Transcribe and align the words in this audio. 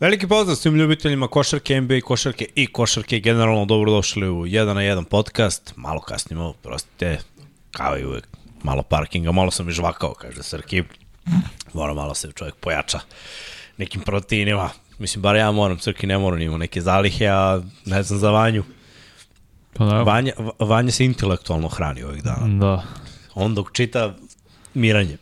Veliki 0.00 0.28
pozdrav 0.28 0.56
svim 0.56 0.76
ljubiteljima 0.76 1.28
košarke, 1.28 1.80
NBA 1.80 2.00
košarke 2.00 2.46
i 2.54 2.66
košarke. 2.66 3.20
Generalno 3.20 3.64
dobrodošli 3.64 4.28
u 4.28 4.46
1 4.46 4.72
na 4.72 4.80
1 4.80 5.04
podcast. 5.04 5.72
Malo 5.76 6.00
kasnimo, 6.00 6.52
prostite, 6.52 7.18
kao 7.70 7.98
i 7.98 8.04
uvek. 8.04 8.28
Malo 8.62 8.82
parkinga, 8.82 9.32
malo 9.32 9.50
sam 9.50 9.68
i 9.68 9.72
žvakao, 9.72 10.14
kaže 10.14 10.42
Srki. 10.42 10.82
Mora 11.72 11.94
malo 11.94 12.14
se 12.14 12.32
čovjek 12.32 12.54
pojača 12.54 13.00
nekim 13.76 14.00
proteinima. 14.00 14.70
Mislim, 14.98 15.22
bar 15.22 15.36
ja 15.36 15.52
moram, 15.52 15.78
Srki 15.78 16.06
ne 16.06 16.18
moram, 16.18 16.40
ima 16.40 16.58
neke 16.58 16.80
zalihe, 16.80 17.26
a 17.26 17.60
ne 17.84 18.02
znam 18.02 18.18
za 18.18 18.30
Vanju. 18.30 18.64
Pa 19.72 19.84
da, 19.84 20.02
Vanja, 20.02 20.32
Vanja 20.58 20.90
se 20.90 21.04
intelektualno 21.04 21.68
hrani 21.68 22.02
ovih 22.02 22.22
dana. 22.22 22.58
da. 22.66 22.84
On 23.34 23.54
dok 23.54 23.72
čita 23.72 24.14
miranje. 24.74 25.16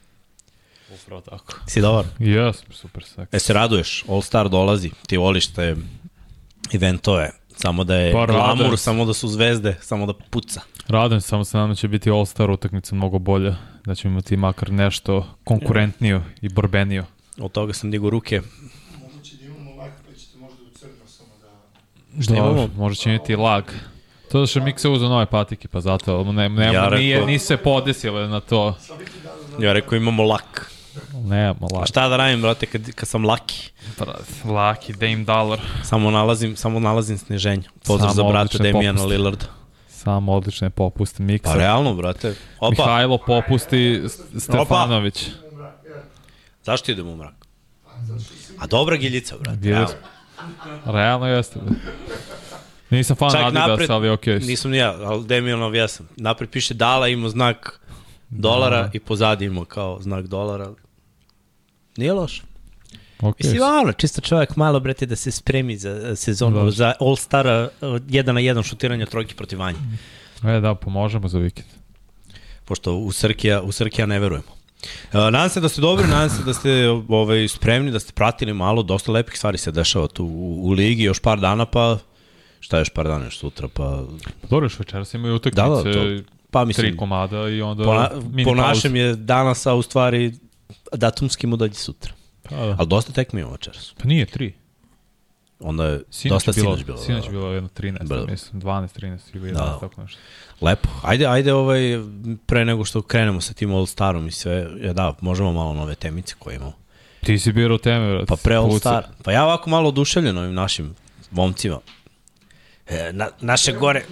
Upravo 1.07 1.21
tako. 1.23 1.55
Si 1.67 1.81
dobar? 1.81 2.05
Jes, 2.19 2.63
super 2.71 3.05
seks. 3.05 3.35
E 3.35 3.39
se 3.39 3.53
raduješ, 3.53 4.05
All 4.09 4.23
Star 4.23 4.49
dolazi, 4.49 4.91
ti 5.07 5.17
voliš 5.17 5.47
te 5.47 5.77
eventove, 6.73 7.31
samo 7.51 7.85
da 7.85 7.95
je 7.97 8.13
Pa, 8.13 8.27
glamur, 8.27 8.71
se. 8.71 8.77
samo 8.77 9.05
da 9.05 9.15
su 9.15 9.29
zvezde, 9.29 9.77
samo 9.81 10.07
da 10.07 10.13
puca. 10.31 10.61
Radujem 10.89 11.21
se, 11.21 11.29
samo 11.29 11.45
se 11.45 11.57
nadam 11.57 11.71
da 11.71 11.75
će 11.75 11.89
biti 11.89 12.11
All-Star 12.11 12.51
utakmica 12.51 12.95
mnogo 12.95 13.19
bolja. 13.19 13.57
Da 13.85 13.95
ćemo 13.95 14.13
imati 14.13 14.37
makar 14.37 14.71
nešto 14.71 15.27
konkurentniju 15.45 16.23
i 16.41 16.49
borbeniju. 16.49 17.05
Od 17.39 17.53
toga 17.53 17.73
sam 17.73 17.91
digo 17.91 18.11
ruke. 18.11 18.41
Moguće 19.03 19.37
da 19.37 19.45
imamo 19.45 19.71
lag, 19.73 19.91
pa 20.07 20.15
ćete 20.15 20.39
možda 20.39 20.63
u 20.65 20.71
crno 20.71 21.07
samo 21.07 21.31
da... 21.41 22.23
Šta 22.23 22.35
imamo? 22.35 22.53
Dobro, 22.53 22.71
Možda 22.77 22.97
će 22.97 23.11
imati 23.11 23.37
lag. 23.37 23.65
To 24.33 24.41
da 24.41 24.47
što 24.47 24.61
Mikse 24.61 24.89
uzeo 24.89 25.09
nove 25.09 25.27
patike, 25.27 25.69
pa 25.69 25.81
zato 25.81 26.25
ne, 26.25 26.49
ne, 26.49 26.65
Ja 26.65 26.73
ja 26.73 26.83
rekao- 26.83 26.99
nije, 26.99 27.27
nisu 27.27 27.47
se 27.47 27.57
podesile 27.57 28.29
na 28.29 28.41
to. 28.41 28.77
Ja 29.61 29.73
rekao 29.73 29.97
imamo 29.97 30.23
lak. 30.23 30.73
Nemamo 31.15 31.69
A 31.73 31.75
lag. 31.75 31.87
šta 31.87 32.09
da 32.09 32.17
radim, 32.17 32.43
brate, 32.43 32.67
kad, 32.67 32.93
kad 32.93 33.09
sam 33.09 33.25
laki? 33.25 33.71
Laki, 34.45 34.93
Dame 34.93 35.17
Dollar. 35.17 35.61
Samo 35.85 36.11
nalazim, 36.11 36.57
samo 36.57 36.81
nalazim 36.81 37.19
sniženje. 37.19 37.63
Pozdrav 37.87 38.11
Samo 38.11 38.15
za 38.15 38.33
brata 38.33 38.59
popuste. 38.73 39.07
Lillarda. 39.07 39.47
Samo 39.89 40.33
odlične 40.33 40.71
popuste 40.71 41.23
Miksa. 41.23 41.53
Pa 41.53 41.59
realno, 41.59 41.95
brate. 41.95 42.35
Opa, 42.61 42.71
Mihajlo 42.83 43.19
popusti 43.19 44.03
Stefanović. 44.39 45.29
zašto 46.63 46.93
idemo 46.93 47.13
u 47.13 47.17
mrak? 47.17 47.35
A 48.59 48.67
dobra 48.67 48.97
giljica, 48.97 49.37
brate. 49.39 49.59
Giljica. 49.59 49.95
realno. 50.65 50.93
Realno 50.93 51.27
jeste. 51.27 51.61
Nisam 52.91 53.17
fan 53.17 53.31
Čak 53.31 53.41
Adidas, 53.41 53.69
napred, 53.69 53.91
ali 53.91 54.09
okej. 54.09 54.39
nisam 54.39 54.71
ni 54.71 54.77
ja, 54.77 54.95
ali 54.99 55.27
Demijanov 55.27 55.75
jesam. 55.75 56.09
Napred 56.17 56.51
piše 56.51 56.75
dala, 56.75 57.09
ima 57.09 57.29
znak 57.29 57.81
dolara 58.31 58.83
Da. 58.83 58.91
i 58.93 59.01
pozadi 59.01 59.45
ima 59.45 59.65
kao 59.65 59.99
znak 60.01 60.27
dolara. 60.27 60.71
Nije 61.97 62.13
loš. 62.13 62.43
Okay. 63.21 63.45
Mislim, 63.45 63.63
ono, 63.63 63.93
čisto 63.93 64.21
čovjek 64.21 64.57
malo, 64.57 64.81
brate, 64.81 65.07
da 65.07 65.17
se 65.17 65.31
spremi 65.31 65.77
za 65.77 65.91
uh, 65.91 66.19
sezonu, 66.19 66.65
Da. 66.65 66.71
za 66.71 66.93
All-Stara, 67.01 67.69
uh, 67.81 68.01
jedan 68.09 68.35
na 68.35 68.41
jedan 68.41 68.63
šutiranja 68.63 69.07
trojke 69.07 69.35
protiv 69.35 69.59
Vanja. 69.59 69.79
E, 70.45 70.61
da, 70.61 70.75
pomožemo 70.75 71.29
za 71.29 71.39
vikend. 71.39 71.69
Pošto 72.65 72.95
u 72.95 73.13
Srkija, 73.13 73.63
u 73.63 73.73
Srkija 73.73 74.07
ne 74.07 74.19
verujemo. 74.19 74.57
Uh, 75.13 75.13
nadam 75.13 75.49
se 75.49 75.61
da 75.61 75.69
ste 75.69 75.81
dobri, 75.81 76.07
nadam 76.07 76.31
se 76.31 76.43
da 76.43 76.55
ste 76.55 76.89
ovaj, 77.09 77.49
spremni, 77.49 77.91
da 77.91 78.01
ste 78.01 78.13
pratili 78.13 78.53
malo, 78.53 78.83
dosta 78.83 79.13
lepih 79.13 79.39
stvari 79.39 79.59
se 79.59 79.73
dešava 79.73 80.09
tu 80.09 80.25
u, 80.25 80.69
u 80.69 80.71
ligi, 80.71 81.03
još 81.03 81.21
par 81.21 81.41
dana, 81.41 81.67
pa 81.67 81.99
šta 82.61 82.79
još 82.79 82.91
par 82.91 83.07
dana, 83.07 83.25
još 83.25 83.39
sutra, 83.39 83.69
pa... 83.69 84.03
Dobro, 84.51 84.65
još 84.65 84.79
večeras 84.79 85.15
imaju 85.15 85.33
Da, 85.33 85.37
utakmice, 85.37 85.99
da, 85.99 86.23
to, 86.23 86.23
pa 86.51 86.65
mislim, 86.65 86.87
tri 86.87 86.97
komada 86.97 87.49
i 87.49 87.63
onda 87.63 87.85
po, 87.85 87.95
na, 87.95 88.11
po 88.45 88.55
našem 88.55 88.97
je 88.97 89.17
danas, 89.17 89.67
a 89.67 89.75
u 89.75 89.83
stvari 89.83 90.33
datumski 90.97 91.47
mu 91.47 91.57
dođe 91.57 91.75
sutra. 91.75 92.13
Pa, 92.43 92.57
da. 92.57 92.77
Ali 92.79 92.89
dosta 92.89 93.13
tekme 93.13 93.41
ima 93.41 93.51
večeras. 93.51 93.95
pa 93.99 94.09
nije 94.09 94.27
tri. 94.27 94.55
Onda 95.61 95.85
je 95.87 96.03
Sinoć 96.11 96.45
dosta 96.45 96.53
bilo, 96.53 96.75
sinoć 96.75 96.87
bilo. 96.87 96.99
Sinoć 96.99 97.21
da. 97.21 97.27
je 97.27 97.33
bilo 97.33 97.53
jedno 97.53 97.69
13, 97.69 98.05
Bravo. 98.05 98.27
mislim, 98.27 98.63
12, 98.63 99.01
13 99.01 99.19
ili 99.35 99.51
11, 99.51 99.55
Da. 99.55 99.79
tako 99.81 100.03
nešto. 100.03 100.19
Lepo. 100.61 100.89
Ajde, 101.03 101.27
ajde 101.27 101.53
ovaj, 101.55 101.81
pre 102.47 102.65
nego 102.65 102.85
što 102.85 103.03
krenemo 103.03 103.41
sa 103.41 103.53
tim 103.55 103.75
All 103.75 103.87
Starom 103.87 104.29
i 104.29 104.33
sve, 104.33 104.67
ja 104.81 104.93
da, 104.93 105.15
možemo 105.21 105.53
malo 105.53 105.75
nove 105.75 105.95
temice 105.95 106.35
koje 106.39 106.57
imamo. 106.57 106.73
Ti 107.25 107.39
si 107.39 107.53
birao 107.53 107.79
teme, 107.79 108.11
brate. 108.11 108.27
Pa 108.27 108.37
pre 108.37 108.55
All. 108.57 108.79
Star. 108.79 109.07
Pa 109.25 109.33
ja 109.33 109.45
ovako 109.45 109.71
malo 109.71 109.89
oduševljen 109.89 110.39
ovim 110.39 110.55
našim 110.55 110.95
momcima. 111.31 111.81
E, 112.89 113.13
na, 113.13 113.29
naše 113.41 113.73
gore, 113.73 114.05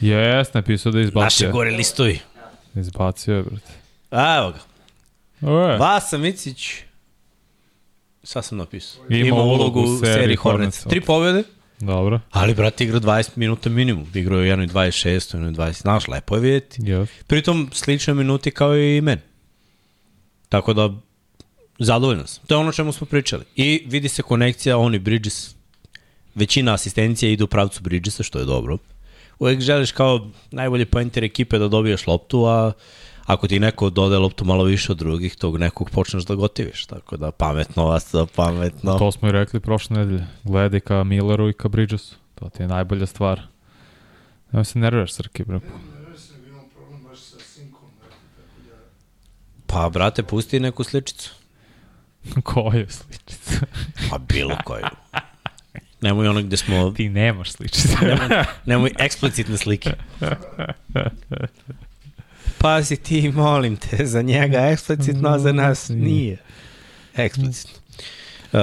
Jes, 0.00 0.54
napisao 0.54 0.92
da 0.92 0.98
je 0.98 1.04
naše 1.04 1.08
izbacio. 1.08 1.52
gore 1.52 1.70
listovi. 1.70 2.20
Izbacio 2.74 3.36
je, 3.36 3.42
brate. 3.42 3.72
A, 4.10 4.36
evo 4.36 4.50
ga. 4.50 4.58
E, 5.42 5.76
Vasa 5.78 6.18
Micić. 6.18 6.74
Sad 8.22 8.44
sam 8.44 8.58
napisao. 8.58 9.04
Ima 9.08 9.42
ulogu 9.42 9.80
u 9.80 9.98
seriji 9.98 10.36
Hornets. 10.36 10.84
Tri 10.84 11.00
pobjede, 11.00 11.42
dobro. 11.80 12.20
ali 12.30 12.54
brat 12.54 12.80
igra 12.80 13.00
20 13.00 13.30
minuta 13.36 13.68
minimum. 13.70 14.06
Igrao 14.14 14.40
je 14.40 14.56
1.26, 14.56 15.36
1.20. 15.36 15.80
Znaš, 15.80 16.08
lepo 16.08 16.34
je 16.34 16.40
vidjeti. 16.40 16.82
Jes. 16.84 17.10
Pritom 17.26 17.70
slične 17.72 18.14
minuti 18.14 18.50
kao 18.50 18.76
i 18.76 19.00
men. 19.00 19.20
Tako 20.48 20.72
da, 20.72 20.90
zadovoljan 21.78 22.26
sam. 22.26 22.44
To 22.46 22.54
je 22.54 22.58
ono 22.58 22.72
čemu 22.72 22.92
smo 22.92 23.06
pričali. 23.06 23.44
I 23.56 23.82
vidi 23.86 24.08
se 24.08 24.22
konekcija, 24.22 24.78
oni 24.78 24.98
Bridges, 24.98 25.54
većina 26.34 26.74
asistencija 26.74 27.30
ide 27.30 27.44
u 27.44 27.46
pravcu 27.46 27.82
Bridgesa, 27.82 28.22
što 28.22 28.38
je 28.38 28.44
dobro. 28.44 28.78
Uvijek 29.38 29.60
želiš 29.60 29.92
kao 29.92 30.30
najbolji 30.50 30.84
pointer 30.84 31.24
ekipe 31.24 31.58
da 31.58 31.68
dobiješ 31.68 32.06
loptu, 32.06 32.44
a 32.44 32.72
ako 33.28 33.48
ti 33.48 33.60
neko 33.60 33.90
dodaje 33.90 34.18
loptu 34.18 34.44
malo 34.44 34.64
više 34.64 34.92
od 34.92 34.98
drugih, 34.98 35.36
tog 35.36 35.58
nekog 35.58 35.90
počneš 35.90 36.24
da 36.24 36.34
gotiviš. 36.34 36.86
Tako 36.86 37.16
da, 37.16 37.30
pametno 37.30 37.84
vas, 37.86 38.14
pametno. 38.36 38.98
To 38.98 39.12
smo 39.12 39.28
i 39.28 39.32
rekli 39.32 39.60
prošle 39.60 39.96
nedelje. 39.96 40.26
Gledaj 40.44 40.80
ka 40.80 41.04
Milleru 41.04 41.48
i 41.48 41.52
ka 41.52 41.68
Bridgesu. 41.68 42.16
To 42.34 42.48
ti 42.48 42.62
je 42.62 42.68
najbolja 42.68 43.06
stvar. 43.06 43.40
Nemoj 44.52 44.64
se 44.64 44.78
nerviraš, 44.78 45.12
Srki, 45.12 45.44
bre. 45.44 45.54
Ne 45.54 45.60
znam 46.16 46.40
da 46.42 46.48
imam 46.48 46.64
problem 46.76 47.02
baš 47.02 47.18
sa 47.18 47.36
sinkom, 47.40 47.88
brate, 48.00 48.16
tako 48.36 48.68
da... 48.68 48.76
Pa, 49.66 49.88
brate, 49.88 50.22
pusti 50.22 50.60
neku 50.60 50.84
sličicu. 50.84 51.30
Koju 52.44 52.86
sličicu? 52.88 53.64
Pa, 54.10 54.18
bilo 54.18 54.56
koju. 54.64 54.84
Nemoj 56.00 56.28
ono 56.28 56.42
gde 56.42 56.56
smo, 56.56 56.90
Ti 56.90 57.08
nemaš 57.08 57.52
sličicu. 57.52 57.88
nemoj 58.66 58.92
eksplicitne 58.98 59.56
slike. 59.56 59.92
Pazi 62.58 62.96
ti, 62.96 63.32
molim 63.34 63.76
te, 63.76 64.06
za 64.06 64.22
njega 64.22 64.58
eksplicitno, 64.58 65.28
a 65.28 65.38
za 65.38 65.52
nas 65.52 65.88
nije. 65.88 66.36
Eksplicitno. 67.16 67.78
Uh, 68.52 68.60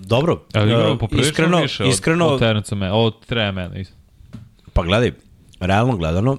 dobro, 0.00 0.42
Ali 0.54 0.72
igramo 0.72 0.98
uh, 1.12 1.20
iskreno, 1.20 1.60
više 1.60 1.84
od, 1.84 1.90
iskreno, 1.90 2.26
od 2.26 2.38
Terence 2.38 2.74
Mena, 2.74 2.94
od 2.94 3.26
Treja 3.26 3.52
Mena. 3.52 3.78
isto. 3.78 3.94
pa 4.72 4.82
gledaj, 4.82 5.12
realno 5.60 5.96
gledano, 5.96 6.38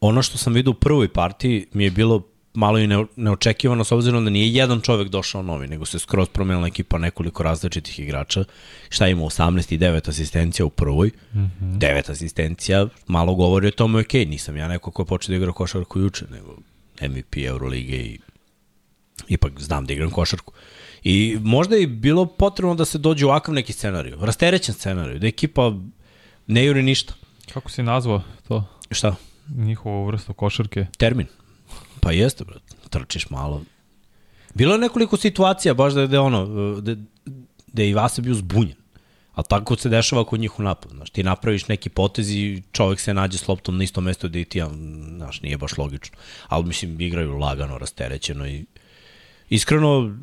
ono 0.00 0.22
što 0.22 0.38
sam 0.38 0.52
vidio 0.52 0.70
u 0.70 0.74
prvoj 0.74 1.08
partiji 1.08 1.66
mi 1.72 1.84
je 1.84 1.90
bilo 1.90 2.31
malo 2.54 2.78
i 2.78 2.86
ne, 2.86 3.04
neočekivano 3.16 3.84
s 3.84 3.92
obzirom 3.92 4.24
da 4.24 4.30
nije 4.30 4.52
jedan 4.52 4.80
čovek 4.80 5.08
došao 5.08 5.42
novi, 5.42 5.68
nego 5.68 5.84
se 5.84 5.98
skroz 5.98 6.28
promenila 6.28 6.66
ekipa 6.66 6.98
nekoliko 6.98 7.42
različitih 7.42 8.00
igrača. 8.00 8.44
Šta 8.88 9.08
ima 9.08 9.22
18 9.22 9.74
i 9.74 9.78
9 9.78 10.08
asistencija 10.08 10.66
u 10.66 10.70
prvoj. 10.70 11.10
Mm 11.34 11.38
-hmm. 11.38 11.78
9 11.78 12.10
asistencija 12.10 12.86
malo 13.06 13.34
govori 13.34 13.68
o 13.68 13.70
tome, 13.70 14.00
ok, 14.00 14.12
nisam 14.12 14.56
ja 14.56 14.68
neko 14.68 14.90
ko 14.90 15.02
je 15.02 15.06
počeo 15.06 15.32
da 15.32 15.36
igra 15.36 15.52
košarku 15.52 16.00
juče, 16.00 16.24
nego 16.30 16.56
MVP 17.02 17.36
Eurolige 17.36 17.96
i 17.96 18.18
ipak 19.28 19.60
znam 19.60 19.86
da 19.86 19.92
igram 19.92 20.10
košarku. 20.10 20.52
I 21.04 21.38
možda 21.40 21.76
je 21.76 21.86
bilo 21.86 22.26
potrebno 22.26 22.74
da 22.74 22.84
se 22.84 22.98
dođe 22.98 23.26
u 23.26 23.28
ovakav 23.28 23.54
neki 23.54 23.72
scenariju, 23.72 24.18
rasterećen 24.20 24.74
scenariju, 24.74 25.18
da 25.18 25.26
ekipa 25.26 25.72
ne 26.46 26.64
juri 26.64 26.82
ništa. 26.82 27.14
Kako 27.52 27.70
si 27.70 27.82
nazvao 27.82 28.22
to? 28.48 28.64
Šta? 28.90 29.14
Njihovu 29.56 30.06
vrstu 30.06 30.34
košarke? 30.34 30.86
Termin. 30.98 31.26
Pa 32.02 32.12
jeste, 32.12 32.44
brat. 32.44 32.62
Trčiš 32.90 33.30
malo. 33.30 33.62
Bilo 34.54 34.74
je 34.74 34.78
nekoliko 34.78 35.16
situacija, 35.16 35.74
baš 35.74 35.94
da 35.94 36.00
je, 36.00 36.06
da 36.06 36.22
ono, 36.22 36.46
da, 36.80 36.94
da 37.66 37.82
je 37.82 37.90
i 37.90 37.94
Vasa 37.94 38.22
bio 38.22 38.34
zbunjen. 38.34 38.76
A 39.32 39.42
tako 39.42 39.76
se 39.76 39.88
dešava 39.88 40.24
kod 40.24 40.40
njih 40.40 40.58
u 40.58 40.62
napadu. 40.62 40.94
Znaš, 40.94 41.10
ti 41.10 41.22
napraviš 41.22 41.68
neki 41.68 41.88
potez 41.88 42.30
i 42.30 42.62
čovjek 42.72 43.00
se 43.00 43.14
nađe 43.14 43.38
s 43.38 43.48
loptom 43.48 43.78
na 43.78 43.84
istom 43.84 44.04
mestu 44.04 44.28
da 44.28 44.38
i 44.38 44.44
ti, 44.44 44.62
znaš, 45.16 45.40
nije 45.42 45.58
baš 45.58 45.78
logično. 45.78 46.18
Ali 46.48 46.66
mislim, 46.66 47.00
igraju 47.00 47.38
lagano, 47.38 47.78
rasterećeno 47.78 48.46
i 48.46 48.64
iskreno, 49.48 50.16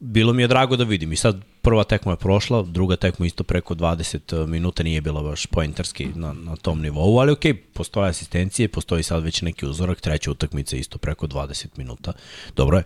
bilo 0.00 0.32
mi 0.32 0.42
je 0.42 0.48
drago 0.48 0.76
da 0.76 0.84
vidim. 0.84 1.12
I 1.12 1.16
sad 1.16 1.42
prva 1.64 1.84
tekma 1.84 2.12
je 2.12 2.16
prošla, 2.16 2.62
druga 2.62 2.96
tekma 2.96 3.26
isto 3.26 3.44
preko 3.44 3.74
20 3.74 4.46
minuta 4.46 4.82
nije 4.82 5.00
bila 5.00 5.22
baš 5.22 5.46
pointerski 5.46 6.06
na, 6.14 6.32
na 6.32 6.56
tom 6.56 6.80
nivou, 6.80 7.18
ali 7.18 7.32
okej, 7.32 7.54
postoje 7.54 8.10
asistencije, 8.10 8.68
postoji 8.68 9.02
sad 9.02 9.22
već 9.22 9.42
neki 9.42 9.66
uzorak, 9.66 10.00
treća 10.00 10.30
utakmica 10.30 10.76
isto 10.76 10.98
preko 10.98 11.26
20 11.26 11.66
minuta. 11.76 12.12
Dobro 12.56 12.76
je. 12.76 12.84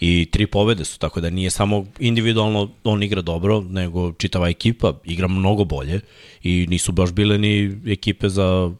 I 0.00 0.28
tri 0.30 0.46
pobede 0.46 0.84
su, 0.84 0.98
tako 0.98 1.20
da 1.20 1.30
nije 1.30 1.50
samo 1.50 1.86
individualno 1.98 2.70
on 2.84 3.02
igra 3.02 3.22
dobro, 3.22 3.60
nego 3.60 4.12
čitava 4.12 4.48
ekipa 4.48 4.92
igra 5.04 5.28
mnogo 5.28 5.64
bolje 5.64 6.00
i 6.42 6.66
nisu 6.70 6.92
baš 6.92 7.12
bile 7.12 7.38
ni 7.38 7.80
ekipe 7.86 8.28
za, 8.28 8.70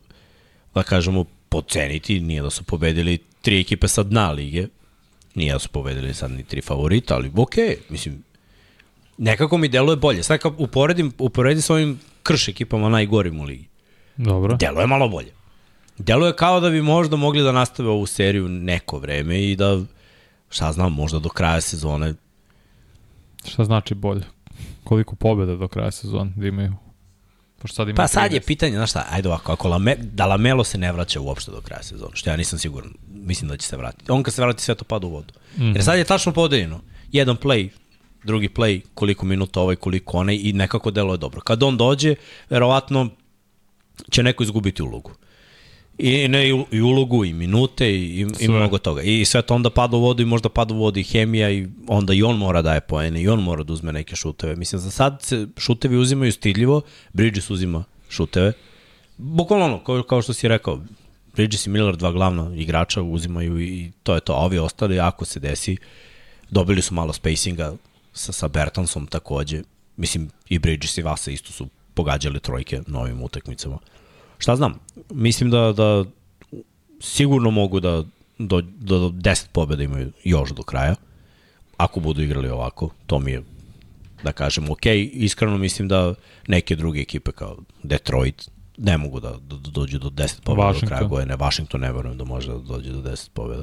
da 0.75 0.82
kažemo, 0.82 1.25
poceniti, 1.49 2.20
nije 2.20 2.43
da 2.43 2.50
su 2.50 2.64
pobedili 2.64 3.19
tri 3.43 3.61
ekipe 3.61 3.88
sa 3.88 4.02
dna 4.02 4.31
lige, 4.32 4.67
Nije 5.35 5.52
da 5.52 5.58
su 5.58 5.69
povedili 5.69 6.14
sad 6.14 6.31
ni 6.31 6.44
tri 6.44 6.61
favorita, 6.61 7.14
ali 7.14 7.31
okay, 7.31 7.76
mislim, 7.88 8.23
nekako 9.18 9.58
mi 9.58 9.68
deluje 9.68 9.96
bolje. 9.96 10.22
Sad 10.22 10.40
kad 10.40 10.52
uporedim, 10.58 11.12
uporedim 11.18 11.62
sa 11.62 11.74
ovim 11.74 12.00
krš 12.22 12.48
ekipama 12.48 12.88
najgorim 12.88 13.40
u 13.40 13.44
ligi. 13.44 13.68
Dobro. 14.16 14.56
Deluje 14.56 14.86
malo 14.86 15.08
bolje. 15.08 15.32
Deluje 15.98 16.36
kao 16.36 16.60
da 16.60 16.70
bi 16.70 16.82
možda 16.82 17.16
mogli 17.16 17.42
da 17.42 17.52
nastave 17.52 17.88
ovu 17.88 18.06
seriju 18.06 18.48
neko 18.48 18.98
vreme 18.98 19.42
i 19.42 19.56
da, 19.56 19.80
šta 20.50 20.72
znam, 20.72 20.92
možda 20.92 21.18
do 21.18 21.28
kraja 21.28 21.60
sezone. 21.60 22.14
Šta 23.44 23.64
znači 23.64 23.94
bolje? 23.94 24.22
Koliko 24.84 25.16
pobjeda 25.16 25.56
do 25.56 25.68
kraja 25.68 25.90
sezona 25.90 26.30
da 26.36 26.46
imaju? 26.46 26.74
Pošto 27.58 27.74
sad 27.74 27.88
imaju 27.88 27.96
Pa 27.96 28.08
sad 28.08 28.30
13. 28.30 28.34
je 28.34 28.40
pitanje, 28.40 28.72
znaš 28.72 28.90
šta, 28.90 29.06
ajde 29.10 29.28
ovako, 29.28 29.52
ako 29.52 29.68
Lame, 29.68 29.96
da 29.96 30.26
Lamelo 30.26 30.64
se 30.64 30.78
ne 30.78 30.92
vraća 30.92 31.20
uopšte 31.20 31.50
do 31.50 31.60
kraja 31.60 31.82
sezona, 31.82 32.10
što 32.14 32.30
ja 32.30 32.36
nisam 32.36 32.58
siguran, 32.58 32.90
mislim 33.10 33.48
da 33.48 33.56
će 33.56 33.66
se 33.66 33.76
vratiti. 33.76 34.12
On 34.12 34.22
kad 34.22 34.34
se 34.34 34.42
vrati 34.42 34.62
sve 34.62 34.74
to 34.74 34.84
pada 34.84 35.06
u 35.06 35.10
vodu. 35.10 35.34
Mm 35.56 35.62
-hmm. 35.62 35.74
Jer 35.74 35.84
sad 35.84 35.98
je 35.98 36.04
tačno 36.04 36.32
podeljeno. 36.32 36.80
Jedan 37.12 37.36
play, 37.36 37.68
drugi 38.24 38.48
play, 38.48 38.80
koliko 38.94 39.26
minuta 39.26 39.60
ovaj, 39.60 39.76
koliko 39.76 40.16
onaj 40.16 40.38
i 40.42 40.52
nekako 40.52 40.90
delo 40.90 41.14
je 41.14 41.18
dobro. 41.18 41.40
Kad 41.40 41.62
on 41.62 41.76
dođe, 41.76 42.14
verovatno 42.50 43.08
će 44.10 44.22
neko 44.22 44.42
izgubiti 44.42 44.82
ulogu. 44.82 45.10
I 45.98 46.28
ne 46.28 46.48
i, 46.70 46.80
ulogu, 46.80 47.24
i 47.24 47.32
minute, 47.32 47.90
i, 47.90 48.20
i, 48.20 48.26
i 48.40 48.48
mnogo 48.48 48.78
toga. 48.78 49.02
I 49.02 49.24
sve 49.24 49.42
to 49.42 49.54
onda 49.54 49.70
pada 49.70 49.96
u 49.96 50.00
vodu 50.00 50.22
i 50.22 50.26
možda 50.26 50.48
pada 50.48 50.74
u 50.74 50.78
vodu 50.78 51.00
i 51.00 51.02
hemija 51.02 51.50
i 51.50 51.68
onda 51.86 52.14
i 52.14 52.22
on 52.22 52.36
mora 52.36 52.62
daje 52.62 52.80
poene 52.80 53.22
i 53.22 53.28
on 53.28 53.42
mora 53.42 53.62
da 53.62 53.72
uzme 53.72 53.92
neke 53.92 54.16
šuteve. 54.16 54.56
Mislim, 54.56 54.80
za 54.80 54.90
sad 54.90 55.22
se 55.22 55.46
šutevi 55.56 55.96
uzimaju 55.96 56.32
stidljivo, 56.32 56.80
Bridges 57.12 57.50
uzima 57.50 57.84
šuteve. 58.08 58.52
Bukvalno 59.16 59.64
ono, 59.64 59.84
kao, 59.84 60.02
kao 60.02 60.22
što 60.22 60.32
si 60.32 60.48
rekao, 60.48 60.80
Bridges 61.34 61.66
i 61.66 61.70
Miller, 61.70 61.96
dva 61.96 62.12
glavna 62.12 62.54
igrača, 62.56 63.02
uzimaju 63.02 63.60
i 63.60 63.90
to 64.02 64.14
je 64.14 64.20
to. 64.20 64.32
A 64.32 64.44
ovi 64.44 64.58
ostali, 64.58 65.00
ako 65.00 65.24
se 65.24 65.40
desi, 65.40 65.76
dobili 66.50 66.82
su 66.82 66.94
malo 66.94 67.12
spacinga 67.12 67.74
sa, 68.18 68.32
sa 68.32 68.48
Bertansom 68.48 69.06
takođe. 69.06 69.62
Mislim, 69.96 70.30
i 70.48 70.58
Bridges 70.58 70.98
i 70.98 71.02
Vasa 71.02 71.30
isto 71.30 71.52
su 71.52 71.68
pogađali 71.94 72.40
trojke 72.40 72.80
na 72.87 73.00
ovim 73.00 73.22
utakmicama. 73.22 73.78
Šta 74.38 74.56
znam, 74.56 74.78
mislim 75.10 75.50
da, 75.50 75.72
da 75.72 76.04
sigurno 77.00 77.50
mogu 77.50 77.80
da 77.80 78.04
do, 78.38 78.60
do, 78.60 78.98
do 78.98 79.08
10 79.08 79.46
pobjeda 79.52 79.82
imaju 79.82 80.12
još 80.25 80.50
do 80.50 80.62
kraja, 80.62 80.94
ako 81.76 82.00
budu 82.00 82.22
igrali 82.22 82.50
ovako, 82.50 82.90
to 83.06 83.18
mi 83.18 83.32
je 83.32 83.42
da 84.22 84.32
kažem 84.32 84.70
ok, 84.70 84.87
iskreno 85.12 85.58
mislim 85.58 85.88
da 85.88 86.14
neke 86.46 86.76
druge 86.76 87.00
ekipe 87.00 87.32
kao 87.32 87.56
Detroit 87.82 88.50
ne 88.78 88.99
mogu 88.99 89.20
da, 89.20 89.30
da, 89.30 89.56
da 89.56 89.70
dođu 89.70 89.99
do 89.99 90.08
10 90.08 90.40
pobjeda 90.40 90.73
do 90.80 90.87
kraja 90.87 91.02
godine, 91.02 91.37
Washington 91.37 91.80
ne 91.80 91.92
verujem 91.92 92.18
da 92.18 92.25
može 92.25 92.52
da 92.52 92.58
dođe 92.58 92.92
do 92.92 93.11
10 93.11 93.30
pobjeda. 93.30 93.62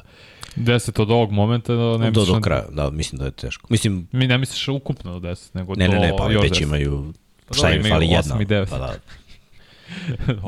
10 0.55 1.01
od 1.01 1.12
ovog 1.12 1.31
momenta 1.31 1.74
da 1.74 1.98
ne 1.98 2.12
do, 2.12 2.25
do 2.25 2.39
kraja, 2.41 2.65
da, 2.72 2.89
mislim 2.89 3.19
da 3.19 3.25
je 3.25 3.31
teško. 3.31 3.67
Mislim, 3.69 4.07
Mi 4.12 4.27
ne 4.27 4.38
misliš 4.38 4.67
ukupno 4.67 5.19
do 5.19 5.29
10, 5.29 5.50
nego 5.53 5.75
ne, 5.75 5.88
do 5.88 5.93
ne, 5.93 6.00
ne, 6.00 6.13
pa 6.17 6.31
još 6.31 6.43
već 6.43 6.60
10. 6.60 6.63
imaju 6.63 7.13
Pa 7.48 7.53
šta 7.53 7.72
im 7.72 7.84
fali 7.89 8.07
jedna. 8.07 8.65
Pa 8.69 8.77
da, 8.77 8.95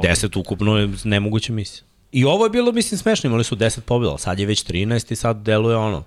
10 0.09 0.39
ukupno 0.39 0.77
je 0.77 0.89
nemoguće 1.03 1.53
misli. 1.53 1.87
I 2.11 2.25
ovo 2.25 2.45
je 2.45 2.49
bilo, 2.49 2.71
mislim, 2.71 2.97
smešno, 2.97 3.27
imali 3.27 3.43
su 3.43 3.55
10 3.55 3.79
pobjeda, 3.79 4.17
sad 4.17 4.39
je 4.39 4.45
već 4.45 4.65
13 4.65 5.11
i 5.11 5.15
sad 5.15 5.41
deluje 5.41 5.77
ono, 5.77 6.03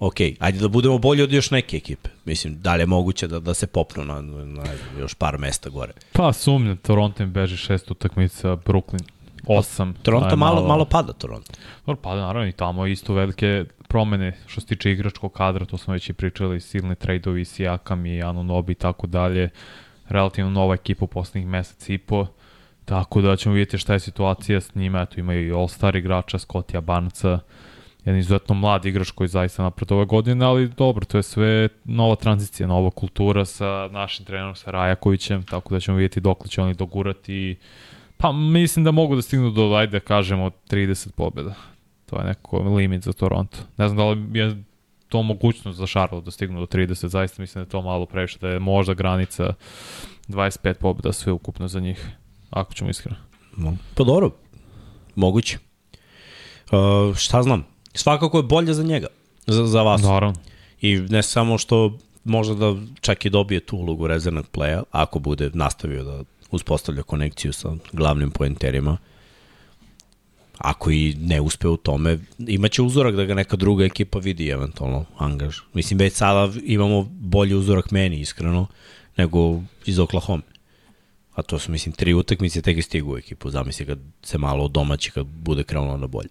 ok, 0.00 0.16
ajde 0.38 0.58
da 0.58 0.68
budemo 0.68 0.98
bolji 0.98 1.22
od 1.22 1.32
još 1.32 1.50
neke 1.50 1.76
ekipe. 1.76 2.08
Mislim, 2.24 2.60
da 2.60 2.74
li 2.74 2.82
je 2.82 2.86
moguće 2.86 3.26
da, 3.26 3.40
da 3.40 3.54
se 3.54 3.66
popnu 3.66 4.04
na, 4.04 4.20
na, 4.22 4.64
još 4.98 5.14
par 5.14 5.38
mesta 5.38 5.70
gore. 5.70 5.92
Pa 6.12 6.32
sumnja, 6.32 6.76
Toronto 6.76 7.22
im 7.22 7.32
beži 7.32 7.56
šest 7.56 7.90
utakmica, 7.90 8.48
Brooklyn 8.48 9.02
8. 9.48 9.92
Toronto 10.02 10.36
malo, 10.36 10.66
malo 10.66 10.84
pada, 10.84 11.12
Toronto. 11.12 11.52
Dobro, 11.86 12.02
pa 12.02 12.16
naravno 12.16 12.48
i 12.48 12.52
tamo 12.52 12.86
isto 12.86 13.14
velike 13.14 13.64
promene 13.88 14.36
što 14.46 14.60
se 14.60 14.66
tiče 14.66 14.92
igračkog 14.92 15.32
kadra, 15.32 15.64
to 15.64 15.78
smo 15.78 15.92
već 15.92 16.10
i 16.10 16.12
pričali, 16.12 16.60
silni 16.60 16.94
trejdovi, 16.94 17.44
Sijakam 17.44 18.06
i 18.06 18.22
Anunobi 18.22 18.72
i 18.72 18.74
tako 18.74 19.06
dalje. 19.06 19.50
Relativno 20.08 20.50
nova 20.50 20.74
ekipa 20.74 21.04
u 21.04 21.08
poslednjih 21.08 21.46
mesec 21.46 21.88
i 21.88 21.98
po. 21.98 22.26
Tako 22.84 23.20
da 23.20 23.36
ćemo 23.36 23.54
vidjeti 23.54 23.78
šta 23.78 23.92
je 23.92 24.00
situacija 24.00 24.60
s 24.60 24.74
njima. 24.74 25.02
Eto 25.02 25.20
imaju 25.20 25.48
i 25.48 25.52
All-Star 25.52 25.96
igrača, 25.96 26.38
Scottija 26.38 26.80
Barnca, 26.80 27.38
jedan 28.04 28.18
izuzetno 28.18 28.54
mlad 28.54 28.84
igrač 28.84 29.10
koji 29.10 29.28
zaista 29.28 29.62
napred 29.62 29.92
ove 29.92 30.04
godine, 30.04 30.44
ali 30.44 30.68
dobro, 30.68 31.04
to 31.04 31.16
je 31.16 31.22
sve 31.22 31.68
nova 31.84 32.16
tranzicija, 32.16 32.66
nova 32.66 32.90
kultura 32.90 33.44
sa 33.44 33.88
našim 33.92 34.24
trenerom, 34.24 34.54
sa 34.54 34.70
Rajakovićem, 34.70 35.42
tako 35.42 35.74
da 35.74 35.80
ćemo 35.80 35.96
vidjeti 35.96 36.20
dok 36.20 36.48
će 36.48 36.62
oni 36.62 36.74
dogurati. 36.74 37.56
Pa 38.16 38.32
mislim 38.32 38.84
da 38.84 38.90
mogu 38.90 39.16
da 39.16 39.22
stignu 39.22 39.50
do, 39.50 39.74
ajde 39.74 39.92
da 39.92 40.00
kažemo, 40.00 40.50
30 40.70 41.12
pobjeda. 41.12 41.54
To 42.06 42.18
je 42.18 42.24
neko 42.24 42.58
limit 42.58 43.02
za 43.02 43.12
Toronto. 43.12 43.58
Ne 43.76 43.88
znam 43.88 43.96
da 43.96 44.04
li 44.04 44.38
je 44.38 44.62
to 45.08 45.22
mogućnost 45.22 45.78
za 45.78 45.86
Charlotte 45.86 46.24
da 46.24 46.30
stignu 46.30 46.60
do 46.60 46.66
30, 46.66 47.06
zaista 47.06 47.42
mislim 47.42 47.62
da 47.62 47.66
je 47.66 47.70
to 47.70 47.82
malo 47.82 48.06
previše, 48.06 48.38
da 48.40 48.48
je 48.48 48.58
možda 48.58 48.94
granica 48.94 49.54
25 50.28 50.74
pobjeda 50.74 51.12
sve 51.12 51.32
ukupno 51.32 51.68
za 51.68 51.80
njih, 51.80 52.08
ako 52.50 52.74
ćemo 52.74 52.90
iskreno. 52.90 53.16
Pa 53.94 54.04
dobro, 54.04 54.30
moguće. 55.14 55.58
Uh, 56.72 57.16
šta 57.16 57.42
znam, 57.42 57.66
svakako 57.98 58.36
je 58.36 58.42
bolje 58.42 58.74
za 58.74 58.82
njega, 58.82 59.06
za, 59.46 59.66
za 59.66 59.82
vas. 59.82 60.02
Naravno. 60.02 60.40
I 60.80 60.96
ne 60.96 61.22
samo 61.22 61.58
što 61.58 61.98
možda 62.24 62.54
da 62.54 62.76
čak 63.00 63.24
i 63.24 63.30
dobije 63.30 63.60
tu 63.60 63.76
ulogu 63.76 64.06
rezervnog 64.06 64.46
playa, 64.52 64.82
ako 64.90 65.18
bude 65.18 65.50
nastavio 65.54 66.04
da 66.04 66.22
uspostavlja 66.50 67.02
konekciju 67.02 67.52
sa 67.52 67.74
glavnim 67.92 68.30
poenterima. 68.30 68.96
Ako 70.58 70.90
i 70.90 71.14
ne 71.20 71.40
uspe 71.40 71.68
u 71.68 71.76
tome, 71.76 72.18
imaće 72.38 72.82
uzorak 72.82 73.14
da 73.14 73.24
ga 73.24 73.34
neka 73.34 73.56
druga 73.56 73.84
ekipa 73.84 74.18
vidi 74.18 74.48
eventualno 74.48 75.04
angaž. 75.18 75.56
Mislim, 75.74 75.98
već 75.98 76.12
sada 76.12 76.52
imamo 76.64 77.02
bolji 77.10 77.54
uzorak 77.54 77.90
meni, 77.90 78.20
iskreno, 78.20 78.66
nego 79.16 79.62
iz 79.86 79.98
Oklahoma. 79.98 80.42
A 81.38 81.42
to 81.42 81.58
su, 81.58 81.70
mislim, 81.72 81.92
tri 81.92 82.14
utakmice, 82.14 82.62
tek 82.62 82.76
je 82.76 82.82
stigu 82.82 83.12
u 83.12 83.18
ekipu. 83.18 83.50
Zamisli 83.50 83.86
kad 83.86 83.98
se 84.22 84.38
malo 84.38 84.68
domaći, 84.68 85.10
kad 85.10 85.26
bude 85.26 85.64
krenulo 85.64 85.96
na 85.96 86.06
bolje. 86.06 86.28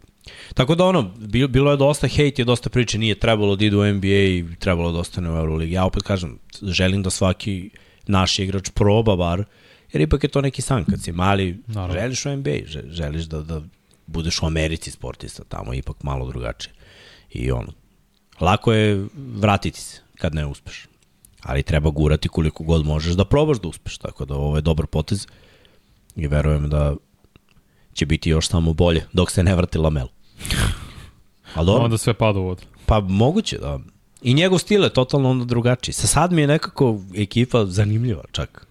Tako 0.54 0.76
da 0.76 0.86
ono, 0.86 1.04
bilo, 1.48 1.72
je 1.72 1.78
dosta 1.78 2.08
hejt, 2.08 2.40
je 2.40 2.46
dosta 2.46 2.70
priče, 2.70 2.98
nije 2.98 3.16
trebalo 3.16 3.56
da 3.56 3.66
ide 3.66 3.78
u 3.78 3.86
NBA 3.86 4.08
i 4.08 4.46
trebalo 4.60 4.92
da 4.92 5.00
ostane 5.00 5.32
u 5.32 5.38
Euroligi. 5.38 5.74
Ja 5.74 5.86
opet 5.86 6.04
kažem, 6.04 6.40
želim 6.62 7.04
da 7.04 7.10
svaki 7.10 7.70
naš 8.08 8.40
igrač 8.40 8.70
proba 8.70 9.16
bar, 9.16 9.44
jer 9.94 10.02
ipak 10.02 10.24
je 10.24 10.30
to 10.30 10.42
neki 10.42 10.62
san 10.62 10.86
kad 10.86 11.04
si 11.04 11.12
mali, 11.12 11.58
Naravno. 11.68 12.02
želiš 12.02 12.26
u 12.26 12.30
NBA, 12.32 12.58
že- 12.66 12.84
želiš 12.90 13.24
da, 13.26 13.42
da 13.42 13.62
budeš 14.08 14.42
u 14.42 14.46
Americi 14.46 14.92
sportista, 14.92 15.44
tamo 15.44 15.74
je 15.74 15.80
ipak 15.80 16.04
malo 16.04 16.28
drugačije. 16.28 16.74
I 17.32 17.52
ono, 17.52 17.72
lako 18.42 18.74
je 18.74 19.06
vratiti 19.16 19.82
se 19.82 20.02
kad 20.18 20.36
ne 20.36 20.46
uspeš. 20.46 20.88
Ali 21.48 21.64
treba 21.64 21.90
gurati 21.90 22.30
koliko 22.30 22.64
god 22.64 22.86
možeš 22.86 23.14
da 23.14 23.26
probaš 23.26 23.60
da 23.60 23.68
uspeš, 23.68 23.98
tako 23.98 24.26
da 24.26 24.36
ovo 24.36 24.56
je 24.56 24.62
dobar 24.62 24.86
potez 24.86 25.28
i 26.16 26.28
verujem 26.28 26.70
da 26.70 26.96
će 27.94 28.06
biti 28.06 28.30
još 28.30 28.48
samo 28.48 28.74
bolje 28.74 29.06
dok 29.14 29.32
se 29.32 29.44
ne 29.44 29.56
vrati 29.56 29.78
Lamel. 29.78 30.08
Ali 31.54 31.66
dobro, 31.66 31.84
Onda 31.84 31.98
sve 31.98 32.14
pada 32.14 32.40
u 32.40 32.44
vodu. 32.44 32.62
pa 32.86 33.00
moguće 33.00 33.58
da. 33.58 33.80
I 34.22 34.34
njegov 34.34 34.60
stil 34.60 34.84
je 34.84 34.94
totalno 34.94 35.30
onda 35.30 35.46
drugačiji. 35.46 35.94
Sa 35.94 36.08
sad 36.08 36.32
mi 36.34 36.42
je 36.42 36.48
nekako 36.48 37.00
ekipa 37.16 37.66
zanimljiva 37.66 38.24
čak. 38.32 38.68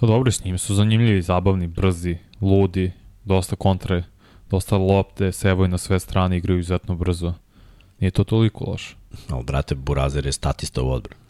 To 0.00 0.06
dobro, 0.06 0.30
s 0.32 0.44
njim 0.44 0.58
su 0.58 0.74
zanimljivi, 0.74 1.22
zabavni, 1.22 1.66
brzi, 1.66 2.16
ludi, 2.40 2.92
dosta 3.24 3.56
kontre, 3.56 4.04
dosta 4.50 4.76
lopte, 4.76 5.32
sevaju 5.32 5.68
na 5.68 5.78
sve 5.78 6.00
strane, 6.00 6.36
igraju 6.36 6.60
izuzetno 6.60 6.94
brzo. 6.94 7.34
Nije 8.00 8.10
to 8.10 8.24
toliko 8.24 8.70
loše. 8.70 8.96
Ali, 9.28 9.44
brate, 9.44 9.74
Burazer 9.74 10.26
je 10.26 10.32
statista 10.32 10.82
u 10.82 10.90
odbranu. 10.90 11.21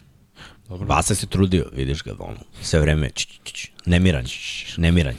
Dobro. 0.73 0.87
Vasa 0.87 1.15
se 1.15 1.27
trudio, 1.27 1.65
vidiš 1.73 2.03
ga, 2.03 2.11
ono, 2.19 2.37
sve 2.61 2.79
vreme, 2.79 3.09
č, 3.09 3.27
č, 3.43 3.53
č, 3.53 3.71
nemiran, 3.85 4.25
nemiran. 4.77 5.13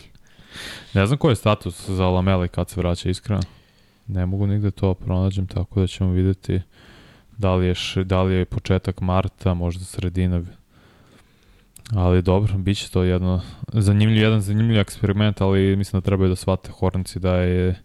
Ne 0.94 1.06
znam 1.06 1.18
koji 1.18 1.32
je 1.32 1.36
status 1.36 1.90
za 1.90 2.08
Lamela 2.08 2.44
i 2.44 2.48
kad 2.48 2.70
se 2.70 2.80
vraća 2.80 3.10
iskreno. 3.10 3.42
Ne 4.06 4.26
mogu 4.26 4.46
nigde 4.46 4.70
to 4.70 4.94
pronađem, 4.94 5.46
tako 5.46 5.80
da 5.80 5.86
ćemo 5.86 6.10
videti 6.10 6.60
da 7.38 7.54
li 7.54 7.66
je, 7.66 7.74
š, 7.74 8.04
da 8.04 8.22
li 8.22 8.34
je 8.34 8.44
početak 8.44 9.00
marta, 9.00 9.54
možda 9.54 9.84
sredina. 9.84 10.42
Ali 11.92 12.22
dobro, 12.22 12.58
bit 12.58 12.78
će 12.78 12.90
to 12.90 13.02
jedno 13.02 13.42
zanimljiv, 13.72 14.22
jedan 14.22 14.40
zanimljiv 14.40 14.80
eksperiment, 14.80 15.40
ali 15.40 15.76
mislim 15.76 16.00
da 16.00 16.04
trebaju 16.04 16.28
da 16.28 16.36
shvate 16.36 16.70
Hornici 16.70 17.18
da 17.18 17.36
je 17.36 17.82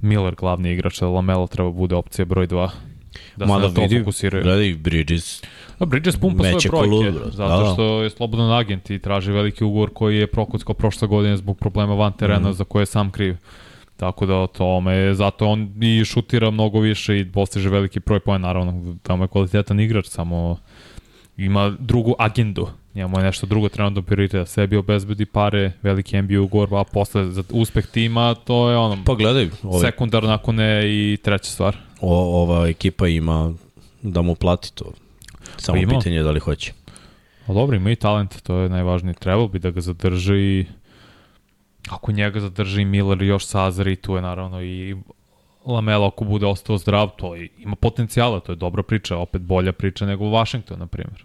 Miller 0.00 0.34
glavni 0.34 0.72
igrač, 0.72 1.00
da 1.00 1.08
Lamelo 1.08 1.46
treba 1.46 1.70
bude 1.70 1.94
opcija 1.94 2.24
broj 2.24 2.48
2. 2.48 2.70
Da 3.36 3.46
se 3.46 3.52
Mada 3.52 3.68
na 3.68 3.74
to 3.74 3.80
vidi, 3.80 3.98
fokusiraju. 3.98 4.44
gledaj, 4.44 4.74
Bridges, 4.74 5.42
Da, 5.78 5.86
Bridges 5.86 6.16
pumpa 6.16 6.44
svoje 6.44 6.68
brojke, 6.68 6.90
lud, 6.90 7.32
zato 7.32 7.56
Da, 7.56 7.64
da. 7.64 7.72
što 7.72 8.02
je 8.02 8.10
slobodan 8.10 8.52
agent 8.52 8.90
i 8.90 8.98
traži 8.98 9.32
veliki 9.32 9.64
ugovor 9.64 9.90
koji 9.94 10.16
je 10.16 10.26
prokuckao 10.26 10.74
prošle 10.74 11.08
godine 11.08 11.36
zbog 11.36 11.58
problema 11.58 11.94
van 11.94 12.12
terena 12.12 12.50
mm. 12.50 12.52
za 12.52 12.64
koje 12.64 12.82
je 12.82 12.86
sam 12.86 13.10
kriv. 13.10 13.36
Tako 13.96 14.26
da 14.26 14.36
o 14.36 14.46
tome, 14.46 15.14
zato 15.14 15.46
on 15.46 15.72
i 15.80 16.04
šutira 16.04 16.50
mnogo 16.50 16.80
više 16.80 17.20
i 17.20 17.24
postiže 17.32 17.68
veliki 17.68 18.00
broj 18.00 18.20
poena, 18.20 18.46
naravno, 18.46 18.96
tamo 19.02 19.24
je 19.24 19.28
kvalitetan 19.28 19.80
igrač, 19.80 20.06
samo 20.06 20.56
ima 21.36 21.76
drugu 21.78 22.14
agendu. 22.18 22.68
Njemu 22.94 23.18
je 23.18 23.24
nešto 23.24 23.46
drugo 23.46 23.68
trenutno 23.68 24.02
prioritet, 24.02 24.40
da 24.40 24.46
sebi 24.46 24.76
obezbedi 24.76 25.26
pare, 25.26 25.72
veliki 25.82 26.22
NBA 26.22 26.40
ugovor, 26.40 26.68
a 26.74 26.84
posle 26.84 27.24
za 27.24 27.42
uspeh 27.50 27.86
tima, 27.86 28.34
to 28.34 28.70
je 28.70 28.76
ono, 28.76 28.98
pa 29.06 29.14
gledaj, 29.14 29.48
ove, 29.62 29.80
sekundar 29.80 30.22
nakon 30.22 30.54
ne 30.54 30.82
i 30.84 31.16
treća 31.22 31.50
stvar. 31.50 31.76
O, 32.02 32.42
ova 32.42 32.68
ekipa 32.68 33.08
ima 33.08 33.52
da 34.02 34.22
mu 34.22 34.34
plati 34.34 34.74
to. 34.74 34.92
Samo 35.56 35.80
Pa 35.82 35.88
pitanje 35.88 36.16
je 36.16 36.22
da 36.22 36.30
li 36.30 36.40
hoće. 36.40 36.72
A 37.46 37.52
dobro, 37.52 37.76
ima 37.76 37.90
i 37.90 37.96
talent, 37.96 38.42
to 38.42 38.56
je 38.56 38.68
najvažnije. 38.68 39.14
Trebalo 39.14 39.48
bi 39.48 39.58
da 39.58 39.70
ga 39.70 39.80
zadrži 39.80 40.34
i 40.34 40.66
ako 41.88 42.12
njega 42.12 42.40
zadrži 42.40 42.84
Miller 42.84 43.22
još 43.22 43.46
Sazari, 43.46 43.96
tu 43.96 44.16
je 44.16 44.22
naravno 44.22 44.62
i 44.62 44.96
Lamelo 45.66 46.06
ako 46.06 46.24
bude 46.24 46.46
ostao 46.46 46.78
zdrav, 46.78 47.10
to 47.16 47.34
je, 47.34 47.48
ima 47.58 47.76
potencijala, 47.76 48.40
to 48.40 48.52
je 48.52 48.56
dobra 48.56 48.82
priča, 48.82 49.16
opet 49.16 49.42
bolja 49.42 49.72
priča 49.72 50.06
nego 50.06 50.24
Washington, 50.24 50.78
na 50.78 50.86
primjer. 50.86 51.24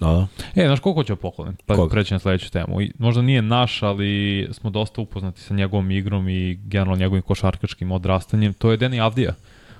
Da, 0.00 0.06
da. 0.06 0.26
E, 0.62 0.66
znaš 0.66 0.80
koliko 0.80 1.04
ću 1.04 1.16
pohvalim? 1.16 1.56
Pa 1.66 1.74
Koga? 1.74 1.90
preći 1.90 2.14
na 2.14 2.18
sledeću 2.18 2.50
temu. 2.50 2.80
I, 2.80 2.92
možda 2.98 3.22
nije 3.22 3.42
naš, 3.42 3.82
ali 3.82 4.48
smo 4.52 4.70
dosta 4.70 5.00
upoznati 5.00 5.40
sa 5.40 5.54
njegovom 5.54 5.90
igrom 5.90 6.28
i 6.28 6.54
generalno 6.54 6.96
njegovim 6.96 7.22
košarkaškim 7.22 7.92
odrastanjem. 7.92 8.52
To 8.52 8.70
je 8.70 8.76
Deni 8.76 9.00
Avdija, 9.00 9.34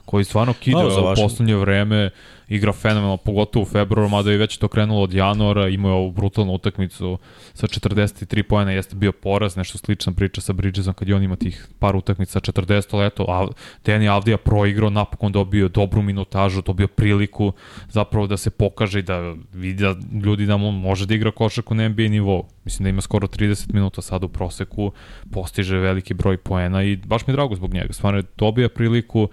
koji 0.08 0.24
stvarno 0.24 0.54
kida 0.60 0.78
Da, 0.78 1.00
u 1.00 1.04
vaše. 1.04 1.22
poslednje 1.22 1.56
vreme, 1.56 2.10
igra 2.48 2.72
fenomenalno, 2.72 3.16
pogotovo 3.16 3.62
u 3.62 3.66
februaru, 3.66 4.08
mada 4.08 4.30
je 4.30 4.38
već 4.38 4.56
to 4.56 4.68
krenulo 4.68 5.02
od 5.02 5.14
januara, 5.14 5.68
imao 5.68 5.90
je 5.90 5.94
ovu 5.94 6.10
brutalnu 6.10 6.52
utakmicu 6.52 7.18
sa 7.54 7.66
43 7.66 8.42
pojena, 8.42 8.72
jeste 8.72 8.96
bio 8.96 9.12
poraz, 9.12 9.56
nešto 9.56 9.78
slična 9.78 10.12
priča 10.12 10.40
sa 10.40 10.52
Bridgesom 10.52 10.94
kad 10.94 11.08
je 11.08 11.14
on 11.14 11.22
ima 11.22 11.36
tih 11.36 11.66
par 11.78 11.96
utakmica 11.96 12.32
sa 12.32 12.40
40 12.40 12.98
leto, 12.98 13.24
a 13.28 13.46
Deni 13.84 14.08
Avdija 14.08 14.36
proigrao, 14.36 14.90
napokon 14.90 15.32
dobio 15.32 15.68
dobru 15.68 16.02
minutažu, 16.02 16.62
dobio 16.62 16.88
priliku 16.88 17.52
zapravo 17.88 18.26
da 18.26 18.36
se 18.36 18.50
pokaže 18.50 18.98
i 18.98 19.02
da 19.02 19.34
vidi 19.52 19.82
da 19.82 19.94
ljudi 20.24 20.46
da 20.46 20.56
mu 20.56 20.72
može 20.72 21.06
da 21.06 21.14
igra 21.14 21.30
košarku 21.30 21.74
na 21.74 21.88
NBA 21.88 22.02
nivou. 22.02 22.46
Mislim 22.64 22.84
da 22.84 22.90
ima 22.90 23.00
skoro 23.00 23.26
30 23.26 23.72
minuta 23.74 24.02
sad 24.02 24.24
u 24.24 24.28
proseku, 24.28 24.92
postiže 25.32 25.76
veliki 25.78 26.14
broj 26.14 26.36
poena 26.36 26.82
i 26.82 26.96
baš 26.96 27.26
mi 27.26 27.32
je 27.32 27.36
drago 27.36 27.54
zbog 27.54 27.74
njega. 27.74 27.92
Stvarno 27.92 28.18
je 28.18 28.24
dobija 28.36 28.68
priliku, 28.68 29.28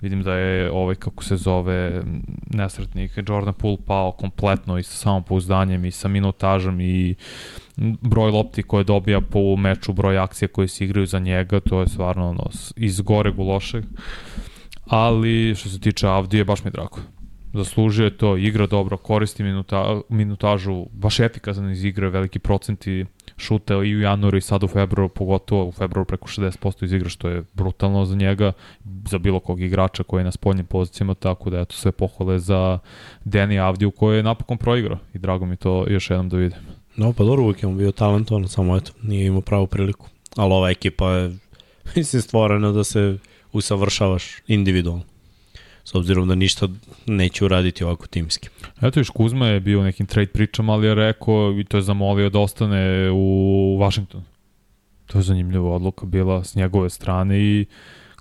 vidim 0.00 0.22
da 0.22 0.34
je 0.34 0.70
ovaj 0.70 0.94
kako 0.94 1.24
se 1.24 1.36
zove 1.36 2.02
nesretnik 2.50 3.12
Jordan 3.28 3.54
Poole 3.54 3.76
pao 3.86 4.12
kompletno 4.12 4.78
i 4.78 4.82
sa 4.82 4.96
samopouzdanjem 4.96 5.84
i 5.84 5.90
sa 5.90 6.08
minutažom 6.08 6.80
i 6.80 7.14
broj 8.02 8.30
lopti 8.30 8.62
koje 8.62 8.84
dobija 8.84 9.20
po 9.20 9.56
meču, 9.56 9.92
broj 9.92 10.18
akcija 10.18 10.48
koje 10.48 10.68
se 10.68 10.84
igraju 10.84 11.06
za 11.06 11.18
njega, 11.18 11.60
to 11.60 11.80
je 11.80 11.88
stvarno 11.88 12.28
ono, 12.28 12.50
iz 12.76 13.00
goreg 13.00 13.38
u 13.38 13.42
lošeg. 13.42 13.84
Ali 14.86 15.54
što 15.54 15.68
se 15.68 15.80
tiče 15.80 16.06
Avdije, 16.06 16.44
baš 16.44 16.64
mi 16.64 16.68
je 16.68 16.72
drago. 16.72 16.98
Zaslužio 17.52 18.04
je 18.04 18.16
to, 18.16 18.36
igra 18.36 18.66
dobro, 18.66 18.96
koristi 18.96 19.42
minuta, 19.42 20.00
minutažu, 20.08 20.86
baš 20.92 21.20
efikasan 21.20 21.70
iz 21.70 21.84
igre, 21.84 22.08
veliki 22.08 22.38
procenti 22.38 23.04
šuta 23.38 23.74
i 23.74 23.96
u 23.96 24.00
januaru 24.00 24.36
i 24.36 24.40
sad 24.40 24.64
u 24.64 24.68
februaru, 24.68 25.08
pogotovo 25.08 25.64
u 25.64 25.72
februaru 25.72 26.04
preko 26.04 26.28
60% 26.28 26.84
iz 26.84 26.92
igre, 26.92 27.08
što 27.08 27.28
je 27.28 27.44
brutalno 27.54 28.04
za 28.04 28.16
njega, 28.16 28.52
za 29.08 29.18
bilo 29.18 29.40
kog 29.40 29.60
igrača 29.60 30.02
koji 30.02 30.20
je 30.20 30.24
na 30.24 30.32
spoljnim 30.32 30.66
pozicijama, 30.66 31.14
tako 31.14 31.50
da 31.50 31.60
eto 31.60 31.74
sve 31.74 31.92
pohvale 31.92 32.38
za 32.38 32.78
Deni 33.24 33.58
Avdiju 33.58 33.90
koji 33.90 34.16
je 34.16 34.22
napokon 34.22 34.58
proigrao 34.58 34.98
i 35.14 35.18
drago 35.18 35.46
mi 35.46 35.56
to 35.56 35.86
još 35.88 36.10
jednom 36.10 36.28
da 36.28 36.36
vidim. 36.36 36.58
No, 36.96 37.12
pa 37.12 37.24
dobro, 37.24 37.42
uvijek 37.42 37.62
je 37.62 37.68
on 37.68 37.78
bio 37.78 37.92
talentovan, 37.92 38.48
samo 38.48 38.76
eto, 38.76 38.92
nije 39.02 39.26
imao 39.26 39.40
pravu 39.40 39.66
priliku. 39.66 40.08
Ali 40.36 40.52
ova 40.52 40.70
ekipa 40.70 41.10
je, 41.10 41.36
mislim, 41.96 42.22
stvorena 42.22 42.72
da 42.72 42.84
se 42.84 43.18
usavršavaš 43.52 44.36
individualno. 44.46 45.02
S 45.88 45.94
obzirom 45.94 46.28
da 46.28 46.34
ništa 46.34 46.68
neće 47.06 47.44
uraditi 47.44 47.84
ovako 47.84 48.06
timski. 48.06 48.48
Eto 48.82 49.00
još 49.00 49.10
Kuzma 49.10 49.46
je 49.46 49.60
bio 49.60 49.80
u 49.80 49.82
nekim 49.82 50.06
trade 50.06 50.26
pričama, 50.26 50.72
ali 50.72 50.86
je 50.86 50.94
rekao 50.94 51.54
i 51.58 51.64
to 51.64 51.76
je 51.76 51.82
zamolio 51.82 52.30
da 52.30 52.38
ostane 52.38 53.10
u 53.10 53.76
Washington. 53.80 54.22
To 55.06 55.18
je 55.18 55.22
zanimljiva 55.22 55.70
odluka 55.70 56.06
bila 56.06 56.44
s 56.44 56.54
njegove 56.54 56.90
strane 56.90 57.40
i 57.40 57.66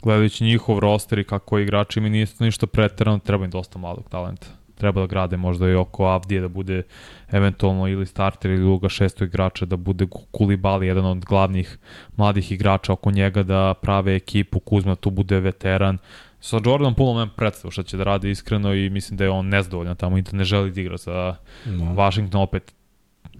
gledajući 0.03 0.43
njihov 0.43 0.79
roster 0.79 1.19
i 1.19 1.23
kako 1.23 1.59
igrači 1.59 1.99
mi 1.99 2.25
to 2.25 2.43
ništa 2.43 2.67
preterano, 2.67 3.19
treba 3.19 3.45
im 3.45 3.51
dosta 3.51 3.79
malog 3.79 4.09
talenta. 4.09 4.47
Treba 4.75 5.01
da 5.01 5.07
grade 5.07 5.37
možda 5.37 5.69
i 5.69 5.75
oko 5.75 6.05
Avdije 6.05 6.41
da 6.41 6.47
bude 6.47 6.83
eventualno 7.31 7.87
ili 7.87 8.05
starter 8.05 8.51
ili 8.51 8.61
druga 8.61 8.89
šesto 8.89 9.23
igrača, 9.23 9.65
da 9.65 9.75
bude 9.75 10.07
Kulibali 10.31 10.87
jedan 10.87 11.05
od 11.05 11.25
glavnih 11.25 11.77
mladih 12.17 12.51
igrača 12.51 12.93
oko 12.93 13.11
njega, 13.11 13.43
da 13.43 13.73
prave 13.81 14.15
ekipu, 14.15 14.59
Kuzma 14.59 14.95
tu 14.95 15.09
bude 15.09 15.39
veteran, 15.39 15.97
Sa 16.39 16.59
Jordanom 16.65 16.95
Poolom 16.95 17.17
nemam 17.17 17.33
predstavu 17.35 17.71
šta 17.71 17.83
će 17.83 17.97
da 17.97 18.03
radi 18.03 18.29
iskreno 18.29 18.73
i 18.73 18.89
mislim 18.89 19.17
da 19.17 19.23
je 19.23 19.29
on 19.29 19.47
nezdovoljan 19.47 19.95
tamo 19.95 20.17
i 20.17 20.21
da 20.21 20.37
ne 20.37 20.43
želi 20.43 20.71
da 20.71 20.81
igra 20.81 20.97
za 20.97 21.35
No. 21.65 21.93
Washington 21.93 22.41
opet 22.41 22.73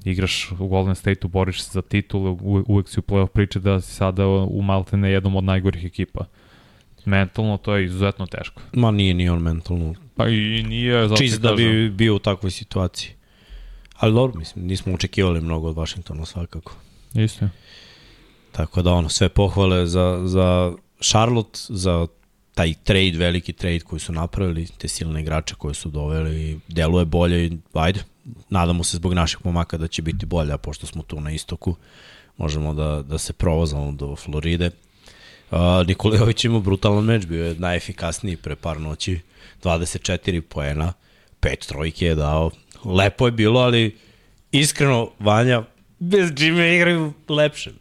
igraš 0.03 0.51
u 0.59 0.67
Golden 0.67 0.95
State-u, 0.95 1.27
boriš 1.27 1.61
se 1.63 1.69
za 1.73 1.81
titul, 1.81 2.27
u, 2.27 2.63
uvek 2.67 2.89
si 2.89 2.99
u 2.99 3.03
playoff 3.03 3.27
priče 3.27 3.59
da 3.59 3.81
si 3.81 3.95
sada 3.95 4.27
u 4.27 4.61
Maltene 4.61 5.11
jednom 5.11 5.35
od 5.35 5.43
najgorih 5.43 5.85
ekipa. 5.85 6.25
Mentalno 7.05 7.57
to 7.57 7.75
je 7.75 7.85
izuzetno 7.85 8.25
teško. 8.25 8.61
Ma 8.73 8.91
nije 8.91 9.13
ni 9.13 9.29
on 9.29 9.41
mentalno 9.41 9.93
Pa 10.15 10.27
i 10.27 10.63
nije, 10.67 11.09
čist 11.17 11.41
da 11.41 11.53
bi 11.53 11.89
bio 11.89 12.15
u 12.15 12.19
takvoj 12.19 12.51
situaciji. 12.51 13.11
Ali 13.95 14.13
dobro, 14.13 14.39
mislim, 14.39 14.65
nismo 14.65 14.93
očekivali 14.93 15.41
mnogo 15.41 15.67
od 15.69 15.75
Washingtona 15.75 16.25
svakako. 16.25 16.75
Isto. 17.13 17.45
je. 17.45 17.51
Tako 18.51 18.81
da 18.81 18.93
ono, 18.93 19.09
sve 19.09 19.29
pohvale 19.29 19.87
za, 19.87 20.21
za 20.25 20.73
Charlotte, 21.01 21.59
za 21.69 22.07
taj 22.57 22.73
trade, 22.83 23.17
veliki 23.17 23.53
trade 23.53 23.79
koji 23.79 23.99
su 23.99 24.13
napravili, 24.13 24.67
te 24.77 24.87
silne 24.87 25.21
igrače 25.21 25.55
koje 25.55 25.73
su 25.73 25.89
doveli 25.89 26.59
deluje 26.67 27.05
bolje 27.05 27.45
i 27.45 27.57
ajde, 27.73 28.03
nadamo 28.49 28.83
se 28.83 28.97
zbog 28.97 29.13
naših 29.13 29.45
momaka 29.45 29.77
da 29.77 29.87
će 29.87 30.01
biti 30.01 30.25
bolje, 30.25 30.53
a 30.53 30.57
pošto 30.57 30.87
smo 30.87 31.03
tu 31.03 31.21
na 31.21 31.31
istoku, 31.31 31.75
možemo 32.37 32.73
da, 32.73 33.03
da 33.03 33.17
se 33.17 33.33
provozamo 33.33 33.91
do 33.91 34.15
Floride. 34.15 34.71
Uh, 35.51 35.57
Nikolijević 35.87 36.45
ima 36.45 36.59
brutalan 36.59 37.05
meč, 37.05 37.25
bio 37.25 37.45
je 37.45 37.55
najefikasniji 37.55 38.37
pre 38.37 38.55
par 38.55 38.81
noći, 38.81 39.19
24 39.63 40.41
poena, 40.41 40.93
pet 41.39 41.65
trojke 41.67 42.05
je 42.05 42.15
dao, 42.15 42.51
lepo 42.85 43.25
je 43.25 43.31
bilo, 43.31 43.59
ali 43.59 43.97
iskreno, 44.51 45.09
Vanja, 45.19 45.63
bez 45.99 46.31
Jimmy 46.31 46.75
igraju 46.75 47.13
lepše. 47.29 47.71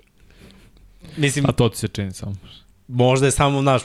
Mislim, 1.17 1.47
A 1.49 1.53
to 1.53 1.69
ti 1.69 1.79
se 1.79 1.89
čini 1.89 2.13
samo. 2.13 2.35
možda 2.89 3.27
je 3.27 3.33
samo 3.33 3.63
naš... 3.63 3.83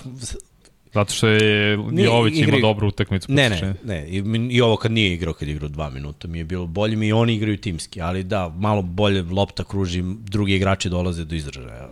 Zato 0.93 1.13
što 1.13 1.27
je 1.27 1.71
Jović 1.91 2.33
igri- 2.33 2.49
ima 2.49 2.59
dobru 2.61 2.87
utakmicu. 2.87 3.31
Ne, 3.31 3.49
ne, 3.49 3.73
ne. 3.83 4.07
I, 4.09 4.23
I 4.49 4.61
ovo 4.61 4.75
kad 4.75 4.91
nije 4.91 5.13
igrao, 5.13 5.33
kad 5.33 5.47
je 5.47 5.51
igrao 5.51 5.69
dva 5.69 5.89
minuta, 5.89 6.27
mi 6.27 6.37
je 6.37 6.43
bilo 6.43 6.67
bolje. 6.67 6.95
Mi 6.95 7.07
i 7.07 7.13
oni 7.13 7.35
igraju 7.35 7.57
timski, 7.57 8.01
ali 8.01 8.23
da, 8.23 8.49
malo 8.57 8.81
bolje 8.81 9.21
lopta 9.21 9.63
kruži, 9.63 10.03
drugi 10.05 10.55
igrači 10.55 10.89
dolaze 10.89 11.25
do 11.25 11.35
izražaja. 11.35 11.89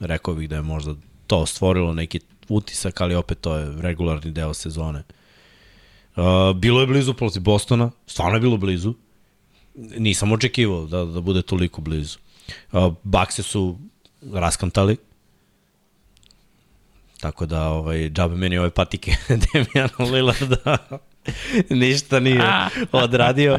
Rekao 0.00 0.34
bih 0.34 0.48
da 0.48 0.56
je 0.56 0.62
možda 0.62 0.94
to 1.26 1.46
stvorilo 1.46 1.94
neki 1.94 2.20
utisak, 2.48 3.00
ali 3.00 3.14
opet 3.14 3.40
to 3.40 3.56
je 3.56 3.82
regularni 3.82 4.30
deo 4.30 4.54
sezone. 4.54 5.02
Uh, 6.16 6.24
bilo 6.56 6.80
je 6.80 6.86
blizu 6.86 7.14
protiv 7.14 7.42
Bostona, 7.42 7.90
stvarno 8.06 8.36
je 8.36 8.40
bilo 8.40 8.56
blizu. 8.56 8.94
Nisam 9.98 10.32
očekivao 10.32 10.86
da, 10.86 11.04
da 11.04 11.20
bude 11.20 11.42
toliko 11.42 11.80
blizu. 11.80 12.18
Uh, 12.72 12.94
Bakse 13.02 13.42
su 13.42 13.78
raskantali, 14.32 14.96
Tako 17.24 17.46
da, 17.46 17.68
ovaj, 17.68 18.10
džabe 18.10 18.36
meni 18.36 18.58
ove 18.58 18.70
patike 18.70 19.12
Demijana 19.52 20.12
Lillarda 20.12 20.76
ništa 21.84 22.20
nije 22.20 22.42
odradio 22.92 23.58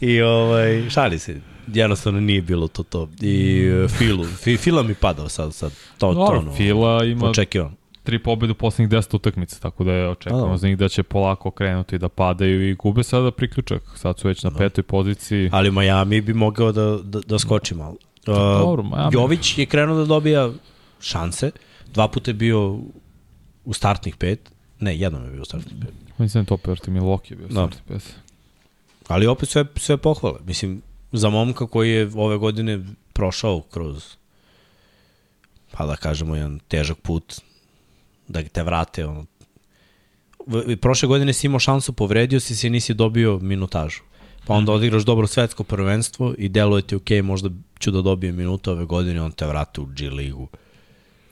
i 0.00 0.22
ovaj, 0.22 0.90
šali 0.90 1.18
se, 1.18 1.40
jednostavno 1.66 2.20
nije 2.20 2.42
bilo 2.42 2.68
to 2.68 2.82
to. 2.82 3.08
I 3.20 3.68
uh, 3.70 3.90
Filu, 3.90 4.24
fi, 4.24 4.56
Fila 4.56 4.82
mi 4.82 4.94
padao 4.94 5.28
sad, 5.28 5.54
sad 5.54 5.70
to, 5.98 6.06
to 6.06 6.14
Dobro, 6.14 6.38
ono, 6.38 6.52
Fila 6.52 7.04
ima 7.04 7.30
očekivan. 7.30 7.74
tri 8.02 8.18
pobjede 8.18 8.52
u 8.52 8.54
poslednjih 8.54 8.98
10 8.98 9.16
utakmica, 9.16 9.60
tako 9.60 9.84
da 9.84 9.92
je 9.92 10.08
očekujemo 10.08 10.52
A. 10.52 10.56
za 10.56 10.68
njih 10.68 10.78
da 10.78 10.88
će 10.88 11.02
polako 11.02 11.50
krenuti 11.50 11.98
da 11.98 12.08
padaju 12.08 12.70
i 12.70 12.74
gube 12.74 13.02
sada 13.02 13.30
priključak. 13.30 13.82
Sad 13.96 14.18
su 14.18 14.28
već 14.28 14.42
na 14.42 14.50
petoj 14.50 14.84
poziciji. 14.84 15.50
Ali 15.52 15.70
Miami 15.70 16.20
bi 16.20 16.34
mogao 16.34 16.72
da, 16.72 16.98
da, 17.02 17.20
da 17.20 17.38
skoči 17.38 17.74
malo. 17.74 17.96
Uh, 18.26 18.34
dobro, 18.34 18.82
Miami. 18.82 19.10
Jović 19.12 19.58
je 19.58 19.66
krenuo 19.66 19.96
da 19.96 20.04
dobija 20.04 20.50
šanse, 21.00 21.50
dva 21.94 22.08
puta 22.08 22.30
je 22.30 22.34
bio 22.34 22.78
u 23.64 23.72
startnih 23.72 24.16
pet, 24.16 24.50
ne, 24.80 24.96
jednom 24.96 25.24
je 25.24 25.30
bio 25.30 25.42
u 25.42 25.44
startnih 25.44 25.74
pet. 25.80 25.94
Mislim 26.18 26.44
da 26.44 26.44
je 26.44 26.46
to 26.48 26.56
proti 26.56 26.90
Milwaukee 26.90 27.30
je 27.30 27.36
bio 27.36 27.46
Da. 27.48 27.52
startni 27.52 27.80
pes. 27.88 28.04
Ali 29.08 29.26
opet 29.26 29.48
sve, 29.48 29.64
sve 29.76 29.96
pohvale. 29.96 30.38
Mislim, 30.46 30.82
za 31.12 31.30
momka 31.30 31.66
koji 31.66 31.90
je 31.90 32.10
ove 32.14 32.36
godine 32.36 32.84
prošao 33.12 33.60
kroz, 33.60 34.04
pa 35.70 35.86
da 35.86 35.96
kažemo, 35.96 36.36
jedan 36.36 36.58
težak 36.58 36.98
put, 36.98 37.40
da 38.28 38.42
te 38.42 38.62
vrate. 38.62 39.06
Ono. 39.06 39.26
Prošle 40.80 41.08
godine 41.08 41.32
si 41.32 41.46
imao 41.46 41.58
šansu, 41.58 41.92
povredio 41.92 42.40
si 42.40 42.56
se 42.56 42.66
i 42.66 42.70
nisi 42.70 42.94
dobio 42.94 43.38
minutažu. 43.38 44.00
Pa 44.46 44.54
onda 44.54 44.72
odigraš 44.72 45.02
dobro 45.02 45.26
svetsko 45.26 45.64
prvenstvo 45.64 46.34
i 46.38 46.48
deluje 46.48 46.82
ti 46.82 46.96
ok, 46.96 47.10
možda 47.22 47.50
ću 47.78 47.90
da 47.90 48.02
dobijem 48.02 48.36
minutu 48.36 48.70
ove 48.70 48.84
godine, 48.84 49.22
on 49.22 49.32
te 49.32 49.46
vrate 49.46 49.80
u 49.80 49.84
G 49.84 50.10
ligu. 50.10 50.48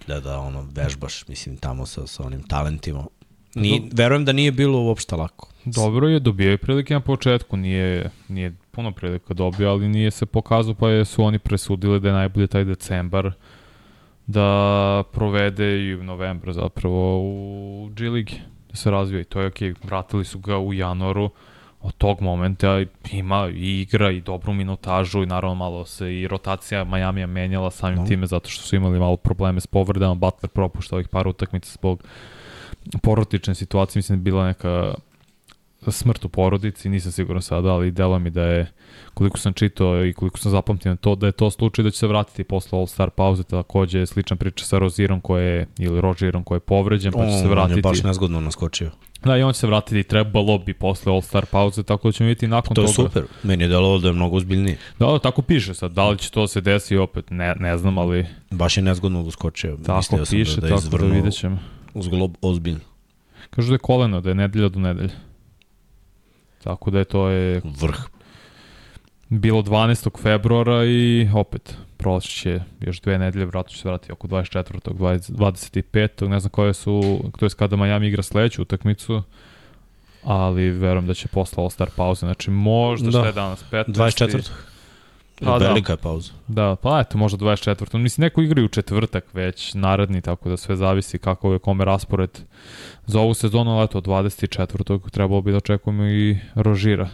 Da, 0.07 0.21
da, 0.21 0.39
ono, 0.39 0.67
vežbaš, 0.75 1.29
mislim, 1.29 1.57
tamo 1.57 1.87
sa, 1.87 2.07
sa 2.07 2.23
onim 2.27 2.43
talentima. 2.43 3.07
Ni, 3.55 3.91
verujem 3.93 4.25
da 4.25 4.33
nije 4.33 4.53
bilo 4.53 4.83
uopšte 4.83 5.17
lako. 5.17 5.49
Dobro 5.65 6.09
je, 6.09 6.21
dobio 6.21 6.51
je 6.51 6.59
prilike 6.59 6.95
na 6.95 7.01
početku, 7.01 7.57
nije, 7.57 8.11
nije 8.29 8.55
puno 8.71 8.93
prilika 8.93 9.35
dobio, 9.35 9.71
ali 9.71 9.89
nije 9.89 10.11
se 10.11 10.27
pokazao, 10.27 10.75
pa 10.75 10.89
je, 10.89 11.05
su 11.05 11.25
oni 11.25 11.39
presudili 11.39 12.01
da 12.01 12.09
je 12.09 12.15
najbolje 12.15 12.47
taj 12.47 12.65
decembar 12.65 13.33
da 14.27 15.03
provede 15.13 15.85
i 15.85 15.95
u 15.95 16.05
novembru 16.05 16.53
zapravo 16.53 17.21
u 17.21 17.91
G 17.93 18.09
Ligi. 18.09 18.35
da 18.71 18.77
se 18.77 18.91
razvija 18.91 19.21
i 19.21 19.25
to 19.25 19.41
je 19.41 19.47
okej, 19.47 19.73
okay. 19.73 19.87
vratili 19.87 20.25
su 20.25 20.39
ga 20.39 20.59
u 20.59 20.75
januaru, 20.75 21.31
od 21.83 21.95
tog 21.95 22.21
momenta 22.21 22.85
ima 23.13 23.49
i 23.55 23.81
igra 23.81 24.11
i 24.11 24.21
dobru 24.21 24.53
minutažu 24.53 25.23
i 25.23 25.27
naravno 25.27 25.55
malo 25.55 25.85
se 25.85 26.21
i 26.21 26.29
rotacija 26.29 26.85
Majamija 26.85 27.27
menjala 27.27 27.71
samim 27.71 27.99
no. 27.99 28.07
time 28.07 28.27
zato 28.27 28.49
što 28.49 28.63
su 28.63 28.77
imali 28.77 28.99
malo 28.99 29.17
probleme 29.17 29.61
s 29.61 29.67
povredama, 29.67 30.15
Butler 30.15 30.51
propušta 30.51 30.97
ovih 30.97 31.09
par 31.09 31.29
utakmica 31.29 31.73
zbog 31.73 32.03
porodične 33.03 33.55
situacije, 33.55 33.99
mislim 33.99 34.19
da 34.19 34.21
je 34.21 34.25
bila 34.25 34.47
neka 34.47 34.95
smrt 35.93 36.25
u 36.25 36.29
porodici, 36.29 36.89
nisam 36.89 37.13
siguran 37.13 37.43
sada, 37.43 37.69
ali 37.69 37.91
delo 37.91 38.19
mi 38.19 38.31
da 38.31 38.43
je, 38.43 38.73
koliko 39.15 39.39
sam 39.39 39.53
čitao 39.53 40.05
i 40.05 40.13
koliko 40.13 40.39
sam 40.39 40.53
zapamtio 40.53 40.91
na 40.91 40.97
to, 40.97 41.15
da 41.15 41.27
je 41.27 41.33
to 41.33 41.51
slučaj 41.51 41.83
da 41.83 41.91
će 41.91 41.99
se 41.99 42.07
vratiti 42.07 42.45
posle 42.45 42.79
All-Star 42.79 43.11
pauze, 43.11 43.43
takođe 43.43 43.99
je 43.99 44.07
slična 44.07 44.37
priča 44.37 44.65
sa 44.65 44.79
Rozirom 44.79 45.21
koji 45.21 45.47
je, 45.47 45.67
ili 45.79 46.01
Rogerom 46.01 46.45
koji 46.45 46.57
je 46.57 46.61
povređen, 46.61 47.13
pa 47.13 47.27
će 47.27 47.33
se 47.33 47.49
vratiti. 47.49 47.73
On 47.73 47.79
je 47.79 47.83
baš 47.83 48.03
nezgodno 48.03 48.41
naskočio. 48.41 48.91
Da, 49.25 49.37
i 49.37 49.43
on 49.43 49.53
će 49.53 49.59
se 49.59 49.67
vratiti, 49.67 50.03
trebalo 50.03 50.59
bi 50.59 50.75
posle 50.75 51.13
All-Star 51.13 51.45
pauze, 51.45 51.83
tako 51.83 52.09
da 52.09 52.13
ćemo 52.13 52.29
vidjeti 52.29 52.49
nakon 52.49 52.75
toga. 52.75 52.87
To 52.87 53.03
je 53.03 53.09
super, 53.09 53.25
meni 53.43 53.65
je 53.65 53.69
delovalo 53.69 53.99
da 53.99 54.09
je 54.09 54.15
mnogo 54.15 54.37
ozbiljnije. 54.37 54.79
Da, 54.99 55.07
da, 55.07 55.19
tako 55.19 55.43
piše 55.43 55.75
sad, 55.75 55.93
da 55.93 56.09
li 56.09 56.19
će 56.19 56.31
to 56.31 56.47
se 56.47 56.61
desi 56.61 56.97
opet, 56.97 57.31
ne, 57.31 57.55
ne 57.59 57.79
znam, 57.79 57.99
ali... 57.99 58.27
Baš 58.51 58.77
je 58.77 58.83
nezgodno 58.83 59.23
uskočio. 59.23 59.77
Tako 59.87 59.97
Mislio 59.99 60.25
piše, 60.31 60.61
da, 60.61 60.69
da 60.69 60.77
tako 60.77 60.99
da 60.99 61.07
vidjet 61.07 61.35
ćemo. 61.35 61.59
Uz 61.95 62.09
glob 62.09 62.35
ozbiljno. 62.43 62.81
Kažu 63.51 63.69
da 63.69 63.75
je 63.75 63.79
koleno, 63.79 64.21
da 64.21 64.29
je 64.29 64.35
nedelja 64.35 64.69
do 64.69 64.81
nedelja. 64.81 65.11
Tako 66.65 66.91
da 66.91 66.99
je 66.99 67.05
to 67.05 67.29
je... 67.29 67.61
Vrh. 67.65 67.99
Bilo 69.29 69.63
12. 69.63 70.23
februara 70.23 70.85
i 70.85 71.29
opet 71.35 71.77
proći 71.97 72.29
će 72.29 72.61
još 72.81 73.01
dve 73.01 73.19
nedelje, 73.19 73.45
vratno 73.45 73.71
će 73.71 73.79
se 73.79 73.89
vratiti 73.89 74.13
oko 74.13 74.29
24. 74.29 74.81
20, 74.81 75.33
25. 75.33 76.29
Ne 76.29 76.41
znam 76.41 76.51
koje 76.51 76.75
su, 76.75 77.21
to 77.39 77.47
je 77.47 77.51
kada 77.51 77.77
Miami 77.77 78.07
igra 78.07 78.23
sledeću 78.23 78.63
utakmicu, 78.63 79.23
ali 80.25 80.71
verujem 80.71 81.07
da 81.07 81.15
će 81.15 81.29
posle 81.29 81.65
All-Star 81.65 81.89
pauze, 81.97 82.19
znači 82.21 82.51
možda 82.51 83.11
da. 83.11 83.19
šta 83.19 83.27
je 83.27 83.33
danas, 83.33 83.65
15. 83.71 83.85
24. 83.87 84.51
Pa, 85.45 85.59
da. 85.59 85.69
Velika 85.69 85.93
je 85.93 85.97
pauza. 85.97 86.33
Da, 86.49 86.77
pa 86.77 87.01
eto, 87.01 87.19
možda 87.19 87.45
24. 87.45 87.99
Mislim, 87.99 88.23
neko 88.23 88.43
igra 88.43 88.63
u 88.63 88.69
četvrtak 88.69 89.25
već, 89.35 89.75
naredni, 89.75 90.21
tako 90.21 90.49
da 90.49 90.57
sve 90.57 90.77
zavisi 90.77 91.19
kako 91.19 91.53
je 91.53 91.59
kome 91.59 91.85
raspored 91.85 92.41
za 93.07 93.21
ovu 93.21 93.35
sezonu, 93.35 93.71
ali 93.71 93.85
eto, 93.85 94.01
24. 94.01 95.11
trebalo 95.11 95.41
bi 95.41 95.51
da 95.51 95.57
očekujemo 95.57 96.05
i 96.05 96.39
Rožira. 96.55 97.09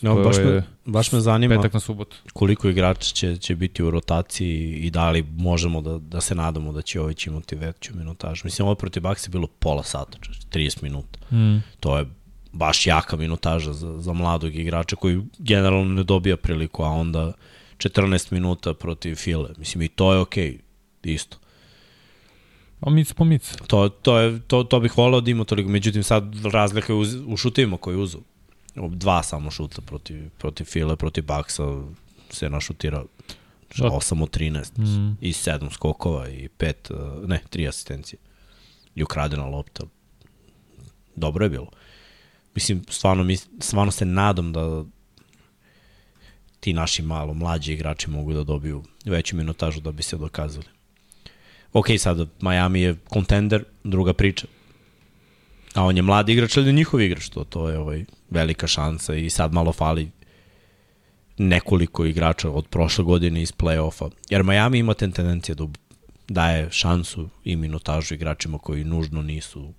No, 0.00 0.22
baš, 0.22 0.36
me, 0.36 0.62
baš 0.84 1.12
me 1.12 1.20
zanima 1.20 1.56
petak 1.56 1.72
na 1.72 1.80
subotu. 1.80 2.16
koliko 2.32 2.68
igrača 2.68 3.14
će, 3.14 3.36
će 3.36 3.54
biti 3.54 3.82
u 3.82 3.90
rotaciji 3.90 4.72
i 4.72 4.90
da 4.90 5.10
li 5.10 5.22
možemo 5.36 5.80
da, 5.80 5.98
da 5.98 6.20
se 6.20 6.34
nadamo 6.34 6.72
da 6.72 6.82
će 6.82 7.00
Ović 7.00 7.26
imati 7.26 7.56
veću 7.56 7.96
minutažu. 7.96 8.42
Mislim, 8.44 8.66
ovo 8.66 8.74
protiv 8.74 9.02
Baksa 9.02 9.28
je 9.28 9.30
bilo 9.30 9.46
pola 9.46 9.82
sata, 9.82 10.18
30 10.52 10.82
minuta. 10.82 11.34
Mm. 11.36 11.62
To 11.80 11.98
je 11.98 12.06
baš 12.52 12.86
jaka 12.86 13.16
minutaža 13.16 13.72
za, 13.72 14.00
za 14.00 14.12
mladog 14.12 14.54
igrača 14.54 14.96
koji 14.96 15.22
generalno 15.38 15.94
ne 15.94 16.02
dobija 16.04 16.36
priliku, 16.36 16.82
a 16.82 16.88
onda 16.88 17.32
14 17.78 18.32
minuta 18.32 18.74
protiv 18.74 19.14
File. 19.14 19.50
Mislim, 19.58 19.82
i 19.82 19.88
to 19.88 20.12
je 20.12 20.20
okej, 20.20 20.52
okay, 20.52 21.14
isto. 21.14 21.36
A 22.80 22.90
mic 22.90 23.12
po 23.12 23.24
mic. 23.24 23.56
To, 23.66 23.88
to, 23.88 24.18
je, 24.18 24.40
to, 24.40 24.64
to 24.64 24.80
bih 24.80 24.98
volao 24.98 25.20
da 25.20 25.30
ima 25.30 25.44
toliko, 25.44 25.70
međutim 25.70 26.02
sad 26.02 26.44
razlika 26.44 26.92
je 26.92 26.96
u, 26.96 27.04
u 27.26 27.36
šutivima 27.36 27.76
koji 27.76 27.96
uzu. 27.96 28.18
Dva 28.74 29.22
samo 29.22 29.50
šuta 29.50 29.82
protiv, 29.82 30.30
protiv 30.38 30.64
File, 30.64 30.96
protiv 30.96 31.24
Baksa 31.24 31.82
se 32.30 32.50
našutira 32.50 33.04
8 33.74 34.22
od 34.22 34.36
13 34.36 34.78
mm. 34.78 35.16
i 35.20 35.32
7 35.32 35.72
skokova 35.72 36.28
i 36.28 36.48
5, 36.58 37.26
ne, 37.26 37.42
3 37.50 37.68
asistencije. 37.68 38.18
I 38.94 39.02
ukradena 39.02 39.46
lopta. 39.46 39.84
Dobro 41.16 41.44
je 41.44 41.50
bilo. 41.50 41.70
Mislim, 42.54 42.84
stvarno, 42.88 43.24
mi, 43.24 43.36
stvarno 43.60 43.92
se 43.92 44.04
nadam 44.04 44.52
da, 44.52 44.84
ti 46.66 46.72
naši 46.72 47.02
malo 47.02 47.34
mlađi 47.34 47.72
igrači 47.72 48.10
mogu 48.10 48.32
da 48.32 48.42
dobiju 48.44 48.82
veću 49.04 49.36
minutažu 49.36 49.80
da 49.80 49.92
bi 49.92 50.02
se 50.02 50.16
dokazali. 50.16 50.66
Ok, 51.72 51.86
sad 51.98 52.28
Miami 52.40 52.80
je 52.80 52.96
kontender, 53.08 53.64
druga 53.84 54.12
priča. 54.12 54.46
A 55.74 55.84
on 55.84 55.96
je 55.96 56.02
mladi 56.02 56.32
igrač, 56.32 56.56
ali 56.56 56.72
njihov 56.72 57.00
igrač, 57.00 57.28
to, 57.28 57.44
to 57.44 57.68
je 57.68 57.78
ovaj, 57.78 58.04
velika 58.30 58.66
šansa 58.66 59.14
i 59.14 59.30
sad 59.30 59.52
malo 59.52 59.72
fali 59.72 60.10
nekoliko 61.38 62.04
igrača 62.04 62.50
od 62.50 62.66
prošle 62.66 63.04
godine 63.04 63.42
iz 63.42 63.52
play-offa. 63.52 64.10
Jer 64.30 64.44
Miami 64.44 64.78
ima 64.78 64.94
ten 64.94 65.12
tendencije 65.12 65.54
da 65.54 65.66
daje 66.28 66.70
šansu 66.70 67.28
i 67.44 67.56
minutažu 67.56 68.14
igračima 68.14 68.58
koji 68.58 68.84
nužno 68.84 69.22
nisu 69.22 69.72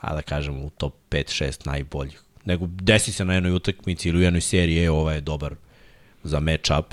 a 0.00 0.14
da 0.14 0.22
kažemo 0.22 0.64
u 0.64 0.70
top 0.70 0.94
5-6 1.10 1.66
najboljih 1.66 2.22
nego 2.44 2.66
desi 2.66 3.12
se 3.12 3.24
na 3.24 3.34
jednoj 3.34 3.52
utakmici 3.52 4.08
ili 4.08 4.18
u 4.18 4.22
jednoj 4.22 4.40
seriji, 4.40 4.84
e, 4.84 4.90
ovaj 4.90 5.16
je 5.16 5.20
dobar 5.20 5.54
za 6.22 6.40
match-up. 6.40 6.84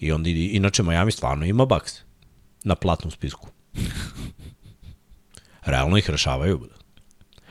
I 0.00 0.12
onda, 0.12 0.30
inače, 0.30 0.82
Miami 0.82 1.12
stvarno 1.12 1.46
ima 1.46 1.66
Bucks 1.66 1.92
na 2.64 2.74
platnom 2.74 3.10
spisku. 3.10 3.48
Realno 5.66 5.96
ih 5.96 6.10
rešavaju. 6.10 6.68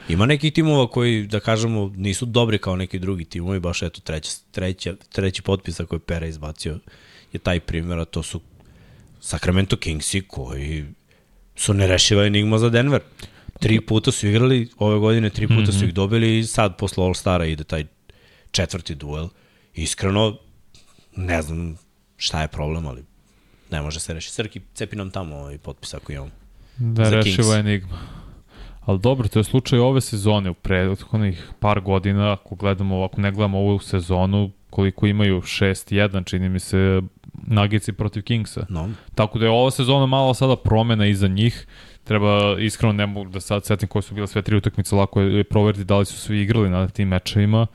Ima 0.09 0.25
nekih 0.25 0.53
timova 0.53 0.87
koji, 0.87 1.27
da 1.27 1.39
kažemo, 1.39 1.91
nisu 1.95 2.25
dobri 2.25 2.57
kao 2.57 2.75
neki 2.75 2.99
drugi 2.99 3.25
timovi, 3.25 3.59
baš 3.59 3.81
eto 3.81 4.01
treća, 4.01 4.31
treća, 4.51 4.95
treći 5.11 5.41
potpis 5.41 5.79
koji 5.89 5.99
Pera 5.99 6.27
izbacio 6.27 6.79
je 7.33 7.39
taj 7.39 7.59
primjer, 7.59 7.99
a 7.99 8.05
to 8.05 8.23
su 8.23 8.41
Sacramento 9.21 9.77
Kingsi 9.77 10.21
koji 10.27 10.85
su 11.55 11.73
nerešiva 11.73 12.25
enigma 12.25 12.57
za 12.57 12.69
Denver. 12.69 13.01
Tri 13.59 13.81
puta 13.81 14.11
su 14.11 14.27
igrali 14.27 14.69
ove 14.77 14.99
godine, 14.99 15.29
tri 15.29 15.47
puta 15.47 15.59
mm 15.59 15.63
-hmm. 15.63 15.71
su 15.71 15.77
mhm. 15.77 15.87
ih 15.87 15.93
dobili 15.93 16.39
i 16.39 16.43
sad 16.43 16.77
posle 16.77 17.03
All-Stara 17.03 17.45
ide 17.45 17.63
taj 17.63 17.85
četvrti 18.51 18.95
duel. 18.95 19.27
Iskreno, 19.73 20.37
ne 21.15 21.41
znam 21.41 21.77
šta 22.17 22.41
je 22.41 22.47
problem, 22.47 22.87
ali 22.87 23.03
ne 23.71 23.81
može 23.81 23.99
se 23.99 24.13
reši. 24.13 24.31
Srki, 24.31 24.61
cepi 24.73 24.95
nam 24.95 25.11
tamo 25.11 25.35
ovaj 25.35 25.57
potpis 25.57 25.93
ako 25.93 26.11
imamo. 26.11 26.31
Da, 26.77 27.09
rešiva 27.09 27.57
enigma. 27.57 27.99
Ali 28.85 28.99
dobro, 28.99 29.27
to 29.27 29.39
je 29.39 29.43
slučaj 29.43 29.79
ove 29.79 30.01
sezone, 30.01 30.49
u 30.49 30.53
prethodnih 30.53 31.49
par 31.59 31.81
godina, 31.81 32.33
ako 32.33 32.55
gledamo, 32.55 33.03
ako 33.03 33.21
ne 33.21 33.31
gledamo 33.31 33.59
ovu 33.59 33.79
sezonu, 33.79 34.51
koliko 34.69 35.07
imaju 35.07 35.41
6-1, 35.41 36.25
čini 36.29 36.49
mi 36.49 36.59
se, 36.59 37.01
Nagici 37.47 37.93
protiv 37.93 38.23
Kingsa. 38.23 38.65
No. 38.69 38.89
Tako 39.15 39.39
da 39.39 39.45
je 39.45 39.51
ova 39.51 39.71
sezona 39.71 40.05
malo 40.05 40.33
sada 40.33 40.55
promena 40.55 41.07
iza 41.07 41.27
njih 41.27 41.67
treba 42.03 42.59
iskreno 42.59 42.93
ne 42.93 43.05
mogu 43.05 43.29
da 43.29 43.39
sad 43.39 43.65
setim 43.65 43.89
koje 43.89 44.01
su 44.01 44.13
bile 44.13 44.27
sve 44.27 44.41
tri 44.41 44.55
utakmice, 44.55 44.95
lako 44.95 45.21
je 45.21 45.43
proveriti 45.43 45.83
da 45.83 45.97
li 45.97 46.05
su 46.05 46.17
svi 46.17 46.41
igrali 46.41 46.69
na 46.69 46.87
tim 46.87 47.07
mečevima. 47.07 47.67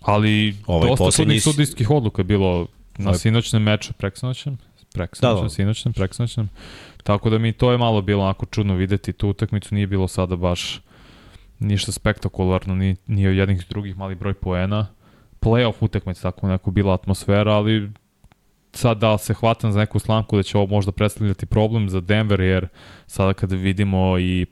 Ali 0.00 0.56
ovaj 0.66 0.88
dosta 0.88 1.10
sudnih 1.10 1.42
sudijskih 1.42 1.90
odluka 1.90 2.20
je 2.20 2.24
bilo 2.24 2.66
na 2.98 3.10
ovaj... 3.10 3.18
sinoćnem 3.18 3.62
meču, 3.62 3.92
preksinoćem, 3.92 4.58
preksinoćem, 4.94 5.36
da, 5.36 5.42
da. 5.42 5.48
sinoćnem, 5.48 5.94
preksinoćnem. 5.94 6.48
Tako 7.02 7.30
da 7.30 7.38
mi 7.38 7.52
to 7.52 7.72
je 7.72 7.78
malo 7.78 8.02
bilo 8.02 8.24
onako 8.24 8.46
čudno 8.46 8.74
videti 8.74 9.12
tu 9.12 9.28
utakmicu, 9.28 9.74
nije 9.74 9.86
bilo 9.86 10.08
sada 10.08 10.36
baš 10.36 10.80
ništa 11.58 11.92
spektakularno, 11.92 12.74
ni, 12.74 12.96
ni 13.06 13.22
jednih 13.22 13.66
drugih 13.68 13.96
mali 13.96 14.14
broj 14.14 14.34
poena. 14.34 14.86
Playoff 15.40 15.74
utakmica 15.80 16.22
tako 16.22 16.48
neko 16.48 16.70
bila 16.70 16.94
atmosfera, 16.94 17.52
ali 17.52 17.90
sad 18.78 18.98
da 18.98 19.18
se 19.18 19.34
hvatam 19.34 19.72
za 19.72 19.78
neku 19.78 19.98
slamku 19.98 20.36
da 20.36 20.42
će 20.42 20.58
ovo 20.58 20.66
možda 20.66 20.92
predstavljati 20.92 21.46
problem 21.46 21.88
za 21.88 22.00
Denver, 22.00 22.40
jer 22.40 22.68
sada 23.06 23.32
kada 23.32 23.56
vidimo 23.56 24.18
i 24.18 24.46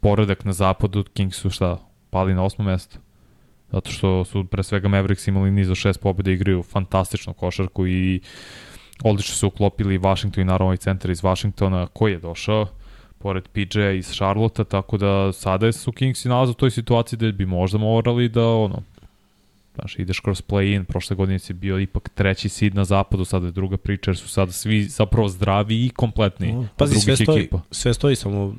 poredak 0.00 0.44
na 0.44 0.52
zapadu, 0.52 1.04
Kings 1.04 1.36
su 1.36 1.50
šta, 1.50 1.78
pali 2.10 2.34
na 2.34 2.44
osmo 2.44 2.64
mesto. 2.64 2.98
Zato 3.72 3.90
što 3.90 4.24
su 4.24 4.44
pre 4.44 4.62
svega 4.62 4.88
Mavericks 4.88 5.28
imali 5.28 5.50
niz 5.50 5.68
za 5.68 5.74
šest 5.74 6.00
pobjeda 6.00 6.30
i 6.30 6.34
igraju 6.34 6.62
fantastičnu 6.62 7.34
košarku 7.34 7.86
i 7.86 8.20
odlično 9.04 9.34
su 9.34 9.46
uklopili 9.46 9.98
Washington 9.98 10.42
i 10.42 10.44
naravno 10.44 10.64
ovaj 10.64 10.76
centar 10.76 11.10
iz 11.10 11.20
Washingtona 11.20 11.86
koji 11.86 12.12
je 12.12 12.18
došao 12.18 12.66
pored 13.18 13.48
PJ 13.48 13.80
iz 13.96 14.12
Charlotte, 14.12 14.64
tako 14.64 14.96
da 14.96 15.32
sada 15.32 15.72
su 15.72 15.92
Kings 15.92 16.24
i 16.24 16.28
nalaze 16.28 16.50
u 16.50 16.54
toj 16.54 16.70
situaciji 16.70 17.18
da 17.18 17.32
bi 17.32 17.46
možda 17.46 17.78
morali 17.78 18.28
da 18.28 18.46
ono, 18.48 18.82
Znaš, 19.74 19.98
ideš 19.98 20.20
kroz 20.20 20.42
play-in, 20.42 20.84
prošle 20.84 21.16
godine 21.16 21.38
si 21.38 21.52
bio 21.52 21.78
ipak 21.78 22.08
treći 22.08 22.48
seed 22.48 22.74
na 22.74 22.84
zapadu, 22.84 23.24
sada 23.24 23.46
je 23.46 23.52
druga 23.52 23.76
priča, 23.76 24.10
jer 24.10 24.18
su 24.18 24.28
sada 24.28 24.52
svi 24.52 24.84
zapravo 24.84 25.28
zdravi 25.28 25.86
i 25.86 25.90
kompletni. 25.90 26.56
Uh, 26.56 26.66
pazi, 26.76 27.00
sve 27.00 27.16
stoji, 27.16 27.40
ekipa. 27.40 27.60
sve 27.70 27.94
stoji, 27.94 28.16
samo 28.16 28.56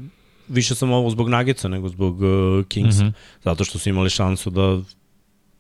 više 0.47 0.76
sam 0.76 0.91
ovo 0.91 1.10
zbog 1.10 1.30
Nuggetsa 1.30 1.67
nego 1.67 1.89
zbog 1.89 2.21
uh, 2.21 2.65
Kings, 2.67 2.97
mm 2.97 3.04
-hmm. 3.04 3.13
zato 3.43 3.63
što 3.63 3.80
su 3.80 3.89
imali 3.89 4.10
šansu 4.10 4.49
da 4.49 4.82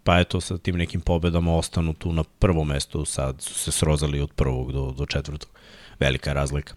pa 0.03 0.19
eto 0.19 0.41
sa 0.41 0.57
tim 0.57 0.77
nekim 0.77 1.01
pobedama 1.01 1.55
ostanu 1.55 1.93
tu 1.93 2.13
na 2.13 2.23
prvom 2.23 2.67
mestu, 2.67 3.05
sad 3.05 3.41
su 3.41 3.53
se 3.53 3.71
srozali 3.71 4.21
od 4.21 4.31
prvog 4.31 4.71
do, 4.71 4.93
do 4.97 5.05
četvrtog. 5.05 5.49
Velika 5.99 6.33
razlika. 6.33 6.75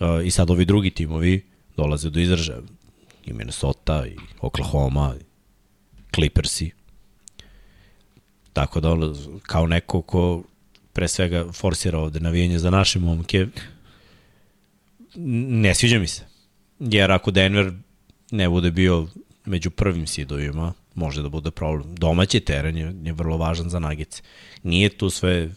Uh, 0.00 0.06
I 0.24 0.30
sad 0.30 0.50
ovi 0.50 0.64
drugi 0.64 0.90
timovi 0.90 1.42
dolaze 1.76 2.10
do 2.10 2.20
izražaja. 2.20 2.60
I 3.26 3.32
Minnesota, 3.32 4.06
i 4.06 4.16
Oklahoma, 4.40 5.14
i 5.20 5.24
Clippersi, 6.14 6.70
Tako 8.52 8.80
da, 8.80 8.90
ono, 8.90 9.14
kao 9.42 9.66
neko 9.66 10.02
ko 10.02 10.42
pre 10.92 11.08
svega 11.08 11.52
forsira 11.52 11.98
ovde 11.98 12.20
navijenje 12.20 12.58
za 12.58 12.70
naše 12.70 12.98
momke, 12.98 13.46
ne 15.14 15.74
sviđa 15.74 15.98
mi 15.98 16.06
se. 16.06 16.26
Jer 16.78 17.10
ako 17.10 17.30
Denver 17.30 17.72
ne 18.30 18.48
bude 18.48 18.70
bio 18.70 19.06
među 19.44 19.70
prvim 19.70 20.06
sidovima, 20.06 20.72
može 20.94 21.22
da 21.22 21.28
bude 21.28 21.50
problem. 21.50 21.94
Domaći 21.94 22.40
teren 22.40 22.76
je, 22.76 22.94
je 23.02 23.12
vrlo 23.12 23.36
važan 23.36 23.68
za 23.68 23.78
nagice. 23.78 24.22
Nije 24.62 24.88
tu 24.88 25.10
sve 25.10 25.50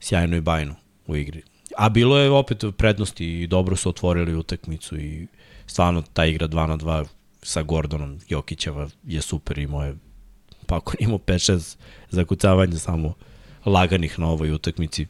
sjajno 0.00 0.36
i 0.36 0.40
bajno 0.40 0.74
u 1.06 1.16
igri. 1.16 1.42
A 1.76 1.88
bilo 1.88 2.18
je 2.18 2.30
opet 2.30 2.64
prednosti 2.76 3.42
i 3.42 3.46
dobro 3.46 3.76
su 3.76 3.88
otvorili 3.88 4.34
utakmicu 4.34 4.98
i 4.98 5.26
stvarno 5.66 6.02
ta 6.12 6.24
igra 6.24 6.48
2 6.48 6.66
na 6.66 6.78
2 6.78 7.06
sa 7.42 7.62
Gordonom 7.62 8.20
Jokićeva 8.28 8.88
je 9.04 9.22
super 9.22 9.58
imao 9.58 9.84
je 9.84 9.96
pa 10.64 10.76
ako 10.76 10.92
imao 10.98 11.18
5-6 11.18 11.76
zakucavanja 12.10 12.76
samo 12.76 13.14
laganih 13.66 14.18
na 14.18 14.28
ovoj 14.28 14.52
utakmici. 14.52 15.06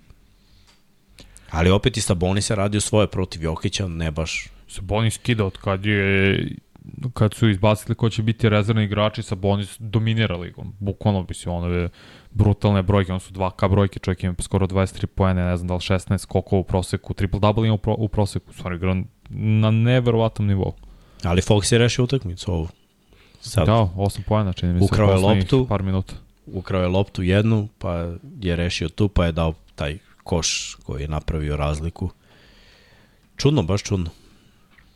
Ali 1.51 1.71
opet 1.71 1.97
i 1.97 2.01
Sabonis 2.01 2.51
je 2.51 2.57
radio 2.57 2.81
svoje 2.81 3.07
protiv 3.07 3.43
Jokića, 3.43 3.89
ne 3.89 4.11
baš 4.11 4.49
Sabonis 4.69 5.19
kida 5.19 5.45
od 5.45 5.57
kad 5.57 5.87
je 5.87 6.57
kad 7.13 7.35
su 7.35 7.49
izbacili 7.49 7.95
ko 7.95 8.11
će 8.11 8.23
biti 8.23 8.49
rezervni 8.49 8.85
igrači, 8.85 9.23
Sabonis 9.23 9.77
dominira 9.79 10.37
ligom. 10.37 10.75
Bukvalno 10.79 11.23
bi 11.23 11.35
se 11.35 11.51
one 11.51 11.89
brutalne 12.31 12.83
brojke, 12.83 13.13
ono 13.13 13.21
su 13.21 13.33
2K 13.33 13.71
brojke, 13.71 13.99
čovjek 13.99 14.23
ima 14.23 14.35
skoro 14.41 14.67
23 14.67 15.07
poene, 15.07 15.45
ne 15.45 15.57
znam 15.57 15.69
da 15.69 15.75
li 15.75 15.81
16 15.81 16.19
skokova 16.19 16.61
u 16.61 16.65
proseku, 16.65 17.15
triple 17.15 17.41
double 17.41 17.67
ima 17.67 17.75
u, 17.75 17.79
pro, 17.79 17.95
u 17.99 18.09
proseku, 18.09 18.53
stvarno 18.53 18.77
igra 18.77 19.03
na 19.31 19.71
neverovatnom 19.71 20.49
nivou. 20.49 20.75
Ali 21.23 21.43
Fox 21.43 21.73
je 21.73 21.79
rešio 21.79 22.05
utakmicu 22.05 22.53
ovu. 22.53 22.69
Sad. 23.45 23.67
Da, 23.67 23.73
8 23.97 24.23
poena, 24.23 24.53
čini 24.53 24.73
mi 24.73 24.81
se. 24.81 24.85
Ukrao 24.85 25.11
je 25.11 25.17
loptu. 25.17 25.67
Par 25.69 25.83
minuta. 25.83 26.15
Ukrao 26.47 26.83
je 26.83 26.89
loptu 26.89 27.23
jednu, 27.23 27.69
pa 27.79 27.93
je 28.41 28.57
rešio 28.57 28.89
tu, 28.89 29.09
pa 29.09 29.27
je 29.27 29.33
dao 29.33 29.55
taj 29.75 29.99
koš 30.23 30.77
koji 30.83 31.03
je 31.03 31.09
napravio 31.09 31.57
razliku. 31.57 32.11
Čudno, 33.37 33.63
baš 33.63 33.83
čudno. 33.83 34.11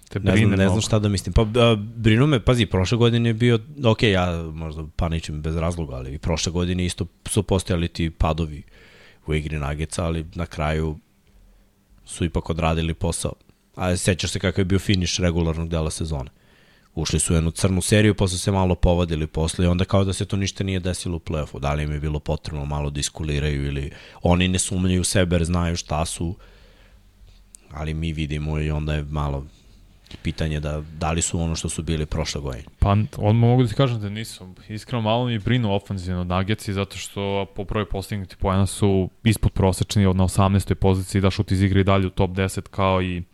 Te 0.08 0.20
Ne 0.20 0.36
znam, 0.36 0.50
ne 0.50 0.68
znam 0.68 0.80
šta 0.80 0.98
da 0.98 1.08
mislim. 1.08 1.32
Pa 1.32 1.42
a, 1.42 1.76
brinu 1.76 2.26
me, 2.26 2.40
pazi, 2.40 2.66
prošle 2.66 2.98
godine 2.98 3.30
je 3.30 3.34
bio, 3.34 3.58
ok, 3.84 4.02
ja 4.02 4.42
možda 4.42 4.84
paničim 4.96 5.42
bez 5.42 5.56
razloga, 5.56 5.96
ali 5.96 6.14
i 6.14 6.18
prošle 6.18 6.52
godine 6.52 6.86
isto 6.86 7.06
su 7.26 7.42
postojali 7.42 7.88
ti 7.88 8.10
padovi 8.10 8.62
u 9.26 9.34
igri 9.34 9.58
Nageca, 9.58 10.04
ali 10.04 10.26
na 10.34 10.46
kraju 10.46 10.98
su 12.04 12.24
ipak 12.24 12.50
odradili 12.50 12.94
posao. 12.94 13.32
A 13.74 13.96
sećaš 13.96 14.30
se 14.30 14.38
kakav 14.38 14.60
je 14.60 14.64
bio 14.64 14.78
finiš 14.78 15.18
regularnog 15.18 15.68
dela 15.68 15.90
sezone. 15.90 16.30
Ušli 16.98 17.18
su 17.18 17.32
u 17.32 17.36
jednu 17.36 17.50
crnu 17.50 17.80
seriju, 17.80 18.14
su 18.18 18.38
se 18.38 18.52
malo 18.52 18.74
povadili 18.74 19.26
posle 19.26 19.64
i 19.64 19.68
onda 19.68 19.84
kao 19.84 20.04
da 20.04 20.12
se 20.12 20.24
to 20.24 20.36
ništa 20.36 20.64
nije 20.64 20.80
desilo 20.80 21.16
u 21.16 21.20
play-offu. 21.20 21.58
Da 21.58 21.74
li 21.74 21.82
im 21.82 21.92
je 21.92 22.00
bilo 22.00 22.18
potrebno 22.18 22.64
malo 22.64 22.90
da 22.90 23.00
iskuliraju 23.00 23.66
ili 23.66 23.90
oni 24.22 24.48
ne 24.48 24.58
sumnjaju 24.58 25.00
u 25.00 25.04
sebe 25.04 25.36
jer 25.36 25.44
znaju 25.44 25.76
šta 25.76 26.04
su, 26.04 26.34
ali 27.70 27.94
mi 27.94 28.12
vidimo 28.12 28.60
i 28.60 28.70
onda 28.70 28.94
je 28.94 29.02
malo 29.02 29.46
pitanje 30.22 30.60
da 30.60 30.82
da 30.98 31.12
li 31.12 31.22
su 31.22 31.40
ono 31.40 31.56
što 31.56 31.68
su 31.68 31.82
bili 31.82 32.06
prošle 32.06 32.40
godine. 32.40 32.64
Pa 32.78 32.96
on 33.16 33.36
mogu 33.36 33.62
da 33.62 33.68
ti 33.68 33.74
kažem 33.74 34.00
da 34.00 34.08
nisu. 34.08 34.54
Iskreno 34.68 35.02
malo 35.02 35.26
mi 35.26 35.38
brinu 35.38 35.74
ofenzivno 35.74 36.24
Nuggets 36.24 36.68
zato 36.68 36.96
što 36.96 37.46
po 37.56 37.64
broj 37.64 37.88
postignuti 37.88 38.36
poena 38.36 38.66
su 38.66 39.10
ispod 39.24 39.52
prosečni 39.52 40.06
od 40.06 40.16
na 40.16 40.24
18. 40.24 40.74
poziciji 40.74 41.20
da 41.20 41.30
šut 41.30 41.52
iz 41.52 41.62
igre 41.62 41.80
i 41.80 41.84
dalje 41.84 42.06
u 42.06 42.10
top 42.10 42.30
10 42.30 42.60
kao 42.60 43.02
i 43.02 43.18
uh, 43.18 43.24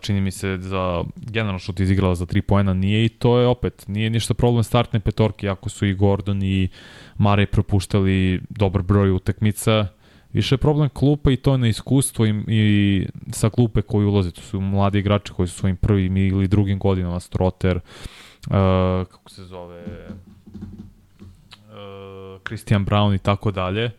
čini 0.00 0.20
mi 0.20 0.30
se 0.30 0.58
za 0.60 1.04
generalno 1.16 1.58
šut 1.58 1.80
iz 1.80 1.90
igrala 1.90 2.14
za 2.14 2.26
3 2.26 2.40
poena 2.40 2.74
nije 2.74 3.04
i 3.04 3.08
to 3.08 3.38
je 3.38 3.46
opet 3.46 3.84
nije 3.88 4.10
ništa 4.10 4.34
problem 4.34 4.64
startne 4.64 5.00
petorke 5.00 5.48
ako 5.48 5.68
su 5.68 5.86
i 5.86 5.94
Gordon 5.94 6.42
i 6.42 6.68
Mare 7.18 7.46
propuštali 7.46 8.40
dobar 8.50 8.82
broj 8.82 9.10
utakmica 9.10 9.86
Više 10.32 10.54
je 10.54 10.58
problem 10.58 10.88
klupa 10.88 11.30
i 11.30 11.36
to 11.36 11.52
je 11.52 11.58
na 11.58 11.68
iskustvo 11.68 12.26
i, 12.26 12.34
i 12.48 13.06
sa 13.32 13.50
klupe 13.50 13.82
koji 13.82 14.06
ulaze. 14.06 14.30
To 14.30 14.40
su 14.40 14.60
mladi 14.60 14.98
igrači 14.98 15.32
koji 15.32 15.48
su 15.48 15.58
svojim 15.58 15.76
prvim 15.76 16.16
ili 16.16 16.48
drugim 16.48 16.78
godinama, 16.78 17.20
Stroter, 17.20 17.76
uh, 17.76 17.82
kako 19.10 19.30
se 19.30 19.44
zove, 19.44 19.84
uh, 20.54 22.40
Christian 22.46 22.86
Brown 22.86 23.14
i 23.14 23.18
tako 23.18 23.50
dalje. 23.50 23.90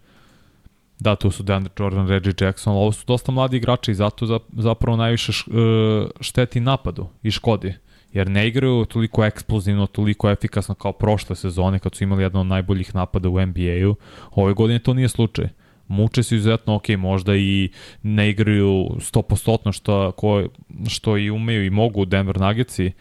Da, 1.04 1.16
tu 1.16 1.32
su 1.32 1.44
DeAndre 1.44 1.72
Jordan, 1.80 2.08
Reggie 2.08 2.34
Jackson, 2.42 2.74
ovo 2.74 2.92
su 2.92 3.06
dosta 3.08 3.32
mladi 3.32 3.58
igrači 3.58 3.92
i 3.92 3.96
zato 3.96 4.26
za, 4.26 4.40
zapravo 4.58 4.98
najviše 4.98 5.32
uh, 5.32 6.10
šteti 6.20 6.60
napadu 6.60 7.08
i 7.24 7.32
škodi 7.32 7.74
jer 8.14 8.30
ne 8.30 8.48
igraju 8.48 8.86
toliko 8.86 9.26
eksplozivno, 9.26 9.88
toliko 9.88 10.30
efikasno 10.30 10.76
kao 10.76 10.92
prošle 10.92 11.36
sezone 11.36 11.80
kad 11.80 11.96
su 11.96 12.04
imali 12.04 12.24
jedan 12.24 12.42
od 12.42 12.48
najboljih 12.48 12.96
napada 12.96 13.30
u 13.30 13.46
NBA-u. 13.46 13.96
Ove 14.32 14.54
godine 14.54 14.80
to 14.80 14.94
nije 14.94 15.10
slučaj 15.10 15.48
muče 15.88 16.24
se 16.24 16.36
izuzetno, 16.36 16.76
ok, 16.76 16.90
možda 16.90 17.36
i 17.36 17.70
ne 18.04 18.30
igraju 18.30 18.90
100% 18.98 19.72
što, 19.72 20.12
ko, 20.12 20.44
što 20.90 21.18
i 21.18 21.30
umeju 21.30 21.66
i 21.66 21.70
mogu 21.70 22.06
Denver 22.06 22.40
Nuggetsi 22.40 22.92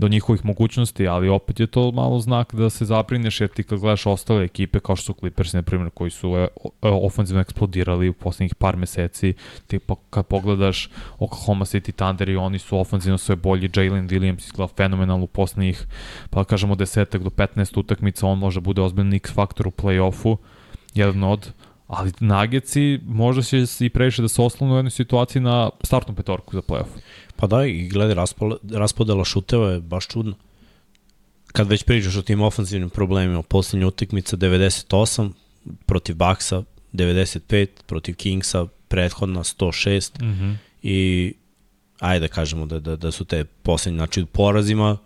do 0.00 0.08
njihovih 0.08 0.44
mogućnosti, 0.44 1.08
ali 1.08 1.28
opet 1.28 1.60
je 1.60 1.66
to 1.66 1.92
malo 1.92 2.20
znak 2.20 2.54
da 2.54 2.70
se 2.70 2.84
zaprineš, 2.84 3.40
jer 3.40 3.50
ti 3.50 3.62
kad 3.62 3.78
gledaš 3.78 4.06
ostale 4.06 4.44
ekipe 4.44 4.80
kao 4.80 4.96
što 4.96 5.04
su 5.04 5.18
Clippers, 5.20 5.52
na 5.52 5.62
primjer, 5.62 5.90
koji 5.90 6.10
su 6.10 6.36
e, 6.36 6.48
ofenzivno 6.82 7.40
eksplodirali 7.40 8.08
u 8.08 8.12
poslednjih 8.12 8.54
par 8.54 8.76
meseci, 8.76 9.34
ti 9.66 9.78
pa, 9.78 9.94
kad 10.10 10.26
pogledaš 10.26 10.88
Oklahoma 11.18 11.64
City 11.64 11.92
Thunder 11.92 12.28
i 12.28 12.36
oni 12.36 12.58
su 12.58 12.78
ofenzivno 12.78 13.18
sve 13.18 13.36
bolji, 13.36 13.70
Jalen 13.74 14.08
Williams 14.08 14.44
izgleda 14.44 14.72
fenomenalno 14.76 15.24
u 15.24 15.28
poslednjih, 15.28 15.86
pa 16.30 16.44
kažemo 16.44 16.74
desetak 16.74 17.22
do 17.22 17.30
15 17.30 17.78
utakmica, 17.78 18.26
on 18.26 18.38
može 18.38 18.60
bude 18.60 18.82
ozbiljni 18.82 19.16
X 19.16 19.32
faktor 19.32 19.68
u 19.68 19.70
play-offu, 19.70 20.36
jedan 20.94 21.24
od 21.24 21.52
ali 21.90 22.12
Nageci 22.20 23.00
možda 23.06 23.42
će 23.42 23.64
i 23.80 23.90
previše 23.90 24.22
da 24.22 24.28
se 24.28 24.42
oslonu 24.42 24.74
u 24.74 24.76
jednoj 24.76 24.90
situaciji 24.90 25.42
na 25.42 25.70
startnu 25.82 26.14
petorku 26.14 26.56
za 26.56 26.62
playoff. 26.62 26.86
Pa 27.36 27.46
da, 27.46 27.66
i 27.66 27.88
gleda, 27.88 28.26
raspodela 28.72 29.24
šuteva 29.24 29.70
je 29.70 29.80
baš 29.80 30.06
čudno. 30.06 30.34
Kad 31.52 31.68
već 31.68 31.84
pričaš 31.84 32.16
o 32.16 32.22
tim 32.22 32.42
ofensivnim 32.42 32.90
problemima, 32.90 33.42
poslednja 33.42 33.86
utakmica 33.86 34.36
98 34.36 35.30
protiv 35.86 36.16
Baksa, 36.16 36.62
95 36.92 37.66
protiv 37.86 38.14
Kingsa, 38.14 38.66
prethodna 38.88 39.40
106 39.40 40.22
mm 40.22 40.24
-hmm. 40.24 40.54
i 40.82 41.32
ajde 42.00 42.28
da 42.28 42.34
kažemo 42.34 42.66
da, 42.66 42.80
da, 42.80 42.96
da 42.96 43.10
su 43.10 43.24
te 43.24 43.44
poslednje, 43.44 43.98
znači 43.98 44.24
porazima 44.24 44.98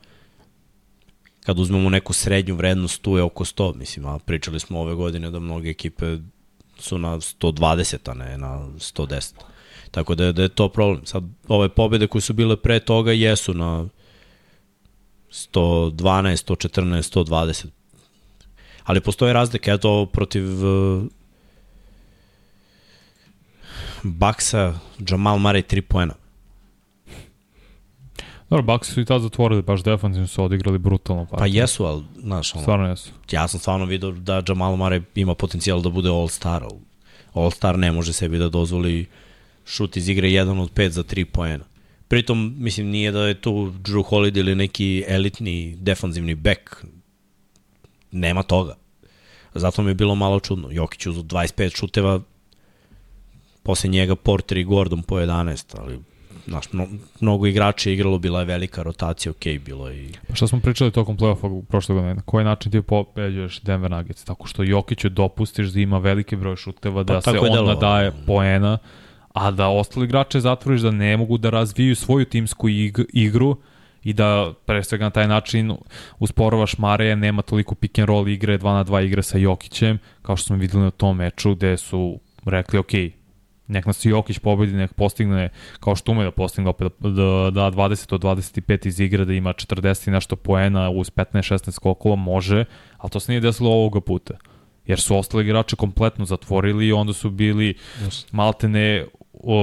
kad 1.45 1.59
uzmemo 1.59 1.91
neku 1.91 2.13
srednju 2.13 2.55
vrednost 2.55 3.03
tu 3.03 3.17
je 3.17 3.23
oko 3.23 3.45
100, 3.45 3.75
mislim, 3.75 4.07
a 4.07 4.19
pričali 4.19 4.61
smo 4.61 4.81
ove 4.81 4.95
godine 4.95 5.31
da 5.31 5.41
mnoge 5.41 5.71
ekipe 5.71 6.19
su 6.79 6.99
na 6.99 7.17
120, 7.17 8.11
a 8.11 8.15
ne 8.15 8.39
na 8.39 8.69
110. 8.77 9.35
Tako 9.91 10.15
da, 10.15 10.33
da 10.33 10.43
je 10.43 10.49
to 10.49 10.69
problem. 10.69 11.07
Sad, 11.07 11.25
ove 11.49 11.69
pobede 11.69 12.07
koje 12.07 12.23
su 12.23 12.33
bile 12.33 12.57
pre 12.57 12.81
toga 12.81 13.13
jesu 13.13 13.55
na 13.55 13.87
112, 15.31 16.45
114, 16.45 17.03
120. 17.03 17.67
Ali 18.85 19.01
postoje 19.01 19.33
razlike, 19.33 19.71
eto, 19.71 20.07
protiv 20.07 20.65
uh, 20.65 21.05
Baksa, 24.03 24.79
Jamal 25.09 25.39
Murray 25.39 25.63
3 25.63 25.81
poena. 25.81 26.15
Dobro, 28.55 28.75
Bucks 28.75 28.93
su 28.93 29.01
i 29.01 29.05
tad 29.05 29.23
zatvorili, 29.23 29.63
baš 29.63 29.83
defensivno 29.83 30.27
su 30.27 30.45
odigrali 30.45 30.79
brutalno. 30.79 31.27
Pa, 31.31 31.37
pa 31.37 31.47
jesu, 31.47 31.85
ali, 31.85 32.03
znaš, 32.21 32.55
ono, 32.55 32.63
stvarno 32.63 32.89
jesu. 32.89 33.11
Ja 33.31 33.49
sam 33.49 33.61
stvarno 33.61 33.87
vidio 33.87 34.11
da 34.11 34.43
Jamal 34.49 34.77
Murray 34.77 35.03
ima 35.15 35.35
potencijal 35.35 35.83
da 35.83 35.91
bude 35.91 36.09
All-Star, 36.09 36.63
ali 36.63 36.81
All-Star 37.35 37.77
ne 37.77 37.93
može 37.93 38.13
sebi 38.13 38.39
da 38.39 38.49
dozvoli 38.49 39.07
šut 39.67 39.97
iz 39.97 40.09
igre 40.09 40.29
1 40.29 40.61
od 40.61 40.73
5 40.73 40.89
za 40.89 41.03
3 41.03 41.25
poena. 41.25 41.65
Pritom, 42.09 42.55
mislim, 42.59 42.87
nije 42.87 43.13
da 43.13 43.27
je 43.27 43.41
tu 43.41 43.73
Drew 43.83 44.05
Holiday 44.11 44.39
ili 44.39 44.55
neki 44.55 45.05
elitni 45.09 45.77
defanzivni 45.77 46.35
back. 46.35 46.85
Nema 48.11 48.43
toga. 48.43 48.77
Zato 49.55 49.83
mi 49.83 49.91
je 49.91 49.95
bilo 49.95 50.15
malo 50.15 50.41
čudno. 50.41 50.69
Jokić 50.71 51.07
uz 51.07 51.17
25 51.17 51.77
šuteva, 51.77 52.21
posle 53.63 53.91
njega 53.91 54.17
Porter 54.17 54.59
i 54.59 54.65
Gordon 54.65 55.03
po 55.03 55.17
11, 55.17 55.75
ali 55.79 55.99
znaš, 56.47 56.73
mno, 56.73 56.87
mnogo 57.21 57.47
igrača 57.47 57.91
je 57.91 57.95
igralo, 57.95 58.19
bila 58.19 58.41
je 58.41 58.47
velika 58.47 58.83
rotacija, 58.83 59.31
ok, 59.31 59.65
bilo 59.65 59.89
je 59.89 60.05
i... 60.05 60.13
Pa 60.29 60.35
šta 60.35 60.47
smo 60.47 60.61
pričali 60.61 60.91
tokom 60.91 61.19
play-offa 61.19 61.63
prošle 61.65 61.95
godine? 61.95 62.15
Na 62.15 62.23
koji 62.23 62.45
način 62.45 62.73
ti 62.73 62.83
pobeđuješ 62.83 63.61
Denver 63.61 63.91
Nuggets? 63.91 64.25
Tako 64.25 64.47
što 64.47 64.63
Jokiću 64.63 65.09
dopustiš 65.09 65.69
da 65.69 65.81
ima 65.81 65.99
veliki 65.99 66.37
broj 66.37 66.57
šuteva, 66.57 67.03
da 67.03 67.15
pa, 67.15 67.21
se 67.21 67.39
on 67.39 67.53
delo, 67.53 67.75
nadaje 67.75 68.13
poena, 68.27 68.79
a 69.33 69.51
da 69.51 69.69
ostali 69.69 70.05
igrače 70.05 70.41
zatvoriš 70.41 70.81
da 70.81 70.91
ne 70.91 71.17
mogu 71.17 71.39
da 71.39 71.51
razviju 71.51 71.97
svoju 71.97 72.25
timsku 72.25 72.69
igru 73.13 73.57
i 74.03 74.13
da 74.13 74.53
pre 74.67 74.85
svega 74.85 75.05
na 75.05 75.11
taj 75.11 75.29
način 75.29 75.77
usporovaš 76.19 76.79
Mareja, 76.79 77.17
nema 77.17 77.43
toliko 77.43 77.75
pick 77.75 77.99
and 77.99 78.09
roll 78.09 78.29
igre, 78.29 78.59
2 78.59 78.65
na 78.65 78.85
2 78.85 79.05
igre 79.05 79.23
sa 79.23 79.39
Jokićem, 79.39 79.99
kao 80.23 80.37
što 80.37 80.47
smo 80.47 80.57
videli 80.57 80.83
na 80.83 80.91
tom 80.91 81.17
meču, 81.17 81.55
gde 81.55 81.77
su 81.77 82.19
rekli, 82.45 82.79
ok, 82.79 82.93
nek 83.67 83.87
nas 83.87 84.05
Jokić 84.05 84.39
pobedi, 84.39 84.73
nek 84.73 84.93
postigne 84.93 85.49
kao 85.81 85.97
što 85.97 86.13
ume 86.13 86.25
da 86.25 86.31
postigne 86.31 86.71
opet 86.71 86.93
da, 86.99 87.51
da 87.51 87.71
20 87.71 88.15
od 88.15 88.23
25 88.23 88.87
iz 88.87 89.01
igre, 89.01 89.25
da 89.25 89.33
ima 89.33 89.53
40 89.53 90.09
i 90.09 90.11
nešto 90.11 90.37
poena 90.37 90.91
uz 90.91 91.11
15-16 91.11 91.71
skokova, 91.71 92.17
može, 92.17 92.65
ali 92.99 93.11
to 93.11 93.21
se 93.21 93.33
nije 93.33 93.41
desilo 93.41 93.71
ovoga 93.71 94.01
puta. 94.01 94.35
Jer 94.87 95.01
su 95.01 95.17
ostali 95.17 95.45
igrače 95.45 95.77
kompletno 95.77 96.25
zatvorili 96.25 96.87
i 96.87 96.93
onda 96.93 97.13
su 97.13 97.31
bili 97.31 97.75
yes. 98.01 98.27
maltene 98.33 99.07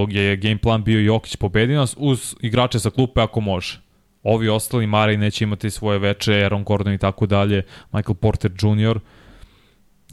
je 0.10 0.38
game 0.38 0.58
plan 0.58 0.84
bio 0.84 1.00
Jokić 1.00 1.36
pobedi 1.36 1.74
nas 1.74 1.96
uz 1.98 2.36
igrače 2.42 2.80
sa 2.80 2.90
klupe 2.90 3.22
ako 3.22 3.42
može. 3.42 3.82
Ovi 4.24 4.50
ostali, 4.50 4.88
Mari 4.88 5.18
neće 5.18 5.44
imati 5.44 5.70
svoje 5.70 6.00
veče, 6.00 6.44
Aaron 6.44 6.64
Gordon 6.64 6.94
i 6.94 6.98
tako 6.98 7.26
dalje, 7.26 7.64
Michael 7.92 8.16
Porter 8.16 8.52
Jr. 8.52 9.00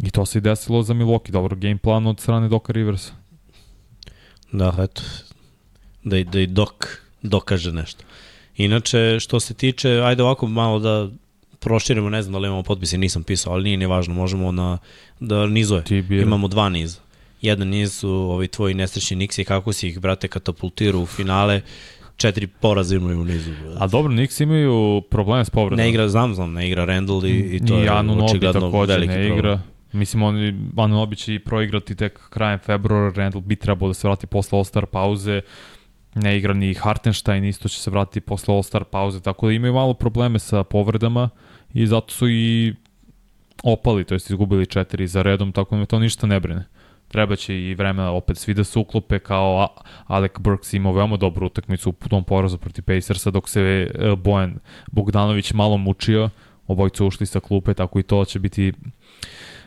I 0.02 0.10
to 0.10 0.26
se 0.26 0.38
i 0.38 0.40
desilo 0.40 0.82
za 0.82 0.94
Milwaukee. 0.94 1.30
Dobro, 1.30 1.56
game 1.56 1.78
plan 1.78 2.06
od 2.06 2.20
strane 2.20 2.48
Doka 2.48 2.72
Riversa. 2.72 3.12
Da, 4.52 4.74
eto, 4.80 5.02
da, 6.04 6.18
i- 6.18 6.24
da 6.24 6.40
i 6.40 6.46
dok 6.46 6.86
dokaže 7.22 7.72
nešto. 7.72 8.04
Inače, 8.56 9.16
što 9.20 9.40
se 9.40 9.54
tiče, 9.54 9.90
ajde 9.90 10.22
ovako 10.22 10.46
malo 10.46 10.78
da 10.78 11.08
proširimo, 11.58 12.10
ne 12.10 12.22
znam 12.22 12.32
da 12.32 12.38
li 12.38 12.46
imamo 12.46 12.62
potpise, 12.62 12.98
nisam 12.98 13.22
pisao, 13.22 13.52
ali 13.52 13.64
nije 13.64 13.76
ni 13.76 13.86
važno, 13.86 14.14
možemo 14.14 14.52
na, 14.52 14.78
da 15.20 15.46
bira. 16.02 16.22
Imamo 16.22 16.48
dva 16.48 16.68
niza. 16.68 17.00
Jedan 17.42 17.68
niz 17.68 17.92
su 17.92 18.10
ovi 18.10 18.48
tvoji 18.48 18.74
nesrećni 18.74 19.16
Nixi, 19.18 19.44
kako 19.44 19.72
si 19.72 19.88
ih, 19.88 20.00
brate, 20.00 20.28
katapultiru 20.28 21.00
u 21.00 21.06
finale, 21.06 21.60
četiri 22.16 22.46
poraza 22.46 22.96
imaju 22.96 23.20
u 23.20 23.24
nizu. 23.24 23.50
A 23.78 23.86
dobro, 23.86 24.12
Knicks 24.12 24.40
imaju 24.40 25.02
probleme 25.10 25.44
s 25.44 25.50
povredama. 25.50 25.82
Ne 25.82 25.90
igra, 25.90 26.08
znam, 26.08 26.34
znam, 26.34 26.52
ne 26.52 26.68
igra 26.68 26.84
Randall 26.84 27.26
i, 27.26 27.30
i 27.30 27.66
to 27.66 27.78
I 27.78 27.82
je 27.82 27.88
Anu 27.88 28.24
očigledno 28.24 28.60
veliki 28.88 29.08
ne 29.10 29.28
problem. 29.28 29.62
Mislim, 29.92 30.22
on, 30.76 30.90
Nobi 30.90 31.16
će 31.16 31.34
i 31.34 31.38
proigrati 31.38 31.96
tek 31.96 32.28
krajem 32.30 32.58
februara, 32.58 33.12
Randall 33.16 33.42
bi 33.42 33.56
trebao 33.56 33.88
da 33.88 33.94
se 33.94 34.08
vrati 34.08 34.26
posle 34.26 34.58
All-Star 34.58 34.86
pauze, 34.86 35.40
ne 36.14 36.38
igra 36.38 36.54
ni 36.54 36.74
Hartenstein, 36.74 37.44
isto 37.44 37.68
će 37.68 37.80
se 37.80 37.90
vratiti 37.90 38.20
posle 38.20 38.54
All-Star 38.54 38.84
pauze, 38.84 39.20
tako 39.20 39.46
da 39.46 39.52
imaju 39.52 39.72
malo 39.72 39.94
probleme 39.94 40.38
sa 40.38 40.64
povredama 40.64 41.28
i 41.74 41.86
zato 41.86 42.12
su 42.12 42.28
i 42.28 42.74
opali, 43.62 44.04
to 44.04 44.14
jest 44.14 44.30
izgubili 44.30 44.66
četiri 44.66 45.06
za 45.06 45.22
redom, 45.22 45.52
tako 45.52 45.74
da 45.74 45.80
me 45.80 45.86
to 45.86 45.98
ništa 45.98 46.26
ne 46.26 46.40
brine. 46.40 46.64
Treba 47.08 47.36
će 47.36 47.60
i 47.60 47.74
vremena 47.74 48.10
opet 48.10 48.38
svi 48.38 48.54
da 48.54 48.64
se 48.64 48.78
uklope 48.78 49.18
kao 49.18 49.68
Alec 50.06 50.32
Burks 50.38 50.72
imao 50.72 50.92
veoma 50.92 51.16
dobru 51.16 51.46
utakmicu 51.46 51.90
u 51.90 52.08
tom 52.08 52.24
porazu 52.24 52.58
protiv 52.58 52.84
Pacersa 52.84 53.30
dok 53.30 53.48
se 53.48 53.60
e, 53.60 54.16
Bojan 54.16 54.58
Bogdanović 54.92 55.52
malo 55.52 55.76
mučio, 55.76 56.30
obojica 56.66 57.04
ušli 57.04 57.26
sa 57.26 57.40
klupe, 57.40 57.74
tako 57.74 57.98
i 57.98 58.02
to 58.02 58.24
će 58.24 58.38
biti 58.38 58.72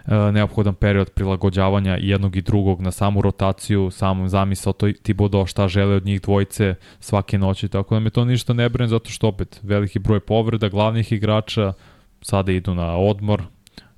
neophodan 0.06 0.76
period 0.76 1.10
prilagođavanja 1.10 1.98
jednog 2.00 2.36
i 2.36 2.42
drugog 2.42 2.82
na 2.82 2.92
samu 2.92 3.22
rotaciju, 3.22 3.92
samom 3.92 4.30
zamisao 4.30 4.74
to 4.74 4.92
Tibodo 4.92 5.46
šta 5.46 5.68
žele 5.68 5.96
od 5.96 6.06
njih 6.06 6.22
dvojice 6.22 6.76
svake 7.00 7.38
noći, 7.38 7.68
tako 7.68 7.96
da 7.96 8.00
me 8.00 8.10
to 8.10 8.26
ništa 8.26 8.54
ne 8.54 8.70
brine 8.70 8.88
zato 8.88 9.10
što 9.10 9.28
opet 9.28 9.60
veliki 9.64 10.00
broj 10.00 10.20
povreda 10.20 10.70
glavnih 10.70 11.12
igrača 11.12 11.74
sada 12.22 12.52
idu 12.52 12.76
na 12.76 12.98
odmor 12.98 13.44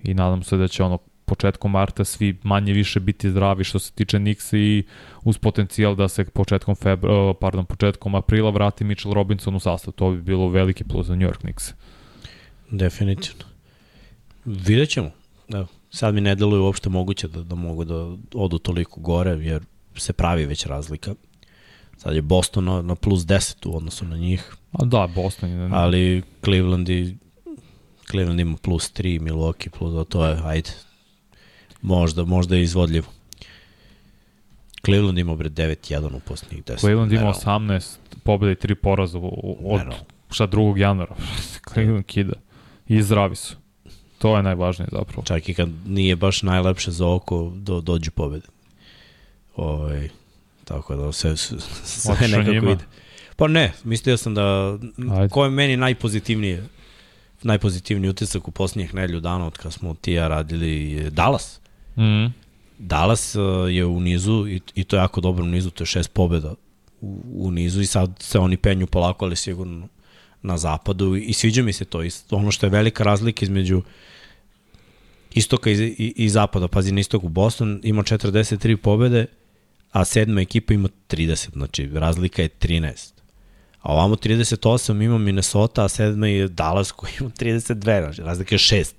i 0.04 0.14
nadam 0.14 0.44
se 0.44 0.58
da 0.58 0.68
će 0.68 0.84
ono 0.84 0.98
početkom 1.26 1.72
marta 1.72 2.04
svi 2.04 2.38
manje 2.44 2.74
više 2.74 3.00
biti 3.00 3.30
zdravi 3.30 3.64
što 3.64 3.80
se 3.80 3.92
tiče 3.92 4.20
Nixa 4.20 4.58
i 4.58 4.84
uz 5.24 5.38
potencijal 5.38 5.96
da 5.96 6.08
se 6.08 6.26
početkom 6.26 6.76
febra, 6.76 7.14
uh, 7.14 7.36
pardon, 7.42 7.66
početkom 7.66 8.16
aprila 8.16 8.50
vrati 8.50 8.84
Mitchell 8.84 9.14
Robinson 9.14 9.56
u 9.56 9.60
sastav. 9.60 9.94
To 9.94 10.12
bi 10.12 10.22
bilo 10.22 10.50
veliki 10.50 10.84
plus 10.84 11.08
za 11.08 11.16
New 11.16 11.30
York 11.30 11.40
Knicks. 11.40 11.74
Definitivno. 12.72 13.46
Vidjet 14.46 14.90
ćemo. 14.90 15.12
Evo, 15.54 15.68
sad 15.94 16.14
mi 16.14 16.22
ne 16.22 16.36
deluje 16.36 16.62
uopšte 16.62 16.90
moguće 16.90 17.28
da, 17.28 17.44
da 17.44 17.56
mogu 17.56 17.84
da 17.84 18.16
odu 18.34 18.58
toliko 18.58 19.00
gore, 19.02 19.32
jer 19.32 19.64
se 19.96 20.14
pravi 20.14 20.46
već 20.46 20.66
razlika. 20.66 21.16
Sad 21.98 22.16
je 22.16 22.22
Boston 22.22 22.66
na, 22.66 22.82
na 22.82 22.96
plus 22.96 23.22
10 23.22 23.68
u 23.68 23.78
odnosu 23.78 24.06
na 24.06 24.18
njih, 24.18 24.56
A 24.72 24.86
da, 24.86 25.08
Boston 25.16 25.50
je... 25.50 25.70
ali 25.72 26.24
Cleveland, 26.44 26.90
i, 26.90 27.18
Cleveland 28.12 28.40
ima 28.40 28.58
plus 28.58 28.94
3, 28.94 29.20
Milwaukee 29.20 29.70
plus, 29.70 30.08
to 30.10 30.26
je, 30.26 30.40
ajde, 30.44 30.70
možda, 31.82 32.26
možda 32.26 32.56
je 32.56 32.64
izvodljivo. 32.64 33.08
Cleveland 34.86 35.18
ima 35.18 35.36
bre 35.36 35.50
9-1 35.50 36.16
u 36.16 36.20
posljednjih 36.20 36.64
10. 36.64 36.80
Cleveland 36.80 37.12
ima 37.12 37.22
Nerealno. 37.22 37.68
18 37.76 37.98
pobjeda 38.24 38.52
i 38.52 38.56
3 38.56 38.76
poraza 38.76 39.20
od 39.20 39.32
Nerealno. 39.62 40.06
šta 40.32 40.48
2. 40.48 40.78
januara. 40.78 41.16
Cleveland 41.74 42.06
kida. 42.06 42.34
I 42.88 43.02
zdravi 43.04 43.36
su. 43.36 43.56
To 44.24 44.38
je 44.38 44.44
najvažnije 44.44 44.88
zapravo. 44.92 45.24
Čak 45.26 45.50
i 45.50 45.54
kad 45.54 45.70
nije 45.86 46.16
baš 46.16 46.44
najlepše 46.44 46.92
za 46.92 47.08
oko, 47.08 47.52
do, 47.56 47.82
dođu 47.82 48.12
pobede. 48.12 48.48
Ovaj, 49.56 50.10
tako 50.66 50.96
da 50.96 51.12
sve, 51.12 51.38
sve, 51.38 52.28
nekako 52.28 52.52
njima? 52.52 52.72
ide. 52.72 52.84
Pa 53.36 53.48
ne, 53.48 53.74
mislio 53.84 54.18
sam 54.18 54.36
da, 54.36 54.78
Ajde. 55.12 55.30
ko 55.30 55.44
je 55.44 55.50
meni 55.50 55.78
najpozitivnije, 55.78 56.64
najpozitivniji 57.42 58.10
utisak 58.10 58.48
u 58.48 58.52
posljednjih 58.52 58.94
nedelju 58.94 59.20
dana 59.20 59.48
od 59.48 59.58
kad 59.58 59.74
smo 59.74 59.94
ti 59.94 60.12
i 60.12 60.16
ja 60.16 60.28
radili 60.28 60.92
je 60.92 61.10
Dallas. 61.10 61.60
Mm. 61.98 62.26
Dallas 62.78 63.36
uh, 63.36 63.74
je 63.74 63.86
u 63.86 64.00
nizu 64.00 64.48
i, 64.48 64.62
i 64.76 64.84
to 64.84 64.96
je 64.96 65.00
jako 65.00 65.22
dobro 65.22 65.44
u 65.44 65.48
nizu, 65.48 65.70
to 65.70 65.84
je 65.84 65.88
šest 65.88 66.14
pobjeda 66.14 66.54
u, 67.02 67.22
u 67.34 67.52
nizu 67.52 67.82
i 67.82 67.86
sad 67.86 68.12
se 68.20 68.40
oni 68.40 68.58
penju 68.58 68.88
polako, 68.88 69.26
ali 69.26 69.36
sigurno 69.36 69.88
na 70.42 70.58
zapadu 70.58 71.16
i 71.16 71.34
sviđa 71.34 71.64
mi 71.64 71.74
se 71.74 71.86
to. 71.86 72.04
I 72.04 72.10
ono 72.32 72.52
što 72.52 72.66
je 72.66 72.70
velika 72.70 73.04
razlika 73.04 73.46
između 73.46 73.82
istoka 75.34 75.72
i, 75.72 75.74
i, 75.74 76.14
i 76.16 76.30
zapada, 76.30 76.68
pazi 76.68 76.92
na 76.92 77.00
istoku, 77.00 77.30
Boston 77.30 77.80
ima 77.84 78.04
43 78.04 78.76
pobjede, 78.76 79.26
a 79.92 80.06
sedma 80.06 80.42
ekipa 80.42 80.74
ima 80.74 80.90
30, 81.10 81.52
znači 81.54 81.90
razlika 81.94 82.42
je 82.42 82.50
13. 82.50 83.14
A 83.82 83.94
ovamo 83.94 84.16
38 84.16 85.04
ima 85.04 85.18
Minnesota, 85.18 85.86
a 85.86 85.90
sedma 85.90 86.28
je 86.28 86.48
Dallas 86.48 86.92
koji 86.92 87.12
ima 87.20 87.30
32, 87.30 88.04
znači 88.04 88.22
razlika 88.22 88.56
je 88.56 88.60
6 88.60 88.94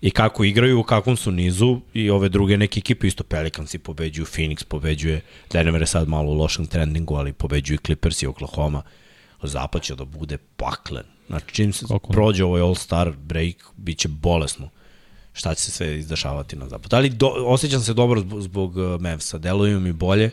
i 0.00 0.10
kako 0.10 0.44
igraju, 0.44 0.80
u 0.80 0.82
kakvom 0.82 1.16
su 1.16 1.30
nizu 1.30 1.80
i 1.94 2.10
ove 2.10 2.28
druge 2.28 2.56
neke 2.56 2.78
ekipe, 2.78 3.06
isto 3.06 3.24
Pelicansi 3.24 3.78
pobeđuju, 3.78 4.26
Phoenix 4.26 4.64
pobeđuje, 4.64 5.20
Denver 5.52 5.82
je 5.82 5.86
sad 5.86 6.08
malo 6.08 6.30
u 6.30 6.34
lošem 6.34 6.66
trendingu, 6.66 7.14
ali 7.14 7.32
pobeđuju 7.32 7.78
Clippers 7.86 8.22
i 8.22 8.26
Oklahoma. 8.26 8.82
Zapad 9.42 9.82
će 9.82 9.94
da 9.94 10.04
bude 10.04 10.38
paklen. 10.56 11.04
Znači, 11.26 11.54
čim 11.54 11.72
se 11.72 11.86
Kako 11.88 12.12
prođe 12.12 12.44
ovaj 12.44 12.62
All-Star 12.62 13.12
break, 13.16 13.56
bit 13.76 13.98
će 13.98 14.08
bolesno 14.08 14.68
šta 15.40 15.54
će 15.54 15.62
se 15.62 15.70
sve 15.70 15.98
izdešavati 15.98 16.56
na 16.56 16.68
zapad. 16.68 16.94
Ali 16.94 17.10
do, 17.10 17.26
osjećam 17.26 17.80
se 17.80 17.94
dobro 17.94 18.20
zbog, 18.20 18.42
zbog 18.42 18.76
uh, 18.76 19.00
Mavsa, 19.00 19.38
deluju 19.38 19.80
mi 19.80 19.92
bolje. 19.92 20.30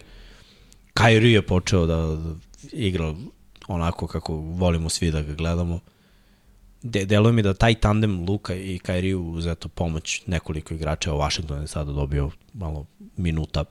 Kyrie 0.93 1.33
je 1.33 1.41
počeo 1.41 1.85
da, 1.85 2.17
igra 2.71 3.13
onako 3.67 4.07
kako 4.07 4.35
volimo 4.35 4.89
svi 4.89 5.11
da 5.11 5.21
ga 5.21 5.33
gledamo. 5.33 5.79
De, 6.83 7.05
deluje 7.05 7.33
mi 7.33 7.41
da 7.41 7.53
taj 7.53 7.75
tandem 7.75 8.25
Luka 8.29 8.55
i 8.55 8.79
Kyrie 8.83 9.15
uz 9.15 9.47
eto 9.47 9.67
pomoć 9.69 10.21
nekoliko 10.25 10.73
igrača, 10.73 11.13
o 11.13 11.17
Washington 11.17 11.61
je 11.61 11.67
sada 11.67 11.91
dobio 11.91 12.31
malo 12.53 12.85
minuta 13.17 13.63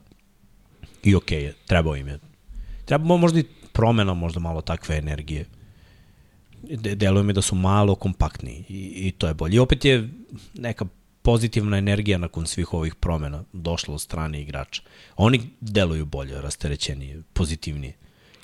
i 1.03 1.15
okej 1.15 1.39
okay 1.39 1.43
je, 1.43 1.53
trebao 1.67 1.95
im 1.95 2.07
je. 2.07 2.19
Treba 2.85 3.17
možda 3.17 3.39
i 3.39 3.45
promena, 3.73 4.13
možda 4.13 4.39
malo 4.39 4.61
takve 4.61 4.97
energije. 4.97 5.45
De, 6.63 6.95
deluje 6.95 7.23
mi 7.23 7.33
da 7.33 7.41
su 7.41 7.55
malo 7.55 7.95
kompaktniji 7.95 8.63
i, 8.69 9.07
i 9.07 9.11
to 9.11 9.27
je 9.27 9.33
bolje. 9.33 9.55
I 9.55 9.59
opet 9.59 9.85
je 9.85 10.09
neka 10.53 10.85
pozitivna 11.27 11.77
energija 11.77 12.17
nakon 12.17 12.45
svih 12.45 12.73
ovih 12.73 12.95
promena 12.95 13.43
došla 13.53 13.93
od 13.93 14.01
strane 14.01 14.41
igrača. 14.41 14.81
Oni 15.17 15.49
deluju 15.61 16.05
bolje, 16.05 16.41
rasterećenije, 16.41 17.21
pozitivnije. 17.33 17.93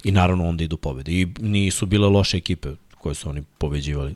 I 0.03 0.11
naravno 0.11 0.47
onda 0.47 0.63
idu 0.63 0.77
pobede. 0.77 1.11
I 1.11 1.27
nisu 1.39 1.85
bile 1.85 2.07
loše 2.07 2.37
ekipe 2.37 2.69
koje 3.03 3.15
su 3.15 3.29
oni 3.29 3.43
pobeđivali. 3.57 4.15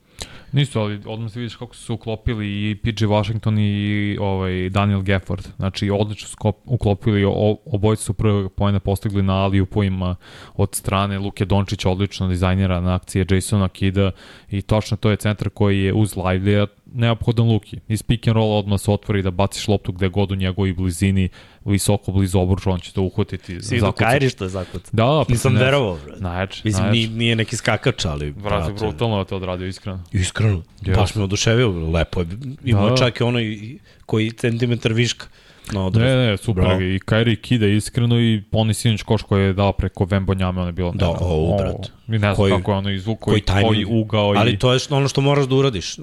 Nisu, 0.51 0.80
ali 0.80 1.01
odmah 1.06 1.32
se 1.32 1.39
vidiš 1.39 1.56
kako 1.56 1.75
su 1.75 1.93
uklopili 1.93 2.47
i 2.47 2.75
PG 2.75 3.08
Washington 3.08 3.60
i 3.60 4.17
ovaj 4.21 4.69
Daniel 4.69 5.01
Gafford. 5.01 5.47
Znači, 5.58 5.89
odlično 5.89 6.27
su 6.27 6.53
uklopili, 6.65 7.25
o, 7.25 7.58
obojice 7.65 8.03
su 8.03 8.13
prve 8.13 8.49
pojene 8.49 8.80
postigli 8.80 9.23
na 9.23 9.34
Aliju 9.34 9.65
pojima 9.65 10.15
od 10.56 10.75
strane 10.75 11.19
Luke 11.19 11.45
Dončića, 11.45 11.89
odlično 11.89 12.27
dizajnera 12.27 12.82
na 12.82 12.95
akcije 12.95 13.25
Jasona 13.32 13.69
Kida 13.69 14.12
i 14.49 14.62
točno 14.62 14.97
to 14.97 15.10
je 15.10 15.15
centar 15.15 15.49
koji 15.49 15.84
je 15.84 15.93
uz 15.93 16.15
Lively 16.15 16.67
neophodan 16.93 17.47
Luki. 17.47 17.80
Iz 17.88 18.04
pick 18.04 18.28
and 18.28 18.36
roll 18.36 18.52
odmah 18.52 18.80
se 18.80 18.91
otvori 18.91 19.21
da 19.21 19.32
baciš 19.32 19.67
loptu 19.67 19.91
gde 19.91 20.10
god 20.10 20.32
u 20.32 20.36
njegovoj 20.36 20.73
blizini, 20.73 21.30
visoko 21.65 22.12
blizu 22.12 22.39
obruča, 22.39 22.69
on 22.69 22.80
će 22.80 22.93
to 22.93 23.02
uhvatiti. 23.02 23.62
Si 23.62 23.80
zakuca. 23.80 24.06
Kairi 24.06 24.30
što 24.30 24.43
je 24.43 24.50
zakucat. 24.50 24.89
Da, 24.91 25.06
da, 25.06 25.23
pa 25.28 25.32
Nisam 25.34 25.54
ne- 25.54 25.60
verovao, 25.60 25.97
brate. 26.06 26.21
Najjače, 26.21 26.62
Mislim, 26.65 26.84
najjače. 26.84 26.97
nije, 27.00 27.10
nije 27.10 27.36
neki 27.36 27.56
skakač, 27.58 28.06
ali... 28.06 28.32
Brate, 28.32 28.73
brutalno 28.73 29.19
je 29.19 29.26
to 29.26 29.36
odradio, 29.36 29.67
iskreno. 29.67 30.04
Iskreno, 30.12 30.63
baš 30.95 31.15
me 31.15 31.23
oduševio, 31.23 31.89
lepo 31.89 32.21
je. 32.21 32.28
Imao 32.63 32.84
Da. 32.84 32.89
da. 32.89 32.97
čak 32.97 33.19
i 33.19 33.23
onaj 33.23 33.58
koji 34.06 34.32
centimetar 34.32 34.93
viška 34.93 35.26
na 35.71 35.80
Ne, 35.80 35.86
odraz. 35.86 36.03
ne, 36.08 36.38
super. 36.38 36.63
Bravo. 36.63 36.82
I 36.82 36.99
Kairi 36.99 37.36
kida 37.36 37.67
iskreno 37.67 38.19
i 38.19 38.43
oni 38.51 38.73
sinoć 38.73 39.03
koš 39.03 39.21
koji 39.21 39.43
je 39.43 39.53
dao 39.53 39.71
preko 39.71 40.06
Vembonjame, 40.06 40.60
ono 40.60 40.67
je 40.69 40.73
bilo 40.73 40.91
Da, 40.91 41.10
o, 41.10 41.58
brate. 41.58 41.89
I 42.08 42.12
ne 42.12 42.19
znam 42.19 42.36
Koji- 42.36 42.51
kako 42.51 42.71
je 42.71 42.77
ono 42.77 42.89
izvuk, 42.89 43.19
koji 43.19 43.41
koji, 43.41 43.63
koji, 43.63 43.86
ugao 43.86 44.34
i... 44.36 44.38
Ali 44.38 44.58
to 44.58 44.73
je 44.73 44.80
ono 44.89 45.08
što 45.08 45.21
moraš 45.21 45.45
da 45.45 45.56
uradiš. 45.56 45.95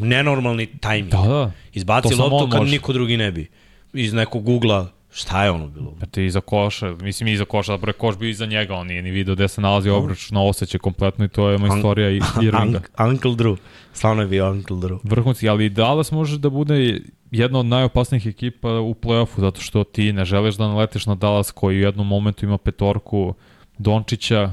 Nenormalni 0.00 0.66
tajming. 0.66 1.12
Da, 1.12 1.18
da. 1.18 1.50
Izbaci 1.72 2.14
loptu 2.14 2.36
on 2.36 2.50
kad 2.50 2.60
može. 2.60 2.72
niko 2.72 2.92
drugi 2.92 3.16
ne 3.16 3.32
bi. 3.32 3.46
Iz 3.92 4.12
nekog 4.12 4.48
ugla, 4.48 4.92
šta 5.12 5.44
je 5.44 5.50
ono 5.50 5.66
bilo? 5.68 5.94
Znate, 5.98 6.24
iza 6.24 6.40
koša, 6.40 6.94
mislim 6.94 7.28
iza 7.28 7.44
koša, 7.44 7.72
dobro 7.72 7.90
je 7.90 7.94
koš 7.94 8.18
bio 8.18 8.28
iza 8.28 8.46
njega, 8.46 8.74
on 8.74 8.86
nije 8.86 9.02
ni 9.02 9.10
video 9.10 9.34
gde 9.34 9.48
se 9.48 9.60
nalazi 9.60 9.90
obruč 9.90 10.30
na 10.30 10.42
osjećaj 10.42 10.78
kompletno 10.78 11.24
i 11.24 11.28
to 11.28 11.48
je 11.48 11.58
majstorija 11.58 12.10
i 12.10 12.16
Irvinga. 12.42 12.80
Unc- 12.98 13.10
Uncle 13.10 13.30
Drew. 13.30 13.56
Stvarno 13.92 14.22
je 14.22 14.28
bio 14.28 14.50
Uncle 14.50 14.76
Drew. 14.76 14.98
Vrhunski, 15.02 15.48
ali 15.48 15.68
Dallas 15.68 16.12
može 16.12 16.38
da 16.38 16.50
bude 16.50 17.00
jedna 17.30 17.58
od 17.58 17.66
najopasnijih 17.66 18.26
ekipa 18.26 18.68
u 18.80 18.94
play-offu, 18.94 19.40
zato 19.40 19.60
što 19.60 19.84
ti 19.84 20.12
ne 20.12 20.24
želiš 20.24 20.54
da 20.54 20.68
naletiš 20.68 21.06
na 21.06 21.14
Dallas 21.14 21.50
koji 21.50 21.76
u 21.78 21.82
jednom 21.82 22.06
momentu 22.06 22.46
ima 22.46 22.58
petorku 22.58 23.34
Dončića, 23.78 24.50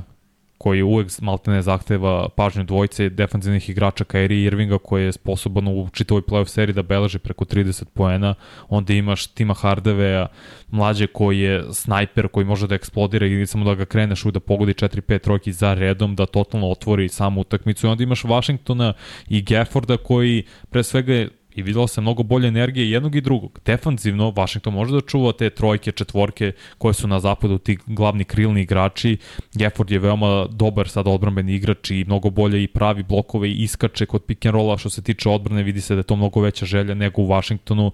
koji 0.58 0.82
uvek 0.82 1.08
maltene 1.22 1.62
zahteva 1.62 2.30
pažnju 2.30 2.64
dvojice 2.64 3.10
defanzivnih 3.10 3.70
igrača 3.70 4.04
Kyrie 4.04 4.46
Irvinga 4.46 4.78
koji 4.78 5.04
je 5.04 5.12
sposoban 5.12 5.68
u 5.68 5.90
čitavoj 5.94 6.22
playoff 6.22 6.48
seriji 6.48 6.74
da 6.74 6.84
beleži 6.84 7.20
preko 7.20 7.46
30 7.46 7.86
poena, 7.94 8.36
onda 8.70 8.94
imaš 8.94 9.28
Tima 9.28 9.54
Hardavea, 9.54 10.28
mlađe 10.68 11.08
koji 11.08 11.40
je 11.40 11.64
snajper 11.74 12.28
koji 12.28 12.46
može 12.46 12.68
da 12.68 12.76
eksplodira 12.76 13.26
ili 13.26 13.48
samo 13.48 13.66
da 13.66 13.76
ga 13.76 13.86
kreneš 13.86 14.26
u 14.26 14.32
da 14.32 14.40
pogodi 14.40 14.74
4-5 14.74 15.20
trojki 15.20 15.52
za 15.52 15.74
redom, 15.74 16.16
da 16.16 16.26
totalno 16.26 16.70
otvori 16.70 17.10
samu 17.10 17.42
utakmicu. 17.42 17.88
I 17.88 17.90
onda 17.90 18.04
imaš 18.04 18.24
Washingtona 18.24 18.94
i 19.28 19.42
Gafforda 19.42 19.98
koji 19.98 20.44
pre 20.70 20.84
svega 20.84 21.28
i 21.56 21.62
videlo 21.62 21.88
se 21.88 22.02
mnogo 22.02 22.24
bolje 22.24 22.48
energije 22.48 22.92
jednog 22.92 23.16
i 23.16 23.22
drugog. 23.22 23.60
Defanzivno, 23.66 24.32
Washington 24.32 24.74
može 24.74 24.94
da 24.94 25.02
čuva 25.02 25.32
te 25.32 25.50
trojke, 25.50 25.92
četvorke 25.92 26.52
koje 26.78 26.94
su 26.94 27.08
na 27.08 27.20
zapadu 27.20 27.58
ti 27.58 27.78
glavni 27.86 28.24
krilni 28.24 28.62
igrači. 28.62 29.18
Gafford 29.54 29.92
je 29.92 30.00
veoma 30.00 30.48
dobar 30.52 30.88
sad 30.88 31.08
odbranbeni 31.08 31.54
igrač 31.56 31.92
i 31.92 32.04
mnogo 32.08 32.30
bolje 32.30 32.64
i 32.64 32.68
pravi 32.68 33.04
blokove 33.04 33.50
i 33.50 33.64
iskače 33.64 34.06
kod 34.06 34.24
pick 34.24 34.46
and 34.46 34.56
rolla 34.56 34.78
što 34.78 34.90
se 34.90 35.02
tiče 35.02 35.30
odbrane, 35.30 35.64
vidi 35.64 35.82
se 35.82 35.96
da 35.96 36.00
je 36.00 36.04
to 36.04 36.16
mnogo 36.16 36.42
veća 36.42 36.66
želja 36.66 36.94
nego 36.94 37.22
u 37.22 37.28
Washingtonu, 37.28 37.92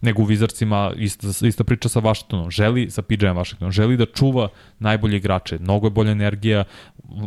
nego 0.00 0.22
u 0.22 0.26
Wizardsima, 0.26 0.92
ista, 0.96 1.46
ista 1.46 1.64
priča 1.64 1.88
sa 1.88 2.00
Washingtonom. 2.00 2.50
Želi, 2.50 2.90
sa 2.90 3.02
PJ 3.02 3.26
Washingtonom, 3.26 3.72
želi 3.72 3.96
da 3.96 4.06
čuva 4.06 4.48
najbolje 4.78 5.16
igrače. 5.16 5.58
Mnogo 5.58 5.86
je 5.86 5.90
bolja 5.90 6.10
energija, 6.10 6.64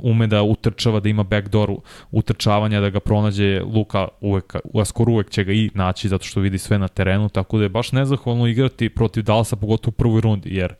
ume 0.03 0.27
da 0.27 0.43
utrčava, 0.43 0.99
da 0.99 1.09
ima 1.09 1.23
backdoor 1.23 1.75
utrčavanja, 2.11 2.79
da 2.79 2.89
ga 2.89 2.99
pronađe 2.99 3.61
Luka 3.61 4.07
uvek, 4.21 4.55
skoro 4.85 5.11
uvek 5.11 5.29
će 5.29 5.43
ga 5.43 5.51
i 5.51 5.70
naći 5.73 6.09
zato 6.09 6.25
što 6.25 6.39
vidi 6.39 6.57
sve 6.57 6.79
na 6.79 6.87
terenu, 6.87 7.29
tako 7.29 7.57
da 7.57 7.63
je 7.63 7.69
baš 7.69 7.91
nezahvalno 7.91 8.47
igrati 8.47 8.89
protiv 8.89 9.23
Dallasa, 9.23 9.55
pogotovo 9.55 9.89
u 9.89 9.97
prvoj 9.97 10.21
rundi, 10.21 10.55
jer 10.55 10.73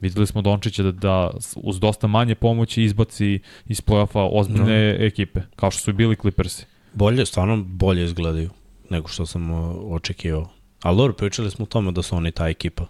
videli 0.00 0.26
smo 0.26 0.42
Dončića 0.42 0.82
da, 0.82 0.92
da 0.92 1.30
uz 1.56 1.80
dosta 1.80 2.06
manje 2.06 2.34
pomoći 2.34 2.82
izbaci 2.82 3.40
iz 3.66 3.80
play-offa 3.80 4.28
ozbiljne 4.32 4.98
no. 4.98 5.04
ekipe, 5.04 5.40
kao 5.56 5.70
što 5.70 5.80
su 5.80 5.92
bili 5.92 6.16
Clippersi. 6.16 6.66
Bolje, 6.94 7.26
stvarno 7.26 7.56
bolje 7.66 8.04
izgledaju 8.04 8.50
nego 8.90 9.08
što 9.08 9.26
sam 9.26 9.50
očekivao. 9.90 10.48
Ali 10.82 10.96
dobro, 10.96 11.12
pričali 11.12 11.50
smo 11.50 11.62
o 11.62 11.66
tome 11.66 11.92
da 11.92 12.02
su 12.02 12.16
oni 12.16 12.30
ta 12.30 12.48
ekipa. 12.48 12.86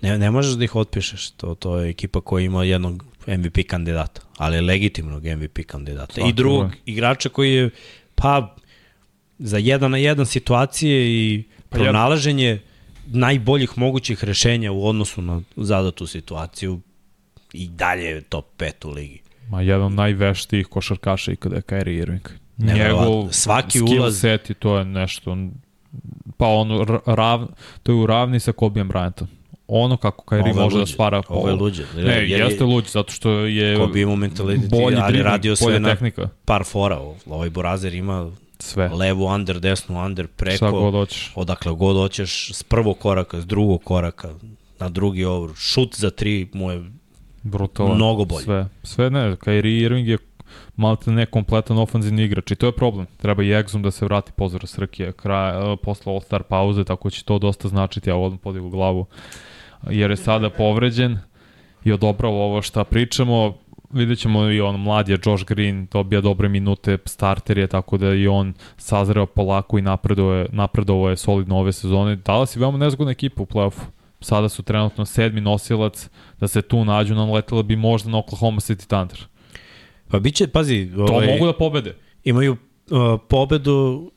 Ne, 0.00 0.18
ne 0.18 0.30
možeš 0.30 0.54
da 0.54 0.64
ih 0.64 0.76
otpišeš. 0.76 1.30
To, 1.30 1.54
to 1.54 1.78
je 1.78 1.90
ekipa 1.90 2.20
koja 2.20 2.44
ima 2.44 2.64
jednog 2.64 3.04
MVP 3.26 3.58
kandidata, 3.66 4.20
ali 4.36 4.60
legitimnog 4.60 5.24
MVP 5.24 5.58
kandidata. 5.66 6.14
Svaki 6.14 6.28
I 6.28 6.32
drugog 6.32 6.72
igrača 6.86 7.28
koji 7.28 7.54
je, 7.54 7.70
pa, 8.14 8.56
za 9.38 9.58
jedan 9.58 9.90
na 9.90 9.98
jedan 9.98 10.26
situacije 10.26 11.06
i 11.06 11.42
pa 11.68 11.78
pronalaženje 11.78 12.48
ja... 12.48 12.58
najboljih 13.06 13.78
mogućih 13.78 14.24
rešenja 14.24 14.72
u 14.72 14.86
odnosu 14.86 15.22
na 15.22 15.42
zadatu 15.56 16.06
situaciju 16.06 16.80
i 17.52 17.68
dalje 17.68 18.04
je 18.04 18.20
top 18.20 18.46
5 18.58 18.86
u 18.86 18.90
ligi. 18.90 19.20
Ma 19.50 19.62
jedan 19.62 19.94
najveštijih 19.94 20.66
košarkaša 20.66 21.32
i 21.32 21.36
kada 21.36 21.56
je 21.56 21.62
Kyrie 21.62 22.02
Irving. 22.02 22.28
Njegov 22.56 23.28
svaki 23.30 23.80
ulaz 23.80 24.20
set 24.20 24.50
i 24.50 24.54
to 24.54 24.78
je 24.78 24.84
nešto 24.84 25.36
pa 26.36 26.46
on 26.46 26.86
rav, 27.06 27.46
to 27.82 27.92
je 27.92 27.96
u 27.96 28.06
ravni 28.06 28.40
sa 28.40 28.52
Kobe 28.52 28.84
Bryantom 28.84 29.26
ono 29.68 29.96
kako 29.96 30.24
Kairi 30.24 30.52
može 30.52 30.78
da 30.78 30.86
stvara 30.86 31.22
po... 31.22 31.34
Ovo 31.34 31.48
je 31.48 31.54
luđe. 31.54 31.84
Ne, 31.96 32.30
jer 32.30 32.40
jeste 32.40 32.64
luđe, 32.64 32.88
zato 32.88 33.12
što 33.12 33.30
je 33.30 33.76
ko 33.76 33.86
bi 33.86 34.00
imao 34.00 34.16
mentalitet, 34.16 34.70
bolji 34.70 34.96
ali 35.00 35.22
radio 35.22 35.56
sve 35.56 35.80
na 35.80 35.88
tehnika. 35.88 36.28
par 36.44 36.64
fora. 36.64 36.98
Ovaj 37.26 37.50
Borazer 37.50 37.94
ima 37.94 38.30
sve. 38.58 38.88
Levu 38.88 39.26
under, 39.26 39.60
desnu 39.60 40.04
under, 40.04 40.26
preko. 40.26 40.56
Šta 40.56 40.70
god 40.70 40.94
hoćeš. 40.94 41.32
Odakle 41.34 41.72
god 41.72 41.96
hoćeš, 41.96 42.50
s 42.54 42.62
prvog 42.62 42.98
koraka, 42.98 43.40
s 43.40 43.46
drugog 43.46 43.84
koraka, 43.84 44.28
na 44.78 44.88
drugi 44.88 45.24
over. 45.24 45.56
Šut 45.56 45.96
za 45.96 46.10
tri 46.10 46.48
mu 46.52 46.70
je 46.70 46.84
Brutalan. 47.42 47.96
mnogo 47.96 48.24
bolje. 48.24 48.44
Sve, 48.44 48.68
sve 48.82 49.10
ne, 49.10 49.36
Kyrie 49.36 49.84
Irving 49.84 50.08
je 50.08 50.18
malte 50.76 51.10
ne 51.10 51.26
kompletan 51.26 51.78
ofanzivni 51.78 52.24
igrač 52.24 52.50
i 52.50 52.56
to 52.56 52.66
je 52.66 52.72
problem. 52.72 53.06
Treba 53.16 53.42
i 53.42 53.46
Exum 53.46 53.82
da 53.82 53.90
se 53.90 54.04
vrati 54.04 54.32
pozora 54.32 54.66
Srkije 54.66 55.12
kraj, 55.12 55.52
posle 55.82 56.12
All-Star 56.12 56.42
pauze, 56.42 56.84
tako 56.84 57.10
će 57.10 57.24
to 57.24 57.38
dosta 57.38 57.68
značiti, 57.68 58.10
ja 58.10 58.16
odmah 58.16 58.40
podigu 58.40 58.70
glavu 58.70 59.06
jer 59.90 60.10
je 60.10 60.16
sada 60.16 60.50
povređen 60.50 61.18
i 61.84 61.92
odobrao 61.92 62.32
ovo 62.32 62.62
šta 62.62 62.84
pričamo. 62.84 63.54
Vidjet 63.90 64.18
ćemo 64.18 64.50
i 64.50 64.60
on 64.60 64.80
mlad 64.80 65.08
je 65.08 65.18
Josh 65.26 65.44
Green, 65.44 65.86
dobija 65.92 66.20
dobre 66.20 66.48
minute, 66.48 66.98
starter 67.04 67.58
je, 67.58 67.66
tako 67.66 67.98
da 67.98 68.14
i 68.14 68.26
on 68.26 68.54
sazreo 68.76 69.26
polako 69.26 69.78
i 69.78 69.82
napreduje, 69.82 70.46
napredovao 70.52 71.10
je 71.10 71.16
solidno 71.16 71.58
ove 71.58 71.72
sezone. 71.72 72.16
Dallas 72.16 72.56
je 72.56 72.60
veoma 72.60 72.78
nezgodna 72.78 73.12
ekipa 73.12 73.42
u 73.42 73.46
playoffu. 73.46 73.82
Sada 74.20 74.48
su 74.48 74.62
trenutno 74.62 75.06
sedmi 75.06 75.40
nosilac, 75.40 76.08
da 76.40 76.48
se 76.48 76.62
tu 76.62 76.84
nađu, 76.84 77.14
naletela 77.14 77.62
bi 77.62 77.76
možda 77.76 78.10
na 78.10 78.18
Oklahoma 78.18 78.60
City 78.60 78.86
Thunder. 78.86 79.26
Pa 80.08 80.18
biće, 80.18 80.46
pazi... 80.46 80.90
To 80.96 81.02
ovaj, 81.02 81.26
mogu 81.26 81.46
da 81.46 81.52
pobede. 81.52 81.96
Imaju 82.24 82.52
uh, 82.52 83.20
pobedu 83.28 84.10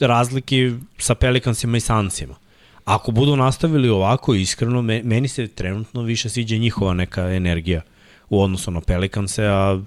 razlike 0.00 0.72
sa 0.98 1.14
Pelicansima 1.14 1.76
i 1.76 1.80
Sansima. 1.80 2.34
Ako 2.84 3.12
budu 3.12 3.36
nastavili 3.36 3.88
ovako, 3.88 4.34
iskreno, 4.34 4.82
meni 4.82 5.28
se 5.28 5.48
trenutno 5.48 6.02
više 6.02 6.28
sviđa 6.28 6.56
njihova 6.56 6.94
neka 6.94 7.30
energija 7.30 7.82
u 8.30 8.42
odnosu 8.42 8.70
na 8.70 8.80
Pelicanse, 8.80 9.46
a 9.46 9.80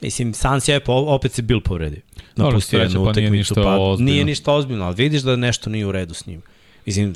Mislim, 0.00 0.34
Sans 0.34 0.68
je 0.68 0.80
opet 0.86 1.32
se 1.32 1.42
bil 1.42 1.60
povredio. 1.60 2.00
Napustio 2.36 2.80
jednu 2.80 3.04
pa 3.04 3.12
nije 3.12 3.30
ništa 3.30 3.54
pa, 3.54 3.76
ozbiljno. 3.78 4.12
Nije 4.12 4.24
ništa 4.24 4.52
ozbiljno, 4.52 4.84
ali 4.84 4.94
vidiš 4.94 5.22
da 5.22 5.36
nešto 5.36 5.70
nije 5.70 5.86
u 5.86 5.92
redu 5.92 6.14
s 6.14 6.26
njim. 6.26 6.42
Mislim, 6.86 7.14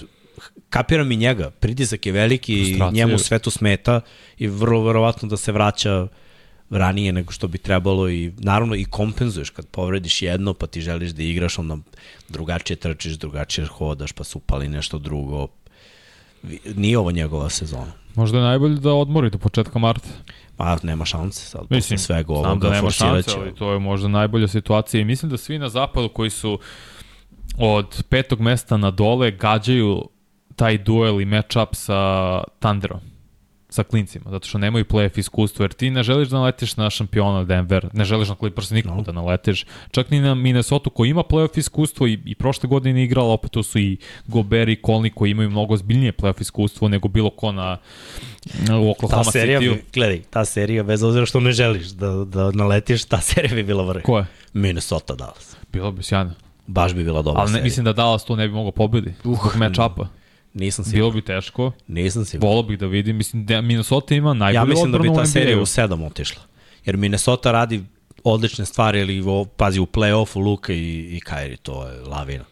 kapiram 0.71 1.13
i 1.13 1.17
njega, 1.17 1.51
pritisak 1.51 2.07
je 2.07 2.13
veliki, 2.13 2.55
i 2.55 2.81
njemu 2.93 3.19
sve 3.19 3.39
to 3.39 3.51
smeta 3.51 4.01
i 4.39 4.47
vrlo 4.47 4.85
verovatno 4.85 5.29
da 5.29 5.37
se 5.37 5.53
vraća 5.53 6.09
ranije 6.71 7.13
nego 7.13 7.33
što 7.33 7.49
bi 7.49 7.59
trebalo 7.59 8.11
i 8.11 8.33
naravno 8.39 8.75
i 8.75 8.85
kompenzuješ 8.85 9.51
kad 9.51 9.67
povrediš 9.67 10.23
jedno 10.23 10.55
pa 10.55 10.67
ti 10.67 10.81
želiš 10.81 11.11
da 11.11 11.23
igraš 11.23 11.59
onda 11.59 11.77
drugačije 12.29 12.77
trčiš, 12.77 13.13
drugačije 13.13 13.67
hodaš 13.67 14.13
pa 14.13 14.25
se 14.25 14.39
upali 14.39 14.69
nešto 14.69 14.99
drugo 14.99 15.49
nije 16.75 16.99
ovo 16.99 17.11
njegova 17.11 17.51
sezona 17.51 17.93
Možda 18.15 18.39
je 18.39 18.45
najbolje 18.45 18.75
da 18.75 18.93
odmori 18.93 19.31
do 19.31 19.39
početka 19.39 19.79
marta. 19.79 20.09
Pa 20.57 20.77
nema 20.83 21.05
šanse 21.05 21.47
sad, 21.47 21.61
mislim, 21.71 21.99
svega 21.99 22.33
ovoga 22.33 22.55
da 22.55 22.71
nema 22.71 22.91
šanse, 22.91 23.31
ali 23.37 23.55
to 23.55 23.73
je 23.73 23.79
možda 23.79 24.09
najbolja 24.09 24.49
situacija. 24.49 25.01
I 25.01 25.05
mislim 25.05 25.31
da 25.31 25.37
svi 25.37 25.59
na 25.59 25.69
zapadu 25.69 26.09
koji 26.09 26.31
su 26.31 26.59
od 27.59 28.03
petog 28.09 28.41
mesta 28.41 28.77
na 28.77 28.91
dole 28.91 29.31
gađaju 29.31 30.09
taj 30.57 30.79
duel 30.79 31.21
i 31.21 31.25
match-up 31.27 31.75
sa 31.75 32.43
Thunderom 32.59 33.12
sa 33.73 33.83
klincima, 33.83 34.31
zato 34.31 34.49
što 34.49 34.59
nemaju 34.59 34.85
playoff 34.85 35.19
iskustvo, 35.19 35.63
jer 35.63 35.73
ti 35.73 35.91
ne 35.91 36.03
želiš 36.03 36.29
da 36.29 36.37
naletiš 36.37 36.77
na 36.77 36.91
šampiona 36.91 37.45
Denver, 37.45 37.89
ne 37.93 38.05
želiš 38.05 38.29
na 38.29 38.35
Clippers 38.35 38.71
nikako 38.71 38.95
no. 38.95 39.03
da 39.03 39.13
naleteš, 39.13 39.65
čak 39.91 40.11
ni 40.11 40.21
na 40.21 40.35
Minnesota 40.35 40.91
koji 40.91 41.11
ima 41.11 41.23
playoff 41.23 41.59
iskustvo 41.59 42.07
i, 42.07 42.19
i 42.25 42.35
prošle 42.35 42.69
godine 42.69 43.05
igrala, 43.05 43.33
opet 43.33 43.51
to 43.51 43.63
su 43.63 43.79
i 43.79 43.97
Gobert 44.27 44.69
i 44.69 44.83
Colny 44.83 45.15
koji 45.15 45.31
imaju 45.31 45.51
mnogo 45.51 45.77
zbiljnije 45.77 46.13
playoff 46.13 46.41
iskustvo 46.41 46.89
nego 46.89 47.09
bilo 47.09 47.31
ko 47.31 47.53
na, 47.53 47.79
na 48.69 48.79
u 48.79 48.91
Oklahoma 48.91 49.25
ta 49.25 49.31
serija, 49.31 49.61
City. 49.61 49.79
Gledaj, 49.93 50.23
ta 50.31 50.45
serija, 50.45 50.83
bez 50.83 51.03
obzira 51.03 51.27
što 51.27 51.41
ne 51.41 51.53
želiš 51.53 51.87
da, 51.87 52.25
da 52.25 52.51
naletiš, 52.51 53.05
ta 53.05 53.21
serija 53.21 53.55
bi 53.55 53.63
bila 53.63 53.85
vrh. 53.85 54.03
Ko 54.03 54.19
je? 54.19 54.27
Minnesota 54.53 55.15
Dallas. 55.15 55.57
Bilo 55.73 55.93
bi 55.93 56.03
sjajno. 56.03 56.33
Baš 56.67 56.95
bi 56.95 57.05
bila 57.05 57.23
dobra 57.23 57.41
Ali 57.41 57.51
ne, 57.51 57.53
serija. 57.53 57.65
mislim 57.65 57.85
da 57.85 57.93
Dallas 57.93 58.25
to 58.25 58.37
ne 58.37 58.49
bi 58.49 58.55
mogao 58.55 58.73
pobedi. 58.73 59.15
Uh, 59.25 59.39
zbog 59.39 59.53
match-upa. 59.57 60.07
Nisam 60.55 60.85
siguran. 60.85 61.01
Bilo 61.01 61.11
bi 61.11 61.23
teško. 61.23 61.73
Nisam 61.89 62.25
siguran. 62.25 62.49
Volao 62.49 62.63
bih 62.63 62.79
da 62.79 62.87
vidim. 62.87 63.17
Mislim 63.17 63.47
da 63.47 63.61
Minnesota 63.61 64.15
ima 64.15 64.35
najbolju 64.35 64.61
Ja 64.61 64.65
mislim 64.65 64.93
da 64.93 64.99
bi 64.99 65.15
ta 65.15 65.27
serija 65.27 65.61
u 65.61 65.67
sedam 65.67 66.03
otišla. 66.03 66.43
Jer 66.85 66.97
Minnesota 66.97 67.53
radi 67.53 67.85
odlične 68.25 68.67
stvari, 68.67 69.01
ali 69.01 69.23
pazi 69.57 69.81
u 69.81 69.87
play-offu 69.87 70.45
Luka 70.45 70.73
i, 70.73 71.17
i 71.17 71.21
Kyrie, 71.27 71.57
to 71.57 71.89
je 71.89 72.01
lavina. 72.01 72.45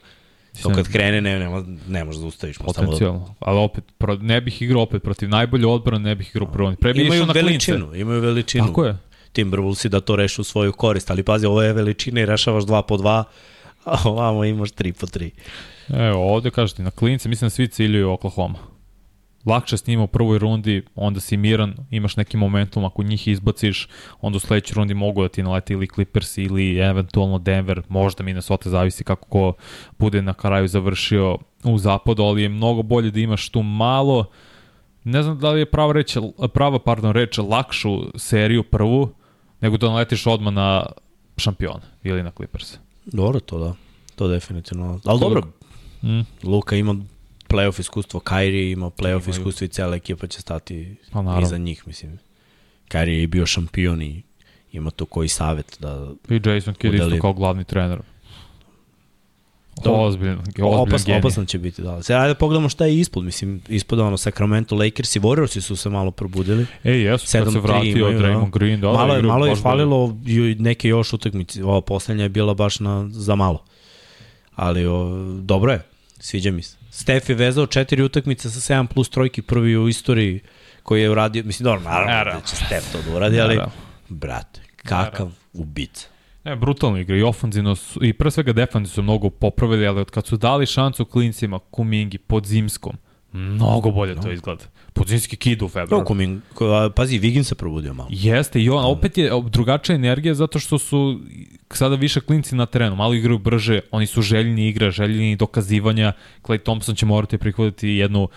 To 0.61 0.73
kad 0.73 0.87
krene, 0.87 1.21
ne, 1.21 1.39
ne, 1.39 1.63
ne 1.87 2.03
možeš 2.03 2.21
da 2.21 2.27
ustaviš. 2.27 2.57
Potencijalno. 2.57 3.19
Da... 3.19 3.33
Ali 3.39 3.59
opet, 3.59 3.83
pro, 3.97 4.15
ne 4.15 4.41
bih 4.41 4.61
igrao 4.61 4.81
opet 4.81 5.03
protiv 5.03 5.29
najbolje 5.29 5.67
odbrana, 5.67 6.03
ne 6.03 6.15
bih 6.15 6.29
igrao 6.29 6.51
prvo. 6.51 6.75
Pre 6.75 6.93
bi 6.93 7.05
imaju 7.05 7.25
na 7.25 7.33
veličinu, 7.33 7.87
klince. 7.87 8.01
imaju 8.01 8.21
veličinu. 8.21 8.67
Tako 8.67 8.85
je. 8.85 8.97
Timberwolvesi 9.33 9.89
da 9.89 10.01
to 10.01 10.15
rešu 10.15 10.41
u 10.41 10.43
svoju 10.43 10.73
korist, 10.73 11.11
ali 11.11 11.23
pazi, 11.23 11.45
ovo 11.45 11.61
je 11.61 11.73
veličina 11.73 12.21
i 12.21 12.25
rešavaš 12.25 12.63
2 12.63 12.81
po 12.81 12.97
2, 12.97 13.23
a 13.83 13.97
ovamo 14.03 14.45
imaš 14.45 14.69
3 14.69 14.91
po 14.99 15.07
3. 15.07 15.29
Evo, 15.93 16.33
ovde 16.33 16.51
kažete, 16.51 16.83
na 16.83 16.91
klince 16.91 17.29
mislim 17.29 17.45
da 17.45 17.49
svi 17.49 17.67
ciljuju 17.67 18.11
Oklahoma. 18.11 18.59
Lakše 19.45 19.77
s 19.77 19.87
njima 19.87 20.03
u 20.03 20.07
prvoj 20.07 20.39
rundi, 20.39 20.83
onda 20.95 21.19
si 21.19 21.37
miran, 21.37 21.75
imaš 21.89 22.15
neki 22.15 22.37
momentum, 22.37 22.85
ako 22.85 23.03
njih 23.03 23.27
izbaciš, 23.27 23.87
onda 24.21 24.37
u 24.37 24.39
sledećoj 24.39 24.75
rundi 24.75 24.93
mogu 24.93 25.21
da 25.21 25.29
ti 25.29 25.43
naleti 25.43 25.73
ili 25.73 25.87
Clippers 25.87 26.37
ili 26.37 26.77
eventualno 26.77 27.39
Denver, 27.39 27.81
možda 27.89 28.23
Minnesota, 28.23 28.69
zavisi 28.69 29.03
kako 29.03 29.27
ko 29.27 29.53
bude 29.99 30.21
na 30.21 30.33
kraju 30.33 30.67
završio 30.67 31.37
u 31.63 31.77
zapadu, 31.77 32.23
ali 32.23 32.41
je 32.41 32.49
mnogo 32.49 32.81
bolje 32.81 33.11
da 33.11 33.19
imaš 33.19 33.49
tu 33.49 33.63
malo, 33.63 34.25
ne 35.03 35.23
znam 35.23 35.39
da 35.39 35.51
li 35.51 35.59
je 35.59 35.65
prava 35.65 35.93
reč, 35.93 36.17
prava, 36.53 36.79
pardon, 36.79 37.11
reč 37.11 37.37
lakšu 37.37 38.19
seriju 38.19 38.63
prvu, 38.63 39.09
nego 39.61 39.77
da 39.77 39.89
naletiš 39.89 40.27
odmah 40.27 40.53
na 40.53 40.85
šampiona 41.37 41.81
ili 42.03 42.23
na 42.23 42.31
Clippers. 42.31 42.77
Dobro, 43.05 43.39
to 43.39 43.59
da. 43.59 43.73
To 44.15 44.27
definitivno. 44.27 44.99
Ali 45.05 45.19
dobro, 45.19 45.41
Mm. 46.03 46.21
Luka 46.43 46.75
ima 46.75 46.95
playoff 47.49 47.79
iskustvo, 47.79 48.19
Kairi 48.19 48.71
ima 48.71 48.89
playoff 48.89 49.29
iskustvo 49.29 49.65
i 49.65 49.67
cela 49.67 49.95
ekipa 49.95 50.27
će 50.27 50.41
stati 50.41 50.95
pa, 51.11 51.39
iza 51.43 51.57
njih, 51.57 51.83
mislim. 51.87 52.19
Kairi 52.87 53.21
je 53.21 53.27
bio 53.27 53.45
šampion 53.45 54.01
i 54.01 54.21
ima 54.71 54.91
tu 54.91 55.05
koji 55.05 55.27
savet 55.27 55.77
da 55.79 56.11
I 56.29 56.41
Jason 56.49 56.73
Kidd 56.73 56.93
isto 56.93 57.07
Udeli- 57.07 57.21
kao 57.21 57.33
glavni 57.33 57.63
trener. 57.63 57.99
Dobro. 59.83 60.01
Ozbiljan, 60.01 60.39
ozbiljan 60.39 60.73
Opas, 60.73 61.05
genij. 61.05 61.19
opasan 61.19 61.45
će 61.45 61.59
biti, 61.59 61.81
da. 61.81 62.03
Sada 62.03 62.19
ajde 62.19 62.33
da 62.33 62.37
pogledamo 62.37 62.69
šta 62.69 62.85
je 62.85 62.99
ispod, 62.99 63.23
mislim, 63.23 63.61
ispod 63.69 63.99
ono 63.99 64.17
Sacramento 64.17 64.75
Lakers 64.75 65.15
i 65.15 65.19
Warriorsi 65.19 65.61
su 65.61 65.75
se 65.75 65.89
malo 65.89 66.11
probudili. 66.11 66.65
E, 66.83 66.91
jesu, 66.91 67.27
kad 67.31 67.47
7-3 67.47 67.51
se 67.51 67.59
vratio 67.59 67.97
imaju, 67.97 68.19
Draymond 68.19 68.51
da. 68.51 68.59
Green, 68.59 68.81
da, 68.81 68.87
malo 68.91 69.15
je, 69.15 69.21
malo 69.21 69.45
je 69.45 69.55
falilo 69.55 70.17
i 70.25 70.55
neke 70.59 70.87
još 70.87 71.13
utakmice. 71.13 71.63
Ova 71.63 71.81
poslednja 71.81 72.23
je 72.23 72.29
bila 72.29 72.53
baš 72.53 72.79
na, 72.79 73.07
za 73.09 73.35
malo. 73.35 73.63
Ali 74.55 74.85
o, 74.85 75.09
dobro 75.41 75.71
je, 75.71 75.81
sviđa 76.21 76.51
mi 76.51 76.61
se. 76.61 76.77
Stef 76.89 77.29
je 77.29 77.35
vezao 77.35 77.65
četiri 77.67 78.03
utakmice 78.03 78.49
sa 78.49 78.73
7 78.73 78.87
plus 78.87 79.09
trojki 79.09 79.41
prvi 79.41 79.77
u 79.77 79.87
istoriji 79.87 80.39
koji 80.83 81.01
je 81.01 81.09
uradio, 81.09 81.43
mislim, 81.43 81.63
dobro, 81.63 81.81
naravno 81.81 82.11
Naravno. 82.11 82.39
da 82.39 82.45
će 82.45 82.55
Stef 82.55 82.91
to 82.91 83.01
da 83.01 83.15
uradi, 83.17 83.41
ali, 83.41 83.55
Naravno. 83.55 83.73
brate, 84.09 84.61
kakav 84.75 85.31
ubica. 85.53 86.07
Ne, 86.43 86.55
brutalno 86.55 86.97
igra 86.97 87.17
i 87.17 87.21
ofanzivno 87.21 87.75
su, 87.75 87.99
i 88.03 88.13
pre 88.13 88.31
svega 88.31 88.53
defanzivno 88.53 88.93
su 88.93 89.01
mnogo 89.03 89.29
popravili, 89.29 89.87
ali 89.87 89.99
od 90.01 90.11
kad 90.11 90.25
su 90.27 90.37
dali 90.37 90.65
šansu 90.65 91.05
klincima, 91.05 91.59
Kumingi, 91.71 92.17
pod 92.17 92.45
Zimskom, 92.45 92.97
mnogo 93.31 93.91
bolje 93.91 94.15
to 94.15 94.31
izgleda. 94.31 94.63
Podzimski 94.93 95.35
kid 95.35 95.61
u 95.61 95.67
februaru. 95.67 96.03
Kako 96.03 96.13
mi, 96.13 96.39
pazi, 96.95 97.17
Vigin 97.17 97.43
se 97.43 97.55
probudio 97.55 97.93
malo. 97.93 98.09
Jeste, 98.11 98.61
i 98.61 98.69
on, 98.69 98.85
opet 98.85 99.17
je 99.17 99.31
drugačija 99.49 99.95
energija 99.95 100.33
zato 100.33 100.59
što 100.59 100.77
su 100.77 101.19
sada 101.69 101.95
više 101.95 102.21
klinci 102.21 102.55
na 102.55 102.65
terenu, 102.65 102.95
malo 102.95 103.13
igraju 103.13 103.39
brže, 103.39 103.79
oni 103.91 104.05
su 104.05 104.21
željni 104.21 104.67
igra, 104.67 104.91
željni 104.91 105.35
dokazivanja. 105.35 106.13
Clay 106.41 106.63
Thompson 106.63 106.95
će 106.95 107.05
morati 107.05 107.37
prihvatiti 107.37 107.89
jednu 107.89 108.27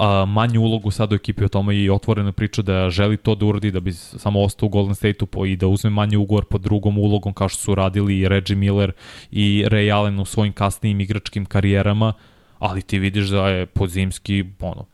a, 0.00 0.24
manju 0.24 0.60
ulogu 0.60 0.90
sad 0.90 1.12
u 1.12 1.14
ekipi 1.14 1.44
o 1.44 1.48
tome 1.48 1.76
i 1.76 1.90
otvoreno 1.90 2.32
priča 2.32 2.62
da 2.62 2.90
želi 2.90 3.16
to 3.16 3.34
da 3.34 3.46
uradi, 3.46 3.70
da 3.70 3.80
bi 3.80 3.92
samo 3.92 4.42
ostao 4.42 4.66
u 4.66 4.70
Golden 4.70 4.94
State-u 4.94 5.26
po- 5.26 5.46
i 5.46 5.56
da 5.56 5.66
uzme 5.66 5.90
manji 5.90 6.16
ugovor 6.16 6.44
pod 6.44 6.60
drugom 6.60 6.98
ulogom 6.98 7.32
kao 7.32 7.48
što 7.48 7.58
su 7.58 7.74
radili 7.74 8.18
i 8.18 8.28
Reggie 8.28 8.56
Miller 8.56 8.92
i 9.30 9.64
Ray 9.68 9.94
Allen 9.94 10.20
u 10.20 10.24
svojim 10.24 10.52
kasnijim 10.52 11.00
igračkim 11.00 11.46
karijerama, 11.46 12.12
ali 12.58 12.82
ti 12.82 12.98
vidiš 12.98 13.28
da 13.28 13.48
je 13.48 13.66
podzimski 13.66 14.44
ono, 14.60 14.86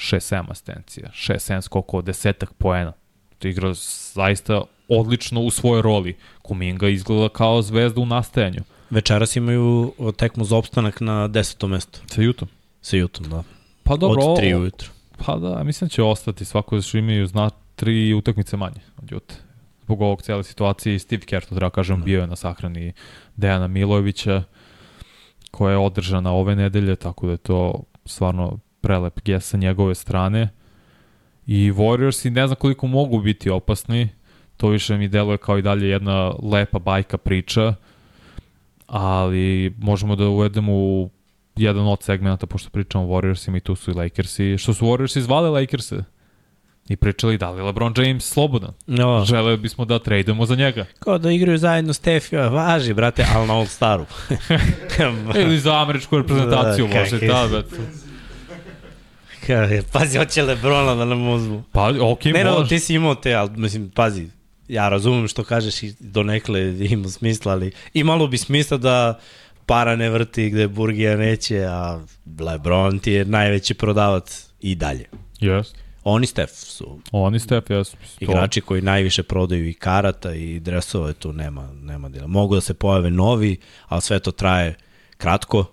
6-7 0.00 0.50
asistencija, 0.50 1.10
6-7 1.10 1.60
skokova, 1.60 2.02
desetak 2.02 2.52
poena. 2.52 2.92
To 3.38 3.48
igra 3.48 3.72
zaista 4.14 4.62
odlično 4.88 5.40
u 5.40 5.50
svojoj 5.50 5.82
roli. 5.82 6.16
Kuminga 6.42 6.88
izgleda 6.88 7.28
kao 7.28 7.62
zvezda 7.62 8.00
u 8.00 8.06
nastajanju. 8.06 8.60
Večeras 8.90 9.36
imaju 9.36 9.92
tekmu 10.16 10.44
za 10.44 10.56
opstanak 10.56 11.00
na 11.00 11.28
desetom 11.28 11.70
mestu 11.70 12.00
Sa 12.06 12.22
Jutom. 12.22 12.48
sa 12.82 12.96
Jutom, 12.96 13.28
da. 13.30 13.42
Pa 13.82 13.96
dobro, 13.96 14.22
Od 14.22 14.38
3 14.38 14.52
ovo- 14.54 14.62
ujutru. 14.62 14.88
pa 15.18 15.36
da, 15.36 15.64
mislim 15.64 15.88
da 15.88 15.92
će 15.92 16.02
ostati 16.02 16.44
svako 16.44 16.82
što 16.82 16.98
imaju 16.98 17.26
zna 17.26 17.50
tri 17.76 18.14
utakmice 18.14 18.56
manje 18.56 18.80
od 19.02 19.12
Jute. 19.12 19.34
Zbog 19.84 20.00
ovog 20.02 20.22
cijele 20.22 20.44
situacije 20.44 20.98
Steve 20.98 21.22
Kerr, 21.22 21.44
to 21.44 21.54
treba 21.54 21.70
kažem, 21.70 22.02
bio 22.02 22.20
je 22.20 22.26
na 22.26 22.36
sahrani 22.36 22.92
Dejana 23.36 23.66
Milojevića, 23.66 24.42
koja 25.50 25.72
je 25.72 25.78
održana 25.78 26.32
ove 26.32 26.56
nedelje, 26.56 26.96
tako 26.96 27.26
da 27.26 27.32
je 27.32 27.38
to 27.38 27.82
stvarno 28.04 28.58
prelep 28.80 29.20
gest 29.24 29.48
sa 29.48 29.56
njegove 29.56 29.94
strane. 29.94 30.48
I 31.46 31.72
Warriorsi 31.72 32.30
ne 32.30 32.46
znam 32.46 32.56
koliko 32.56 32.86
mogu 32.86 33.20
biti 33.20 33.50
opasni, 33.50 34.08
to 34.56 34.68
više 34.68 34.96
mi 34.96 35.08
deluje 35.08 35.38
kao 35.38 35.58
i 35.58 35.62
dalje 35.62 35.88
jedna 35.88 36.32
lepa 36.42 36.78
bajka 36.78 37.18
priča, 37.18 37.74
ali 38.86 39.74
možemo 39.78 40.16
da 40.16 40.28
uvedemo 40.28 40.72
u 40.72 41.10
jedan 41.56 41.86
od 41.86 42.02
segmenta, 42.02 42.46
pošto 42.46 42.70
pričamo 42.70 43.04
o 43.04 43.08
Warriorsima 43.08 43.56
i 43.56 43.60
tu 43.60 43.74
su 43.74 43.90
i 43.90 43.94
Lakersi, 43.94 44.58
što 44.58 44.74
su 44.74 44.86
Warriorsi 44.86 45.20
zvali 45.20 45.50
Lakerse 45.50 46.04
i 46.88 46.96
pričali 46.96 47.38
da 47.38 47.50
li 47.50 47.62
LeBron 47.62 47.94
James 47.96 48.24
slobodan. 48.24 48.70
No, 48.86 49.24
Želeo 49.24 49.56
bismo 49.56 49.84
da 49.84 49.98
tradujemo 49.98 50.46
za 50.46 50.54
njega. 50.54 50.86
kao 50.98 51.18
da 51.18 51.30
igraju 51.30 51.58
zajedno 51.58 51.92
Stef, 51.92 52.32
ja, 52.32 52.48
važi, 52.48 52.94
brate, 52.94 53.26
ali 53.34 53.46
na 53.46 53.54
All 53.54 53.66
Staru. 53.66 54.06
Ili 55.42 55.58
za 55.58 55.82
američku 55.82 56.18
reprezentaciju, 56.18 56.88
Da, 56.92 56.98
može, 56.98 57.18
da, 57.18 57.48
da. 57.48 57.62
Kaže, 59.50 59.82
pazi, 59.92 60.18
hoće 60.18 60.42
Lebrona 60.42 60.94
da 60.94 61.04
nam 61.04 61.28
uzmu. 61.28 61.62
Pa, 61.72 61.92
okej, 62.00 62.32
Ne, 62.32 62.44
no, 62.44 62.64
ti 62.64 62.78
si 62.78 62.94
imao 62.94 63.14
te, 63.14 63.34
ali 63.34 63.50
mislim, 63.56 63.90
pazi, 63.90 64.26
ja 64.68 64.88
razumem 64.88 65.28
što 65.28 65.44
kažeš 65.44 65.82
i 65.82 65.94
do 66.00 66.22
nekle 66.22 66.86
ima 66.90 67.08
smisla, 67.08 67.52
ali 67.52 67.72
i 67.94 68.04
malo 68.04 68.26
bi 68.26 68.38
smisla 68.38 68.76
da 68.76 69.18
para 69.66 69.96
ne 69.96 70.10
vrti 70.10 70.50
gde 70.50 70.68
Burgija 70.68 71.16
neće, 71.16 71.64
a 71.64 72.00
Lebron 72.40 72.98
ti 72.98 73.12
je 73.12 73.24
najveći 73.24 73.74
prodavac 73.74 74.46
i 74.60 74.74
dalje. 74.74 75.04
Yes. 75.40 75.74
Oni 76.04 76.26
Stef 76.26 76.50
su 76.50 76.98
Oni 77.12 77.38
Steph, 77.38 77.70
jes. 77.70 77.90
to- 77.90 77.96
igrači 78.20 78.60
koji 78.60 78.82
najviše 78.82 79.22
prodaju 79.22 79.68
i 79.68 79.74
karata 79.74 80.34
i 80.34 80.60
dresova, 80.60 81.12
tu 81.12 81.32
nema, 81.32 81.68
nema 81.82 82.08
dela. 82.08 82.26
Mogu 82.26 82.54
da 82.54 82.60
se 82.60 82.74
pojave 82.74 83.10
novi, 83.10 83.56
ali 83.88 84.02
sve 84.02 84.18
to 84.18 84.30
traje 84.30 84.74
kratko, 85.16 85.64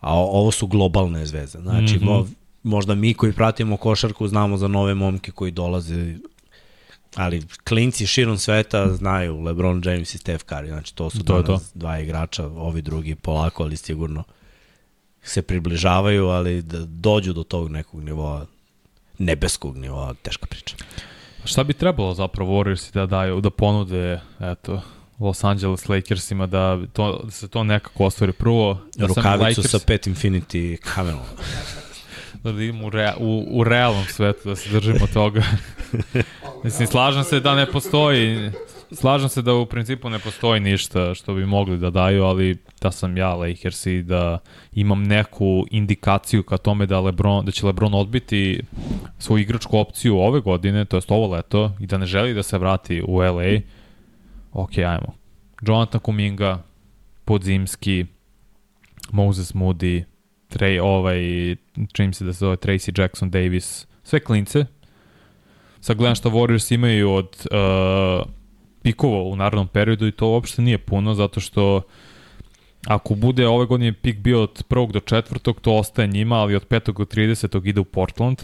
a 0.00 0.14
ovo 0.14 0.50
su 0.50 0.66
globalne 0.66 1.26
zvezde. 1.26 1.58
Znači, 1.58 1.94
mm. 1.94 2.00
-hmm. 2.00 2.26
Mo, 2.64 2.70
možda 2.76 2.94
mi 2.94 3.14
koji 3.14 3.32
pratimo 3.32 3.76
košarku 3.76 4.28
znamo 4.28 4.56
za 4.56 4.68
nove 4.68 4.94
momke 4.94 5.30
koji 5.32 5.50
dolaze, 5.50 6.14
ali 7.14 7.42
klinci 7.64 8.06
širom 8.06 8.38
sveta 8.38 8.94
znaju 8.94 9.40
LeBron 9.40 9.82
James 9.84 10.14
i 10.14 10.18
Steph 10.18 10.44
Curry, 10.44 10.68
znači 10.68 10.94
to 10.94 11.10
su 11.10 11.24
To 11.24 11.42
danas 11.42 11.72
dva 11.74 11.98
igrača, 11.98 12.46
ovi 12.46 12.82
drugi 12.82 13.14
polako, 13.14 13.62
ali 13.62 13.76
sigurno 13.76 14.24
se 15.22 15.42
približavaju, 15.42 16.26
ali 16.26 16.62
da 16.62 16.84
dođu 16.84 17.32
do 17.32 17.42
tog 17.42 17.70
nekog 17.70 18.02
nivoa, 18.02 18.46
nebeskog 19.18 19.76
nivoa, 19.76 20.14
teška 20.22 20.46
priča. 20.46 20.76
Šta 21.44 21.64
bi 21.64 21.72
trebalo 21.72 22.14
zapravo 22.14 22.52
Warriorsi 22.52 22.94
da 22.94 23.06
daju, 23.06 23.40
da 23.40 23.50
ponude, 23.50 24.20
eto, 24.40 24.82
Los 25.18 25.44
Angeles 25.44 25.88
Lakersima 25.88 26.46
da, 26.46 26.78
to, 26.92 27.20
da 27.24 27.30
se 27.30 27.48
to 27.48 27.64
nekako 27.64 28.04
ostvari 28.04 28.32
prvo. 28.32 28.80
Da 28.96 29.06
Rukavicu 29.06 29.60
Lakers- 29.62 29.68
sa 29.68 29.78
pet 29.86 30.06
Infinity 30.06 30.76
kamerom. 30.76 31.20
Da 32.42 32.50
idemo 32.50 32.86
u, 32.86 32.90
rea, 32.90 33.14
u, 33.18 33.46
u 33.50 33.64
realnom 33.64 34.04
svetu, 34.04 34.48
da 34.48 34.56
se 34.56 34.70
držimo 34.70 35.06
toga. 35.06 35.42
Mislim, 36.64 36.88
slažem 36.88 37.24
se 37.24 37.40
da 37.40 37.54
ne 37.54 37.66
postoji, 37.66 38.50
slažem 38.92 39.28
se 39.28 39.42
da 39.42 39.54
u 39.54 39.66
principu 39.66 40.10
ne 40.10 40.18
postoji 40.18 40.60
ništa 40.60 41.14
što 41.14 41.34
bi 41.34 41.46
mogli 41.46 41.78
da 41.78 41.90
daju, 41.90 42.24
ali 42.24 42.58
da 42.80 42.90
sam 42.90 43.16
ja 43.16 43.34
Lakers 43.34 43.86
i 43.86 44.02
da 44.02 44.38
imam 44.72 45.02
neku 45.02 45.66
indikaciju 45.70 46.42
ka 46.42 46.56
tome 46.56 46.86
da, 46.86 47.00
Lebron, 47.00 47.44
da 47.44 47.52
će 47.52 47.66
Lebron 47.66 47.94
odbiti 47.94 48.62
svoju 49.18 49.42
igračku 49.42 49.78
opciju 49.78 50.18
ove 50.18 50.40
godine, 50.40 50.84
to 50.84 50.96
jest 50.96 51.10
ovo 51.10 51.34
leto, 51.34 51.72
i 51.80 51.86
da 51.86 51.98
ne 51.98 52.06
želi 52.06 52.34
da 52.34 52.42
se 52.42 52.58
vrati 52.58 53.02
u 53.06 53.16
LA, 53.16 53.60
ok, 54.52 54.78
ajmo. 54.78 55.14
Jonathan 55.62 56.00
Kuminga, 56.00 56.62
Podzimski, 57.24 58.06
Moses 59.10 59.54
Moody, 59.54 60.04
Trey, 60.48 60.80
ovaj, 60.82 61.18
čini 61.92 62.06
mi 62.08 62.14
se 62.14 62.24
da 62.24 62.32
se 62.32 62.38
zove 62.38 62.56
Tracy 62.56 63.00
Jackson 63.00 63.30
Davis, 63.30 63.86
sve 64.02 64.20
klince. 64.20 64.64
Sad 65.80 65.96
gledam 65.96 66.14
šta 66.14 66.28
Warriors 66.28 66.74
imaju 66.74 67.12
od 67.12 67.46
uh, 67.50 68.26
pikova 68.82 69.22
u 69.22 69.36
narodnom 69.36 69.68
periodu 69.68 70.06
i 70.06 70.12
to 70.12 70.28
uopšte 70.28 70.62
nije 70.62 70.78
puno, 70.78 71.14
zato 71.14 71.40
što 71.40 71.82
ako 72.86 73.14
bude 73.14 73.46
ove 73.46 73.66
godine 73.66 73.92
pik 73.92 74.18
bio 74.18 74.42
od 74.42 74.62
prvog 74.68 74.92
do 74.92 75.00
četvrtog, 75.00 75.60
to 75.60 75.76
ostaje 75.76 76.08
njima, 76.08 76.36
ali 76.36 76.56
od 76.56 76.64
petog 76.64 76.98
do 76.98 77.04
30. 77.04 77.68
ide 77.68 77.80
u 77.80 77.84
Portland. 77.84 78.42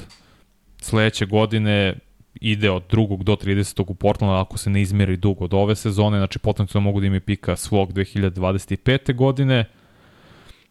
Sledeće 0.79 1.27
godine 1.27 1.95
ide 2.35 2.71
od 2.71 2.83
drugog 2.91 3.25
do 3.25 3.37
30. 3.37 3.85
u 3.89 3.95
Portland, 3.95 4.35
ako 4.35 4.59
se 4.59 4.71
ne 4.71 4.83
izmeri 4.83 5.17
dug 5.17 5.43
od 5.43 5.55
ove 5.55 5.77
sezone, 5.77 6.19
znači 6.19 6.39
potencijalno 6.39 6.89
mogu 6.89 7.01
da 7.01 7.07
imaju 7.07 7.21
pika 7.21 7.57
svog 7.57 7.93
2025. 7.93 9.15
godine. 9.15 9.65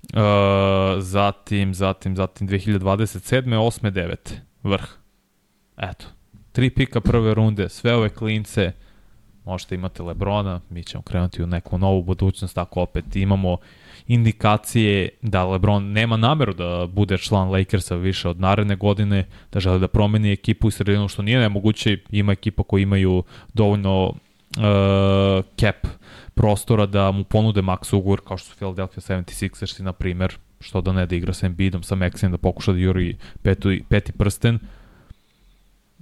Uh, 0.04 1.02
zatim, 1.02 1.74
zatim, 1.74 2.16
zatim 2.16 2.47
2027. 2.47 3.56
8. 3.56 3.91
9. 3.91 4.16
Vrh. 4.64 4.88
Eto. 5.78 6.06
Tri 6.52 6.70
pika 6.70 7.02
prve 7.02 7.34
runde, 7.34 7.70
sve 7.70 7.95
ove 7.95 8.10
klince, 8.10 8.72
možete 9.45 9.76
imate 9.76 10.04
Lebrona, 10.04 10.62
mi 10.70 10.84
ćemo 10.84 11.02
krenuti 11.02 11.43
u 11.43 11.47
neku 11.47 11.78
novu 11.78 12.04
budućnost, 12.04 12.58
ako 12.58 12.82
opet 12.82 13.16
imamo 13.16 13.58
indikacije 14.08 15.10
da 15.22 15.45
Lebron 15.45 15.91
nema 15.91 16.18
nameru 16.18 16.54
da 16.54 16.88
bude 16.89 17.18
član 17.18 17.52
Lakersa 17.52 17.95
više 17.95 18.30
od 18.30 18.39
naredne 18.39 18.76
godine, 18.76 19.26
da 19.52 19.60
žele 19.60 19.80
da 19.80 19.88
promeni 19.88 20.32
ekipu 20.32 20.68
i 20.68 20.72
sredinu, 20.72 21.08
što 21.08 21.22
nije 21.22 21.39
nemoguće, 21.39 21.97
ima 22.10 22.32
ekipa 22.32 22.64
koji 22.64 22.84
imaju 22.84 23.24
dovoljno 23.54 24.08
uh, 24.08 25.45
cap 25.60 25.88
prostora 26.40 26.86
da 26.86 27.12
mu 27.12 27.24
ponude 27.24 27.62
max 27.62 27.96
ugovor 27.96 28.22
kao 28.28 28.38
što 28.38 28.50
su 28.50 28.56
Philadelphia 28.56 29.02
76ersi 29.02 29.82
na 29.82 29.94
primer, 29.94 30.38
što 30.60 30.82
da 30.82 30.94
ne 30.94 31.06
da 31.06 31.16
igra 31.16 31.34
sa 31.34 31.46
Embiidom, 31.46 31.84
sa 31.84 31.96
Maxijem, 31.96 32.32
da 32.32 32.38
pokuša 32.38 32.72
da 32.72 32.80
juri 32.80 33.18
petu, 33.44 33.70
peti 33.90 34.12
prsten. 34.12 34.60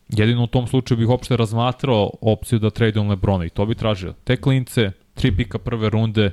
Jedino 0.09 0.43
u 0.43 0.47
tom 0.47 0.67
slučaju 0.67 0.97
bih 0.97 1.09
uopšte 1.09 1.37
razmatrao 1.37 2.11
opciju 2.21 2.59
da 2.59 2.69
tradujem 2.69 3.09
Lebrona 3.09 3.45
i 3.45 3.49
to 3.49 3.65
bi 3.65 3.75
tražio. 3.75 4.13
Te 4.23 4.37
klince, 4.37 4.91
tri 5.13 5.35
pika 5.35 5.57
prve 5.57 5.89
runde, 5.89 6.31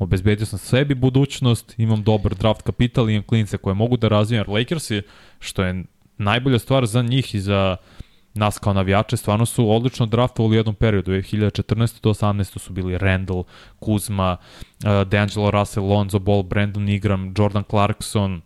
obezbedio 0.00 0.46
sam 0.46 0.58
sebi 0.58 0.94
budućnost, 0.94 1.74
imam 1.78 2.02
dobar 2.02 2.34
draft 2.34 2.62
kapital, 2.62 3.10
imam 3.10 3.22
klince 3.22 3.58
koje 3.58 3.74
mogu 3.74 3.96
da 3.96 4.08
razvijam, 4.08 4.40
jer 4.40 4.58
Lakersi, 4.58 5.02
što 5.38 5.62
je 5.62 5.84
najbolja 6.18 6.58
stvar 6.58 6.86
za 6.86 7.02
njih 7.02 7.34
i 7.34 7.40
za 7.40 7.76
nas 8.36 8.58
kao 8.58 8.72
navijače, 8.72 9.16
stvarno 9.16 9.46
su 9.46 9.70
odlično 9.70 10.06
draftovali 10.06 10.54
u 10.54 10.58
jednom 10.58 10.74
periodu. 10.74 11.12
2014. 11.12 12.02
do 12.02 12.10
18. 12.10 12.58
su 12.58 12.72
bili 12.72 12.98
Randall, 12.98 13.44
Kuzma, 13.78 14.36
uh, 14.36 14.84
D'Angelo 14.84 15.50
Russell, 15.50 15.86
Lonzo 15.86 16.18
Ball, 16.18 16.42
Brandon 16.42 16.88
Ingram, 16.88 17.34
Jordan 17.38 17.64
Clarkson, 17.70 18.42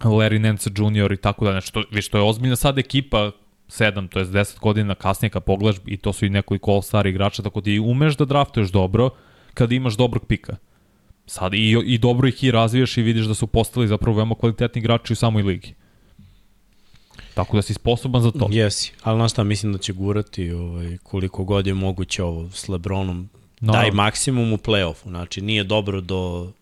Larry 0.00 0.38
Nance 0.38 0.70
Jr. 0.70 1.12
i 1.12 1.16
tako 1.16 1.44
da 1.44 1.52
nešto, 1.52 1.84
viš, 1.90 2.08
to 2.08 2.18
je 2.18 2.24
ozbiljna 2.24 2.56
sad 2.56 2.78
ekipa 2.78 3.30
7, 3.68 4.08
to 4.08 4.18
je 4.18 4.26
10 4.26 4.58
godina 4.60 4.94
kasnije 4.94 5.30
kad 5.30 5.44
pogledaš 5.44 5.80
i 5.86 5.96
to 5.96 6.12
su 6.12 6.26
i 6.26 6.30
nekoliko 6.30 6.70
all-star 6.70 7.06
igrača, 7.06 7.42
tako 7.42 7.60
ti 7.60 7.78
umeš 7.78 8.16
da 8.16 8.24
draftuješ 8.24 8.68
dobro 8.68 9.10
kad 9.54 9.72
imaš 9.72 9.96
dobrog 9.96 10.26
pika. 10.26 10.56
Sad 11.26 11.54
i, 11.54 11.82
i 11.84 11.98
dobro 11.98 12.28
ih 12.28 12.44
i 12.44 12.50
razvijaš 12.50 12.96
i 12.96 13.02
vidiš 13.02 13.26
da 13.26 13.34
su 13.34 13.46
postali 13.46 13.88
zapravo 13.88 14.16
veoma 14.16 14.34
kvalitetni 14.34 14.78
igrači 14.78 15.12
u 15.12 15.16
samoj 15.16 15.42
ligi. 15.42 15.74
Tako 17.38 17.56
da 17.56 17.62
si 17.62 17.74
sposoban 17.74 18.22
za 18.22 18.30
to. 18.30 18.48
Jesi, 18.50 18.92
ali 19.02 19.18
znaš 19.18 19.32
šta, 19.32 19.44
mislim 19.44 19.72
da 19.72 19.78
će 19.78 19.92
gurati 19.92 20.50
ovaj, 20.50 20.98
koliko 21.02 21.44
god 21.44 21.66
je 21.66 21.74
moguće 21.74 22.22
ovo 22.22 22.50
s 22.50 22.68
Lebronom. 22.68 23.28
No. 23.60 23.72
Daj 23.72 23.90
maksimum 23.90 24.52
u 24.52 24.56
play-offu, 24.56 25.08
znači 25.08 25.40
nije 25.40 25.64
dobro 25.64 26.00
do 26.00 26.52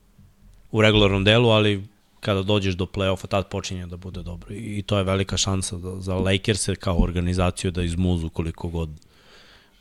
u 0.71 0.83
regularnom 0.83 1.25
delu, 1.25 1.49
ali 1.49 1.87
kada 2.21 2.43
dođeš 2.43 2.75
do 2.75 2.85
play-offa, 2.85 3.27
tad 3.27 3.49
počinje 3.49 3.87
da 3.87 3.97
bude 3.97 4.23
dobro. 4.23 4.55
I 4.55 4.83
to 4.83 4.99
je 4.99 5.05
velika 5.05 5.37
šansa 5.37 5.77
da, 5.77 6.01
za 6.01 6.15
Lakers 6.15 6.69
kao 6.81 7.03
organizaciju 7.03 7.71
da 7.71 7.83
izmuzu 7.83 8.29
koliko 8.29 8.69
god 8.69 8.91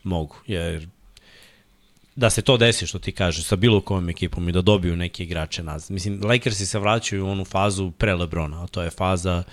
mogu. 0.04 0.36
Jer 0.48 0.88
da 2.16 2.30
se 2.30 2.42
to 2.42 2.58
desi 2.58 2.88
što 2.88 3.00
ti 3.00 3.12
kažeš 3.12 3.46
sa 3.46 3.56
bilo 3.56 3.82
kojom 3.82 4.10
ekipom 4.10 4.50
i 4.50 4.52
da 4.52 4.62
dobiju 4.62 4.96
neke 4.96 5.24
igrače 5.24 5.64
nazad. 5.64 5.92
Mislim, 5.92 6.22
Lakersi 6.24 6.66
se 6.66 6.80
vraćaju 6.80 7.26
u 7.26 7.30
onu 7.30 7.46
fazu 7.46 7.92
pre 7.92 8.14
Lebrona, 8.14 8.64
a 8.64 8.68
to 8.68 8.82
je 8.82 8.90
faza 8.90 9.44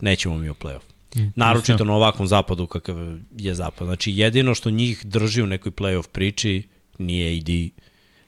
nećemo 0.00 0.38
mi 0.38 0.50
u 0.50 0.54
playoff. 0.54 0.94
Mm, 1.16 1.32
Naročito 1.36 1.84
na 1.84 1.94
ovakvom 1.94 2.28
zapadu 2.28 2.66
kakav 2.66 2.96
je 3.36 3.54
zapad. 3.54 3.86
Znači 3.86 4.12
jedino 4.12 4.54
što 4.54 4.70
njih 4.70 5.06
drži 5.06 5.42
u 5.42 5.46
nekoj 5.46 5.72
playoff 5.72 6.08
priči 6.08 6.62
nije 6.98 7.38
AD, 7.38 7.70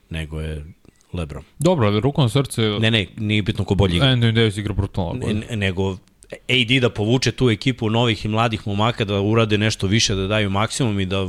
nego 0.09 0.41
je 0.41 0.65
Lebron. 1.13 1.43
Dobro, 1.59 1.87
ali 1.87 1.99
rukom 1.99 2.29
srce... 2.29 2.61
Ne, 2.61 2.91
ne, 2.91 3.07
nije 3.17 3.41
bitno 3.41 3.65
ko 3.65 3.75
bolji 3.75 3.95
igra. 3.95 4.07
Anthony 4.07 4.31
Davis 4.31 4.57
igra 4.57 4.73
brutalno. 4.73 5.13
Ne, 5.13 5.57
nego 5.57 5.97
AD 6.31 6.81
da 6.81 6.89
povuče 6.89 7.31
tu 7.31 7.49
ekipu 7.49 7.89
novih 7.89 8.25
i 8.25 8.27
mladih 8.27 8.67
momaka 8.67 9.05
da 9.05 9.21
urade 9.21 9.57
nešto 9.57 9.87
više, 9.87 10.15
da 10.15 10.27
daju 10.27 10.49
maksimum 10.49 10.99
i 10.99 11.05
da 11.05 11.27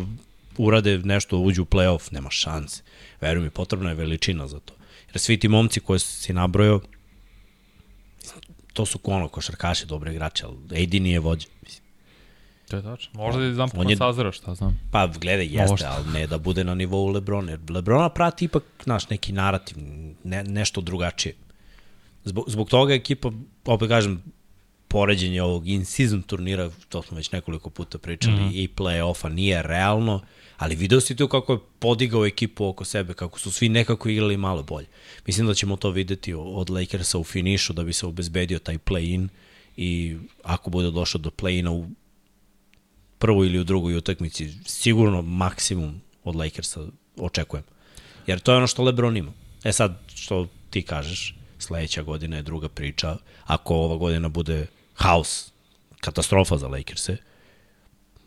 urade 0.57 0.99
nešto, 0.99 1.39
uđu 1.39 1.63
u 1.63 1.67
playoff, 1.67 2.13
nema 2.13 2.31
šanse. 2.31 2.83
Veruj 3.21 3.43
mi, 3.43 3.51
potrebna 3.51 3.89
je 3.89 3.95
veličina 3.95 4.49
za 4.49 4.61
to. 4.61 4.75
Jer 5.09 5.19
svi 5.19 5.37
ti 5.37 5.49
momci 5.49 5.81
koje 5.81 5.99
si 5.99 6.33
nabrojao, 6.33 6.81
to 8.79 8.87
su 8.87 8.99
ono 9.05 9.29
košarkaši, 9.29 9.87
dobre 9.87 10.13
igrače, 10.13 10.45
ali 10.47 10.83
AD 10.83 10.95
nije 10.95 11.21
vođa. 11.21 11.47
Mislim. 11.63 11.85
To 12.69 12.77
je 12.77 12.83
tačno. 12.83 13.11
Možda 13.15 13.43
je 13.43 13.55
Zampo 13.55 13.83
je, 13.83 13.97
sazira, 13.97 14.33
šta 14.33 14.55
znam. 14.55 14.81
Pa, 14.93 15.07
gledaj, 15.07 15.47
jeste, 15.47 15.71
Možda. 15.71 15.95
ali 15.97 16.13
ne 16.13 16.27
da 16.27 16.39
bude 16.39 16.65
na 16.65 16.75
nivou 16.75 17.09
Lebrona. 17.09 17.51
Jer 17.51 17.61
Lebrona 17.71 18.09
prati 18.09 18.45
ipak, 18.45 18.63
znaš, 18.85 19.09
neki 19.11 19.33
narativ, 19.33 19.77
ne, 20.25 20.45
nešto 20.45 20.81
drugačije. 20.81 21.35
Zbog, 22.25 22.45
zbog 22.49 22.71
toga 22.71 22.95
ekipa, 22.95 23.31
opet 23.65 23.89
kažem, 23.89 24.23
poređenje 24.89 25.43
ovog 25.43 25.69
in-season 25.69 26.23
turnira, 26.23 26.71
to 26.89 27.03
smo 27.03 27.17
već 27.17 27.33
nekoliko 27.33 27.71
puta 27.71 27.99
pričali, 27.99 28.37
mm 28.37 28.49
-hmm. 28.49 28.63
i 28.63 28.69
play-offa 28.77 29.29
nije 29.29 29.63
realno, 29.63 30.21
ali 30.59 30.77
video 30.77 31.01
si 31.01 31.17
tu 31.17 31.29
kako 31.29 31.53
je 31.53 31.59
podigao 31.79 32.27
ekipu 32.27 32.67
oko 32.67 32.85
sebe, 32.85 33.15
kako 33.15 33.39
su 33.39 33.53
svi 33.53 33.69
nekako 33.69 34.09
igrali 34.09 34.37
malo 34.37 34.63
bolje. 34.63 34.87
Mislim 35.27 35.47
da 35.47 35.55
ćemo 35.55 35.77
to 35.77 35.91
videti 35.91 36.35
od 36.35 36.71
Lakersa 36.71 37.19
u 37.19 37.25
finišu 37.25 37.73
da 37.73 37.85
bi 37.85 37.93
se 37.93 38.07
obezbedio 38.07 38.59
taj 38.59 38.79
play-in 38.79 39.29
i 39.77 40.17
ako 40.43 40.71
bude 40.71 40.91
došlo 40.91 41.21
do 41.21 41.31
play-ina 41.31 41.71
u 41.71 41.87
prvoj 43.19 43.47
ili 43.47 43.59
u 43.59 43.65
drugoj 43.65 43.97
utakmici, 43.97 44.53
sigurno 44.67 45.23
maksimum 45.23 46.01
od 46.25 46.37
Lakersa 46.37 46.81
očekujem. 47.17 47.65
Jer 48.27 48.41
to 48.41 48.53
je 48.53 48.59
ono 48.59 48.67
što 48.67 48.83
LeBron 48.83 49.17
ima. 49.17 49.33
E 49.65 49.73
sad, 49.73 50.03
što 50.15 50.47
ti 50.71 50.83
kažeš, 50.83 51.35
sledeća 51.59 52.03
godina 52.03 52.37
je 52.37 52.43
druga 52.43 52.69
priča. 52.69 53.17
Ako 53.45 53.75
ova 53.75 53.97
godina 53.97 54.29
bude 54.29 54.67
haos, 54.95 55.53
katastrofa 56.01 56.57
za 56.57 56.69
Lakers-e, 56.69 57.17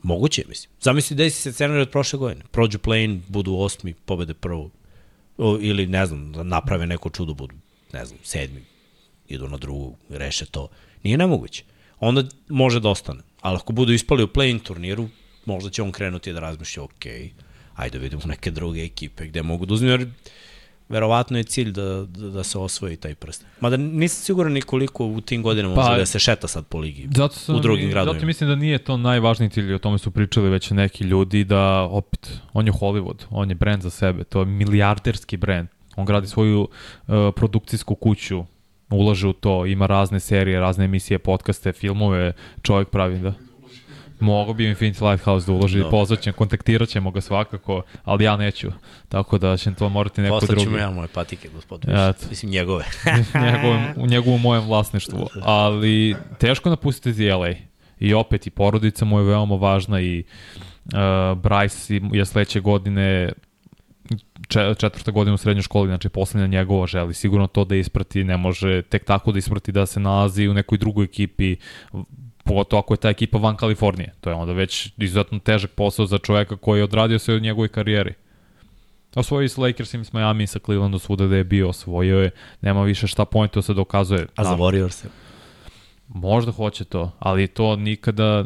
moguće 0.03 0.43
mislim. 0.47 0.71
Zamisli 0.81 1.15
da 1.15 1.29
se 1.29 1.53
scenarij 1.53 1.81
od 1.81 1.89
prošle 1.89 2.19
godine. 2.19 2.41
Prođu 2.51 2.77
play-in, 2.77 3.21
budu 3.27 3.55
osmi, 3.55 3.93
pobede 3.93 4.33
prvo. 4.33 4.69
O, 5.37 5.57
ili, 5.61 5.87
ne 5.87 6.05
znam, 6.05 6.31
naprave 6.31 6.87
neko 6.87 7.09
čudo, 7.09 7.33
budu, 7.33 7.55
ne 7.93 8.05
znam, 8.05 8.19
sedmi, 8.23 8.61
idu 9.27 9.47
na 9.47 9.57
drugu, 9.57 9.95
reše 10.09 10.45
to. 10.45 10.67
Nije 11.03 11.17
nemoguće. 11.17 11.63
Onda 11.99 12.23
može 12.49 12.79
da 12.79 12.89
ostane. 12.89 13.21
Ali 13.41 13.55
ako 13.55 13.73
budu 13.73 13.93
ispali 13.93 14.23
u 14.23 14.27
play-in 14.27 14.59
turniru, 14.59 15.09
možda 15.45 15.69
će 15.69 15.81
on 15.81 15.91
krenuti 15.91 16.33
da 16.33 16.39
razmišlja, 16.39 16.83
ok, 16.83 17.05
ajde 17.75 17.97
da 17.97 18.03
vidimo 18.03 18.21
neke 18.25 18.51
druge 18.51 18.83
ekipe 18.83 19.27
gde 19.27 19.41
mogu 19.41 19.65
da 19.65 19.73
uzme, 19.73 19.89
jer 19.89 20.07
verovatno 20.91 21.37
je 21.37 21.43
cilj 21.43 21.71
da, 21.71 22.05
da, 22.05 22.29
da 22.29 22.43
se 22.43 22.57
osvoji 22.57 22.97
taj 22.97 23.15
prst. 23.15 23.45
Mada 23.59 23.77
nisam 23.77 24.23
siguran 24.23 24.53
ni 24.53 24.61
koliko 24.61 25.05
u 25.05 25.21
tim 25.21 25.43
godinama 25.43 25.75
pa, 25.75 25.81
može 25.81 25.99
da 25.99 26.05
se 26.05 26.19
šeta 26.19 26.47
sad 26.47 26.65
po 26.65 26.77
ligi 26.77 27.07
zato 27.15 27.35
sam, 27.35 27.55
u 27.55 27.59
drugim 27.59 27.89
gradovima. 27.89 28.13
Zato 28.13 28.25
mislim 28.25 28.49
da 28.49 28.55
nije 28.55 28.77
to 28.77 28.97
najvažniji 28.97 29.49
cilj, 29.49 29.73
o 29.73 29.79
tome 29.79 29.97
su 29.97 30.11
pričali 30.11 30.49
već 30.49 30.71
neki 30.71 31.03
ljudi, 31.03 31.43
da 31.43 31.87
opet, 31.91 32.39
on 32.53 32.67
je 32.67 32.73
Hollywood, 32.73 33.25
on 33.29 33.49
je 33.49 33.55
brand 33.55 33.81
za 33.81 33.89
sebe, 33.89 34.23
to 34.23 34.39
je 34.39 34.45
milijarderski 34.45 35.37
brand. 35.37 35.67
On 35.95 36.05
gradi 36.05 36.27
svoju 36.27 36.61
uh, 36.61 37.13
produkcijsku 37.35 37.95
kuću, 37.95 38.43
ulaže 38.89 39.27
u 39.27 39.33
to, 39.33 39.65
ima 39.65 39.85
razne 39.85 40.19
serije, 40.19 40.59
razne 40.59 40.85
emisije, 40.85 41.19
podcaste, 41.19 41.71
filmove, 41.71 42.33
čovjek 42.61 42.89
pravi 42.89 43.19
da 43.19 43.33
Mogu 44.21 44.53
bi 44.53 44.75
Infinity 44.75 45.09
Lighthouse 45.09 45.45
da 45.45 45.53
uloži, 45.53 45.79
no. 45.79 45.89
pozvaćem, 45.89 46.33
kontaktirat 46.33 46.89
ćemo 46.89 47.11
ga 47.11 47.21
svakako, 47.21 47.81
ali 48.03 48.23
ja 48.23 48.37
neću, 48.37 48.71
tako 49.09 49.37
da 49.37 49.57
će 49.57 49.73
to 49.73 49.89
morati 49.89 50.21
neko 50.21 50.39
drugi. 50.39 50.53
Poslaćemo 50.53 50.77
ja 50.77 50.89
moje 50.89 51.07
patike, 51.07 51.49
gospod, 51.53 51.85
ja, 51.87 52.13
mislim 52.29 52.51
njegove. 52.51 52.85
njegovom, 53.51 53.85
u 53.95 54.07
njegovom 54.07 54.41
mojem 54.41 54.63
vlasništvu, 54.63 55.27
ali 55.41 56.15
teško 56.37 56.69
napustiti 56.69 57.29
LA. 57.29 57.53
I 57.99 58.13
opet 58.13 58.47
i 58.47 58.49
porodica 58.49 59.05
mu 59.05 59.19
je 59.19 59.25
veoma 59.25 59.55
važna 59.55 60.01
i 60.01 60.23
uh, 60.85 60.91
Bryce 61.37 62.15
je 62.15 62.25
sledeće 62.25 62.59
godine 62.59 63.31
četvrta 64.77 65.11
godina 65.11 65.33
u 65.33 65.37
srednjoj 65.37 65.61
školi, 65.61 65.87
znači 65.87 66.09
poslednja 66.09 66.47
njegova 66.47 66.87
želi 66.87 67.13
sigurno 67.13 67.47
to 67.47 67.65
da 67.65 67.75
isprati, 67.75 68.23
ne 68.23 68.37
može 68.37 68.81
tek 68.81 69.05
tako 69.05 69.31
da 69.31 69.39
isprati 69.39 69.71
da 69.71 69.85
se 69.85 69.99
nalazi 69.99 70.47
u 70.47 70.53
nekoj 70.53 70.77
drugoj 70.77 71.05
ekipi, 71.05 71.55
pogotovo 72.51 72.79
ako 72.79 72.93
je 72.93 72.97
ta 72.97 73.09
ekipa 73.09 73.37
van 73.37 73.55
Kalifornije. 73.55 74.13
To 74.21 74.29
je 74.29 74.35
onda 74.35 74.53
već 74.53 74.91
izuzetno 74.97 75.39
težak 75.39 75.71
posao 75.71 76.05
za 76.05 76.17
čoveka 76.17 76.57
koji 76.57 76.79
je 76.79 76.83
odradio 76.83 77.19
sve 77.19 77.35
od 77.35 77.41
njegovoj 77.41 77.67
karijeri. 77.67 78.13
Osvojio 79.15 79.45
i 79.45 79.49
s 79.49 79.57
Lakersima, 79.57 80.03
s 80.03 80.13
Miami, 80.13 80.47
sa 80.47 80.59
Clevelandom, 80.59 80.99
svuda 80.99 81.27
da 81.27 81.35
je 81.35 81.43
bio, 81.43 81.69
osvojio 81.69 82.19
je, 82.19 82.31
nema 82.61 82.83
više 82.83 83.07
šta 83.07 83.25
pointu 83.25 83.61
se 83.61 83.73
dokazuje. 83.73 84.27
A 84.35 84.43
za 84.43 84.55
Warriors? 84.55 85.05
Možda 86.07 86.51
hoće 86.51 86.83
to, 86.83 87.11
ali 87.19 87.47
to 87.47 87.75
nikada, 87.75 88.45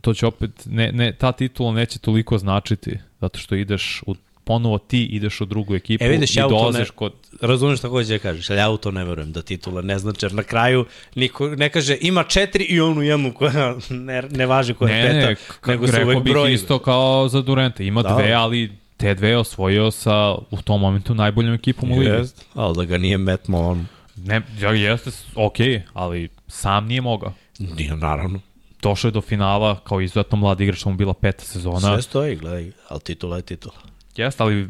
to 0.00 0.14
će 0.14 0.26
opet, 0.26 0.66
ne, 0.66 0.92
ne, 0.92 1.12
ta 1.12 1.32
titula 1.32 1.72
neće 1.72 1.98
toliko 1.98 2.38
značiti, 2.38 2.98
zato 3.20 3.38
što 3.38 3.54
ideš 3.54 4.02
u 4.06 4.14
ponovo 4.48 4.78
ti 4.78 5.04
ideš 5.04 5.40
u 5.40 5.44
drugu 5.44 5.74
ekipu 5.74 6.04
e, 6.04 6.08
vidiš, 6.08 6.36
i 6.36 6.38
ja 6.38 6.48
dolaziš 6.48 6.88
ne, 6.88 6.94
kod... 6.94 7.12
Razumeš 7.40 7.78
šta 7.78 7.88
hoće 7.88 8.08
da 8.08 8.18
kažeš, 8.18 8.50
ali 8.50 8.58
ja 8.58 8.70
u 8.70 8.76
to 8.76 8.90
ne 8.90 9.04
verujem 9.04 9.32
da 9.32 9.42
titula 9.42 9.82
ne 9.82 9.98
znači, 9.98 10.26
jer 10.26 10.34
na 10.34 10.42
kraju 10.42 10.84
niko 11.14 11.48
ne 11.48 11.68
kaže 11.68 11.96
ima 12.00 12.24
četiri 12.24 12.64
i 12.64 12.80
onu 12.80 13.02
jednu 13.02 13.32
koja 13.34 13.74
ne, 14.08 14.22
ne 14.22 14.46
važi 14.46 14.74
koja 14.74 14.94
je 14.94 15.02
peta, 15.02 15.28
ne, 15.66 15.72
nego 15.72 15.86
su 15.86 16.02
uvek 16.04 16.22
broj. 16.22 16.52
isto 16.52 16.78
kao 16.78 17.28
za 17.28 17.42
Durenta, 17.42 17.82
ima 17.82 18.02
da. 18.02 18.14
dve, 18.14 18.32
ali 18.32 18.70
te 18.96 19.14
dve 19.14 19.36
osvojio 19.36 19.90
sa 19.90 20.34
u 20.50 20.62
tom 20.64 20.80
momentu 20.80 21.14
najboljom 21.14 21.54
ekipom 21.54 21.92
u 21.92 21.98
ligi. 21.98 22.10
Jest, 22.10 22.44
ali 22.54 22.76
da 22.76 22.84
ga 22.84 22.98
nije 22.98 23.18
metmo 23.18 23.58
on. 23.58 23.86
Ne, 24.16 24.42
ja, 24.60 24.72
jeste, 24.72 25.10
ok, 25.34 25.56
ali 25.92 26.28
sam 26.46 26.86
nije 26.86 27.00
mogao. 27.00 27.32
Nije, 27.58 27.96
naravno. 27.96 28.40
Došao 28.82 29.08
je 29.08 29.12
do 29.12 29.20
finala 29.20 29.80
kao 29.84 30.00
izuzetno 30.00 30.38
mladi 30.38 30.64
igrač, 30.64 30.84
mu 30.84 30.94
bila 30.94 31.14
peta 31.14 31.44
sezona. 31.44 31.80
Sve 31.80 32.02
stoji, 32.02 32.36
gledaj, 32.36 32.70
ali 32.88 33.00
titula 33.00 33.36
je 33.36 33.42
titula. 33.42 33.74
Jeste, 34.18 34.42
ali 34.42 34.68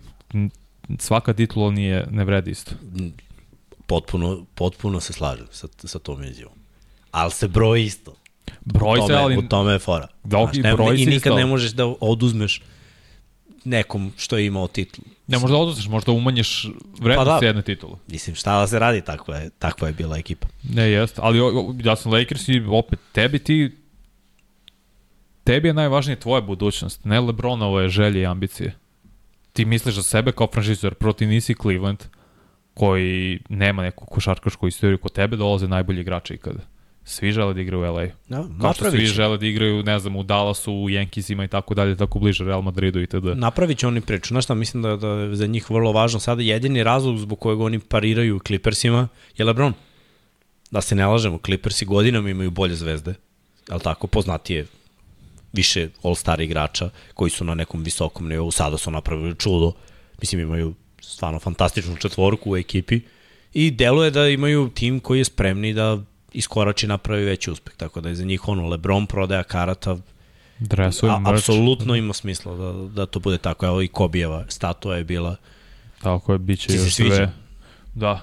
svaka 0.98 1.32
titula 1.32 1.70
nije, 1.70 2.06
ne 2.10 2.24
vredi 2.24 2.50
isto. 2.50 2.72
Potpuno, 3.86 4.44
potpuno 4.54 5.00
se 5.00 5.12
slažem 5.12 5.46
sa, 5.50 5.68
sa 5.84 5.98
tom 5.98 6.24
izjavom. 6.24 6.58
Ali 7.10 7.30
se 7.30 7.48
broj 7.48 7.84
isto. 7.84 8.14
Broj 8.64 9.00
se, 9.06 9.14
ali... 9.14 9.36
U 9.36 9.48
tome 9.48 9.72
je 9.72 9.78
fora. 9.78 10.06
Da, 10.24 10.38
Znaš, 10.38 10.56
ne, 10.56 10.74
broj 10.74 10.96
I 10.96 11.06
nikad 11.06 11.14
isto. 11.16 11.36
ne 11.36 11.46
možeš 11.46 11.72
da 11.72 11.86
oduzmeš 12.00 12.62
nekom 13.64 14.12
što 14.16 14.36
je 14.36 14.46
imao 14.46 14.68
titulu. 14.68 15.06
Ne 15.26 15.38
možda 15.38 15.56
oduzmeš, 15.56 15.88
možda 15.88 16.12
umanješ 16.12 16.68
vrednost 17.00 17.28
pa 17.28 17.40
da, 17.40 17.46
jedne 17.46 17.62
titule. 17.62 17.96
Mislim, 18.06 18.36
šta 18.36 18.60
da 18.60 18.66
se 18.66 18.78
radi, 18.78 19.00
takva 19.00 19.36
je, 19.36 19.50
takva 19.58 19.88
je 19.88 19.94
bila 19.94 20.18
ekipa. 20.18 20.46
Ne, 20.62 20.90
jeste, 20.90 21.20
ali 21.24 21.38
ja 21.84 21.96
sam 21.96 22.12
Lakers 22.12 22.48
i 22.48 22.62
opet 22.70 22.98
tebi 23.12 23.38
ti 23.38 23.76
tebi 25.44 25.68
je 25.68 25.74
najvažnije 25.74 26.20
tvoja 26.20 26.40
budućnost, 26.40 27.04
ne 27.04 27.20
Lebronove 27.20 27.88
želje 27.88 28.20
i 28.20 28.26
ambicije 28.26 28.74
ti 29.58 29.64
misliš 29.64 29.94
za 29.94 30.02
sebe 30.02 30.32
kao 30.32 30.46
franšizor, 30.52 30.94
proti 30.94 31.26
nisi 31.26 31.54
Cleveland, 31.62 31.98
koji 32.74 33.40
nema 33.48 33.82
neku 33.82 34.06
košarkašku 34.06 34.68
istoriju 34.68 34.98
kod 34.98 35.12
tebe, 35.12 35.36
dolaze 35.36 35.68
najbolji 35.68 36.00
igrači 36.00 36.34
ikada. 36.34 36.60
Svi 37.04 37.32
žele 37.32 37.54
da 37.54 37.60
igraju 37.60 37.82
u 37.82 37.94
LA. 37.94 38.06
Da, 38.28 38.44
Kao 38.60 38.72
što 38.72 38.90
svi 38.90 39.06
žele 39.06 39.38
da 39.38 39.46
igraju, 39.46 39.82
ne 39.82 39.98
znam, 39.98 40.16
u 40.16 40.22
Dallasu, 40.22 40.72
u 40.72 40.88
Yankeesima 40.88 41.44
i 41.44 41.48
tako 41.48 41.74
dalje, 41.74 41.96
tako 41.96 42.18
bliže 42.18 42.44
Real 42.44 42.62
Madridu 42.62 43.02
i 43.02 43.06
td. 43.06 43.34
Napravit 43.34 43.78
će 43.78 43.86
oni 43.86 44.00
priču. 44.00 44.28
Znaš 44.28 44.44
šta, 44.44 44.54
mislim 44.54 44.82
da, 44.82 44.96
da 44.96 45.08
je 45.08 45.36
za 45.36 45.46
njih 45.46 45.70
vrlo 45.70 45.92
važno. 45.92 46.20
Sada 46.20 46.42
jedini 46.42 46.82
razlog 46.82 47.18
zbog 47.18 47.38
kojeg 47.38 47.60
oni 47.60 47.78
pariraju 47.78 48.40
Clippersima 48.46 49.08
je 49.36 49.44
LeBron. 49.44 49.72
Da 50.70 50.80
se 50.80 50.94
ne 50.94 51.06
lažemo, 51.06 51.38
Clippersi 51.44 51.84
godinama 51.84 52.30
imaju 52.30 52.50
bolje 52.50 52.74
zvezde. 52.74 53.14
Ali 53.70 53.80
tako, 53.80 54.06
poznatije 54.06 54.66
više 55.52 55.88
all-star 56.02 56.40
igrača 56.40 56.90
koji 57.14 57.30
su 57.30 57.44
na 57.44 57.54
nekom 57.54 57.82
visokom 57.82 58.28
nivou. 58.28 58.50
Sada 58.50 58.78
su 58.78 58.90
napravili 58.90 59.36
čudo. 59.36 59.72
Mislim, 60.20 60.40
imaju 60.40 60.74
stvarno 61.00 61.38
fantastičnu 61.38 61.96
četvorku 61.96 62.50
u 62.50 62.56
ekipi. 62.56 63.00
I 63.54 63.70
deluje 63.70 64.10
da 64.10 64.28
imaju 64.28 64.70
tim 64.74 65.00
koji 65.00 65.18
je 65.18 65.24
spremni 65.24 65.72
da 65.72 65.98
iskorači 66.32 66.86
napravi 66.86 67.24
veći 67.24 67.50
uspeh. 67.50 67.74
Tako 67.76 68.00
da 68.00 68.08
je 68.08 68.14
za 68.14 68.24
njih 68.24 68.48
ono 68.48 68.68
Lebron 68.68 69.06
prodaja 69.06 69.42
karata 69.42 69.96
Dresuju 70.58 71.10
A, 71.12 71.22
apsolutno 71.24 71.94
ima 71.94 72.12
smisla 72.12 72.56
da, 72.56 72.72
da 72.72 73.06
to 73.06 73.20
bude 73.20 73.38
tako. 73.38 73.66
Evo 73.66 73.82
i 73.82 73.88
Kobijeva 73.88 74.44
statua 74.48 74.96
je 74.96 75.04
bila. 75.04 75.36
Tako 76.02 76.32
je, 76.32 76.38
bit 76.38 76.60
će 76.60 76.72
još 76.72 76.94
sve. 76.94 77.32
Da, 77.94 78.20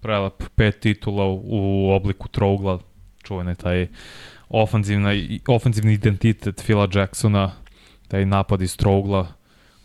prelep. 0.00 0.42
Pet 0.54 0.80
titula 0.80 1.24
u, 1.24 1.42
u 1.44 1.90
obliku 1.90 2.28
trougla, 2.28 2.78
čuvene 3.22 3.54
taj 3.54 3.88
ofanzivna, 4.48 5.10
ofanzivni 5.48 5.92
identitet 5.92 6.62
Phila 6.66 6.88
Jacksona, 6.94 7.52
taj 8.08 8.26
napad 8.26 8.62
iz 8.62 8.76
trougla, 8.76 9.26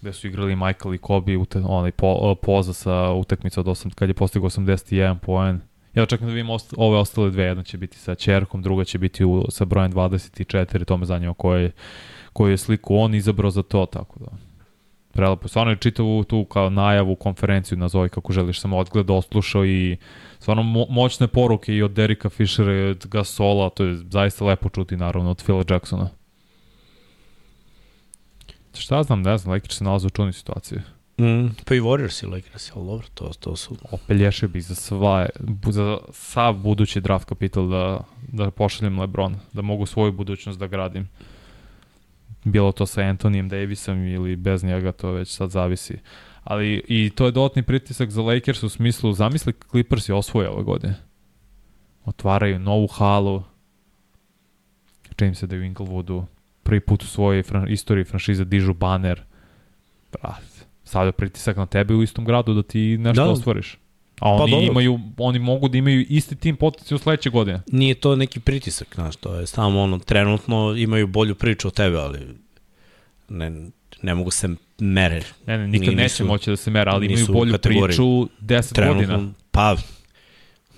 gde 0.01 0.13
su 0.13 0.27
igrali 0.27 0.55
Michael 0.55 0.95
i 0.95 0.97
Kobe, 0.97 1.37
ute, 1.37 1.59
onaj 1.65 1.91
po, 1.91 2.35
poza 2.41 2.73
sa 2.73 3.11
utakmica 3.11 3.59
od 3.59 3.65
8, 3.65 3.93
kad 3.93 4.09
je 4.09 4.13
postigao 4.13 4.49
81 4.49 5.17
poen. 5.17 5.61
Ja 5.95 6.05
čekam 6.05 6.27
da 6.27 6.33
vidim 6.33 6.49
ost, 6.49 6.73
ove 6.77 6.97
ostale 6.97 7.29
dve, 7.29 7.43
jedna 7.43 7.63
će 7.63 7.77
biti 7.77 7.97
sa 7.97 8.15
Čerkom, 8.15 8.61
druga 8.61 8.83
će 8.83 8.97
biti 8.97 9.25
u, 9.25 9.45
sa 9.49 9.65
brojem 9.65 9.93
24, 9.93 10.85
to 10.85 10.97
me 10.97 11.05
zanima 11.05 11.33
koje, 11.33 11.63
je, 11.63 11.71
koju 12.33 12.51
je 12.51 12.57
sliku 12.57 12.95
on 12.95 13.15
izabrao 13.15 13.51
za 13.51 13.63
to, 13.63 13.85
tako 13.85 14.19
da 14.19 14.50
prelepo. 15.11 15.47
Stvarno 15.47 15.71
je 15.71 15.77
čitavu 15.77 16.23
tu 16.23 16.45
kao 16.45 16.69
najavu, 16.69 17.15
konferenciju, 17.15 17.77
nazovi 17.77 18.09
kako 18.09 18.33
želiš, 18.33 18.59
sam 18.59 18.73
odgleda, 18.73 19.13
oslušao 19.13 19.65
i 19.65 19.97
stvarno 20.39 20.63
mo 20.63 20.85
moćne 20.89 21.27
poruke 21.27 21.75
i 21.75 21.83
od 21.83 21.91
Derika 21.91 22.29
Fishera 22.29 22.73
i 22.73 22.89
od 22.89 23.07
Gasola, 23.07 23.69
to 23.69 23.83
je 23.83 23.95
zaista 23.95 24.45
lepo 24.45 24.69
čuti 24.69 24.97
naravno 24.97 25.31
od 25.31 25.43
Phila 25.43 25.63
Jacksona. 25.69 26.09
Šta 28.73 29.03
znam, 29.03 29.21
ne 29.21 29.37
znam, 29.37 29.53
Lakers 29.53 29.77
se 29.77 29.83
nalaze 29.83 30.07
u 30.07 30.09
čudnoj 30.09 30.33
situaciji. 30.33 30.79
Mm, 31.19 31.47
pa 31.65 31.75
i 31.75 31.81
Warriors 31.81 32.23
i 32.23 32.27
Lakers, 32.27 32.71
ali 32.75 32.85
dobro, 32.85 33.07
to, 33.13 33.31
to 33.39 33.55
su... 33.55 33.75
Opelješio 33.91 34.49
bih 34.49 34.65
za, 34.65 34.75
sva, 34.75 35.29
za 35.65 35.97
sav 36.11 36.53
budući 36.53 37.01
draft 37.01 37.25
kapital 37.25 37.69
da, 37.69 37.99
da 38.27 38.51
pošaljem 38.51 38.99
Lebron, 38.99 39.35
da 39.53 39.61
mogu 39.61 39.85
svoju 39.85 40.11
budućnost 40.11 40.59
da 40.59 40.67
gradim. 40.67 41.09
Bilo 42.43 42.71
to 42.71 42.85
sa 42.85 43.01
Antonijem 43.01 43.49
Davisom 43.49 44.07
ili 44.07 44.35
bez 44.35 44.63
njega, 44.63 44.91
to 44.91 45.11
već 45.11 45.29
sad 45.35 45.49
zavisi. 45.49 45.97
Ali 46.43 46.83
i 46.87 47.09
to 47.15 47.25
je 47.25 47.31
dodatni 47.31 47.63
pritisak 47.63 48.09
za 48.09 48.21
Lakers 48.21 48.63
u 48.63 48.69
smislu, 48.69 49.13
zamisli 49.13 49.53
Clippers 49.71 50.09
je 50.09 50.15
osvoje 50.15 50.49
ove 50.49 50.63
godine. 50.63 50.95
Otvaraju 52.05 52.59
novu 52.59 52.87
halu, 52.87 53.43
čini 55.15 55.35
se 55.35 55.47
da 55.47 55.55
je 55.55 55.61
u 55.61 55.65
Inglewoodu 55.65 56.23
prvi 56.63 56.79
put 56.79 57.03
u 57.03 57.07
svojoj 57.07 57.43
fran 57.43 57.69
istoriji 57.69 58.05
franšize 58.05 58.45
dižu 58.45 58.73
baner. 58.73 59.21
Brat, 60.11 60.65
stavlja 60.83 61.11
pritisak 61.11 61.57
na 61.57 61.65
tebe 61.65 61.93
u 61.93 62.03
istom 62.03 62.25
gradu 62.25 62.53
da 62.53 62.63
ti 62.63 62.97
nešto 62.97 63.21
Da. 63.21 63.25
da. 63.25 63.31
ostvariš. 63.31 63.77
A 64.21 64.25
Pa 64.27 64.43
oni 64.43 64.51
dobro. 64.51 64.65
imaju, 64.65 64.99
oni 65.17 65.39
mogu 65.39 65.67
da 65.67 65.77
imaju 65.77 66.05
isti 66.09 66.35
tim 66.35 66.55
potencijal 66.55 66.99
sledeće 66.99 67.29
godine. 67.29 67.61
Nije 67.67 67.95
to 67.95 68.15
neki 68.15 68.39
pritisak, 68.39 68.87
znaš, 68.95 69.15
to 69.15 69.35
je 69.35 69.47
samo 69.47 69.81
ono, 69.81 69.99
trenutno 69.99 70.75
imaju 70.77 71.07
bolju 71.07 71.35
priču 71.35 71.67
od 71.67 71.73
tebe, 71.73 71.97
ali 71.97 72.19
ne, 73.29 73.51
ne 74.01 74.15
mogu 74.15 74.31
se 74.31 74.49
mere. 74.79 75.21
Ne, 75.47 75.57
ne, 75.57 75.67
nikad 75.67 75.87
Ni- 75.89 75.95
neće 75.95 76.03
nisu- 76.13 76.25
moći 76.25 76.49
da 76.49 76.55
se 76.55 76.71
mere, 76.71 76.91
ali 76.91 77.05
imaju 77.05 77.19
nisu 77.19 77.33
bolju 77.33 77.51
kategoriji. 77.51 77.87
priču 77.87 78.03
10 78.41 78.87
godina. 78.87 79.31
Pa 79.51 79.75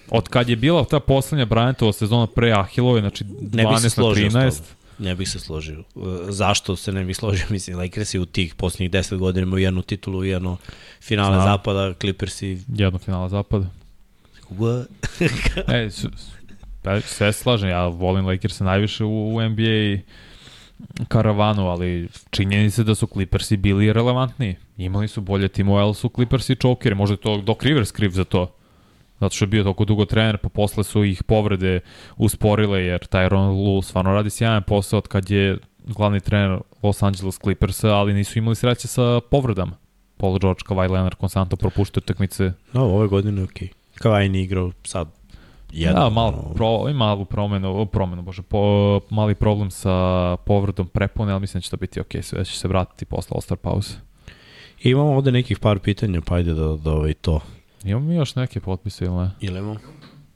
Od 0.10 0.28
kad 0.28 0.50
je 0.50 0.56
bila 0.56 0.86
ta 0.86 1.00
poslednja 1.00 1.46
Bryantova 1.46 1.94
sezona 1.94 2.28
pre 2.28 2.52
Ahilove, 2.52 3.00
znači 3.02 3.24
ne 3.24 3.32
bih 3.66 3.80
se 3.80 3.80
12 3.80 3.84
na 3.84 3.90
složio 3.90 4.30
s 4.30 4.34
13, 4.34 4.58
tobom. 4.58 4.83
Ne 5.00 5.16
bih 5.16 5.30
se 5.30 5.40
složio. 5.40 5.80
E, 5.80 6.32
Zašto 6.32 6.76
se 6.76 6.92
ne 6.92 7.04
bih 7.04 7.16
složio? 7.18 7.46
Mislim, 7.56 7.78
Lakersi 7.78 8.20
u 8.20 8.26
tih 8.26 8.56
posljednjih 8.56 8.92
10 8.92 9.18
godina 9.18 9.48
imaju 9.48 9.64
jednu 9.64 9.82
titulu 9.82 10.26
i 10.26 10.30
jedno 10.30 10.58
finale 11.02 11.36
Znam. 11.36 11.48
zapada, 11.48 11.94
Clippersi... 11.94 12.64
jedno 12.76 13.00
finala 13.00 13.30
zapada. 13.30 13.66
What? 14.50 14.86
E, 15.74 15.90
su, 15.90 16.10
pa, 16.82 17.02
sve 17.02 17.34
se 17.34 17.40
slažem, 17.44 17.70
ja 17.70 17.88
volim 17.88 18.26
Lakersa 18.26 18.64
najviše 18.64 19.04
u, 19.04 19.36
u 19.36 19.42
NBA 19.42 20.02
karavanu, 21.08 21.68
ali 21.68 22.10
činjenica 22.30 22.84
da 22.84 22.96
su 22.96 23.08
Clippersi 23.08 23.58
bili 23.58 23.94
relevantniji. 23.94 24.56
Imali 24.78 25.08
su 25.08 25.22
bolje 25.22 25.48
timove, 25.48 25.82
ali 25.82 25.96
su 25.96 26.10
Clippersi 26.10 26.56
čokeri. 26.56 26.96
Možda 26.96 27.14
je 27.14 27.18
to 27.18 27.42
Doc 27.42 27.58
Rivers 27.62 27.92
kriv 27.92 28.10
za 28.10 28.24
to. 28.24 28.56
Zato 29.24 29.36
što 29.36 29.44
je 29.44 29.48
bio 29.48 29.64
toliko 29.64 29.86
dugo 29.86 30.06
trener, 30.06 30.38
pa 30.38 30.50
posle 30.50 30.84
su 30.84 31.04
ih 31.04 31.24
povrede 31.24 31.80
usporile, 32.18 32.84
jer 32.84 33.00
Tyron 33.00 33.66
Lue 33.66 33.82
stvarno 33.82 34.14
radi 34.14 34.30
sjajan 34.30 34.64
posao 34.64 34.98
od 34.98 35.08
kad 35.08 35.30
je 35.30 35.58
glavni 35.78 36.20
trener 36.20 36.60
Los 36.82 37.04
Angeles 37.04 37.40
Clippersa, 37.40 37.96
ali 37.96 38.14
nisu 38.14 38.40
imali 38.40 38.56
sreće 38.56 38.88
sa 38.88 39.20
povredama. 39.32 39.78
Paul 40.18 40.40
George, 40.40 40.60
Kawhi 40.66 40.92
Leonard 40.92 41.16
konstantno 41.16 41.58
propuštaju 41.58 42.02
utakmice 42.04 42.52
No, 42.74 42.84
ove 42.84 43.08
godine 43.08 43.42
je 43.42 43.44
okej. 43.44 43.68
Okay. 43.68 44.02
Kawhi 44.02 44.28
nije 44.28 44.44
igrao 44.44 44.72
sad 44.84 45.08
jedno. 45.72 46.02
Da, 46.02 46.10
malo, 46.10 46.52
pro, 46.56 46.94
malu 46.94 47.26
promenu, 47.26 47.86
promenu, 47.86 48.22
bože, 48.22 48.42
po, 48.42 49.00
mali 49.10 49.36
problem 49.36 49.72
sa 49.72 50.38
povredom 50.46 50.88
prepone, 50.88 51.32
ali 51.32 51.42
mislim 51.42 51.60
da 51.60 51.64
će 51.64 51.70
to 51.70 51.78
biti 51.78 52.00
okej, 52.00 52.22
sve 52.24 52.46
će 52.46 52.58
se 52.58 52.68
vratiti 52.68 53.06
posle 53.06 53.36
All-Star 53.36 53.56
pauze. 53.56 53.94
I 54.84 54.90
imamo 54.90 55.16
ovde 55.16 55.32
nekih 55.32 55.60
par 55.60 55.80
pitanja, 55.80 56.22
pa 56.26 56.36
ajde 56.36 56.54
da, 56.54 56.76
da 56.76 56.92
ovaj 56.92 57.14
to. 57.14 57.42
Imamo 57.84 58.06
mi 58.06 58.16
još 58.16 58.36
neke 58.36 58.60
potpise 58.60 59.06
ili 59.06 59.16
ne? 59.16 59.32
Ili 59.42 59.60
imamo? 59.60 59.80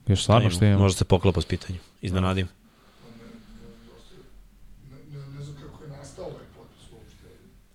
Još 0.06 0.22
stvarno 0.22 0.50
što 0.50 0.64
imamo? 0.64 0.82
Možda 0.82 0.98
se 0.98 1.04
poklapa 1.04 1.40
s 1.40 1.44
pitanjem. 1.44 1.80
Iznenadim. 2.02 2.48
Ne, 4.90 4.96
ne, 5.18 5.26
ne 5.38 5.44
znam 5.44 5.56
kako 5.56 5.84
je 5.84 5.90
nastao 5.90 6.24
ovaj 6.24 6.44
potpis 6.56 6.92
uopšte. 6.92 7.26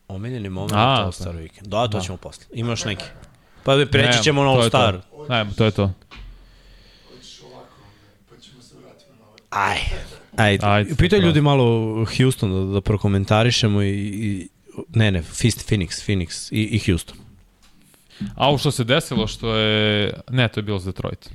Omiljeni 0.08 0.50
moment 0.50 0.74
A, 0.74 1.04
All 1.04 1.12
Star 1.12 1.36
Weekend. 1.36 1.62
Da, 1.68 1.88
to 1.88 1.98
Da. 1.98 2.04
ćemo 2.04 2.18
posle. 2.18 2.46
Ima 2.54 2.70
još 2.70 2.86
neki. 2.86 3.06
Pa 3.64 3.76
bi 3.76 3.86
preći 3.86 4.18
Ne, 4.18 4.24
ćemo 4.24 4.44
na 4.44 4.50
All. 4.50 4.70
Star. 4.70 5.00
Ne, 5.30 5.46
to 5.58 5.66
je 5.66 5.72
to. 5.72 5.94
Aj. 9.50 9.78
Ajde. 10.36 10.66
Ajde, 10.66 10.96
Pitaj 10.96 11.20
sad 11.20 11.26
ljudi 11.26 11.42
malo 11.42 11.66
Houston 12.18 12.52
da, 12.68 12.74
da 12.74 12.82
prokomentarišemo 12.82 13.82
i, 13.82 13.90
i 14.00 14.50
ne, 14.90 15.12
ne, 15.12 15.22
Fist, 15.22 15.70
Phoenix, 15.72 15.88
Phoenix 16.08 16.50
i, 16.52 16.62
i 16.64 16.80
Houston. 16.80 17.18
A 18.36 18.48
ovo 18.48 18.58
što 18.58 18.72
se 18.72 18.84
desilo, 18.84 19.28
što 19.28 19.56
je... 19.56 20.14
Ne, 20.30 20.48
to 20.48 20.60
je 20.60 20.64
bilo 20.64 20.80
za 20.80 20.92
Detroit. 20.92 21.30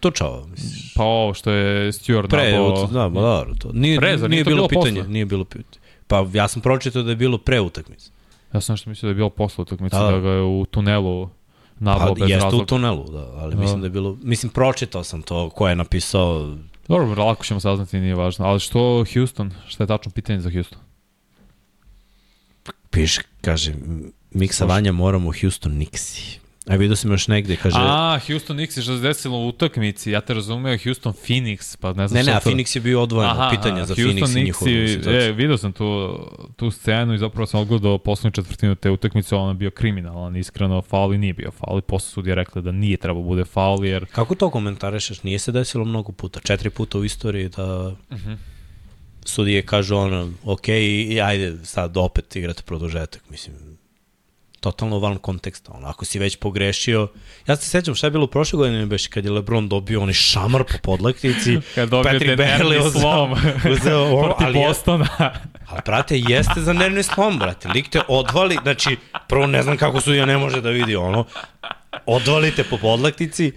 Tučao, 0.00 0.46
misliš. 0.46 0.94
Pa 0.94 1.02
ovo 1.04 1.34
što 1.34 1.50
je 1.50 1.92
Stewart 1.92 2.28
Pre, 2.28 2.52
nabao... 2.52 2.86
da, 2.86 3.08
ma 3.08 3.20
dobro, 3.20 3.54
to. 3.54 3.70
Nije, 3.72 3.98
Pre, 3.98 4.16
nije 4.16 4.28
nije 4.28 4.44
to 4.44 4.50
bilo 4.50 4.56
bilo 4.58 4.68
pitanje, 4.80 5.00
posle? 5.00 5.12
nije 5.12 5.26
bilo 5.26 5.44
pitanje. 5.44 5.82
Pa 6.06 6.26
ja 6.32 6.48
sam 6.48 6.62
pročitao 6.62 7.02
da 7.02 7.10
je 7.10 7.16
bilo 7.16 7.38
pre 7.38 7.60
utakmice. 7.60 8.10
Ja 8.54 8.60
sam 8.60 8.72
nešto 8.72 8.90
mislio 8.90 9.06
da 9.06 9.10
je 9.10 9.14
bilo 9.14 9.30
posle 9.30 9.62
utakmice, 9.62 9.96
Da, 9.96 10.02
da, 10.02 10.10
da. 10.10 10.18
ga 10.18 10.28
je 10.28 10.42
u 10.42 10.66
tunelu 10.70 11.28
nabao 11.78 12.08
Pa 12.08 12.14
bez 12.14 12.30
jeste 12.30 12.38
u 12.38 12.44
razloga. 12.44 12.66
tunelu, 12.66 13.10
da, 13.10 13.30
ali 13.32 13.54
Da. 13.54 13.60
mislim 13.60 13.80
da 13.80 13.86
je 13.86 13.90
bilo, 13.90 14.16
mislim 14.22 14.52
pročitao 14.52 15.04
sam 15.04 15.22
to 15.22 15.50
ko 15.50 15.68
je 15.68 15.76
napisao 15.76 16.56
Dobro, 16.88 17.24
lako 17.24 17.44
ćemo 17.44 17.60
saznati, 17.60 18.00
nije 18.00 18.14
važno. 18.14 18.44
Ali 18.46 18.60
što 18.60 19.04
Houston? 19.14 19.52
Šta 19.68 19.82
je 19.82 19.88
tačno 19.88 20.12
pitanje 20.12 20.40
za 20.40 20.50
Houston? 20.50 20.78
Piše, 22.90 23.20
kaže, 23.40 23.74
Miksa 24.34 24.64
Vanja 24.64 24.92
moramo 24.92 25.32
Houston 25.40 25.72
Nixi. 25.72 26.42
A 26.66 26.76
vidio 26.76 26.96
sam 26.96 27.10
još 27.10 27.28
negde, 27.28 27.56
kaže... 27.56 27.76
A, 27.80 28.18
Houston 28.26 28.60
je 28.60 28.66
što 28.66 28.82
se 28.82 28.98
desilo 29.02 29.38
u 29.38 29.48
utakmici, 29.48 30.10
ja 30.10 30.20
te 30.20 30.34
razumeo 30.34 30.78
Houston 30.84 31.12
Phoenix, 31.12 31.76
pa 31.80 31.92
ne 31.92 32.08
znam 32.08 32.24
ne, 32.24 32.32
ne, 32.32 32.36
a 32.36 32.40
to... 32.40 32.50
Phoenix 32.50 32.76
je 32.76 32.80
bio 32.80 33.02
odvojeno 33.02 33.48
pitanje 33.50 33.84
za 33.84 33.94
Houston 33.94 34.28
Phoenix 34.28 34.40
i 34.40 34.44
njihovu 34.44 34.88
situaciju. 34.88 35.20
E, 35.20 35.32
vidio 35.32 35.58
sam 35.58 35.72
tu, 35.72 36.18
tu 36.56 36.70
scenu 36.70 37.14
i 37.14 37.18
zapravo 37.18 37.46
sam 37.46 37.60
odgledao 37.60 37.98
poslednju 37.98 38.30
četvrtinu 38.30 38.74
te 38.74 38.90
utakmice, 38.90 39.34
on 39.34 39.48
je 39.48 39.54
bio 39.54 39.70
kriminalan, 39.70 40.36
iskreno, 40.36 40.82
faul 40.82 41.14
i 41.14 41.18
nije 41.18 41.32
bio 41.32 41.50
faul 41.50 41.78
i 41.78 41.82
posle 41.82 42.10
sudija 42.10 42.34
rekli 42.34 42.62
da 42.62 42.72
nije 42.72 42.96
trebao 42.96 43.22
bude 43.22 43.44
faul, 43.44 43.84
jer 43.84 44.06
Kako 44.06 44.34
to 44.34 44.50
komentarišeš? 44.50 45.22
Nije 45.22 45.38
se 45.38 45.52
desilo 45.52 45.84
mnogo 45.84 46.12
puta, 46.12 46.40
četiri 46.40 46.70
puta 46.70 46.98
u 46.98 47.04
istoriji 47.04 47.48
da 47.48 47.88
uh 47.88 47.94
Mhm. 48.10 48.30
-huh. 48.30 48.36
sudije 49.24 49.62
kažu 49.62 49.96
ono, 49.96 50.32
ok, 50.44 50.68
ajde 51.24 51.56
sad 51.64 51.96
opet 51.96 52.36
igrate 52.36 52.62
produžetak, 52.62 53.22
mislim, 53.30 53.56
totalno 54.62 54.98
van 54.98 55.18
konteksta. 55.18 55.72
Ono, 55.72 55.88
ako 55.88 56.04
si 56.04 56.18
već 56.18 56.36
pogrešio, 56.36 57.08
ja 57.46 57.56
se 57.56 57.68
sećam 57.70 57.94
šta 57.94 58.06
je 58.06 58.10
bilo 58.10 58.26
prošle 58.26 58.56
godine, 58.56 58.86
beš, 58.86 59.06
kad 59.06 59.24
je 59.24 59.30
LeBron 59.30 59.68
dobio 59.68 60.00
onaj 60.02 60.14
šamar 60.14 60.64
po 60.64 60.78
podlaktici, 60.82 61.58
kad 61.74 61.88
dobio 61.88 62.12
Patrick 62.12 62.36
te 62.36 62.64
uzeo- 62.64 63.00
slom 63.00 63.32
uzeo 63.72 64.02
ono, 64.18 64.22
protiv 64.22 64.46
ali 64.46 64.58
Bostona. 64.58 65.08
Ali, 65.68 65.80
brate, 65.86 66.18
jeste 66.18 66.60
za 66.60 66.72
nervni 66.72 67.02
slom, 67.02 67.38
brate. 67.38 67.68
Lik 67.68 67.88
te 67.88 68.00
odvali, 68.08 68.58
znači, 68.62 68.96
prvo 69.28 69.46
ne 69.46 69.62
znam 69.62 69.76
kako 69.76 70.00
sudija 70.00 70.26
ne 70.26 70.38
može 70.38 70.60
da 70.60 70.70
vidi 70.70 70.96
ono, 70.96 71.24
odvalite 72.06 72.64
po 72.64 72.78
podlaktici 72.78 73.52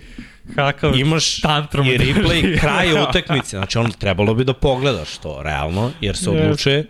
Kakav 0.56 0.96
imaš 0.96 1.42
tantrum 1.42 1.88
i 1.88 1.98
replay 1.98 2.60
kraja 2.60 3.04
utakmice. 3.10 3.58
Znači, 3.58 3.78
ono, 3.78 3.90
trebalo 3.90 4.34
bi 4.34 4.44
da 4.44 4.54
pogledaš 4.54 5.18
to, 5.18 5.42
realno, 5.44 5.92
jer 6.02 6.18
se 6.18 6.30
odlučuje. 6.30 6.86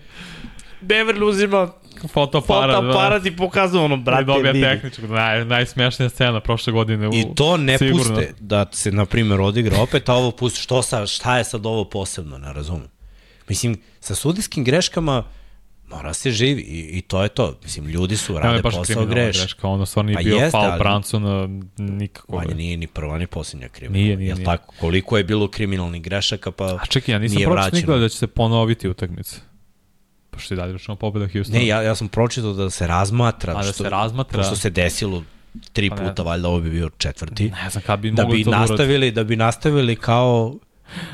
Beverly 0.81 1.23
uzima 1.23 1.71
Fotoaparat. 2.03 2.75
fotoaparat 2.75 3.25
i 3.25 3.31
pokazuje 3.33 3.83
ono, 3.83 3.95
I 3.95 3.99
brate, 3.99 4.23
dobija 4.23 4.51
vidi. 4.51 4.63
tehničku, 4.63 5.01
naj, 5.03 5.45
najsmešnija 5.45 6.09
scena 6.09 6.39
prošle 6.39 6.73
godine. 6.73 7.07
U, 7.07 7.13
I 7.13 7.25
to 7.35 7.57
ne 7.57 7.77
sigurno. 7.77 7.97
puste 8.15 8.33
da 8.39 8.65
se, 8.71 8.91
na 8.91 9.05
primjer, 9.05 9.41
odigra 9.41 9.77
opet, 9.79 10.09
a 10.09 10.13
ovo 10.13 10.31
pusti. 10.31 10.59
Što 10.59 10.81
sa, 10.81 11.05
šta 11.05 11.37
je 11.37 11.43
sad 11.43 11.65
ovo 11.65 11.85
posebno, 11.85 12.37
ne 12.37 12.53
razumem. 12.53 12.87
Mislim, 13.49 13.81
sa 13.99 14.15
sudijskim 14.15 14.63
greškama 14.63 15.23
mora 15.87 16.13
se 16.13 16.31
živi 16.31 16.61
i, 16.61 16.97
i 16.97 17.01
to 17.01 17.23
je 17.23 17.29
to. 17.29 17.59
Mislim, 17.63 17.85
ljudi 17.85 18.17
su, 18.17 18.37
rade 18.37 18.61
baš 18.61 18.75
posao, 18.75 19.05
greše. 19.05 19.39
greška, 19.39 19.67
ono 19.67 19.85
stvarno 19.85 20.07
nije 20.07 20.15
Pa 20.15 20.23
bio 20.23 20.35
jeste, 20.35 20.51
faul 20.51 20.65
ali- 20.65 20.79
Bransona, 20.79 21.47
nikako. 21.77 22.35
Manje 22.35 22.55
nije 22.55 22.77
ni 22.77 22.87
prva 22.87 23.17
ni 23.17 23.27
posljednja 23.27 23.69
kriminalna. 23.69 24.03
Nije, 24.03 24.17
nije, 24.17 24.27
Jel 24.27 24.37
nije. 24.37 24.45
tako? 24.45 24.73
Koliko 24.79 25.17
je 25.17 25.23
bilo 25.23 25.47
kriminalnih 25.47 26.01
grešaka, 26.01 26.51
pa 26.51 26.65
A 26.65 26.85
čekaj, 26.85 27.15
ja 27.15 27.19
nisam 27.19 27.41
pročito 27.43 27.75
nikada 27.75 27.97
da 27.97 28.09
će 28.09 28.17
se 28.17 28.27
ponoviti 28.27 28.87
utakmica. 30.35 30.41
Pošto 30.41 30.53
je 30.53 30.57
dalje 30.57 30.73
računao 30.73 30.95
pobjeda 30.95 31.27
Houstona. 31.33 31.59
Ne, 31.59 31.67
ja, 31.67 31.81
ja 31.81 31.95
sam 31.95 32.07
pročitao 32.07 32.53
da 32.53 32.69
se 32.69 32.87
razmatra. 32.87 33.53
A 33.53 33.55
da 33.55 33.63
što, 33.63 33.83
se 33.83 33.89
razmatra? 33.89 34.37
Pošto 34.37 34.55
se 34.55 34.69
desilo 34.69 35.23
tri 35.73 35.89
Pa 35.89 35.95
ne 35.95 36.09
puta, 36.09 36.23
valjda 36.23 36.47
ovo 36.47 36.59
bi 36.59 36.69
bio 36.69 36.89
četvrti. 36.97 37.49
Ne 37.49 37.69
znam 37.69 37.83
kada 37.85 37.97
bi 37.97 38.11
Da 38.11 38.23
mogli 38.23 38.37
bi 38.37 38.43
to 38.43 38.51
da 38.51 38.59
nastavili, 38.59 39.11
da 39.11 39.23
bi 39.23 39.35
nastavili 39.35 39.95
kao 39.95 40.55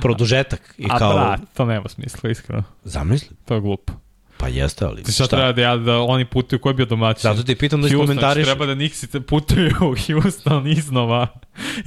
produžetak. 0.01 0.76
I 0.78 0.86
A 0.89 0.97
kao, 0.97 1.13
brat, 1.13 1.39
to 1.53 1.65
nema 1.65 1.89
smisla, 1.89 2.30
iskreno. 2.30 2.63
zamisli. 2.84 3.36
To 3.45 3.55
je 3.55 3.61
glupo. 3.61 3.93
Pa 4.41 4.47
jeste, 4.47 4.85
ali 4.85 5.03
Ti 5.03 5.11
šta 5.11 5.27
treba 5.27 5.51
da, 5.51 5.61
ja, 5.61 5.77
da 5.77 5.99
oni 5.99 6.25
putuju, 6.25 6.59
ko 6.59 6.69
je 6.69 6.73
bio 6.73 6.85
domaćin? 6.85 7.21
Zato 7.21 7.43
ti 7.43 7.55
pitam 7.55 7.81
da 7.81 7.87
Houston, 7.87 8.03
iskomentariš. 8.03 8.45
Treba 8.45 8.65
da 8.65 8.75
Nixi 8.75 9.19
putuju 9.21 9.71
u 9.81 9.95
Houston 10.21 10.67
iznova 10.67 11.27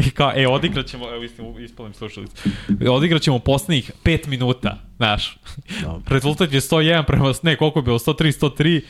i 0.06 0.10
kao, 0.10 0.32
e, 0.36 0.48
odigraćemo, 0.48 1.10
evo 1.14 1.22
istim, 1.22 1.58
ispalim 1.60 1.94
slušalicu, 1.94 2.48
odigraćemo 2.90 3.38
poslednjih 3.38 3.90
5 4.04 4.26
minuta, 4.26 4.78
znaš. 4.96 5.36
Dobro. 5.82 6.02
Rezultat 6.08 6.52
je 6.52 6.60
101 6.60 7.06
prema, 7.06 7.32
ne, 7.42 7.56
koliko 7.56 7.78
je 7.78 7.82
bilo, 7.82 7.98
103, 7.98 8.48
103, 8.48 8.80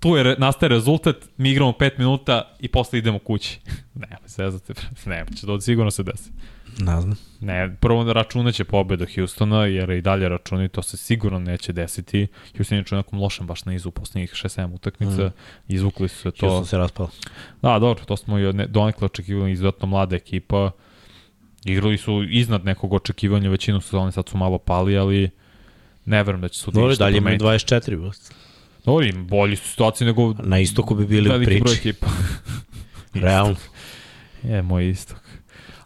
tu 0.00 0.16
je, 0.16 0.36
nastaje 0.38 0.68
rezultat, 0.68 1.16
mi 1.36 1.50
igramo 1.50 1.72
5 1.72 1.90
minuta 1.98 2.56
i 2.60 2.68
posle 2.68 2.98
idemo 2.98 3.18
kući. 3.18 3.58
ne, 3.94 4.16
zezate, 4.26 4.74
ne, 5.06 5.24
će 5.40 5.46
to 5.46 5.60
sigurno 5.60 5.90
se 5.90 6.02
desi. 6.02 6.30
Ne 6.78 7.00
znam. 7.00 7.16
Ne, 7.40 7.76
prvo 7.80 8.12
računaće 8.12 8.64
pobedu 8.64 9.06
Houstona, 9.14 9.66
jer 9.66 9.90
i 9.90 10.00
dalje 10.00 10.28
računaju, 10.28 10.68
to 10.68 10.82
se 10.82 10.96
sigurno 10.96 11.38
neće 11.38 11.72
desiti. 11.72 12.26
Houston 12.56 12.78
je 12.78 12.84
nekom 12.90 13.20
lošem 13.20 13.46
baš 13.46 13.64
na 13.64 13.74
izu 13.74 13.90
poslednjih 13.90 14.30
6-7 14.30 14.74
utakmica, 14.74 15.26
mm. 15.26 15.32
izvukli 15.68 16.08
su 16.08 16.16
se 16.16 16.30
to. 16.30 16.46
Houston 16.46 16.66
se 16.66 16.78
raspao. 16.78 17.08
Da, 17.62 17.78
dobro, 17.78 18.04
to 18.04 18.16
smo 18.16 18.38
i 18.38 18.52
donekle 18.68 19.06
očekivali 19.06 19.52
izuzetno 19.52 19.88
mlada 19.88 20.16
ekipa. 20.16 20.70
Igrali 21.64 21.98
su 21.98 22.24
iznad 22.30 22.64
nekog 22.64 22.92
očekivanja 22.92 23.50
većinu 23.50 23.80
sezone, 23.80 24.12
sad 24.12 24.28
su 24.28 24.36
malo 24.36 24.58
pali, 24.58 24.98
ali 24.98 25.30
ne 26.04 26.22
verujem 26.22 26.40
da 26.40 26.48
će 26.48 26.66
Dobro, 26.66 26.88
ništa 26.88 27.04
dalje 27.04 27.18
imaju 27.18 27.38
promeniti. 27.38 27.74
24. 27.74 28.00
boss. 28.00 28.30
Dobro, 28.84 29.06
im 29.06 29.26
bolji 29.26 29.56
su 29.56 29.68
situacije 29.68 30.06
nego 30.06 30.34
Na 30.42 30.58
istoku 30.58 30.94
bi 30.94 31.06
bili 31.06 31.28
u 31.28 31.32
broj 31.32 31.44
priči. 31.44 31.74
ekipa. 31.78 32.06
Realno. 33.14 33.56
Je, 34.42 34.62
moj 34.62 34.88
istok. 34.88 35.19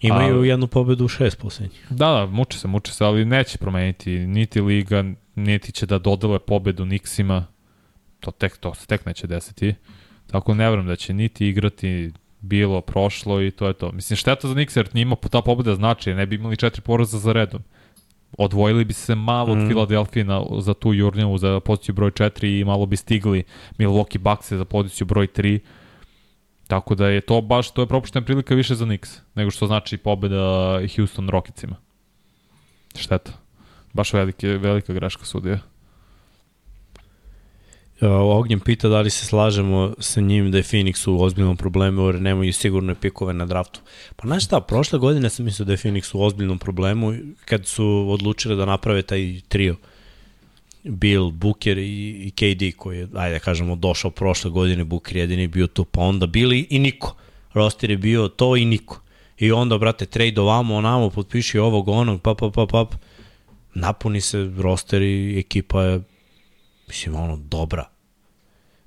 Imaju 0.07 0.39
Ali- 0.39 0.49
jednu 0.49 0.67
pobedu 0.67 1.05
u 1.05 1.09
šest 1.09 1.39
poslednjih. 1.39 1.87
Da, 1.91 2.07
da, 2.07 2.27
muče 2.27 2.59
se, 2.59 2.69
muče 2.69 2.93
se, 2.93 3.05
ali 3.05 3.25
neće 3.25 3.59
promeniti 3.59 4.11
niti 4.11 4.61
liga, 4.61 5.05
niti 5.35 5.73
će 5.73 5.87
da 5.87 5.99
dodele 5.99 6.39
pobedu 6.39 6.85
Nixima. 6.85 7.43
To 8.21 8.31
tek, 8.31 8.57
to 8.57 8.75
se 8.75 8.87
tek 8.87 9.07
neće 9.07 9.27
desiti. 9.27 9.75
Tako 10.27 10.55
ne 10.55 10.71
verujem 10.71 10.87
da 10.87 10.97
će 10.97 11.15
niti 11.15 11.49
igrati 11.49 12.13
bilo, 12.41 12.81
prošlo 12.81 13.43
i 13.43 13.51
to 13.51 13.67
je 13.67 13.73
to. 13.73 13.93
Mislim, 13.93 14.17
šteta 14.17 14.49
za 14.49 14.55
Nix, 14.55 14.77
jer 14.77 14.89
njima 14.95 15.17
ta 15.17 15.43
pobeda 15.43 15.75
znači, 15.75 16.15
ne 16.15 16.27
bi 16.27 16.37
imali 16.37 16.57
četiri 16.57 16.83
poraza 16.83 17.19
za 17.19 17.33
redom. 17.33 17.63
Odvojili 18.39 18.85
bi 18.85 18.93
se 18.93 19.15
malo 19.15 19.53
od 19.53 19.59
Mm. 19.59 19.69
Filadelfije 19.69 20.25
na, 20.25 20.45
za 20.59 20.75
tu 20.75 20.93
jurnjavu, 20.95 21.39
za 21.39 21.61
poziciju 21.61 21.95
broj 21.95 22.11
4 22.11 22.61
i 22.61 22.65
malo 22.65 22.87
bi 22.87 22.97
stigli 22.97 23.45
Milwaukee 23.79 24.19
Bucks 24.19 24.53
za 24.53 24.65
poziciju 24.65 25.07
broj 25.07 25.27
3. 25.27 25.59
Tako 26.67 26.95
da 26.95 27.09
je 27.09 27.21
to 27.21 27.41
baš, 27.41 27.71
to 27.71 27.83
je 27.83 27.87
propuštena 27.87 28.25
prilika 28.25 28.55
više 28.55 28.75
za 28.75 28.85
Knicks, 28.85 29.11
nego 29.35 29.51
što 29.51 29.67
znači 29.67 29.97
pobeda 29.97 30.79
Houston 30.97 31.29
Rocketsima. 31.29 31.77
Šteta. 32.97 33.33
Baš 33.93 34.13
velike, 34.13 34.49
velika 34.49 34.93
greška 34.93 35.25
sudija. 35.25 35.59
Uh, 38.01 38.09
Ognjen 38.11 38.61
pita 38.61 38.89
da 38.89 39.01
li 39.01 39.11
se 39.11 39.27
slažemo 39.27 39.95
sa 39.99 40.21
njim 40.21 40.51
da 40.51 40.59
je 40.59 40.65
Phoenix 40.65 41.09
u 41.11 41.23
ozbiljnom 41.23 41.57
problemu 41.57 42.07
jer 42.07 42.21
nemaju 42.21 42.53
sigurne 42.53 42.95
pikove 42.95 43.35
na 43.35 43.47
draftu. 43.47 43.81
Pa 44.17 44.29
znaš 44.29 44.45
šta, 44.45 44.61
prošle 44.61 44.99
godine 44.99 45.31
sam 45.31 45.45
mislio 45.45 45.67
da 45.67 45.73
je 45.73 45.79
Phoenix 45.79 46.17
u 46.17 46.23
ozbiljnom 46.23 46.59
problemu 46.59 47.15
kad 47.45 47.67
su 47.67 48.07
odlučili 48.11 48.57
da 48.57 48.65
naprave 48.65 49.03
taj 49.03 49.41
trio. 49.49 49.77
Bill, 50.85 51.31
Booker 51.31 51.79
i, 51.79 52.11
i 52.11 52.31
KD 52.31 52.77
koji 52.77 52.99
je, 52.99 53.09
ajde 53.15 53.35
da 53.35 53.39
kažemo, 53.39 53.77
došao 53.77 54.11
prošle 54.11 54.51
godine, 54.51 54.85
Booker 54.85 55.17
jedini 55.17 55.47
bio 55.47 55.67
tu, 55.67 55.85
pa 55.85 56.01
onda 56.01 56.27
Billy 56.27 56.67
i 56.71 56.79
niko. 56.79 57.17
Roster 57.53 57.91
je 57.91 57.97
bio 57.97 58.29
to 58.29 58.57
i 58.57 58.65
niko. 58.65 59.01
I 59.39 59.53
onda, 59.53 59.79
brate, 59.79 60.07
trade 60.07 60.41
ovamo, 60.41 60.75
onamo, 60.75 61.11
potpiši 61.11 61.59
ovog, 61.59 61.89
onog, 61.89 62.23
pap, 62.23 62.39
pap, 62.39 62.55
pap, 62.55 62.71
pap. 62.71 62.95
Napuni 63.75 64.21
se 64.21 64.53
roster 64.59 65.03
i 65.03 65.39
ekipa 65.39 65.83
je 65.83 66.01
mislim, 66.89 67.15
ono, 67.15 67.37
dobra. 67.37 67.89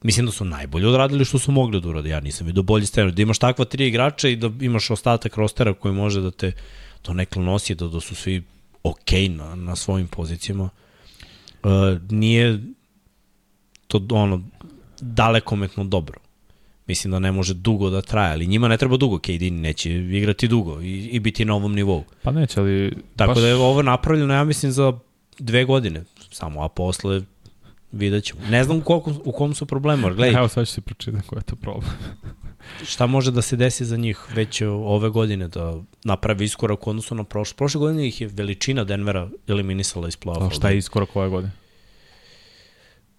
Mislim 0.04 0.26
da 0.26 0.32
su 0.32 0.46
najbolje 0.46 0.88
odradili 0.88 1.26
što 1.26 1.40
su 1.40 1.52
mogli 1.52 1.82
da 1.82 1.90
urade. 1.90 2.10
Ja 2.10 2.20
nisam 2.20 2.48
vidio 2.48 2.64
bolji 2.64 2.86
scenarij. 2.86 3.14
Da 3.14 3.22
imaš 3.22 3.40
takva 3.40 3.66
tri 3.66 3.88
igrača 3.88 4.30
i 4.30 4.36
da 4.36 4.52
imaš 4.62 4.90
ostatak 4.90 5.38
rostera 5.38 5.74
koji 5.74 5.94
može 5.94 6.22
da 6.22 6.32
te 6.32 6.52
to 7.02 7.14
neklo 7.14 7.42
nosi, 7.42 7.76
da, 7.76 7.88
da 7.88 8.00
su 8.00 8.16
svi 8.16 8.44
okej 8.84 9.30
na, 9.30 9.56
na 9.56 9.76
svojim 9.76 10.08
pozicijama. 10.08 10.70
Uh, 11.64 11.72
nije 12.10 12.60
to 13.88 14.08
ono 14.10 14.42
dalekometno 15.02 15.84
dobro. 15.84 16.20
Mislim 16.88 17.12
da 17.12 17.20
ne 17.20 17.32
može 17.32 17.54
dugo 17.54 17.90
da 17.90 18.02
traje, 18.02 18.32
ali 18.32 18.48
njima 18.48 18.68
ne 18.68 18.78
treba 18.78 18.98
dugo, 18.98 19.20
KD 19.20 19.42
neće 19.52 19.92
igrati 19.92 20.48
dugo 20.48 20.82
i, 20.82 21.10
i 21.12 21.20
biti 21.20 21.46
na 21.46 21.56
ovom 21.56 21.74
nivou. 21.74 22.04
Pa 22.24 22.32
neće, 22.32 22.60
ali... 22.60 22.94
Tako 23.16 23.34
baš, 23.34 23.42
da 23.42 23.48
je 23.48 23.56
ovo 23.56 23.82
napravljeno, 23.82 24.34
ja 24.34 24.44
mislim, 24.44 24.72
za 24.72 24.94
dve 25.40 25.66
godine 25.66 26.04
samo, 26.32 26.64
a 26.64 26.70
posle 26.70 27.22
vidjet 27.92 28.24
ćemo. 28.24 28.42
Ne 28.50 28.64
znam 28.64 28.78
u, 28.78 28.82
koliko, 28.82 29.14
u 29.24 29.32
kom 29.32 29.54
su 29.54 29.66
problemu, 29.66 30.08
jer 30.08 30.16
gledaj, 30.16 30.40
Evo 30.40 30.48
sad 30.48 30.68
ću 30.68 30.74
se 30.74 30.82
pročitam 30.82 31.22
koja 31.28 31.40
je 31.40 31.44
to 31.44 31.56
problem. 31.56 31.92
Šta 32.86 33.06
može 33.08 33.32
da 33.32 33.42
se 33.42 33.56
desi 33.56 33.86
za 33.86 33.98
njih 33.98 34.20
već 34.36 34.62
ove 34.66 35.10
godine, 35.10 35.48
da 35.48 35.74
napravi 36.04 36.46
iskorak 36.46 36.88
u 36.88 36.90
odnosu 36.90 37.16
na 37.16 37.24
prošle. 37.24 37.58
Prošle 37.58 37.80
godine 37.80 38.08
ih 38.08 38.22
je 38.22 38.28
veličina 38.28 38.84
Denvera 38.84 39.30
eliminisala 39.48 40.08
iz 40.08 40.18
play-offa. 40.18 40.48
A 40.48 40.50
šta 40.50 40.70
je 40.70 40.78
iskorak 40.78 41.16
ove 41.16 41.30
godine? 41.30 41.52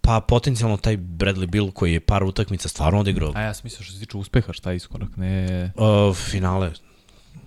Pa 0.00 0.20
potencijalno 0.20 0.76
taj 0.76 0.96
Bradley 0.96 1.46
Bill 1.46 1.70
koji 1.70 1.92
je 1.92 2.00
par 2.00 2.24
utakmica 2.24 2.68
stvarno 2.68 3.00
odigrao. 3.00 3.32
A 3.34 3.40
ja 3.40 3.54
sam 3.54 3.60
mislio 3.64 3.84
što 3.84 3.94
se 3.94 4.00
tiče 4.00 4.16
uspeha, 4.16 4.52
šta 4.52 4.70
je 4.70 4.76
iskorak, 4.76 5.16
ne 5.16 5.72
Uh, 5.76 6.16
finale, 6.16 6.72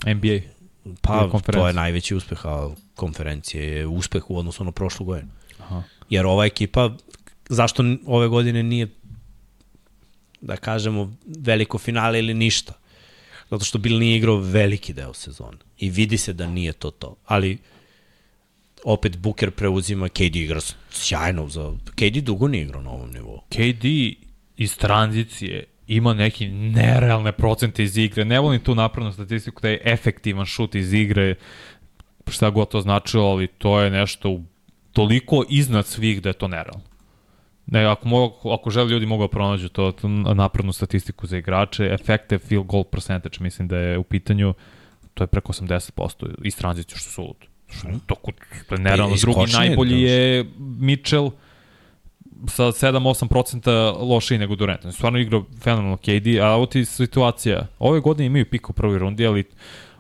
NBA. 0.05 0.39
pa 1.01 1.29
to 1.51 1.67
je 1.67 1.73
najveći 1.73 2.15
uspeh, 2.15 2.45
a 2.45 2.69
konferencije 2.95 3.77
je 3.77 3.87
uspeh 3.87 4.29
u 4.29 4.37
odnosu 4.37 4.63
na 4.63 4.71
prošlu 4.71 5.05
godinu. 5.05 5.31
Aha. 5.59 5.83
Jer 6.09 6.25
ova 6.25 6.45
ekipa, 6.45 6.89
zašto 7.49 7.83
ove 8.05 8.27
godine 8.27 8.63
nije, 8.63 8.87
da 10.41 10.55
kažemo, 10.57 11.13
veliko 11.25 11.77
finale 11.77 12.19
ili 12.19 12.33
ništa? 12.33 12.73
Zato 13.49 13.65
što 13.65 13.79
Bill 13.79 13.99
nije 13.99 14.17
igrao 14.17 14.37
veliki 14.37 14.93
deo 14.93 15.13
sezone. 15.13 15.57
I 15.77 15.89
vidi 15.89 16.17
se 16.17 16.33
da 16.33 16.47
nije 16.47 16.73
to 16.73 16.91
to. 16.91 17.15
Ali, 17.25 17.57
opet 18.83 19.17
Booker 19.17 19.51
preuzima, 19.51 20.09
KD 20.09 20.35
igra 20.35 20.59
sjajno. 20.89 21.47
Za, 21.49 21.73
KD 21.95 22.23
dugo 22.23 22.47
nije 22.47 22.63
igrao 22.63 22.81
na 22.81 22.91
ovom 22.91 23.11
nivou. 23.11 23.41
KD 23.49 23.85
iz 24.57 24.77
tranzicije 24.77 25.63
ima 25.87 26.13
neki 26.13 26.47
nerealne 26.47 27.31
procente 27.31 27.83
iz 27.83 27.97
igre. 27.97 28.25
Ne 28.25 28.39
volim 28.39 28.59
tu 28.59 28.75
napravnu 28.75 29.11
statistiku 29.11 29.61
da 29.61 29.69
je 29.69 29.81
efektivan 29.83 30.45
šut 30.45 30.75
iz 30.75 30.93
igre, 30.93 31.35
šta 32.27 32.49
god 32.49 32.69
to 32.69 32.81
značilo, 32.81 33.23
ali 33.23 33.47
to 33.47 33.79
je 33.79 33.89
nešto 33.89 34.41
toliko 34.93 35.43
iznad 35.49 35.87
svih 35.87 36.21
da 36.21 36.29
je 36.29 36.33
to 36.33 36.47
nerealno. 36.47 36.90
Ne, 37.72 37.86
ako, 37.86 38.07
mogu, 38.07 38.51
ako 38.51 38.69
žele 38.69 38.89
ljudi 38.89 39.05
mogu 39.05 39.24
da 39.24 39.28
pronađu 39.28 39.69
to, 39.69 39.91
to 39.91 40.07
napravnu 40.07 40.74
statistiku 40.74 41.28
za 41.28 41.38
igrače, 41.38 41.86
effective 41.86 42.39
field 42.39 42.65
goal 42.65 42.84
percentage 42.84 43.38
mislim 43.39 43.67
da 43.67 43.78
je 43.78 43.97
u 43.97 44.03
pitanju, 44.03 44.53
to 45.13 45.24
je 45.24 45.28
preko 45.28 45.53
80% 45.53 46.36
iz 46.43 46.57
tranzicije 46.57 46.97
što 46.97 47.09
su 47.09 47.22
ludo. 47.22 47.51
To, 48.05 48.15
to 48.69 48.76
je 48.76 48.80
nerealno. 48.80 49.15
I 49.15 49.19
Drugi 49.19 49.51
najbolji 49.53 50.01
da. 50.01 50.11
je 50.11 50.45
Mitchell, 50.59 51.32
sa 52.47 52.63
7-8% 52.63 53.95
lošiji 54.09 54.38
nego 54.38 54.55
Durant. 54.55 54.86
On 54.86 54.91
Stvarno 54.91 55.19
igrao 55.19 55.45
fenomenalno 55.63 55.97
KD, 55.97 56.28
a 56.41 56.47
ovo 56.47 56.65
ti 56.65 56.86
situacija. 56.86 57.67
Ove 57.80 57.99
godine 57.99 58.26
imaju 58.26 58.49
pik 58.49 58.69
u 58.69 58.74
prvoj 58.74 58.99
rundi, 58.99 59.26
ali 59.26 59.43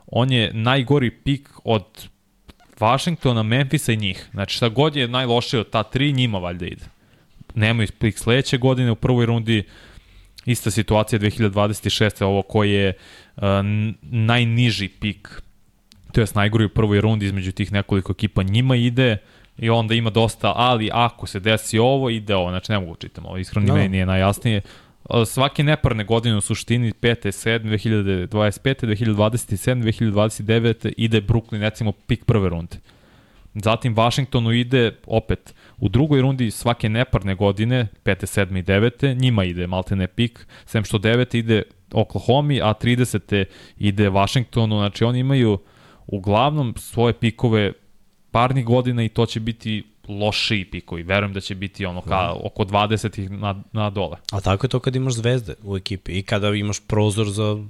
on 0.07 0.31
je 0.31 0.53
najgori 0.53 1.11
pik 1.11 1.49
od 1.63 1.85
Washingtona, 2.79 3.43
Memphisa 3.43 3.93
i 3.93 3.97
njih. 3.97 4.29
Znači 4.31 4.55
šta 4.55 4.69
god 4.69 4.95
je 4.95 5.07
najlošije 5.07 5.59
od 5.59 5.69
ta 5.69 5.83
tri, 5.83 6.13
njima 6.13 6.37
valjda 6.37 6.65
ide. 6.65 6.85
Nemaju 7.55 7.87
pik 7.99 8.17
sledeće 8.17 8.57
godine 8.57 8.91
u 8.91 8.95
prvoj 8.95 9.25
rundi, 9.25 9.63
ista 10.45 10.71
situacija 10.71 11.19
2026. 11.19 12.23
ovo 12.23 12.41
koji 12.41 12.71
je 12.71 12.93
uh, 13.35 13.43
najniži 14.01 14.87
pik, 14.87 15.41
to 16.11 16.21
je 16.21 16.27
najgori 16.35 16.65
u 16.65 16.69
prvoj 16.69 17.01
rundi 17.01 17.25
između 17.25 17.51
tih 17.51 17.71
nekoliko 17.71 18.11
ekipa, 18.11 18.43
njima 18.43 18.75
ide 18.75 19.17
i 19.57 19.69
onda 19.69 19.93
ima 19.93 20.09
dosta, 20.09 20.53
ali 20.55 20.89
ako 20.93 21.27
se 21.27 21.39
desi 21.39 21.79
ovo, 21.79 22.09
ide 22.09 22.35
ovo, 22.35 22.49
znači 22.49 22.71
ne 22.71 22.79
mogu 22.79 22.93
da 22.93 22.99
čitam 22.99 23.25
ovo, 23.25 23.37
iskreno 23.37 23.67
no. 23.67 23.75
meni 23.75 23.89
nije 23.89 24.05
najjasnije. 24.05 24.61
Svake 25.25 25.63
neparne 25.63 26.03
godine 26.03 26.37
u 26.37 26.41
suštini 26.41 26.91
5. 26.91 27.27
7. 27.27 28.27
2025. 28.29 28.85
2027. 28.85 29.83
2029. 29.83 30.93
ide 30.97 31.21
Brooklyn 31.21 31.59
recimo 31.59 31.91
pik 31.91 32.25
prve 32.25 32.49
runde. 32.49 32.77
Zatim 33.53 33.95
Washingtonu 33.95 34.51
ide 34.51 34.95
opet 35.05 35.53
u 35.81 35.89
drugoj 35.89 36.21
rundi 36.21 36.51
svake 36.51 36.89
neparne 36.89 37.35
godine, 37.35 37.87
5. 38.03 38.45
7. 38.45 38.59
i 38.59 38.63
9. 38.63 39.21
njima 39.21 39.43
ide 39.43 39.67
maltene 39.67 40.07
pik, 40.07 40.47
sem 40.65 40.83
što 40.83 40.97
9. 40.97 41.37
ide 41.37 41.63
Oklahoma, 41.93 42.53
a 42.53 42.73
30. 42.81 43.45
ide 43.77 44.09
Washingtonu, 44.09 44.77
znači 44.77 45.03
oni 45.03 45.19
imaju 45.19 45.59
uglavnom 46.07 46.73
svoje 46.77 47.13
pikove 47.13 47.73
parnih 48.31 48.65
godina 48.65 49.03
i 49.03 49.09
to 49.09 49.25
će 49.25 49.39
biti 49.39 49.83
lošiji 50.07 50.65
pikovi. 50.65 51.03
Verujem 51.03 51.33
da 51.33 51.39
će 51.39 51.55
biti 51.55 51.85
ono 51.85 52.01
ka, 52.01 52.09
da. 52.09 52.35
oko 52.43 52.63
20 52.63 53.29
na, 53.29 53.63
na 53.71 53.89
dole. 53.89 54.17
A 54.31 54.41
tako 54.41 54.65
je 54.65 54.69
to 54.69 54.79
kad 54.79 54.95
imaš 54.95 55.13
zvezde 55.13 55.55
u 55.63 55.77
ekipi 55.77 56.11
i 56.11 56.23
kada 56.23 56.49
imaš 56.49 56.79
prozor 56.87 57.29
za 57.29 57.63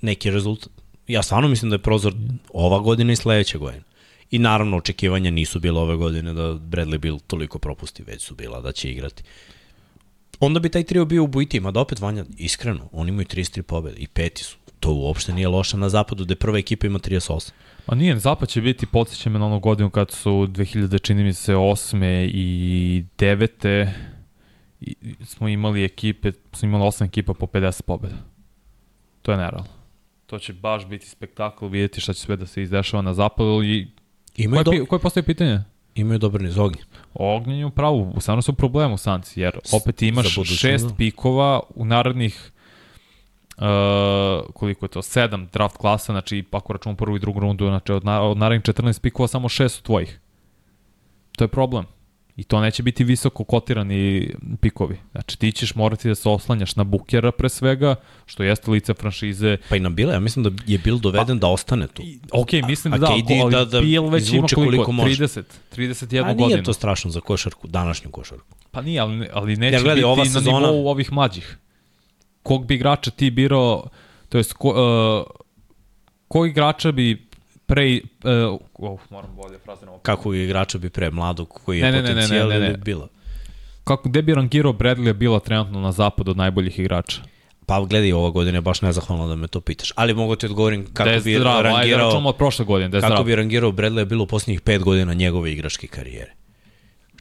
neki 0.00 0.30
rezultat. 0.30 0.68
Ja 1.06 1.22
stvarno 1.22 1.48
mislim 1.48 1.70
da 1.70 1.74
je 1.74 1.82
prozor 1.82 2.14
ova 2.52 2.78
godina 2.78 3.12
i 3.12 3.16
sledeća 3.16 3.58
godina. 3.58 3.84
I 4.30 4.38
naravno 4.38 4.76
očekivanja 4.76 5.30
nisu 5.30 5.60
bila 5.60 5.80
ove 5.80 5.96
godine 5.96 6.32
da 6.32 6.42
Bradley 6.42 6.98
Bill 6.98 7.18
toliko 7.26 7.58
propusti, 7.58 8.02
već 8.02 8.22
su 8.22 8.34
bila 8.34 8.60
da 8.60 8.72
će 8.72 8.90
igrati. 8.90 9.22
Onda 10.40 10.60
bi 10.60 10.68
taj 10.68 10.84
trio 10.84 11.04
bio 11.04 11.24
u 11.24 11.26
Bujtima, 11.26 11.70
da 11.70 11.80
opet 11.80 12.00
Vanja, 12.00 12.24
iskreno, 12.36 12.88
oni 12.92 13.08
imaju 13.08 13.26
33 13.26 13.62
pobjede 13.62 13.98
i 13.98 14.06
peti 14.06 14.44
su. 14.44 14.56
To 14.80 14.92
uopšte 14.94 15.32
nije 15.32 15.48
loše 15.48 15.76
na 15.76 15.88
zapadu, 15.88 16.24
gde 16.24 16.34
prva 16.34 16.58
ekipa 16.58 16.86
ima 16.86 16.98
38. 16.98 17.50
Pa 17.86 17.94
nije, 17.94 18.18
zapad 18.18 18.48
će 18.48 18.60
biti, 18.60 18.86
podsjećam 18.86 19.32
na 19.32 19.46
onu 19.46 19.60
godinu 19.60 19.90
kad 19.90 20.10
su 20.10 20.30
2000, 20.30 21.02
čini 21.02 21.24
mi 21.24 21.32
se, 21.32 21.54
8. 21.54 22.30
i 22.34 23.04
9. 23.18 23.90
I, 24.80 24.94
smo 25.24 25.48
imali 25.48 25.84
ekipe, 25.84 26.32
smo 26.52 26.68
imali 26.68 26.84
8 26.84 27.04
ekipa 27.04 27.34
po 27.34 27.46
50 27.46 27.82
pobjeda. 27.82 28.16
To 29.22 29.32
je 29.32 29.38
nerealno. 29.38 29.68
To 30.26 30.38
će 30.38 30.52
baš 30.52 30.86
biti 30.86 31.08
spektakl, 31.08 31.66
vidjeti 31.66 32.00
šta 32.00 32.12
će 32.12 32.20
sve 32.20 32.36
da 32.36 32.46
se 32.46 32.62
izdešava 32.62 33.02
na 33.02 33.14
zapadu 33.14 33.62
i 33.64 33.88
Imaju 34.38 34.64
koje, 34.64 34.78
do... 34.78 34.86
koje 34.86 34.98
postoje 34.98 35.22
pitanje? 35.24 35.60
Imaju 35.94 36.18
dobar 36.18 36.42
niz 36.42 36.58
ognje. 36.58 36.82
Ognje 37.14 37.58
je 37.58 37.66
u 37.66 37.70
pravu, 37.70 38.14
stvarno 38.20 38.42
su 38.42 38.52
problemu 38.52 38.96
Sanci, 38.96 39.40
jer 39.40 39.58
opet 39.72 40.02
imaš 40.02 40.38
šest 40.44 40.86
pikova 40.96 41.60
u 41.74 41.84
narednih 41.84 42.50
uh, 43.56 43.64
koliko 44.54 44.84
je 44.84 44.90
to, 44.90 45.02
sedam 45.02 45.48
draft 45.52 45.76
klasa, 45.76 46.12
znači 46.12 46.44
ako 46.50 46.72
računamo 46.72 46.96
prvu 46.96 47.16
i 47.16 47.20
drugu 47.20 47.40
rundu, 47.40 47.66
znači 47.66 47.92
od, 47.92 48.04
na, 48.04 48.22
od 48.22 48.38
narednih 48.38 48.74
14 48.74 49.00
pikova 49.00 49.28
samo 49.28 49.48
šest 49.48 49.76
su 49.76 49.82
tvojih. 49.82 50.20
To 51.36 51.44
je 51.44 51.48
problem. 51.48 51.84
I 52.38 52.44
to 52.44 52.60
neće 52.60 52.82
biti 52.82 53.04
visoko 53.04 53.44
kotirani 53.44 54.30
pikovi. 54.60 54.96
Znači 55.12 55.38
ti 55.38 55.52
ćeš 55.52 55.74
morati 55.74 56.08
da 56.08 56.14
se 56.14 56.28
oslanjaš 56.28 56.76
na 56.76 56.84
Bukera 56.84 57.32
pre 57.32 57.48
svega, 57.48 57.94
što 58.26 58.42
jeste 58.42 58.70
lice 58.70 58.94
franšize. 58.94 59.56
Pa 59.68 59.76
i 59.76 59.80
na 59.80 59.88
Bila, 59.88 60.12
ja 60.12 60.20
mislim 60.20 60.42
da 60.42 60.50
je 60.66 60.78
Bil 60.78 60.98
doveden 60.98 61.38
pa, 61.38 61.40
da 61.40 61.48
ostane 61.48 61.86
tu. 61.86 62.02
Ok, 62.32 62.52
mislim 62.52 62.94
a, 62.94 62.98
da, 62.98 63.06
a 63.06 63.08
da, 63.08 63.34
ali 63.42 63.52
da, 63.52 63.64
da 63.64 63.80
Bil 63.80 64.08
već 64.08 64.32
ima 64.32 64.46
koliko, 64.54 64.70
koliko 64.70 64.92
može. 64.92 65.24
30, 65.24 65.42
31 65.76 66.22
godinu. 66.22 66.44
A 66.44 66.48
nije 66.48 66.62
to 66.62 66.72
strašno 66.72 67.10
za 67.10 67.20
košarku, 67.20 67.68
današnju 67.68 68.10
košarku. 68.10 68.56
Pa 68.70 68.82
nije, 68.82 69.00
ali, 69.00 69.28
ali 69.32 69.56
neće 69.56 69.76
ja, 69.76 69.80
gledaj, 69.82 69.94
biti 69.94 70.04
ova 70.04 70.24
sezona... 70.24 70.60
na 70.60 70.66
nivou 70.66 70.88
ovih 70.88 71.12
mlađih. 71.12 71.58
Kog 72.42 72.66
bi 72.66 72.74
igrača 72.74 73.10
ti 73.10 73.30
birao, 73.30 73.88
to 74.28 74.38
jest 74.38 74.52
ko, 74.52 74.68
uh, 74.68 75.44
kog 76.28 76.48
igrača 76.48 76.92
bi 76.92 77.27
pre... 77.68 78.00
Uh, 78.24 78.60
oh, 78.74 79.00
moram 79.10 79.36
bolje 79.36 79.58
fraziramo. 79.58 79.98
Kako 79.98 80.34
igrača 80.34 80.78
bi 80.78 80.90
pre 80.90 81.10
mladog 81.10 81.48
koji 81.64 81.78
je 81.78 81.92
ne, 81.92 82.00
potencijal 82.00 82.48
ne, 82.48 82.54
ne, 82.54 82.60
ne, 82.60 82.66
ne, 82.66 82.72
ne. 82.72 82.78
bila? 82.78 83.08
Kako, 83.84 84.08
gde 84.08 84.22
bi 84.22 84.34
rangirao 84.34 84.72
Bradley 84.72 85.12
bila 85.12 85.40
trenutno 85.40 85.80
na 85.80 85.92
zapadu 85.92 86.30
od 86.30 86.36
najboljih 86.36 86.78
igrača? 86.78 87.22
Pa 87.66 87.80
gledaj, 87.80 88.12
ova 88.12 88.30
godina 88.30 88.58
je 88.58 88.62
baš 88.62 88.82
nezahvalno 88.82 89.28
da 89.28 89.36
me 89.36 89.48
to 89.48 89.60
pitaš. 89.60 89.92
Ali 89.96 90.14
mogu 90.14 90.36
ti 90.36 90.46
odgovorim 90.46 90.86
kako 90.92 91.10
des, 91.10 91.24
bi 91.24 91.34
zdravo, 91.34 91.62
rangirao... 91.62 92.08
Ajde, 92.08 92.28
od 92.28 92.36
prošle 92.36 92.64
godine, 92.64 93.00
Kako 93.00 93.24
bi 93.24 93.34
rangirao 93.34 93.72
Bradley 93.72 94.04
bilo 94.04 94.24
u 94.24 94.26
posljednjih 94.26 94.60
pet 94.60 94.82
godina 94.82 95.14
njegove 95.14 95.52
igračke 95.52 95.86
karijere. 95.86 96.32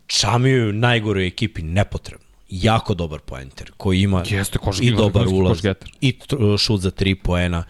Čamiju 0.08 0.74
najgore 0.74 1.26
ekipi 1.26 1.62
nepotrebno. 1.62 2.26
Jako 2.50 2.94
dobar 2.94 3.20
poenter 3.20 3.72
koji 3.78 4.02
ima 4.02 4.24
Jeste, 4.30 4.60
i 4.82 4.92
dobar 4.92 5.28
ulaz 5.28 5.66
i 6.02 6.20
šut 6.58 6.82
za 6.82 6.92
tri 6.92 7.16
poena. 7.16 7.64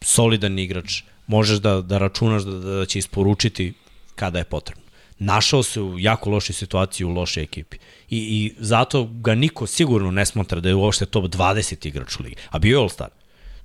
Solidan 0.00 0.58
igrač 0.58 1.02
možeš 1.28 1.58
da, 1.58 1.80
da 1.80 1.98
računaš 1.98 2.42
da, 2.42 2.58
da 2.58 2.86
će 2.86 2.98
isporučiti 2.98 3.72
kada 4.14 4.38
je 4.38 4.44
potrebno. 4.44 4.84
Našao 5.18 5.62
se 5.62 5.80
u 5.80 5.98
jako 5.98 6.30
lošoj 6.30 6.54
situaciji 6.54 7.04
u 7.04 7.10
lošoj 7.10 7.42
ekipi. 7.42 7.76
I, 8.10 8.18
I 8.18 8.54
zato 8.58 9.04
ga 9.04 9.34
niko 9.34 9.66
sigurno 9.66 10.10
ne 10.10 10.26
smatra 10.26 10.60
da 10.60 10.68
je 10.68 10.74
uopšte 10.74 11.06
top 11.06 11.24
20 11.24 11.88
igrač 11.88 12.20
u 12.20 12.22
ligi. 12.22 12.36
A 12.50 12.58
bio 12.58 12.78
je 12.78 12.84
All-Star. 12.84 13.08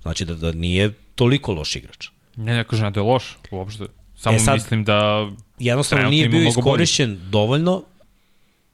Znači 0.02 0.24
da, 0.24 0.34
da 0.34 0.52
nije 0.52 0.92
toliko 1.14 1.52
loš 1.52 1.76
igrač. 1.76 2.08
Ne, 2.36 2.56
ne 2.56 2.64
kažem 2.64 2.92
da 2.92 3.00
je 3.00 3.04
loš 3.04 3.36
uopšte. 3.50 3.86
Samo 4.16 4.36
e 4.36 4.38
sad, 4.38 4.54
mislim 4.54 4.84
da 4.84 5.30
jednostavno 5.58 6.10
nije 6.10 6.28
bio 6.28 6.48
iskorišćen 6.48 7.16
bolji. 7.16 7.30
dovoljno, 7.30 7.82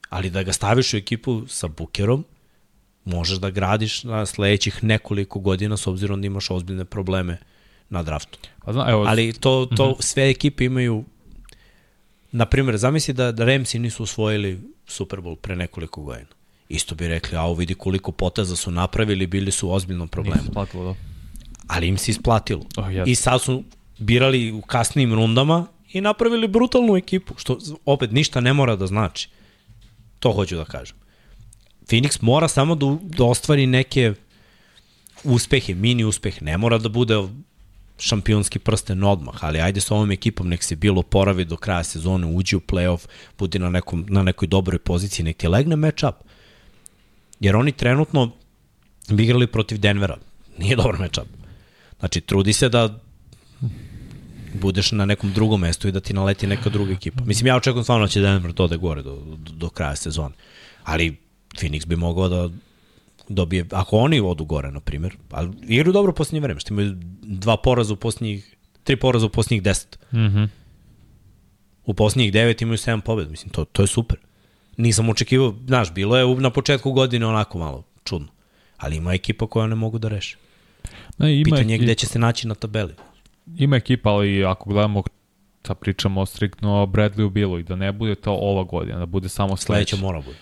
ali 0.09 0.29
da 0.29 0.43
ga 0.43 0.53
staviš 0.53 0.93
u 0.93 0.97
ekipu 0.97 1.43
sa 1.47 1.67
Bukerom, 1.67 2.25
možeš 3.05 3.37
da 3.37 3.49
gradiš 3.49 4.03
na 4.03 4.25
sledećih 4.25 4.83
nekoliko 4.83 5.39
godina 5.39 5.77
s 5.77 5.87
obzirom 5.87 6.21
da 6.21 6.27
imaš 6.27 6.51
ozbiljne 6.51 6.85
probleme 6.85 7.37
na 7.91 8.03
draftu. 8.03 8.39
Pa 8.65 8.73
zna, 8.73 8.85
evo, 8.89 9.03
Ali 9.07 9.33
to, 9.33 9.65
to 9.65 9.83
uh 9.83 9.89
mhm. 9.89 9.97
-huh. 9.99 10.01
sve 10.01 10.29
ekipe 10.29 10.65
imaju 10.65 11.03
na 12.31 12.45
primjer, 12.45 12.77
zamisli 12.77 13.13
da, 13.13 13.31
da 13.31 13.45
Ramsi 13.45 13.79
nisu 13.79 14.03
osvojili 14.03 14.59
Super 14.87 15.19
Bowl 15.19 15.35
pre 15.35 15.55
nekoliko 15.55 16.01
godina. 16.01 16.29
Isto 16.69 16.95
bi 16.95 17.07
rekli, 17.07 17.37
a 17.37 17.51
vidi 17.51 17.73
koliko 17.73 18.11
poteza 18.11 18.55
su 18.55 18.71
napravili, 18.71 19.27
bili 19.27 19.51
su 19.51 19.67
u 19.67 19.71
ozbiljnom 19.71 20.07
problemu. 20.07 20.37
Nisu 20.37 20.49
isplatilo, 20.49 20.83
da. 20.83 20.95
Ali 21.67 21.87
im 21.87 21.97
se 21.97 22.11
isplatilo. 22.11 22.61
Oh, 22.77 22.85
yes. 22.85 23.03
I 23.07 23.15
sad 23.15 23.41
su 23.41 23.63
birali 23.97 24.51
u 24.51 24.61
kasnim 24.61 25.13
rundama 25.13 25.67
i 25.93 26.01
napravili 26.01 26.47
brutalnu 26.47 26.97
ekipu, 26.97 27.33
što 27.37 27.57
opet 27.85 28.11
ništa 28.11 28.41
ne 28.41 28.53
mora 28.53 28.75
da 28.75 28.87
znači. 28.87 29.29
To 30.19 30.31
hoću 30.31 30.55
da 30.55 30.65
kažem. 30.65 30.97
Phoenix 31.87 32.17
mora 32.21 32.47
samo 32.47 32.75
da, 32.75 32.97
da 33.01 33.23
ostvari 33.23 33.67
neke 33.67 34.13
uspehe, 35.23 35.75
mini 35.75 36.03
uspeh, 36.03 36.41
ne 36.41 36.57
mora 36.57 36.77
da 36.77 36.89
bude 36.89 37.15
šampionski 38.01 38.59
prsten 38.59 39.03
odmah, 39.03 39.43
ali 39.43 39.61
ajde 39.61 39.81
sa 39.81 39.95
ovom 39.95 40.11
ekipom, 40.11 40.49
nek 40.49 40.63
se 40.63 40.75
bilo 40.75 41.01
poravi 41.01 41.45
do 41.45 41.57
kraja 41.57 41.83
sezone, 41.83 42.27
uđi 42.27 42.55
u 42.55 42.59
playoff, 42.59 43.07
budi 43.37 43.59
na, 43.59 43.69
nekom, 43.69 44.05
na 44.09 44.23
nekoj 44.23 44.47
dobroj 44.47 44.79
poziciji, 44.79 45.25
nek 45.25 45.37
ti 45.37 45.47
legne 45.47 45.75
match 45.75 46.03
up. 46.03 46.15
Jer 47.39 47.55
oni 47.55 47.71
trenutno 47.71 48.31
bi 49.09 49.23
igrali 49.23 49.47
protiv 49.47 49.77
Denvera. 49.77 50.17
Nije 50.57 50.75
dobar 50.75 50.99
match 50.99 51.19
up. 51.19 51.27
Znači, 51.99 52.21
trudi 52.21 52.53
se 52.53 52.69
da 52.69 52.99
budeš 54.53 54.91
na 54.91 55.05
nekom 55.05 55.33
drugom 55.33 55.61
mestu 55.61 55.87
i 55.87 55.91
da 55.91 55.99
ti 55.99 56.13
naleti 56.13 56.47
neka 56.47 56.69
druga 56.69 56.93
ekipa. 56.93 57.23
Mislim, 57.23 57.47
ja 57.47 57.55
očekujem 57.55 57.83
stvarno 57.83 58.05
da 58.05 58.09
će 58.09 58.21
Denver 58.21 58.53
to 58.53 58.67
da 58.67 58.77
gore 58.77 59.01
do, 59.01 59.15
do, 59.15 59.51
do 59.53 59.69
kraja 59.69 59.95
sezone. 59.95 60.35
Ali 60.83 61.17
Phoenix 61.55 61.85
bi 61.85 61.95
mogao 61.95 62.29
da 62.29 62.49
dobije, 63.35 63.65
ako 63.71 63.97
oni 63.97 64.19
odu 64.19 64.45
gore, 64.45 64.71
na 64.71 64.79
primjer, 64.79 65.15
ali 65.31 65.51
igraju 65.67 65.93
dobro 65.93 66.11
u 66.11 66.15
posljednje 66.15 66.39
vreme, 66.39 66.59
što 66.59 66.73
imaju 66.73 66.97
dva 67.21 67.57
poraza 67.57 67.93
u 67.93 67.95
posljednjih, 67.95 68.55
tri 68.83 68.95
poraza 68.95 69.25
u 69.25 69.29
posljednjih 69.29 69.63
deset. 69.63 69.99
Mm 70.11 70.17
-hmm. 70.17 70.47
U 71.85 71.93
posljednjih 71.93 72.33
devet 72.33 72.61
imaju 72.61 72.77
sedam 72.77 73.01
pobjeda, 73.01 73.31
mislim, 73.31 73.49
to, 73.49 73.65
to 73.65 73.83
je 73.83 73.87
super. 73.87 74.17
Nisam 74.77 75.09
očekivao, 75.09 75.55
znaš, 75.67 75.93
bilo 75.93 76.17
je 76.17 76.35
na 76.35 76.49
početku 76.49 76.91
godine 76.91 77.25
onako 77.25 77.57
malo 77.57 77.83
čudno, 78.03 78.27
ali 78.77 78.95
ima 78.95 79.13
ekipa 79.13 79.47
koja 79.47 79.67
ne 79.67 79.75
mogu 79.75 79.99
da 79.99 80.07
reše. 80.07 80.37
Ne, 81.17 81.35
ima 81.35 81.43
Pitanje 81.43 81.73
je 81.73 81.77
gde 81.77 81.95
će 81.95 82.07
se 82.07 82.19
naći 82.19 82.47
na 82.47 82.55
tabeli. 82.55 82.93
Ima 83.57 83.75
ekipa, 83.75 84.09
ali 84.09 84.45
ako 84.45 84.69
gledamo 84.69 85.03
sa 85.63 85.75
pričamo 85.75 86.25
striktno 86.25 86.81
o 86.81 86.85
Bradleyu 86.85 87.29
bilo 87.29 87.59
i 87.59 87.63
da 87.63 87.75
ne 87.75 87.91
bude 87.91 88.15
to 88.15 88.31
ova 88.31 88.63
godina, 88.63 88.99
da 88.99 89.05
bude 89.05 89.29
samo 89.29 89.57
sledeća. 89.57 89.89
Sledeća 89.89 90.05
mora 90.05 90.21
bude 90.21 90.37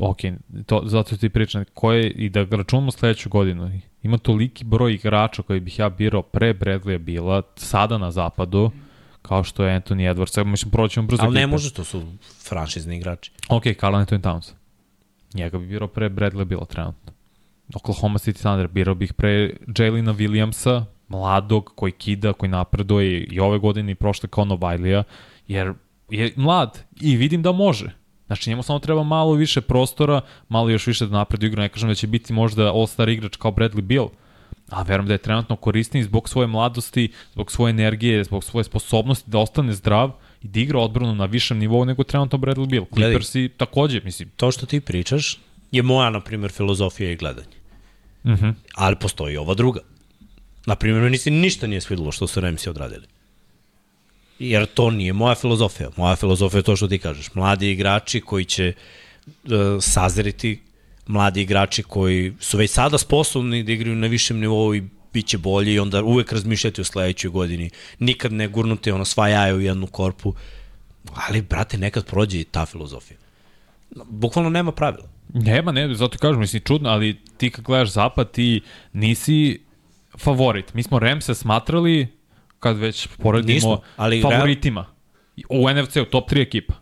ok, 0.00 0.18
to, 0.66 0.82
zato 0.86 1.16
ti 1.16 1.28
pričam, 1.28 1.64
koje, 1.74 2.10
i 2.10 2.28
da 2.28 2.46
računamo 2.50 2.90
sledeću 2.90 3.28
godinu, 3.28 3.70
ima 4.02 4.18
toliki 4.18 4.64
broj 4.64 4.94
igrača 4.94 5.42
koji 5.42 5.60
bih 5.60 5.78
ja 5.78 5.88
birao 5.88 6.22
pre 6.22 6.54
Bradleya 6.54 6.98
bila, 6.98 7.42
sada 7.56 7.98
na 7.98 8.10
zapadu, 8.10 8.70
kao 9.22 9.44
što 9.44 9.64
je 9.64 9.80
Anthony 9.80 10.14
Edwards, 10.14 10.44
mislim, 10.44 10.70
proćemo 10.70 11.06
brzo. 11.06 11.22
Ali 11.22 11.34
ne 11.34 11.46
može, 11.46 11.72
to 11.72 11.84
su 11.84 12.02
franšizni 12.48 12.96
igrači. 12.96 13.32
Ok, 13.48 13.62
Carl 13.80 13.94
Anthony 13.94 14.20
Towns. 14.20 14.52
Njega 15.34 15.58
bih 15.58 15.68
birao 15.68 15.88
pre 15.88 16.08
Bradleya 16.08 16.44
bila 16.44 16.64
trenutno. 16.64 17.12
Oklahoma 17.74 18.18
City 18.18 18.38
Thunder 18.38 18.68
birao 18.68 18.94
bih 18.94 19.12
pre 19.12 19.50
Jalina 19.78 20.14
Williamsa, 20.14 20.84
mladog, 21.08 21.72
koji 21.74 21.92
kida, 21.92 22.32
koji 22.32 22.50
napreduje 22.50 23.24
i 23.24 23.40
ove 23.40 23.58
godine 23.58 23.92
i 23.92 23.94
prošle 23.94 24.28
kao 24.28 24.44
Novajlija, 24.44 25.02
jer 25.48 25.72
je 26.10 26.32
mlad 26.36 26.84
i 27.00 27.16
vidim 27.16 27.42
da 27.42 27.52
može 27.52 28.05
Znači 28.26 28.50
njemu 28.50 28.62
samo 28.62 28.78
treba 28.78 29.02
malo 29.02 29.32
više 29.32 29.60
prostora, 29.60 30.20
malo 30.48 30.70
još 30.70 30.86
više 30.86 31.06
da 31.06 31.18
napredu 31.18 31.46
igru. 31.46 31.62
Ne 31.62 31.68
kažem 31.68 31.88
da 31.88 31.94
će 31.94 32.06
biti 32.06 32.32
možda 32.32 32.72
all-star 32.72 33.08
igrač 33.08 33.36
kao 33.36 33.50
Bradley 33.50 33.80
Beal, 33.80 34.08
a 34.70 34.82
verujem 34.82 35.06
da 35.06 35.14
je 35.14 35.18
trenutno 35.18 35.56
korisniji 35.56 36.02
zbog 36.02 36.28
svoje 36.28 36.46
mladosti, 36.46 37.12
zbog 37.32 37.52
svoje 37.52 37.70
energije, 37.70 38.24
zbog 38.24 38.44
svoje 38.44 38.64
sposobnosti 38.64 39.30
da 39.30 39.38
ostane 39.38 39.72
zdrav 39.72 40.12
i 40.42 40.48
da 40.48 40.60
igra 40.60 40.78
odbranu 40.78 41.14
na 41.14 41.24
višem 41.24 41.58
nivou 41.58 41.84
nego 41.84 42.04
trenutno 42.04 42.38
Bradley 42.38 42.70
Beal. 42.70 42.84
Gledaj. 42.90 43.12
Clippersi 43.12 43.48
takođe, 43.56 44.00
mislim. 44.04 44.28
To 44.36 44.52
što 44.52 44.66
ti 44.66 44.80
pričaš 44.80 45.38
je 45.70 45.82
moja, 45.82 46.10
na 46.10 46.20
primjer, 46.20 46.52
filozofija 46.52 47.10
i 47.10 47.16
gledanje. 47.16 47.56
Uh 48.24 48.30
-huh. 48.30 48.54
Ali 48.74 48.96
postoji 48.96 49.34
i 49.34 49.36
ova 49.36 49.54
druga. 49.54 49.80
Na 50.66 50.74
primjer, 50.74 51.02
meni 51.02 51.18
se 51.18 51.30
ništa 51.30 51.66
nije 51.66 51.80
svidelo 51.80 52.12
što 52.12 52.26
su 52.26 52.40
Remsi 52.40 52.70
odradili. 52.70 53.06
Jer 54.38 54.66
to 54.66 54.90
nije 54.90 55.12
moja 55.12 55.34
filozofija. 55.34 55.90
Moja 55.96 56.16
filozofija 56.16 56.58
je 56.58 56.62
to 56.62 56.76
što 56.76 56.88
ti 56.88 56.98
kažeš. 56.98 57.34
Mladi 57.34 57.70
igrači 57.70 58.20
koji 58.20 58.44
će 58.44 58.72
uh, 59.26 59.50
sazriti, 59.80 60.60
mladi 61.06 61.42
igrači 61.42 61.82
koji 61.82 62.32
su 62.40 62.58
već 62.58 62.70
sada 62.70 62.98
sposobni 62.98 63.62
da 63.62 63.72
igraju 63.72 63.96
na 63.96 64.06
višem 64.06 64.40
nivou 64.40 64.74
i 64.74 64.82
bit 65.12 65.26
će 65.26 65.38
bolji 65.38 65.74
i 65.74 65.78
onda 65.78 66.02
uvek 66.02 66.32
razmišljati 66.32 66.80
o 66.80 66.84
sledećoj 66.84 67.30
godini. 67.30 67.70
Nikad 67.98 68.32
ne 68.32 68.48
gurnuti 68.48 68.90
ono 68.90 69.04
sva 69.04 69.28
jaja 69.28 69.54
u 69.54 69.60
jednu 69.60 69.86
korpu. 69.86 70.34
Ali, 71.28 71.42
brate, 71.42 71.78
nekad 71.78 72.06
prođe 72.06 72.40
i 72.40 72.44
ta 72.44 72.66
filozofija. 72.66 73.18
Bukvalno 74.04 74.50
nema 74.50 74.72
pravila. 74.72 75.08
Nema, 75.34 75.72
ne, 75.72 75.94
zato 75.94 76.18
kažem, 76.18 76.40
mislim, 76.40 76.62
čudno, 76.62 76.90
ali 76.90 77.16
ti 77.36 77.50
kad 77.50 77.64
gledaš 77.64 77.88
zapad, 77.88 78.30
ti 78.30 78.60
nisi 78.92 79.60
favorit. 80.18 80.74
Mi 80.74 80.82
smo 80.82 80.98
Remse 80.98 81.34
smatrali, 81.34 82.06
kad 82.60 82.78
već 82.78 83.08
poredimo, 83.22 83.54
Nismo, 83.54 83.80
ali 83.96 84.22
favoritima. 84.22 84.86
U 85.48 85.70
NFC-u 85.70 86.04
top 86.04 86.30
3 86.30 86.42
ekipa. 86.42 86.74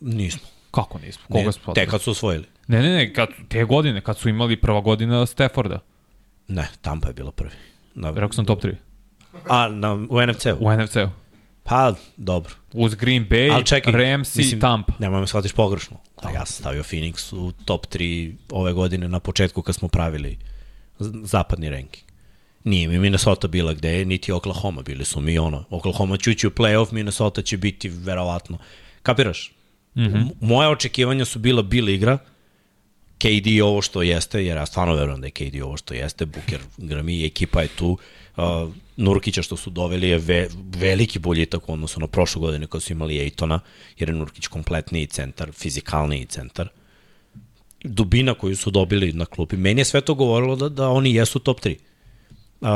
Nismo. 0.00 0.48
Kako 0.70 0.98
nismo? 0.98 1.24
Koga 1.28 1.44
Ne, 1.44 1.52
smo 1.52 1.74
te 1.74 1.86
kad 1.86 2.02
su 2.02 2.10
osvojili. 2.10 2.44
Ne, 2.66 2.82
ne, 2.82 2.96
ne, 2.96 3.14
kad, 3.14 3.28
te 3.48 3.64
godine, 3.64 4.00
kad 4.00 4.18
su 4.18 4.28
imali 4.28 4.56
prva 4.60 4.80
godina 4.80 5.26
Stafforda. 5.26 5.78
Ne, 6.48 6.68
Tampa 6.80 7.08
je 7.08 7.14
bila 7.14 7.32
prvi. 7.32 7.50
Na, 7.94 8.10
Rekao 8.10 8.32
sam 8.32 8.44
top 8.44 8.62
3. 8.62 8.74
a, 9.48 9.68
na, 9.68 9.94
u 9.94 10.26
NFC-u? 10.26 10.56
U 10.60 10.72
NFC-u. 10.76 11.08
Pa, 11.62 11.94
dobro. 12.16 12.54
Uz 12.72 12.94
Green 12.94 13.28
Bay, 13.28 13.54
Ali 13.54 13.64
čekaj, 13.64 13.92
Rams 13.92 14.36
i 14.36 14.60
Tampa. 14.60 14.92
Nemoj 14.98 15.20
me 15.20 15.26
shvatiš 15.26 15.52
pogrešno. 15.52 15.96
Da, 16.22 16.30
ja 16.30 16.46
sam 16.46 16.60
stavio 16.62 16.82
Phoenix 16.82 17.34
u 17.36 17.52
top 17.64 17.86
3 17.86 18.32
ove 18.50 18.72
godine 18.72 19.08
na 19.08 19.20
početku 19.20 19.62
kad 19.62 19.74
smo 19.74 19.88
pravili 19.88 20.38
zapadni 21.22 21.70
ranking. 21.70 22.07
Nije 22.64 22.88
mi 22.88 22.98
Minnesota 22.98 23.48
bila 23.48 23.72
gde 23.72 24.04
niti 24.04 24.32
Oklahoma 24.32 24.82
bili 24.82 25.04
su 25.04 25.20
mi 25.20 25.38
ono. 25.38 25.64
Oklahoma 25.70 26.16
će 26.16 26.30
ući 26.30 26.46
u 26.46 26.50
playoff, 26.50 26.92
Minnesota 26.92 27.42
će 27.42 27.56
biti 27.56 27.88
verovatno. 27.88 28.58
Kapiraš? 29.02 29.52
Mm. 29.94 30.00
-hmm. 30.00 30.30
Moje 30.40 30.68
očekivanja 30.68 31.24
su 31.24 31.38
bila 31.38 31.62
bila 31.62 31.90
igra, 31.90 32.18
KD 33.18 33.46
je 33.46 33.64
ovo 33.64 33.82
što 33.82 34.02
jeste, 34.02 34.44
jer 34.44 34.56
ja 34.56 34.66
stvarno 34.66 34.94
verujem 34.94 35.20
da 35.20 35.26
je 35.26 35.30
KD 35.30 35.62
ovo 35.62 35.76
što 35.76 35.94
jeste, 35.94 36.26
Booker, 36.26 36.60
Grami, 36.76 37.24
ekipa 37.24 37.60
je 37.60 37.68
tu, 37.68 37.98
uh, 38.36 38.44
Nurkića 38.96 39.42
što 39.42 39.56
su 39.56 39.70
doveli 39.70 40.08
je 40.08 40.18
ve, 40.18 40.48
veliki 40.76 41.18
boljitak 41.18 41.68
u 41.68 41.72
odnosu 41.72 42.00
na 42.00 42.06
prošlu 42.06 42.40
godine 42.40 42.66
kad 42.66 42.82
su 42.82 42.92
imali 42.92 43.18
Ejtona, 43.18 43.60
jer 43.98 44.08
je 44.08 44.14
Nurkić 44.14 44.46
kompletniji 44.46 45.06
centar, 45.06 45.52
fizikalniji 45.52 46.26
centar. 46.26 46.68
Dubina 47.84 48.34
koju 48.34 48.56
su 48.56 48.70
dobili 48.70 49.12
na 49.12 49.24
klupi, 49.24 49.56
meni 49.56 49.80
je 49.80 49.84
sve 49.84 50.00
to 50.00 50.14
govorilo 50.14 50.56
da, 50.56 50.68
da 50.68 50.88
oni 50.88 51.14
jesu 51.14 51.38
top 51.38 51.60
3. 51.60 51.76
Uh, 52.60 52.68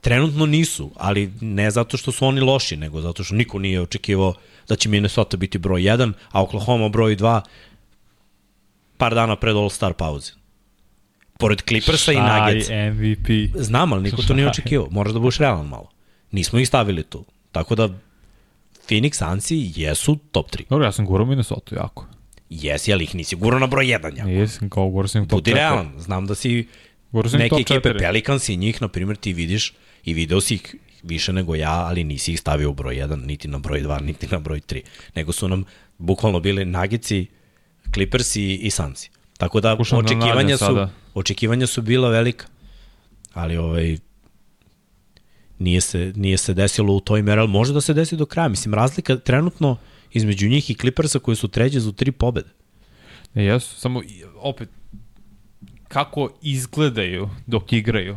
trenutno 0.00 0.46
nisu, 0.46 0.90
ali 0.96 1.32
ne 1.40 1.70
zato 1.70 1.96
što 1.96 2.12
su 2.12 2.26
oni 2.26 2.40
loši, 2.40 2.76
nego 2.76 3.00
zato 3.00 3.24
što 3.24 3.34
niko 3.34 3.58
nije 3.58 3.80
očekivao 3.80 4.34
da 4.68 4.76
će 4.76 4.88
Minnesota 4.88 5.36
biti 5.36 5.58
broj 5.58 5.82
1, 5.82 6.12
a 6.30 6.42
Oklahoma 6.42 6.88
broj 6.88 7.16
2 7.16 7.40
par 8.96 9.14
dana 9.14 9.36
pred 9.36 9.56
All-Star 9.56 9.92
pauze. 9.92 10.32
Pored 11.38 11.62
Clippersa 11.68 12.12
i 12.12 12.16
Nuggets. 12.16 12.66
Šaj 12.66 12.90
MVP. 12.90 13.28
Znam, 13.54 13.92
ali 13.92 14.02
niko 14.02 14.22
to 14.22 14.34
nije 14.34 14.48
očekivao. 14.48 14.88
Moraš 14.90 15.12
da 15.12 15.18
budeš 15.18 15.38
realan 15.38 15.66
malo. 15.66 15.90
Nismo 16.30 16.58
ih 16.58 16.68
stavili 16.68 17.02
tu. 17.02 17.24
Tako 17.52 17.74
da 17.74 17.88
Phoenix 18.88 19.14
Sunsi 19.14 19.72
jesu 19.76 20.18
top 20.32 20.50
3. 20.50 20.68
Dobro, 20.70 20.84
ja 20.84 20.92
sam 20.92 21.06
gurao 21.06 21.26
Minnesota 21.26 21.76
jako. 21.76 22.06
Jesi, 22.50 22.92
ali 22.92 23.04
ih 23.04 23.14
nisi 23.14 23.36
gurao 23.36 23.58
na 23.60 23.66
broj 23.66 23.84
1. 23.84 24.18
Ja. 24.18 24.40
Jesam 24.40 24.70
kao 24.70 24.88
gurao 24.88 25.08
sam 25.08 25.28
top 25.28 25.36
Budi 25.36 25.50
4. 25.50 25.54
realan. 25.54 25.92
Znam 25.98 26.26
da 26.26 26.34
si 26.34 26.68
Ih 27.12 27.34
neke 27.34 27.56
ekipe 27.56 27.88
4. 27.88 27.98
Pelicans 27.98 28.48
i 28.48 28.56
njih, 28.56 28.82
na 28.82 28.88
primjer, 28.88 29.16
ti 29.16 29.32
vidiš 29.32 29.72
i 30.04 30.14
video 30.14 30.40
si 30.40 30.54
ih 30.54 30.74
više 31.02 31.32
nego 31.32 31.54
ja, 31.54 31.72
ali 31.72 32.04
nisi 32.04 32.32
ih 32.32 32.40
stavio 32.40 32.70
u 32.70 32.74
broj 32.74 32.94
1, 32.94 33.26
niti 33.26 33.48
na 33.48 33.58
broj 33.58 33.82
2, 33.82 34.02
niti 34.02 34.26
na 34.30 34.38
broj 34.38 34.60
3. 34.60 34.80
Nego 35.14 35.32
su 35.32 35.48
nam 35.48 35.64
bukvalno 35.98 36.40
bili 36.40 36.64
Nagici, 36.64 37.26
Clippers 37.94 38.36
i, 38.36 38.54
i 38.54 38.70
Sunsi. 38.70 39.10
Tako 39.38 39.60
da 39.60 39.72
Pokušam 39.72 39.98
da 39.98 40.04
očekivanja 40.04 40.56
su, 40.56 40.64
sada. 40.64 40.90
očekivanja 41.14 41.66
su 41.66 41.82
bila 41.82 42.08
velika. 42.08 42.46
Ali 43.32 43.56
ovaj 43.56 43.98
nije 45.58 45.80
se, 45.80 46.12
nije 46.16 46.36
se 46.36 46.54
desilo 46.54 46.94
u 46.94 47.00
toj 47.00 47.22
meri, 47.22 47.40
ali 47.40 47.48
može 47.48 47.72
da 47.72 47.80
se 47.80 47.94
desi 47.94 48.16
do 48.16 48.26
kraja. 48.26 48.48
Mislim, 48.48 48.74
razlika 48.74 49.16
trenutno 49.16 49.76
između 50.12 50.48
njih 50.48 50.70
i 50.70 50.74
Clippersa 50.74 51.18
koji 51.18 51.36
su 51.36 51.48
treće 51.48 51.80
za 51.80 51.92
tri 51.92 52.12
pobede. 52.12 52.48
Ne, 53.34 53.44
jesu, 53.44 53.76
samo 53.76 54.02
opet, 54.36 54.68
kako 55.90 56.30
izgledaju 56.42 57.30
dok 57.46 57.72
igraju. 57.72 58.16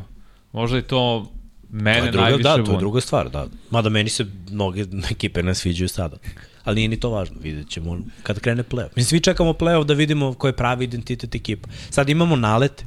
Možda 0.51 0.77
je 0.77 0.87
to 0.87 1.31
mene 1.69 1.99
To 1.99 2.05
je 2.05 2.11
druga, 2.11 2.23
najviše 2.23 2.43
da, 2.43 2.63
to 2.63 2.71
je 2.71 2.77
druga 2.77 3.01
stvar, 3.01 3.29
da. 3.29 3.47
Mada 3.69 3.89
meni 3.89 4.09
se 4.09 4.25
mnoge 4.51 4.85
ekipe 5.11 5.43
ne 5.43 5.55
sviđaju 5.55 5.87
sada. 5.87 6.17
Ali 6.63 6.75
nije 6.75 6.87
ni 6.87 6.99
to 6.99 7.09
važno, 7.09 7.35
vidjet 7.41 7.69
ćemo 7.69 7.99
kad 8.23 8.39
krene 8.39 8.63
play-off. 8.63 8.89
Mislim, 8.95 9.05
svi 9.05 9.19
čekamo 9.19 9.53
play-off 9.53 9.83
da 9.83 9.93
vidimo 9.93 10.33
ko 10.33 10.47
je 10.47 10.53
pravi 10.53 10.83
identitet 10.83 11.35
ekipa. 11.35 11.69
Sad 11.89 12.09
imamo 12.09 12.35
nalet, 12.35 12.85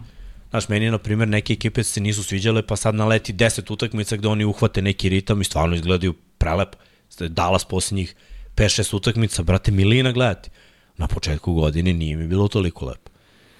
Znaš, 0.50 0.68
meni, 0.68 0.90
na 0.90 0.98
primjer, 0.98 1.28
neke 1.28 1.52
ekipe 1.52 1.82
se 1.84 2.00
nisu 2.00 2.22
sviđale, 2.24 2.62
pa 2.62 2.76
sad 2.76 2.94
naleti 2.94 3.32
10 3.34 3.72
utakmica 3.72 4.16
gde 4.16 4.28
oni 4.28 4.44
uhvate 4.44 4.82
neki 4.82 5.08
ritam 5.08 5.40
i 5.40 5.44
stvarno 5.44 5.76
izgledaju 5.76 6.14
prelepo. 6.38 6.78
Dallas 7.20 7.64
posljednjih 7.64 8.14
5-6 8.56 8.96
utakmica, 8.96 9.42
brate, 9.42 9.70
milina 9.70 10.12
gledati. 10.12 10.50
Na 10.96 11.06
početku 11.06 11.54
godine 11.54 11.92
nije 11.92 12.16
mi 12.16 12.26
bilo 12.26 12.48
toliko 12.48 12.86
lepo. 12.86 13.10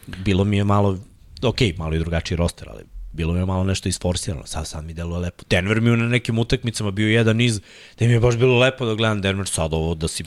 Bilo 0.06 0.44
mi 0.44 0.56
je 0.56 0.64
malo, 0.64 0.98
ok, 1.42 1.60
malo 1.76 1.94
i 1.94 1.98
drugačiji 1.98 2.36
roster, 2.36 2.68
ali 2.70 2.84
bilo 3.12 3.32
mi 3.32 3.38
je 3.38 3.46
malo 3.46 3.64
nešto 3.64 3.88
isforsirano. 3.88 4.46
Sad, 4.46 4.66
sad 4.66 4.84
mi 4.84 4.94
deluje 4.94 5.18
lepo. 5.18 5.44
Denver 5.50 5.80
mi 5.80 5.90
je 5.90 5.96
na 5.96 6.08
nekim 6.08 6.38
utakmicama 6.38 6.90
bio 6.90 7.08
jedan 7.08 7.36
niz, 7.36 7.60
da 7.98 8.06
mi 8.06 8.12
je 8.12 8.20
baš 8.20 8.36
bilo 8.36 8.58
lepo 8.58 8.86
da 8.86 8.94
gledam 8.94 9.20
Denver 9.20 9.48
sad 9.48 9.74
ovo, 9.74 9.94
da 9.94 10.08
si 10.08 10.24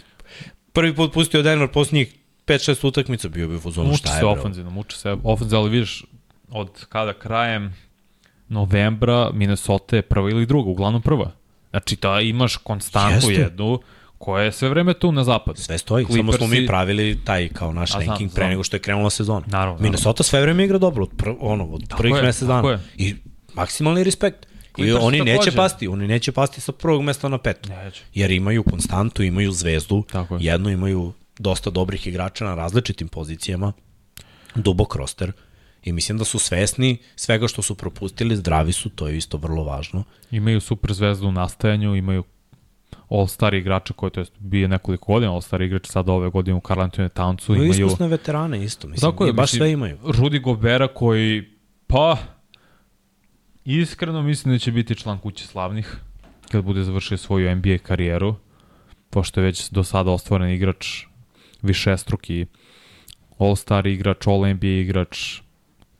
prvi 0.73 0.95
put 0.95 1.13
pustio 1.13 1.41
Denver 1.41 1.67
posljednjih 1.67 2.15
5-6 2.47 2.87
utakmica, 2.87 3.29
bio 3.29 3.47
bi 3.47 3.55
u 3.55 3.61
Muči 3.83 3.97
šta 3.97 4.09
je, 4.09 4.15
se 4.15 4.19
bro. 4.19 4.31
ofenzivno, 4.31 4.71
muči 4.71 4.97
se 4.97 5.17
ofenzivno, 5.23 5.61
ali 5.61 5.69
vidiš, 5.69 6.05
od 6.49 6.85
kada 6.85 7.13
krajem 7.13 7.75
novembra 8.47 9.31
Minnesota 9.33 9.95
je 9.95 10.01
prva 10.01 10.29
ili 10.29 10.45
druga, 10.45 10.69
uglavnom 10.69 11.01
prva. 11.01 11.31
Znači, 11.69 11.97
da 12.01 12.21
imaš 12.21 12.55
konstantu 12.55 13.29
Jeste. 13.29 13.41
jednu 13.41 13.79
koja 14.19 14.43
je 14.43 14.51
sve 14.51 14.69
vreme 14.69 14.93
tu 14.93 15.11
na 15.11 15.23
zapadu. 15.23 15.61
Sve 15.61 15.77
stoji, 15.77 16.05
samo 16.09 16.33
smo 16.33 16.47
mi 16.47 16.67
pravili 16.67 17.19
taj 17.25 17.49
kao 17.49 17.73
naš 17.73 17.91
A, 17.91 17.93
znam, 17.93 18.07
ranking 18.07 18.31
pre 18.31 18.41
znam. 18.41 18.49
nego 18.49 18.63
što 18.63 18.75
je 18.75 18.79
krenula 18.79 19.09
sezona. 19.09 19.45
Naravno, 19.47 19.81
Minnesota 19.81 20.23
sve 20.23 20.41
vreme 20.41 20.65
igra 20.65 20.77
dobro, 20.77 21.03
od, 21.03 21.09
pr 21.17 21.29
ono, 21.39 21.65
od 21.65 21.93
prvih 21.97 22.15
je, 22.15 22.21
mesec 22.21 22.47
tako 22.47 22.67
dana. 22.67 22.83
je. 22.97 23.07
I 23.07 23.15
maksimalni 23.53 24.03
respekt. 24.03 24.45
I 24.77 24.91
oni 24.91 25.19
neće 25.21 25.37
takođe. 25.37 25.55
pasti, 25.55 25.87
oni 25.87 26.07
neće 26.07 26.31
pasti 26.31 26.61
sa 26.61 26.71
prvog 26.71 27.03
mesta 27.03 27.29
na 27.29 27.37
peto. 27.37 27.69
Neće. 27.69 28.01
Jer 28.13 28.31
imaju 28.31 28.63
konstantu, 28.63 29.23
imaju 29.23 29.51
zvezdu, 29.51 30.03
Tako 30.11 30.35
je. 30.35 30.39
jedno 30.45 30.69
imaju 30.69 31.13
dosta 31.39 31.69
dobrih 31.69 32.07
igrača 32.07 32.45
na 32.45 32.55
različitim 32.55 33.07
pozicijama, 33.07 33.73
dubok 34.55 34.95
roster 34.95 35.31
i 35.83 35.91
mislim 35.91 36.17
da 36.17 36.25
su 36.25 36.39
svesni 36.39 36.97
svega 37.15 37.47
što 37.47 37.61
su 37.61 37.75
propustili, 37.75 38.35
zdravi 38.35 38.71
su, 38.73 38.89
to 38.89 39.07
je 39.07 39.17
isto 39.17 39.37
vrlo 39.37 39.63
važno. 39.63 40.03
Imaju 40.31 40.61
super 40.61 40.93
zvezdu 40.93 41.27
u 41.27 41.31
nastajanju, 41.31 41.95
imaju 41.95 42.23
all-star 43.09 43.53
igrača 43.53 43.93
koji 43.93 44.11
to 44.11 44.19
je 44.19 44.25
bio 44.39 44.67
nekoliko 44.67 45.13
godina 45.13 45.33
all-star 45.33 45.61
igrač 45.61 45.87
sad 45.87 46.09
ove 46.09 46.29
godine 46.29 46.57
u 46.57 46.61
Carl 46.67 46.81
Anthony 46.81 47.09
Townsu 47.09 47.49
Imaju 47.49 47.63
imaju 47.63 47.85
iskusne 47.85 48.07
veterane 48.07 48.63
isto, 48.63 48.87
mislim, 48.87 49.11
Tako 49.11 49.25
je, 49.25 49.33
baš 49.33 49.53
mislim, 49.53 49.59
sve 49.59 49.71
imaju. 49.71 49.97
Rudy 50.03 50.41
Gobera 50.41 50.87
koji 50.87 51.43
pa 51.87 52.17
iskreno 53.65 54.21
mislim 54.21 54.53
da 54.53 54.59
će 54.59 54.71
biti 54.71 54.95
član 54.95 55.19
kuće 55.19 55.47
slavnih 55.47 55.97
kad 56.51 56.63
bude 56.63 56.83
završio 56.83 57.17
svoju 57.17 57.55
NBA 57.55 57.77
karijeru 57.77 58.35
pošto 59.09 59.39
je 59.39 59.45
već 59.45 59.69
do 59.69 59.83
sada 59.83 60.11
ostvaren 60.11 60.49
igrač 60.49 61.03
višestruki 61.61 62.45
all-star 63.37 63.87
igrač, 63.87 64.27
all-NBA 64.27 64.81
igrač 64.81 65.41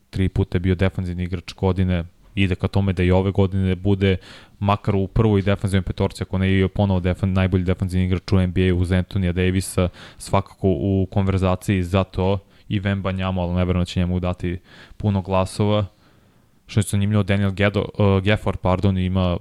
tri 0.10 0.30
puta 0.30 0.56
je 0.56 0.60
bio 0.60 0.76
defanzivni 0.76 1.24
igrač 1.24 1.54
godine 1.54 2.06
ide 2.36 2.56
ka 2.56 2.68
tome 2.68 2.94
da 2.94 3.04
i 3.04 3.12
ove 3.12 3.32
godine 3.32 3.76
bude 3.76 4.18
makar 4.60 4.96
u 4.96 5.08
prvoj 5.08 5.42
defanzivnoj 5.42 5.84
petorci, 5.84 6.24
ako 6.24 6.38
ne 6.38 6.60
i 6.60 6.68
ponovo 6.68 7.00
defan, 7.00 7.34
najbolji 7.34 7.64
defanzivni 7.64 8.06
igrač 8.06 8.32
u 8.32 8.42
NBA 8.48 8.76
uz 8.76 8.92
Antonija 8.92 9.32
Davisa, 9.32 9.90
svakako 10.18 10.68
u 10.70 11.08
konverzaciji 11.12 11.84
za 11.84 12.04
to 12.04 12.40
i 12.70 12.80
Vemba 12.80 13.12
Njamo, 13.12 13.42
ali 13.42 13.54
ne 13.54 13.66
verujem 13.66 13.82
da 13.82 13.86
će 13.86 14.00
njemu 14.00 14.20
dati 14.20 14.60
puno 14.98 15.22
glasova. 15.22 15.86
Što 16.68 16.80
je 16.80 16.84
zanimljivo, 16.84 17.24
Daniel 17.24 17.52
Gedo, 17.52 17.80
uh, 17.82 18.24
Gefford, 18.24 18.60
pardon, 18.60 18.98
ima 18.98 19.38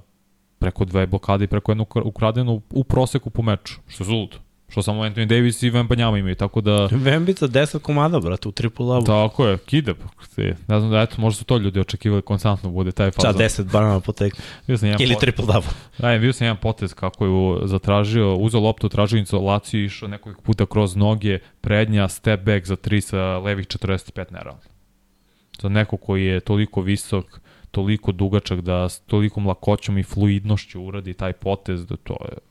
preko 0.59 0.85
dve 0.85 1.07
blokade 1.07 1.45
i 1.45 1.49
preko 1.49 1.71
jednu 1.73 1.85
ukra- 1.85 2.05
ukradenu 2.05 2.63
u 2.71 2.85
proseku 2.85 3.31
po 3.31 3.43
meču, 3.43 3.81
što 3.89 4.05
je 4.05 4.07
zuludo. 4.07 4.37
Što 4.69 4.83
samo 4.83 5.03
Anthony 5.03 5.27
Davis 5.27 5.63
i 5.63 5.71
Vembanjama 5.71 6.19
imaju, 6.19 6.35
tako 6.35 6.61
da... 6.61 6.89
Vembica 6.91 7.49
10 7.49 7.79
komada, 7.79 8.21
brate, 8.21 8.49
u 8.49 8.53
triple 8.53 8.87
double. 8.87 9.07
Tako 9.07 9.47
je, 9.47 9.59
kide. 9.59 9.95
Ne 10.37 10.79
znam 10.79 10.91
da, 10.91 11.01
eto, 11.01 11.15
možda 11.19 11.39
su 11.39 11.45
to 11.45 11.57
ljudi 11.57 11.81
očekivali 11.81 12.23
konstantno 12.23 12.71
bude 12.71 12.93
taj 12.93 13.11
fazon. 13.11 13.33
Ča 13.33 13.39
10 13.39 13.73
banana 13.73 14.01
po 14.01 14.13
tekmu. 14.13 14.45
Ili 14.99 15.13
pot... 15.13 15.21
triple 15.21 15.45
double. 15.47 15.71
Da, 15.99 16.11
vidio 16.11 16.33
sam 16.33 16.45
jedan 16.45 16.57
potez 16.57 16.95
kako 16.95 17.27
je 17.27 17.69
zatražio, 17.69 18.35
uzeo 18.35 18.61
loptu, 18.61 18.89
tražio 18.89 19.19
insolaciju, 19.19 19.85
išao 19.85 20.09
nekoliko 20.09 20.43
puta 20.43 20.67
kroz 20.67 20.97
noge, 20.97 21.39
prednja, 21.61 22.09
step 22.09 22.41
back 22.41 22.67
za 22.67 22.77
3 22.77 23.01
sa 23.01 23.39
levih 23.39 23.67
45 23.67 24.33
neravno. 24.33 24.61
Za 25.63 25.69
neko 25.69 25.97
koji 25.97 26.25
je 26.25 26.41
toliko 26.41 26.81
visok, 26.81 27.41
toliko 27.71 28.13
dugačak 28.13 28.61
da 28.61 28.89
s 28.89 29.01
tolikom 29.01 29.47
lakoćom 29.47 29.99
i 29.99 30.03
fluidnošću 30.03 30.83
uradi 30.83 31.15
taj 31.15 31.33
potez 31.33 31.87
da 31.87 31.97
to 31.97 32.17
je 32.25 32.48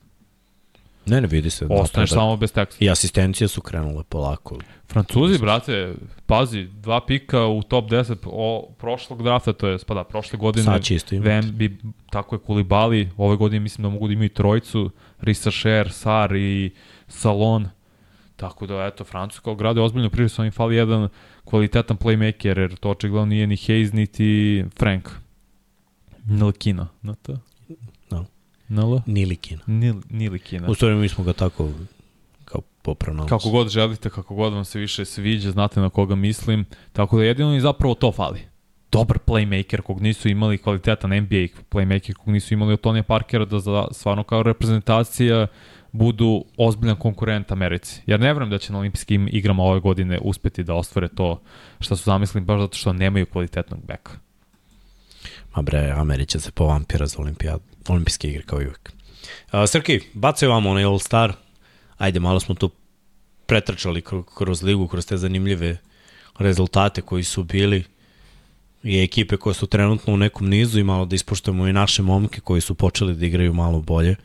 Ne, 1.08 1.22
ne 1.22 1.28
vidi 1.28 1.50
se. 1.50 1.66
Ostaneš 1.70 2.10
samo 2.10 2.38
bez 2.38 2.52
teksta. 2.52 2.86
I 2.86 2.90
asistencije 2.90 3.48
su 3.48 3.62
krenule 3.62 4.04
polako. 4.04 4.58
Francuzi, 4.88 5.38
brate, 5.38 5.94
pazi, 6.26 6.64
dva 6.64 7.06
pika 7.06 7.46
u 7.46 7.64
top 7.64 7.90
10 7.90 8.16
o, 8.26 8.70
prošlog 8.78 9.24
drafta, 9.24 9.54
to 9.54 9.68
je, 9.68 9.78
pa 9.88 9.94
da, 9.94 10.04
prošle 10.04 10.40
godine. 10.40 10.66
Sad 10.66 10.84
će 10.84 10.96
isto 10.96 11.16
imati. 11.16 11.30
Vembi, 11.30 11.78
tako 12.10 12.36
je 12.36 12.40
Kulibali, 12.40 13.10
ove 13.18 13.36
godine 13.36 13.60
mislim 13.60 13.84
da 13.84 13.90
mogu 13.90 14.08
da 14.08 14.14
imaju 14.14 14.30
trojicu, 14.30 14.90
Risa 15.22 15.52
Sher, 15.52 15.92
Sar 15.92 16.36
i 16.36 16.72
Salon. 17.08 17.70
Tako 18.36 18.68
da, 18.68 18.86
eto, 18.86 19.04
Francuska 19.04 19.54
grade 19.54 19.82
ozbiljno 19.82 20.10
prije, 20.10 20.30
sa 20.30 20.46
im 20.46 20.52
fali 20.52 20.76
jedan 20.76 21.10
kvalitetan 21.44 21.98
playmaker, 21.98 22.58
jer 22.60 22.76
to 22.76 22.90
očigledno 22.90 23.26
nije 23.26 23.48
ni 23.48 23.56
Hayes, 23.56 23.94
niti 23.94 24.64
Frank. 24.80 25.10
Nilkina, 26.26 26.88
na 27.02 27.16
to? 27.16 27.38
NL? 28.68 28.98
Nilikina. 29.06 29.62
Nil, 29.68 29.96
Nilikina. 30.10 30.68
U 30.68 30.76
stvari 30.76 30.96
mi 30.96 31.10
smo 31.10 31.24
ga 31.24 31.34
tako 31.34 31.70
kao 32.46 32.62
popravno. 32.82 33.26
Kako 33.26 33.50
god 33.50 33.70
želite, 33.70 34.10
kako 34.10 34.36
god 34.36 34.54
vam 34.54 34.66
se 34.66 34.80
više 34.80 35.06
sviđa, 35.06 35.52
znate 35.52 35.80
na 35.80 35.90
koga 35.90 36.16
mislim. 36.16 36.66
Tako 36.94 37.18
da 37.18 37.24
jedino 37.24 37.56
i 37.56 37.62
zapravo 37.62 37.94
to 37.96 38.12
fali. 38.12 38.40
Dobar 38.92 39.18
playmaker 39.26 39.82
kog 39.82 40.02
nisu 40.02 40.30
imali, 40.30 40.58
kvalitetan 40.58 41.10
NBA 41.10 41.48
playmaker 41.70 42.14
kog 42.14 42.30
nisu 42.30 42.54
imali 42.54 42.74
od 42.74 42.82
Tonija 42.82 43.04
Parkera 43.04 43.46
da 43.46 43.60
za, 43.60 43.88
stvarno 43.92 44.24
kao 44.24 44.44
reprezentacija 44.44 45.48
budu 45.92 46.46
ozbiljan 46.58 46.96
konkurent 46.96 47.52
Americi. 47.52 48.02
Jer 48.06 48.20
ne 48.20 48.34
vrem 48.34 48.50
da 48.50 48.58
će 48.58 48.74
na 48.74 48.80
olimpijskim 48.80 49.30
igrama 49.32 49.64
ove 49.64 49.80
godine 49.80 50.20
uspeti 50.22 50.64
da 50.64 50.74
ostvare 50.74 51.08
to 51.08 51.42
što 51.80 51.96
su 51.96 52.04
zamislili, 52.04 52.46
baš 52.46 52.62
zato 52.62 52.78
što 52.78 52.94
nemaju 52.94 53.26
kvalitetnog 53.26 53.86
beka. 53.86 54.12
Ma 55.58 55.62
bre, 55.62 55.94
Amerića 55.96 56.40
se 56.40 56.52
povampira 56.52 57.08
za 57.08 57.18
olimpijadu 57.20 57.64
olimpijske 57.88 58.28
igre 58.30 58.44
kao 58.44 58.62
i 58.62 58.66
uvek. 58.66 58.94
Uh, 59.54 59.60
Srki, 59.68 60.00
bacaju 60.14 60.52
vam 60.52 60.66
onaj 60.66 60.84
All 60.84 61.00
Star. 61.00 61.34
Ajde, 61.98 62.20
malo 62.20 62.40
smo 62.40 62.56
tu 62.56 62.72
pretrčali 63.46 64.04
kroz 64.38 64.64
ligu, 64.64 64.88
kroz 64.88 65.06
te 65.06 65.18
zanimljive 65.18 65.78
rezultate 66.40 67.02
koji 67.02 67.24
su 67.24 67.44
bili 67.44 67.84
i 68.84 69.04
ekipe 69.04 69.38
koje 69.38 69.54
su 69.54 69.68
trenutno 69.68 70.14
u 70.14 70.18
nekom 70.18 70.50
nizu 70.50 70.80
i 70.80 70.84
malo 70.84 71.06
da 71.06 71.16
ispoštujemo 71.16 71.68
i 71.68 71.74
naše 71.74 72.02
momke 72.02 72.42
koji 72.42 72.62
su 72.62 72.76
počeli 72.76 73.16
da 73.16 73.26
igraju 73.26 73.54
malo 73.54 73.80
bolje. 73.80 74.16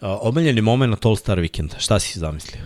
Omiljeni 0.00 0.60
moment 0.60 1.06
All 1.06 1.16
Star 1.16 1.40
vikenda, 1.40 1.78
šta 1.78 1.98
si 1.98 2.18
zamislio? 2.18 2.62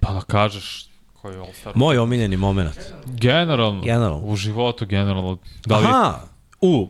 Pa 0.00 0.12
da 0.12 0.20
kažeš 0.20 0.88
koji 1.12 1.34
je 1.34 1.40
All 1.40 1.52
Star. 1.60 1.72
Moj 1.76 1.98
omiljeni 1.98 2.36
moment. 2.36 2.78
Generalno. 3.06 3.82
Generalno. 3.82 4.26
U 4.26 4.36
životu 4.36 4.86
generalno. 4.86 5.38
Da 5.66 5.78
li... 5.78 5.86
Aha, 5.86 6.29
u, 6.60 6.88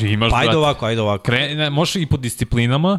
Imaš, 0.00 0.30
pa 0.30 0.36
ajde 0.38 0.56
ovako, 0.56 0.86
ajde 0.86 1.00
ovako. 1.00 1.22
Kre, 1.22 1.54
ne, 1.54 1.70
možeš 1.70 1.96
i 1.96 2.06
po 2.06 2.16
disciplinama, 2.16 2.98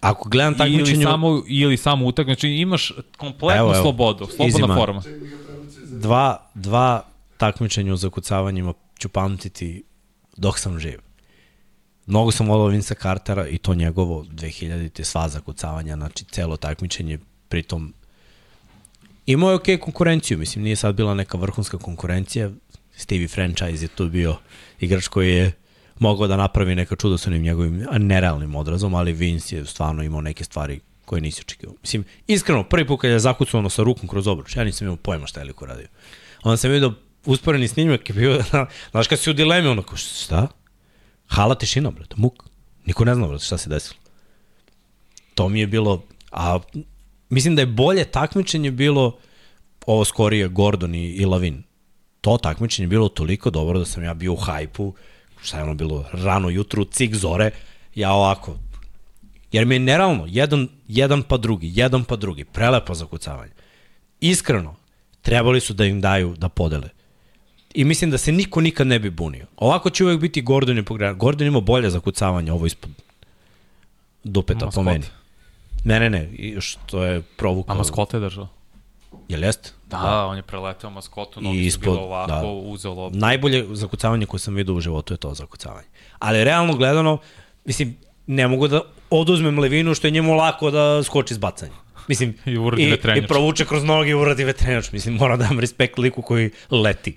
Ako 0.00 0.28
gledam 0.28 0.54
takmičenje... 0.54 0.92
Ili 0.92 1.04
samo, 1.04 1.42
ili 1.46 1.76
samo 1.76 2.06
utak, 2.06 2.26
znači 2.26 2.48
imaš 2.48 2.92
kompletnu 3.16 3.60
evo, 3.60 3.74
evo, 3.74 3.82
slobodu, 3.82 4.26
slobodna 4.26 4.46
izima. 4.48 4.74
forma. 4.74 5.02
Dva, 5.84 6.50
dva 6.54 7.02
takmičenja 7.36 7.92
u 7.92 7.96
zakucavanjima 7.96 8.72
ću 8.98 9.08
pamtiti 9.08 9.84
dok 10.36 10.58
sam 10.58 10.78
živ. 10.78 10.98
Mnogo 12.06 12.30
sam 12.30 12.48
volao 12.48 12.66
Vince 12.66 12.94
Cartera 12.94 13.48
i 13.48 13.58
to 13.58 13.74
njegovo 13.74 14.24
2000-te 14.24 15.04
sva 15.04 15.28
zakucavanja, 15.28 15.96
znači 15.96 16.24
celo 16.24 16.56
takmičenje, 16.56 17.18
pritom 17.48 17.94
imao 19.26 19.50
je 19.50 19.56
okej 19.56 19.76
okay 19.76 19.80
konkurenciju, 19.80 20.38
mislim 20.38 20.64
nije 20.64 20.76
sad 20.76 20.94
bila 20.94 21.14
neka 21.14 21.38
vrhunska 21.38 21.78
konkurencija, 21.78 22.50
Stevie 22.96 23.28
Franchise 23.28 23.84
je 23.84 23.88
tu 23.88 24.08
bio 24.08 24.36
igrač 24.80 25.08
koji 25.08 25.34
je 25.34 25.52
mogao 25.98 26.26
da 26.26 26.36
napravi 26.36 26.74
neka 26.74 26.96
čuda 26.96 27.18
sa 27.18 27.30
onim 27.30 27.42
njegovim 27.42 27.86
nerealnim 27.98 28.54
odrazom, 28.54 28.94
ali 28.94 29.12
Vince 29.12 29.56
je 29.56 29.66
stvarno 29.66 30.02
imao 30.02 30.20
neke 30.20 30.44
stvari 30.44 30.80
koje 31.04 31.20
nisi 31.20 31.40
očekivao. 31.40 31.76
Mislim, 31.82 32.04
iskreno, 32.26 32.64
prvi 32.64 32.86
put 32.86 33.00
kad 33.00 33.10
je 33.10 33.18
zakucano 33.18 33.70
sa 33.70 33.82
rukom 33.82 34.08
kroz 34.08 34.26
obruč, 34.26 34.56
ja 34.56 34.64
nisam 34.64 34.86
imao 34.86 34.96
pojma 34.96 35.26
šta 35.26 35.40
je 35.40 35.46
liko 35.46 35.66
radio. 35.66 35.86
Onda 36.42 36.56
sam 36.56 36.70
vidio 36.70 36.94
usporeni 37.26 37.68
snimak 37.68 38.08
je 38.08 38.14
bio, 38.14 38.42
znaš 38.90 39.08
kad 39.08 39.18
si 39.18 39.30
u 39.30 39.32
dilemi, 39.32 39.68
onako, 39.68 39.96
šta? 39.96 40.48
Hala 41.26 41.54
tišina, 41.54 41.90
brate, 41.90 42.14
muk. 42.18 42.44
Niko 42.86 43.04
ne 43.04 43.14
zna, 43.14 43.26
brate, 43.26 43.44
šta 43.44 43.58
se 43.58 43.68
desilo. 43.68 44.00
To 45.34 45.48
mi 45.48 45.60
je 45.60 45.66
bilo, 45.66 46.04
a 46.32 46.58
mislim 47.28 47.56
da 47.56 47.62
je 47.62 47.66
bolje 47.66 48.04
takmičenje 48.04 48.70
bilo 48.70 49.18
ovo 49.86 50.04
skorije 50.04 50.48
Gordon 50.48 50.94
i, 50.94 51.08
i 51.08 51.24
Lavin 51.24 51.62
to 52.26 52.38
takmičenje 52.38 52.88
bilo 52.88 53.08
toliko 53.08 53.50
dobro 53.50 53.78
da 53.78 53.84
sam 53.84 54.04
ja 54.04 54.14
bio 54.14 54.32
u 54.32 54.36
hajpu, 54.36 54.94
šta 55.42 55.56
je 55.56 55.62
ono 55.62 55.74
bilo, 55.74 56.04
rano 56.12 56.48
jutru, 56.50 56.84
cik 56.84 57.14
zore, 57.14 57.50
ja 57.94 58.12
ovako, 58.12 58.56
jer 59.52 59.66
mi 59.66 59.74
je 59.74 59.78
nerealno, 59.78 60.24
jedan, 60.28 60.68
jedan 60.88 61.22
pa 61.22 61.36
drugi, 61.36 61.70
jedan 61.74 62.04
pa 62.04 62.16
drugi, 62.16 62.44
prelepo 62.44 62.94
zakucavanje. 62.94 63.52
Iskreno, 64.20 64.74
trebali 65.22 65.60
su 65.60 65.74
da 65.74 65.84
im 65.84 66.00
daju 66.00 66.34
da 66.38 66.48
podele. 66.48 66.88
I 67.74 67.84
mislim 67.84 68.10
da 68.10 68.18
se 68.18 68.32
niko 68.32 68.60
nikad 68.60 68.86
ne 68.86 68.98
bi 68.98 69.10
bunio. 69.10 69.46
Ovako 69.56 69.90
će 69.90 70.04
uvek 70.04 70.20
biti 70.20 70.42
Gordon 70.42 70.78
i 70.78 70.84
pogredan. 70.84 71.18
Gordon 71.18 71.46
ima 71.46 71.60
bolje 71.60 71.90
zakucavanje, 71.90 72.52
ovo 72.52 72.66
ispod 72.66 72.90
dupeta 74.24 74.66
po 74.74 74.82
meni. 74.82 75.04
Ne, 75.84 76.00
ne, 76.00 76.10
ne, 76.10 76.30
što 76.60 77.04
je 77.04 77.22
provukao. 77.22 77.74
A 77.74 77.78
maskote 77.78 78.16
je 78.16 78.20
držao? 78.20 78.48
Jel 79.28 79.44
jeste? 79.44 79.70
Da, 79.86 79.98
da, 79.98 80.26
on 80.26 80.36
je 80.36 80.42
preletao 80.42 80.90
maskotu, 80.90 81.40
nogi 81.40 81.66
ispod, 81.66 81.84
su 81.84 81.90
bilo 81.90 82.04
ovako, 82.04 82.32
da. 82.32 82.46
uzeo 82.46 82.94
loptu. 82.94 83.18
Najbolje 83.18 83.66
zakucavanje 83.70 84.26
koje 84.26 84.40
sam 84.40 84.54
vidio 84.54 84.74
u 84.74 84.80
životu 84.80 85.14
je 85.14 85.18
to 85.18 85.34
zakucavanje. 85.34 85.86
Ali 86.18 86.44
realno 86.44 86.74
gledano, 86.76 87.18
mislim, 87.64 87.96
ne 88.26 88.48
mogu 88.48 88.68
da 88.68 88.80
oduzmem 89.10 89.58
Levinu 89.58 89.94
što 89.94 90.06
je 90.06 90.10
njemu 90.10 90.34
lako 90.34 90.70
da 90.70 91.02
skoči 91.02 91.34
s 91.34 91.38
bacanja. 91.38 91.72
Mislim, 92.08 92.34
I, 92.46 92.58
uradi 92.58 92.82
i, 92.82 93.18
i 93.18 93.26
provuče 93.26 93.64
kroz 93.64 93.84
noge 93.84 94.10
i 94.10 94.14
uradi 94.14 94.44
vetrenjač. 94.44 94.92
Mislim, 94.92 95.14
mora 95.14 95.36
da 95.36 95.46
dam 95.46 95.60
respekt 95.60 95.98
liku 95.98 96.22
koji 96.22 96.50
leti. 96.70 97.16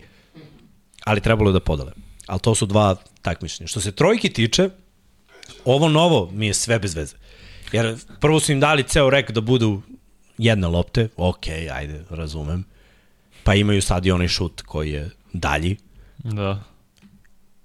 Ali 1.06 1.22
trebalo 1.22 1.50
je 1.50 1.54
da 1.54 1.60
podale. 1.60 1.92
Ali 2.28 2.40
to 2.40 2.56
su 2.56 2.66
dva 2.66 2.96
takmičenja. 3.22 3.68
Što 3.68 3.82
se 3.82 3.92
trojki 3.92 4.30
tiče, 4.30 4.70
ovo 5.66 5.90
novo 5.90 6.30
mi 6.34 6.48
je 6.48 6.54
sve 6.54 6.80
bez 6.80 6.96
veze. 6.96 7.16
Jer 7.72 7.98
prvo 8.20 8.40
su 8.40 8.52
im 8.52 8.60
dali 8.60 8.84
ceo 8.84 9.10
rek 9.10 9.32
da 9.32 9.42
budu 9.42 9.82
jedne 10.40 10.68
lopte, 10.68 11.08
ok, 11.18 11.48
ajde, 11.74 12.04
razumem. 12.10 12.66
Pa 13.44 13.56
imaju 13.56 13.82
sad 13.82 14.06
i 14.06 14.12
onaj 14.12 14.28
šut 14.28 14.62
koji 14.62 14.92
je 14.92 15.10
dalji. 15.34 15.78
Da. 16.18 16.64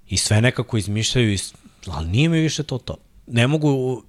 I 0.08 0.16
sve 0.16 0.40
nekako 0.40 0.76
izmišljaju, 0.76 1.38
ali 1.86 2.08
nije 2.08 2.28
mi 2.28 2.40
više 2.40 2.62
to 2.62 2.78
to. 2.78 2.96
Ne 3.26 3.46
mogu, 3.46 4.02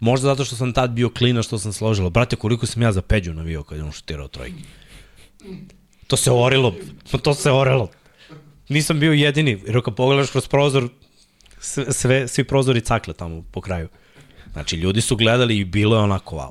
možda 0.00 0.28
zato 0.28 0.44
što 0.44 0.56
sam 0.56 0.72
tad 0.72 0.90
bio 0.90 1.10
klina 1.10 1.42
što 1.42 1.58
sam 1.58 1.72
složila. 1.72 2.10
Brate, 2.10 2.36
koliko 2.36 2.66
sam 2.66 2.82
ja 2.82 2.92
za 2.92 3.02
peđu 3.02 3.34
navio 3.34 3.62
kad 3.62 3.78
je 3.78 3.84
on 3.84 3.92
šutirao 3.92 4.28
trojke. 4.28 4.62
To 6.06 6.16
se 6.16 6.30
orilo, 6.30 6.74
to 7.22 7.34
se 7.34 7.50
orelo. 7.50 7.90
Nisam 8.68 9.00
bio 9.00 9.12
jedini, 9.12 9.62
jer 9.66 9.82
kad 9.84 9.94
pogledaš 9.94 10.30
kroz 10.30 10.48
prozor, 10.48 10.88
sve, 11.60 11.92
sve, 11.92 12.28
svi 12.28 12.44
prozori 12.44 12.80
cakle 12.80 13.14
tamo 13.14 13.44
po 13.50 13.60
kraju. 13.60 13.88
Znači, 14.52 14.76
ljudi 14.76 15.00
su 15.00 15.16
gledali 15.16 15.58
i 15.58 15.64
bilo 15.64 15.96
je 15.96 16.02
onako 16.02 16.36
wow. 16.36 16.50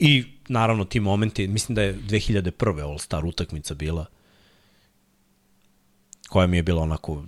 I 0.00 0.24
naravno 0.48 0.84
ti 0.84 1.00
momenti, 1.00 1.48
mislim 1.48 1.76
da 1.76 1.82
je 1.82 1.94
2001. 1.94 2.82
All 2.82 2.98
Star 2.98 3.24
utakmica 3.24 3.74
bila, 3.74 4.06
koja 6.28 6.46
mi 6.46 6.56
je 6.56 6.62
bila 6.62 6.82
onako, 6.82 7.24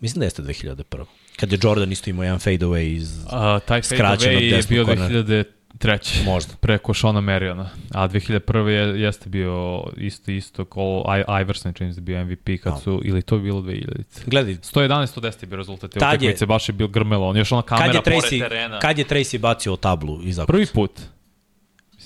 mislim 0.00 0.20
da 0.20 0.26
jeste 0.26 0.42
2001. 0.42 1.04
Kad 1.36 1.52
je 1.52 1.58
Jordan 1.62 1.92
isto 1.92 2.10
imao 2.10 2.24
jedan 2.24 2.38
fade 2.38 2.66
away 2.66 2.96
iz 2.96 3.24
A, 3.30 3.60
taj 3.66 3.82
fade 3.82 4.02
away 4.02 4.56
je 4.56 4.62
bio 4.68 4.84
2003. 4.84 6.24
Možda. 6.24 6.54
Preko 6.60 6.94
Shona 6.94 7.20
Mariona. 7.20 7.70
A 7.90 8.08
2001. 8.08 8.66
Je, 8.66 9.00
jeste 9.00 9.28
bio 9.28 9.84
isto 9.96 10.30
isto 10.30 10.64
ko 10.64 11.04
Iverson 11.42 11.72
čini 11.72 11.94
se 11.94 12.00
da 12.00 12.04
bio 12.04 12.24
MVP 12.24 12.62
kad 12.62 12.72
no. 12.72 12.80
su, 12.80 13.00
ili 13.04 13.22
to 13.22 13.38
bilo 13.38 13.60
2000. 13.60 14.04
Gledaj. 14.26 14.54
111-110 14.54 15.42
je 15.42 15.46
bio 15.46 15.56
rezultat 15.56 15.90
te 15.90 15.98
utakmice, 15.98 16.46
baš 16.46 16.68
je 16.68 16.72
bil 16.72 16.88
grmelo. 16.88 17.28
On 17.28 17.36
je 17.36 17.40
još 17.40 17.52
ona 17.52 17.62
kamera 17.62 18.02
pored 18.02 18.22
terena. 18.30 18.78
Kad 18.78 18.98
je 18.98 19.04
Tracy 19.04 19.38
bacio 19.38 19.76
tablu 19.76 20.22
iza 20.22 20.46
Prvi 20.46 20.66
put. 20.66 21.00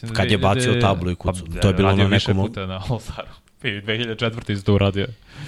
Mislim, 0.02 0.16
Kad 0.16 0.30
je 0.30 0.38
bacio 0.38 0.80
tablu 0.80 1.10
i 1.10 1.14
kucu. 1.14 1.44
Pa, 1.54 1.60
to 1.60 1.68
je 1.68 1.74
bilo 1.74 1.96
na 1.96 2.08
nekom... 2.08 2.36
puta 2.36 2.66
na 2.66 2.82
All-Staru. 2.88 3.28
2004. 3.62 4.52
isto 4.52 4.74
uradio. 4.74 5.06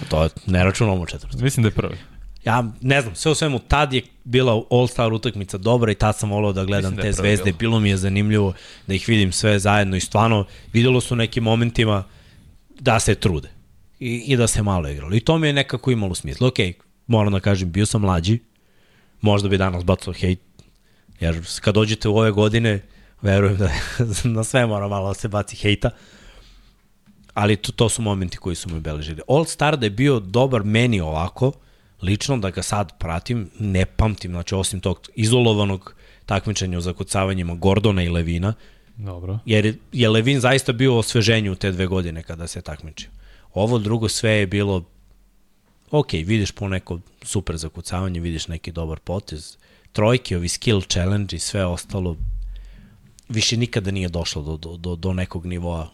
To 0.09 0.23
je, 0.23 0.29
ne 0.47 0.65
računamo 0.65 1.07
četvrti. 1.07 1.43
Mislim 1.43 1.63
da 1.63 1.69
je 1.69 1.73
prvi. 1.73 1.97
Ja 2.45 2.65
ne 2.81 3.01
znam, 3.01 3.15
sve 3.15 3.33
u 3.33 3.35
svemu, 3.35 3.59
tad 3.59 3.93
je 3.93 4.03
bila 4.25 4.53
All-Star 4.71 5.13
utakmica 5.13 5.59
dobra 5.59 5.93
i 5.93 5.95
tad 5.95 6.19
sam 6.19 6.31
volao 6.31 6.53
da 6.53 6.65
gledam 6.65 6.97
da 6.97 7.03
te 7.03 7.13
zvezde. 7.13 7.45
bila. 7.45 7.57
Bilo 7.59 7.81
mi 7.81 7.89
je 7.89 7.97
zanimljivo 7.97 8.53
da 8.87 8.95
ih 8.95 9.09
vidim 9.09 9.33
sve 9.33 9.59
zajedno 9.59 9.97
i 9.97 10.01
stvarno 10.01 10.45
videlo 10.73 11.01
su 11.01 11.17
nekim 11.17 11.45
momentima 11.45 12.05
da 12.81 13.01
se 13.01 13.15
trude 13.15 13.49
i, 14.01 14.25
i 14.27 14.37
da 14.37 14.47
se 14.47 14.63
malo 14.63 14.89
igralo. 14.89 15.15
I 15.15 15.21
to 15.21 15.39
mi 15.39 15.47
je 15.47 15.53
nekako 15.53 15.91
imalo 15.91 16.15
smisla. 16.15 16.49
Ok, 16.49 16.57
moram 17.07 17.33
da 17.33 17.41
kažem, 17.41 17.73
bio 17.73 17.87
sam 17.87 18.01
mlađi, 18.01 18.39
možda 19.21 19.49
bi 19.49 19.59
danas 19.59 19.85
bacao 19.85 20.13
hejt, 20.13 20.41
jer 21.21 21.41
kad 21.61 21.75
dođete 21.75 22.09
u 22.09 22.17
ove 22.17 22.31
godine, 22.31 22.81
verujem 23.23 23.57
da 23.57 23.71
na 24.37 24.45
sve 24.45 24.67
mora 24.67 24.89
malo 24.89 25.09
da 25.09 25.15
se 25.15 25.29
baci 25.29 25.57
hejta, 25.57 25.91
ali 27.35 27.57
to, 27.57 27.73
to 27.73 27.89
su 27.89 28.03
momenti 28.03 28.37
koji 28.37 28.57
su 28.57 28.69
me 28.69 28.77
obeležili. 28.77 29.23
All 29.29 29.45
Star 29.45 29.77
da 29.77 29.87
je 29.87 29.91
bio 29.91 30.21
dobar 30.21 30.65
meni 30.65 31.01
ovako, 31.01 31.53
lično 32.03 32.37
da 32.37 32.51
ga 32.51 32.63
sad 32.63 32.99
pratim, 32.99 33.51
ne 33.59 33.87
pamtim, 33.87 34.31
znači 34.31 34.55
osim 34.55 34.81
tog 34.81 35.09
izolovanog 35.15 35.95
takmičenja 36.27 36.79
u 36.79 36.81
zakucavanjima 36.81 37.55
Gordona 37.55 38.03
i 38.03 38.09
Levina, 38.09 38.55
Dobro. 38.97 39.39
jer 39.47 39.77
je 39.93 40.09
Levin 40.09 40.41
zaista 40.41 40.73
bio 40.73 40.99
osveženju 40.99 41.53
u 41.53 41.55
te 41.55 41.73
dve 41.73 41.87
godine 41.87 42.23
kada 42.23 42.47
se 42.47 42.63
takmičio. 42.63 43.11
Ovo 43.55 43.79
drugo 43.79 44.09
sve 44.09 44.31
je 44.31 44.47
bilo 44.47 44.85
ok, 45.91 46.13
vidiš 46.13 46.51
po 46.51 46.69
neko 46.69 47.01
super 47.23 47.57
zakucavanje, 47.57 48.21
vidiš 48.21 48.49
neki 48.49 48.73
dobar 48.73 48.99
potez, 48.99 49.57
trojke, 49.93 50.37
ovi 50.37 50.49
skill 50.49 50.81
challenge 50.81 51.37
i 51.37 51.39
sve 51.39 51.65
ostalo, 51.65 52.17
više 53.33 53.57
nikada 53.57 53.91
nije 53.91 54.09
došlo 54.09 54.43
do, 54.43 54.57
do, 54.57 54.77
do, 54.77 54.97
do 54.97 55.13
nekog 55.13 55.47
nivoa 55.47 55.91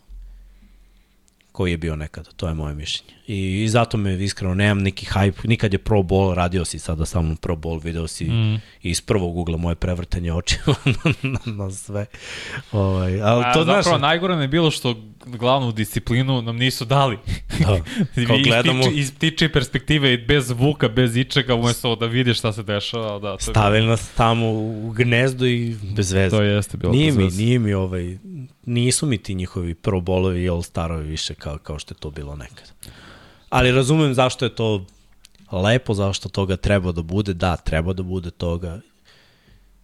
koji 1.52 1.70
je 1.70 1.78
bio 1.78 1.96
nekada, 1.96 2.30
to 2.36 2.48
je 2.48 2.54
moje 2.54 2.74
mišljenje. 2.74 3.12
I, 3.26 3.62
i 3.62 3.68
zato 3.68 3.96
me 3.96 4.24
iskreno 4.24 4.54
nemam 4.54 4.82
neki 4.82 5.06
hype, 5.06 5.48
nikad 5.48 5.72
je 5.72 5.78
Pro 5.78 5.98
Bowl, 5.98 6.34
radio 6.34 6.64
si 6.64 6.78
sada 6.78 7.06
sa 7.06 7.20
mnom 7.20 7.36
Pro 7.36 7.56
Bowl, 7.56 7.84
video 7.84 8.08
si 8.08 8.24
mm. 8.24 8.60
iz 8.82 9.00
prvog 9.00 9.36
ugla 9.36 9.56
moje 9.56 9.74
prevrtanje 9.74 10.32
očima 10.32 10.74
na, 11.04 11.12
na, 11.22 11.52
na 11.52 11.70
sve. 11.70 12.06
Ovaj, 12.72 13.22
ali 13.22 13.44
A, 13.44 13.52
to 13.52 13.64
zapravo 13.64 13.82
znaš, 13.82 14.00
najgore 14.00 14.36
mi 14.36 14.42
je 14.42 14.48
bilo 14.48 14.70
što 14.70 14.94
glavnu 15.26 15.72
disciplinu 15.72 16.42
nam 16.42 16.56
nisu 16.56 16.84
dali. 16.84 17.18
da, 17.58 17.66
kao 18.26 18.36
iz, 18.36 18.46
gledamo, 18.46 18.82
tiče, 18.82 18.96
iz 18.96 19.12
tiče 19.18 19.48
perspektive, 19.48 20.18
bez 20.18 20.46
zvuka, 20.46 20.88
bez 20.88 21.16
ičega, 21.16 21.54
umesto 21.54 21.96
da 21.96 22.06
vidiš 22.06 22.38
šta 22.38 22.52
se 22.52 22.62
dešava. 22.62 23.18
Da, 23.18 23.36
to 23.36 23.42
stavili 23.42 23.86
nas 23.86 24.08
tamo 24.16 24.50
u 24.50 24.92
gnezdo 24.96 25.46
i 25.46 25.76
bez 25.96 26.12
veze. 26.12 26.36
To 26.36 26.42
jeste 26.42 26.76
bilo 26.76 26.92
Nije 26.92 27.12
mi, 27.12 27.28
nije 27.30 27.58
mi 27.58 27.74
ovaj, 27.74 28.18
nisu 28.66 29.06
mi 29.06 29.18
ti 29.18 29.34
njihovi 29.34 29.74
pro 29.74 30.00
bolovi 30.00 30.42
i 30.42 30.48
all 30.48 30.62
starovi 30.62 31.06
više 31.06 31.34
kao, 31.34 31.58
kao 31.58 31.78
što 31.78 31.94
je 31.94 31.98
to 31.98 32.10
bilo 32.10 32.36
nekad. 32.36 32.72
Ali 33.48 33.72
razumem 33.72 34.14
zašto 34.14 34.44
je 34.44 34.54
to 34.54 34.84
lepo, 35.52 35.94
zašto 35.94 36.28
toga 36.28 36.56
treba 36.56 36.92
da 36.92 37.02
bude, 37.02 37.34
da, 37.34 37.56
treba 37.56 37.92
da 37.92 38.02
bude 38.02 38.30
toga 38.30 38.80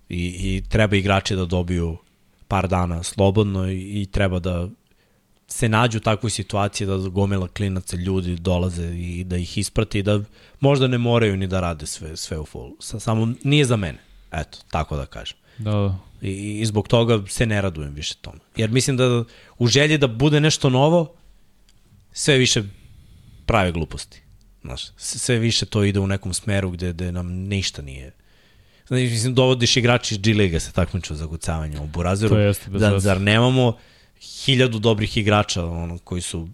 i, 0.09 0.27
i 0.27 0.63
treba 0.69 0.97
igrači 0.97 1.37
da 1.37 1.45
dobiju 1.45 1.97
par 2.49 2.69
dana 2.69 3.03
slobodno 3.03 3.71
i, 3.71 4.03
i 4.03 4.07
treba 4.07 4.39
da 4.39 4.69
se 5.49 5.69
nađu 5.69 5.99
u 5.99 6.01
takvoj 6.01 6.31
situaciji 6.31 6.87
da 6.87 6.97
gomila 6.97 7.49
klinaca 7.49 7.97
ljudi 7.97 8.37
dolaze 8.37 8.95
i 8.97 9.25
da 9.25 9.37
ih 9.37 9.59
isprati 9.59 9.99
i 9.99 10.03
da 10.03 10.21
možda 10.61 10.87
ne 10.87 10.99
moraju 10.99 11.37
ni 11.37 11.47
da 11.47 11.61
rade 11.61 11.87
sve, 11.87 12.17
sve 12.17 12.39
u. 12.39 12.47
Sa, 12.81 13.01
samo 13.01 13.33
nije 13.45 13.65
za 13.65 13.77
mene. 13.77 13.99
Eto, 14.33 14.59
tako 14.71 14.97
da 14.97 15.07
kažem. 15.07 15.37
Da, 15.59 15.71
da. 15.71 15.99
I, 16.25 16.61
I 16.61 16.67
zbog 16.67 16.89
toga 16.89 17.23
se 17.29 17.47
ne 17.47 17.63
radujem 17.63 17.95
više 17.95 18.15
tome. 18.21 18.39
Jer 18.57 18.71
mislim 18.71 18.97
da 18.97 19.25
u 19.59 19.67
želji 19.67 19.99
da 19.99 20.07
bude 20.07 20.41
nešto 20.41 20.71
novo, 20.71 21.15
sve 22.13 22.37
više 22.37 22.63
prave 23.47 23.73
gluposti. 23.73 24.23
Znaš, 24.63 24.83
sve 24.97 25.39
više 25.39 25.67
to 25.67 25.85
ide 25.85 26.01
u 26.01 26.07
nekom 26.07 26.35
smeru 26.35 26.71
gde, 26.71 26.93
gde 26.93 27.13
nam 27.13 27.27
ništa 27.29 27.83
nije. 27.83 28.13
Znaš, 28.87 29.01
mislim, 29.01 29.35
dovodiš 29.35 29.77
igrači 29.77 30.15
iz 30.15 30.21
G-Liga 30.21 30.61
se 30.61 30.73
takmiču 30.73 31.15
za 31.15 31.29
kucavanje 31.29 31.81
u 31.81 31.87
Burazeru. 31.87 32.35
To 32.35 32.41
jeste, 32.41 32.71
bez 32.71 32.81
da, 32.81 33.01
zar 33.01 33.21
nemamo 33.21 33.77
hiljadu 34.21 34.79
dobrih 34.79 35.17
igrača 35.17 35.65
ono, 35.65 35.99
koji 35.99 36.23
su 36.23 36.49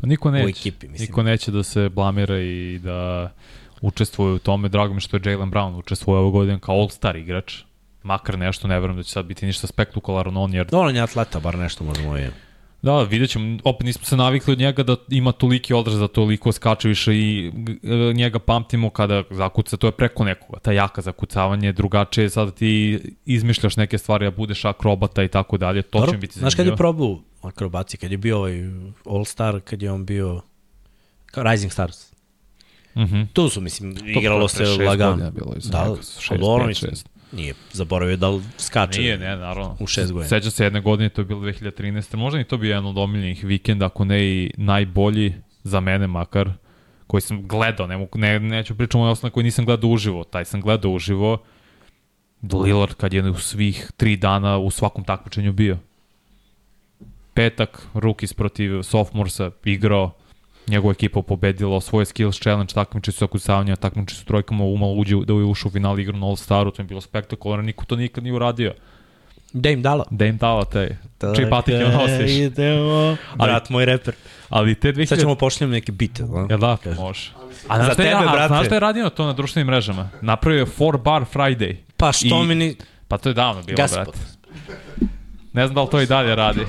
Pa 0.00 0.06
niko 0.06 0.30
neće. 0.30 0.48
ekipi, 0.48 0.88
mislim. 0.88 1.06
Niko 1.06 1.22
neće 1.22 1.50
da 1.50 1.62
se 1.62 1.88
blamira 1.88 2.40
i 2.40 2.80
da 2.82 3.32
učestvuje 3.80 4.32
u 4.32 4.38
tome. 4.38 4.68
Drago 4.68 4.94
mi 4.94 5.00
što 5.00 5.16
je 5.16 5.22
Jalen 5.24 5.50
Brown 5.50 5.78
učestvuje 5.78 6.18
ove 6.18 6.30
godine 6.30 6.58
kao 6.60 6.74
all-star 6.74 7.16
igrač. 7.16 7.54
Makar 8.02 8.38
nešto, 8.38 8.68
ne 8.68 8.80
verujem 8.80 8.96
da 8.96 9.02
će 9.02 9.10
sad 9.10 9.26
biti 9.26 9.46
ništa 9.46 9.66
spektakularno 9.66 10.42
on, 10.42 10.54
jer 10.54 10.66
Dovoljno 10.66 10.98
je 10.98 11.02
atleta, 11.02 11.40
bar 11.40 11.58
nešto 11.58 11.84
možemo 11.84 12.18
i... 12.18 12.26
Da, 12.82 13.02
vidjet 13.02 13.30
ćemo, 13.30 13.58
opet 13.64 13.86
nismo 13.86 14.04
se 14.04 14.16
navikli 14.16 14.52
od 14.52 14.58
njega 14.58 14.82
da 14.82 14.96
ima 15.08 15.32
toliki 15.32 15.74
odraz, 15.74 15.98
da 15.98 16.08
toliko 16.08 16.52
skače 16.52 16.88
više 16.88 17.14
i 17.14 17.52
e, 17.82 18.12
njega 18.14 18.38
pamtimo 18.38 18.90
kada 18.90 19.22
zakuca, 19.30 19.76
to 19.76 19.86
je 19.86 19.92
preko 19.92 20.24
nekoga, 20.24 20.58
ta 20.58 20.72
jaka 20.72 21.02
zakucavanje, 21.02 21.72
drugačije 21.72 22.24
je 22.24 22.30
sada 22.30 22.50
ti 22.50 23.00
izmišljaš 23.26 23.76
neke 23.76 23.98
stvari, 23.98 24.24
da 24.24 24.30
budeš 24.30 24.64
akrobata 24.64 25.22
i 25.22 25.28
tako 25.28 25.56
dalje, 25.58 25.82
to 25.82 26.06
će 26.06 26.12
mi 26.12 26.18
biti 26.18 26.34
zanimljivo. 26.34 26.50
Znaš 26.50 26.54
kad 26.54 26.66
je 26.66 26.76
probao 26.76 27.18
akrobaci, 27.42 27.96
kad 27.96 28.10
je 28.10 28.18
bio 28.18 28.36
ovaj 28.36 28.60
All 29.04 29.24
Star, 29.24 29.60
kad 29.60 29.82
je 29.82 29.92
on 29.92 30.04
bio 30.04 30.40
Rising 31.34 31.72
Stars. 31.72 32.09
Mhm. 33.00 33.22
Tu 33.32 33.48
su, 33.48 33.60
mislim, 33.60 33.96
To 33.96 34.04
igralo 34.06 34.48
se 34.48 34.64
lagano. 34.64 35.30
bilo 35.30 35.54
iza 35.56 35.70
Da, 35.70 35.84
njega, 35.84 36.02
šest, 36.20 36.40
dobro, 36.40 36.58
pet, 36.58 36.68
mislim, 36.68 36.90
šest. 36.90 37.08
nije 37.32 37.54
zaboravio 37.72 38.16
da 38.16 38.28
li 38.28 38.42
skače. 38.58 39.00
Nije, 39.00 39.18
ne, 39.18 39.36
naravno. 39.36 39.76
U 39.80 39.86
šest 39.86 40.12
godina. 40.12 40.28
Sećam 40.28 40.50
se 40.50 40.64
jedne 40.64 40.80
godine, 40.80 41.08
to 41.08 41.20
je 41.20 41.24
bilo 41.24 41.40
2013. 41.40 42.16
Možda 42.16 42.40
i 42.40 42.44
to 42.44 42.56
bio 42.56 42.68
jedan 42.68 42.86
od 42.86 42.98
omiljenih 42.98 43.44
vikenda, 43.44 43.86
ako 43.86 44.04
ne 44.04 44.24
i 44.24 44.50
najbolji 44.56 45.34
za 45.62 45.80
mene 45.80 46.06
makar, 46.06 46.50
koji 47.06 47.20
sam 47.20 47.48
gledao, 47.48 47.86
ne, 47.86 47.96
mogu, 47.96 48.18
ne, 48.18 48.40
neću 48.40 48.74
pričati 48.74 48.96
o 48.96 49.00
moj 49.00 49.10
osnovna 49.10 49.32
koji 49.34 49.44
nisam 49.44 49.64
gledao 49.64 49.90
uživo, 49.90 50.24
taj 50.24 50.44
sam 50.44 50.60
gledao 50.60 50.90
uživo, 50.92 51.38
Lillard 52.54 52.94
kad 52.94 53.12
je 53.12 53.30
u 53.30 53.38
svih 53.38 53.90
tri 53.96 54.16
dana 54.16 54.58
u 54.58 54.70
svakom 54.70 55.04
takmičenju 55.04 55.52
bio. 55.52 55.78
Petak, 57.34 57.86
Rookies 57.94 58.32
protiv 58.32 58.82
Sophomoreса 58.82 59.50
igrao, 59.64 60.10
njegova 60.70 60.92
ekipa 60.92 61.22
pobedila, 61.22 61.76
osvoje 61.76 62.06
skills 62.06 62.40
challenge, 62.40 62.74
takmiči 62.74 63.12
su 63.12 63.24
akucavanja, 63.24 63.76
takmiči 63.76 64.14
su 64.14 64.24
trojkama, 64.24 64.64
umalo 64.64 64.92
uđe 64.92 65.16
da 65.26 65.32
je 65.32 65.44
ušao 65.44 65.68
u 65.68 65.72
final 65.72 66.00
igru 66.00 66.16
na 66.16 66.26
All 66.26 66.36
Staru, 66.36 66.70
to 66.70 66.82
je 66.82 66.86
bilo 66.86 67.00
spektakularno, 67.00 67.62
niko 67.62 67.84
to 67.84 67.96
nikad 67.96 68.24
nije 68.24 68.34
uradio. 68.34 68.74
Da 69.52 69.70
im 69.70 69.82
dala. 69.82 70.04
Da 70.10 70.26
im 70.26 70.36
dala 70.36 70.64
taj, 70.64 70.88
čiji 71.36 71.50
patike 71.50 71.78
nosiš. 71.78 72.30
Idemo. 72.30 73.16
Brat 73.36 73.70
moj 73.70 73.84
reper. 73.84 74.14
Ali 74.48 74.74
te 74.74 74.92
2000... 74.92 75.06
Sad 75.06 75.20
ćemo 75.20 75.34
pošljemo 75.34 75.72
neke 75.72 75.92
bite. 75.92 76.22
Da? 76.22 76.46
Jel 76.50 76.58
da, 76.58 76.76
Kaže. 76.76 77.00
može. 77.00 77.30
A 77.68 77.76
znaš 77.76 77.92
šta 77.92 78.02
je, 78.02 78.10
tebe, 78.10 78.24
a 78.24 78.32
brate. 78.32 78.48
znaš 78.48 78.66
je 78.70 78.80
radio 78.80 79.10
to 79.10 79.26
na 79.26 79.32
društvenim 79.32 79.66
mrežama? 79.66 80.08
Napravio 80.20 80.60
je 80.60 80.66
4 80.68 81.02
bar 81.02 81.24
Friday. 81.24 81.76
Pa 81.96 82.12
što 82.12 82.42
I- 82.42 82.46
mi 82.46 82.54
ni... 82.54 82.76
Pa 83.08 83.18
to 83.18 83.28
je 83.28 83.34
davno 83.34 83.62
bilo, 83.62 83.76
Gaspod. 83.76 84.04
brate. 84.04 84.18
Ne 85.52 85.66
znam 85.66 85.74
da 85.74 85.82
li 85.82 85.88
to 85.90 86.00
i 86.00 86.06
dalje 86.06 86.34
radi. 86.34 86.60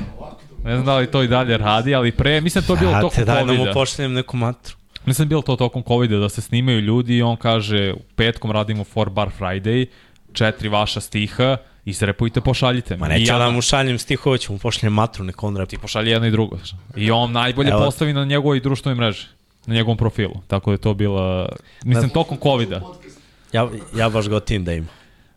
Ne 0.63 0.73
znam 0.73 0.85
da 0.85 0.97
li 0.97 1.11
to 1.11 1.23
i 1.23 1.27
dalje 1.27 1.57
radi, 1.57 1.95
ali 1.95 2.11
pre, 2.11 2.41
mislim 2.41 2.61
da 2.61 2.67
to 2.67 2.73
je 2.73 2.79
bilo 2.79 3.01
tokom 3.01 3.25
daj 3.25 3.45
da 3.45 3.51
mu 3.51 3.57
COVID-a. 3.57 3.73
pošaljem 3.73 4.13
neku 4.13 4.37
matru. 4.37 4.75
Mislim 5.05 5.27
da 5.27 5.29
bilo 5.29 5.41
to 5.41 5.55
tokom 5.55 5.83
COVID-a 5.87 6.17
da 6.17 6.29
se 6.29 6.41
snimaju 6.41 6.79
ljudi 6.79 7.17
i 7.17 7.21
on 7.21 7.37
kaže 7.37 7.93
u 7.93 7.99
petkom 8.15 8.51
radimo 8.51 8.83
4 8.83 9.09
bar 9.09 9.29
Friday, 9.39 9.85
četiri 10.33 10.69
vaša 10.69 11.01
stiha, 11.01 11.57
isrepujte, 11.85 12.41
pošaljite. 12.41 12.97
Ma 12.97 13.07
I 13.07 13.09
neću 13.09 13.31
ja 13.31 13.37
da 13.37 13.49
mu 13.49 13.61
šaljem 13.61 13.99
stihova, 13.99 14.37
ću 14.37 14.53
mu 14.53 14.59
pošaljem 14.59 14.93
matru, 14.93 15.23
nek 15.23 15.43
on 15.43 15.57
rep. 15.57 15.69
ti 15.69 15.77
pošalje 15.77 16.11
jedno 16.11 16.27
i 16.27 16.31
drugo. 16.31 16.57
I 16.95 17.11
on 17.11 17.31
najbolje 17.31 17.69
Evo. 17.69 17.85
postavi 17.85 18.13
na 18.13 18.25
njegovoj 18.25 18.59
društvenoj 18.59 18.95
mreži, 18.95 19.25
na 19.65 19.75
njegovom 19.75 19.97
profilu. 19.97 20.35
Tako 20.47 20.69
da 20.71 20.73
je 20.73 20.77
to 20.77 20.93
bila, 20.93 21.49
mislim, 21.85 22.09
tokom 22.09 22.37
COVID-a. 22.43 22.81
Ja, 23.53 23.69
ja 23.95 24.09
baš 24.09 24.27
gotivim 24.27 24.65
da 24.65 24.73
ima. 24.73 24.87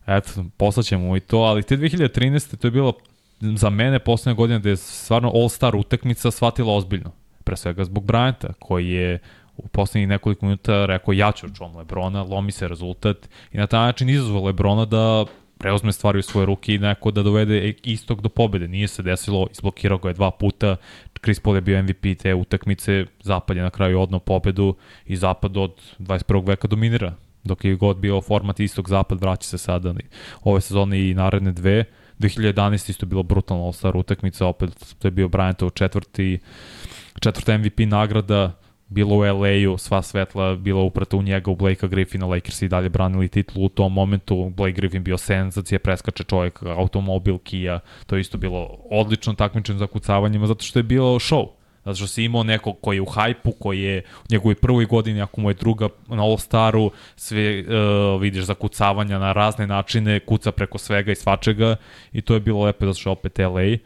Eto, 0.06 0.30
poslaćemo 0.56 1.16
i 1.16 1.20
to, 1.20 1.38
ali 1.38 1.62
te 1.62 1.76
2013. 1.76 2.56
to 2.56 2.66
je 2.66 2.70
bilo 2.70 2.92
za 3.40 3.70
mene 3.70 3.98
poslednja 3.98 4.36
godina 4.36 4.58
da 4.58 4.68
je 4.68 4.76
stvarno 4.76 5.30
All-Star 5.30 5.76
utakmica 5.76 6.30
shvatila 6.30 6.74
ozbiljno. 6.74 7.10
Pre 7.44 7.56
svega 7.56 7.84
zbog 7.84 8.04
Bryanta, 8.04 8.52
koji 8.58 8.88
je 8.88 9.18
u 9.56 9.68
poslednjih 9.68 10.08
nekoliko 10.08 10.46
minuta 10.46 10.86
rekao 10.86 11.12
ja 11.12 11.32
ću 11.32 11.54
čuvam 11.54 11.76
Lebrona, 11.76 12.22
lomi 12.22 12.52
se 12.52 12.68
rezultat 12.68 13.28
i 13.52 13.58
na 13.58 13.66
taj 13.66 13.80
način 13.80 14.08
izazvao 14.08 14.44
Lebrona 14.44 14.84
da 14.84 15.24
preuzme 15.58 15.92
stvari 15.92 16.18
u 16.18 16.22
svoje 16.22 16.46
ruke 16.46 16.74
i 16.74 16.78
neko 16.78 17.10
da 17.10 17.22
dovede 17.22 17.74
istog 17.82 18.22
do 18.22 18.28
pobede. 18.28 18.68
Nije 18.68 18.88
se 18.88 19.02
desilo, 19.02 19.46
izblokirao 19.52 19.98
ga 19.98 20.08
je 20.08 20.14
dva 20.14 20.30
puta, 20.30 20.76
Chris 21.22 21.40
Paul 21.40 21.56
je 21.56 21.60
bio 21.60 21.82
MVP 21.82 22.18
te 22.22 22.34
utakmice, 22.34 23.06
Zapad 23.22 23.56
je 23.56 23.62
na 23.62 23.70
kraju 23.70 24.00
odnao 24.00 24.20
pobedu 24.20 24.74
i 25.06 25.16
Zapad 25.16 25.56
od 25.56 25.80
21. 25.98 26.46
veka 26.48 26.68
dominira 26.68 27.14
dok 27.44 27.64
je 27.64 27.74
god 27.74 27.96
bio 27.96 28.20
format 28.20 28.60
istog 28.60 28.88
zapad, 28.88 29.20
vraća 29.20 29.48
se 29.48 29.58
sada 29.58 29.94
ove 30.42 30.60
sezone 30.60 31.10
i 31.10 31.14
naredne 31.14 31.52
dve. 31.52 31.84
2011 32.18 32.90
isto 32.90 33.06
bilo 33.06 33.22
brutalno 33.22 33.64
All-Star 33.64 33.96
utakmica, 33.96 34.46
opet 34.46 34.94
to 34.98 35.08
je 35.08 35.12
bio 35.12 35.28
Bryantov 35.28 35.74
četvrti, 35.74 36.38
četvrta 37.20 37.58
MVP 37.58 37.80
nagrada, 37.86 38.52
bilo 38.88 39.16
u 39.16 39.20
LA-u, 39.20 39.78
sva 39.78 40.02
svetla 40.02 40.56
bila 40.56 40.82
uprata 40.82 41.16
u 41.16 41.22
njega, 41.22 41.50
u 41.50 41.56
Blakea 41.56 41.88
Griffina, 41.88 42.26
Lakers 42.26 42.62
i 42.62 42.68
dalje 42.68 42.88
branili 42.88 43.28
titulu 43.28 43.66
u 43.66 43.68
tom 43.68 43.92
momentu, 43.92 44.52
Blake 44.56 44.72
Griffin 44.72 45.04
bio 45.04 45.18
senzacija, 45.18 45.78
preskače 45.78 46.24
čovjek, 46.24 46.62
automobil, 46.62 47.38
Kia, 47.38 47.80
to 48.06 48.16
je 48.16 48.20
isto 48.20 48.38
bilo 48.38 48.78
odlično 48.90 49.34
takmičen 49.34 49.78
za 49.78 49.86
kucavanjima, 49.86 50.46
zato 50.46 50.64
što 50.64 50.78
je 50.78 50.82
bilo 50.82 51.18
show. 51.18 51.63
Zato 51.84 51.96
što 51.96 52.06
si 52.06 52.24
imao 52.24 52.42
nekog 52.42 52.76
koji 52.80 52.96
je 52.96 53.02
u 53.02 53.06
hajpu, 53.06 53.52
koji 53.52 53.80
je 53.80 53.98
u 54.20 54.26
njegovoj 54.30 54.54
prvoj 54.54 54.86
godini, 54.86 55.22
ako 55.22 55.40
mu 55.40 55.50
je 55.50 55.54
druga 55.54 55.88
na 56.08 56.22
All-Staru, 56.22 56.90
sve 57.16 57.60
uh, 57.60 57.66
vidiš 58.20 58.44
zakucavanja 58.44 59.18
na 59.18 59.32
razne 59.32 59.66
načine, 59.66 60.20
kuca 60.20 60.52
preko 60.52 60.78
svega 60.78 61.12
i 61.12 61.16
svačega 61.16 61.76
i 62.12 62.20
to 62.20 62.34
je 62.34 62.40
bilo 62.40 62.64
lepo 62.64 62.86
zato 62.86 62.94
što 62.94 63.08
je 63.08 63.12
opet 63.12 63.38
LA. 63.38 63.76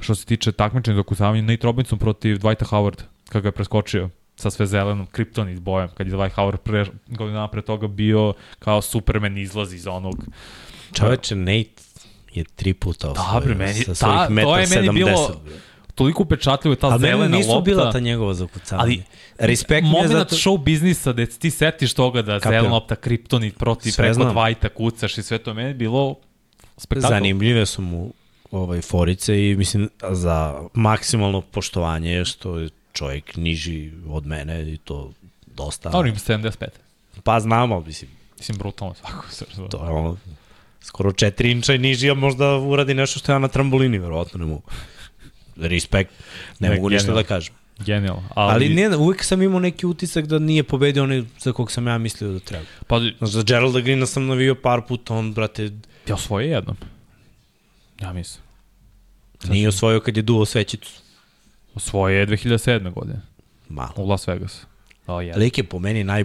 Što 0.00 0.14
se 0.14 0.26
tiče 0.26 0.52
takmičenja 0.52 0.96
zakucavanja, 0.96 1.42
Nate 1.42 1.66
Robinson 1.66 1.98
protiv 1.98 2.36
Dwighta 2.36 2.64
Howard, 2.66 3.00
kada 3.24 3.40
ga 3.40 3.48
je 3.48 3.52
preskočio 3.52 4.08
sa 4.36 4.50
sve 4.50 4.66
zelenom, 4.66 5.06
Kryptonit 5.08 5.58
bojem, 5.58 5.88
kad 5.90 6.06
je 6.06 6.12
Dwight 6.12 6.34
Howard 6.34 6.56
pre, 6.56 6.86
godina 7.08 7.48
pre 7.48 7.62
toga 7.62 7.86
bio 7.86 8.32
kao 8.58 8.82
Superman 8.82 9.38
izlazi 9.38 9.76
iz 9.76 9.86
onog 9.86 10.24
Čoveče, 10.92 11.36
Nate 11.36 11.68
je 12.32 12.44
tri 12.46 12.74
puta 12.74 13.10
osvojio. 13.10 13.40
bre, 13.40 13.54
meni- 13.56 13.84
sa 13.84 13.94
ta- 13.96 14.26
svojih 14.26 14.44
to 14.44 14.56
je 14.56 14.66
meni 14.68 14.88
70. 14.88 14.92
bilo- 14.94 15.40
toliko 16.00 16.22
upečatljivo 16.22 16.72
je 16.72 16.76
ta 16.78 16.86
Ali 16.86 17.00
zelena 17.00 17.18
meni 17.18 17.36
nisu 17.36 17.50
lopta. 17.50 17.64
bila 17.64 17.92
ta 17.92 18.00
njegova 18.00 18.34
zakucavanja. 18.34 18.82
Ali 18.82 19.02
Respekt 19.38 19.86
mi 19.86 19.98
je 19.98 20.08
zato... 20.08 20.36
show 20.36 20.58
biznisa 20.58 21.12
da 21.12 21.26
ti 21.26 21.50
setiš 21.50 21.94
toga 21.94 22.22
da 22.22 22.40
Kapiram. 22.40 22.62
zelena 22.62 22.74
lopta 22.74 22.96
Kryptonit 22.96 23.52
protiv 23.52 23.90
Sve 23.90 24.02
preko 24.02 24.14
znam. 24.14 24.34
Dwighta 24.34 24.68
kucaš 24.68 25.18
i 25.18 25.22
sve 25.22 25.38
to 25.38 25.54
meni 25.54 25.74
bilo 25.74 26.14
spektakl. 26.76 27.12
Zanimljive 27.12 27.66
su 27.66 27.82
mu 27.82 28.12
ovaj, 28.50 28.80
forice 28.80 29.50
i 29.50 29.56
mislim 29.56 29.88
za 30.10 30.60
maksimalno 30.74 31.40
poštovanje 31.40 32.12
je 32.12 32.24
što 32.24 32.58
je 32.58 32.68
čovjek 32.92 33.36
niži 33.36 33.92
od 34.08 34.26
mene 34.26 34.72
i 34.72 34.76
to 34.76 35.12
dosta. 35.46 35.90
Dobro, 35.90 36.08
ima 36.08 36.18
75. 36.18 36.66
Pa 37.24 37.40
znam, 37.40 37.72
ali 37.72 37.84
mislim, 37.84 38.10
Mislim, 38.38 38.58
brutalno 38.58 38.94
svako 38.94 39.30
se 39.30 39.44
to 39.70 39.84
je 39.84 39.90
ono 39.90 40.16
skoro 40.80 41.10
4 41.10 41.50
inča 41.50 41.74
i 41.74 41.78
niži, 41.78 42.10
a 42.10 42.14
možda 42.14 42.56
uradi 42.56 42.94
nešto 42.94 43.18
što 43.18 43.32
ja 43.32 43.38
na 43.38 43.48
trambolini, 43.48 43.98
verovatno 43.98 44.38
ne 44.38 44.46
mogu. 44.46 44.62
Respekt, 45.60 46.10
ne, 46.58 46.68
Ne, 46.68 46.74
mogu 46.74 46.88
ništa 46.88 47.02
genijalno. 47.02 47.22
da 47.22 47.28
kažem. 47.28 47.54
Genijalno. 47.78 48.22
Ali, 48.34 48.66
Ali, 48.66 48.74
ne, 48.74 48.96
uvijek 48.96 49.24
sam 49.24 49.42
imao 49.42 49.60
neki 49.60 49.86
utisak 49.86 50.26
da 50.26 50.38
nije 50.38 50.62
pobedio 50.62 51.02
onaj 51.02 51.22
za 51.38 51.52
kog 51.52 51.72
sam 51.72 51.86
ja 51.86 51.98
mislio 51.98 52.32
da 52.32 52.38
treba. 52.38 52.64
Pa, 52.86 53.00
za 53.20 53.42
Geralda 53.42 53.80
Greena 53.80 54.06
sam 54.06 54.26
navio 54.26 54.54
par 54.54 54.80
puta, 54.88 55.14
on, 55.14 55.32
brate, 55.32 55.70
ja 56.08 56.14
osvoje 56.14 56.48
jednom. 56.48 56.76
Ja 58.00 58.12
mislim. 58.12 58.42
nije 59.48 59.68
osvojio 59.68 60.00
kad 60.00 60.16
je 60.16 60.22
duo 60.22 60.44
svećicu. 60.44 60.90
Osvoje 61.74 62.18
je 62.18 62.26
2007. 62.26 62.92
godine 62.92 63.20
Malo. 63.68 63.92
u 63.96 64.08
Las 64.08 64.26
Vegas. 64.28 64.60
Da, 65.06 65.20
jedan. 65.20 65.40
Lik 65.42 65.58
je 65.58 65.64
po 65.64 65.78
meni 65.78 66.04
naj, 66.04 66.24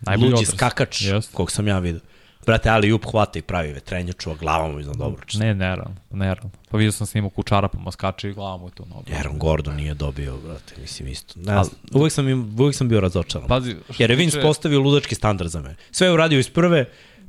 Najbolji 0.00 0.30
luđi 0.30 0.46
skakač 0.46 1.02
Jeste. 1.02 1.32
kog 1.34 1.50
sam 1.50 1.68
ja 1.68 1.78
vidio. 1.78 2.00
Brate, 2.46 2.70
ali 2.70 2.92
up 2.92 3.04
hvata 3.04 3.38
i 3.38 3.42
pravi 3.42 3.72
vetrenjaču, 3.72 4.30
a 4.30 4.34
glava 4.34 4.68
mu 4.68 4.80
iznad 4.80 5.00
obruča. 5.00 5.38
Ne, 5.38 5.54
nerealno, 5.54 5.96
nerealno. 6.10 6.50
Pa 6.70 6.76
vidio 6.76 6.92
sam 6.92 7.06
snimao 7.06 7.30
kučara 7.30 7.68
pa 7.68 7.90
skače 7.90 8.30
i 8.30 8.32
glava 8.32 8.56
mu 8.56 8.66
je 8.66 8.72
tu 8.72 8.84
na 8.86 8.96
obranu. 8.96 9.18
Aaron 9.18 9.38
Gordon 9.38 9.74
nije 9.76 9.94
dobio, 9.94 10.36
brate, 10.36 10.74
mislim 10.80 11.08
isto. 11.08 11.34
Ne 11.36 11.44
znam, 11.44 11.68
uvek, 11.92 12.12
sam, 12.12 12.28
im, 12.28 12.56
uvek 12.58 12.74
sam 12.74 12.88
bio 12.88 13.00
razočaran. 13.00 13.48
Pazi, 13.48 13.76
Jer 13.98 14.10
je 14.10 14.16
Vince 14.16 14.36
tiče- 14.36 14.42
postavio 14.42 14.80
ludački 14.80 15.14
standard 15.14 15.50
za 15.50 15.60
mene. 15.60 15.76
Sve 15.90 16.06
je 16.06 16.12
uradio 16.12 16.38
iz 16.38 16.50
prve, 16.50 16.84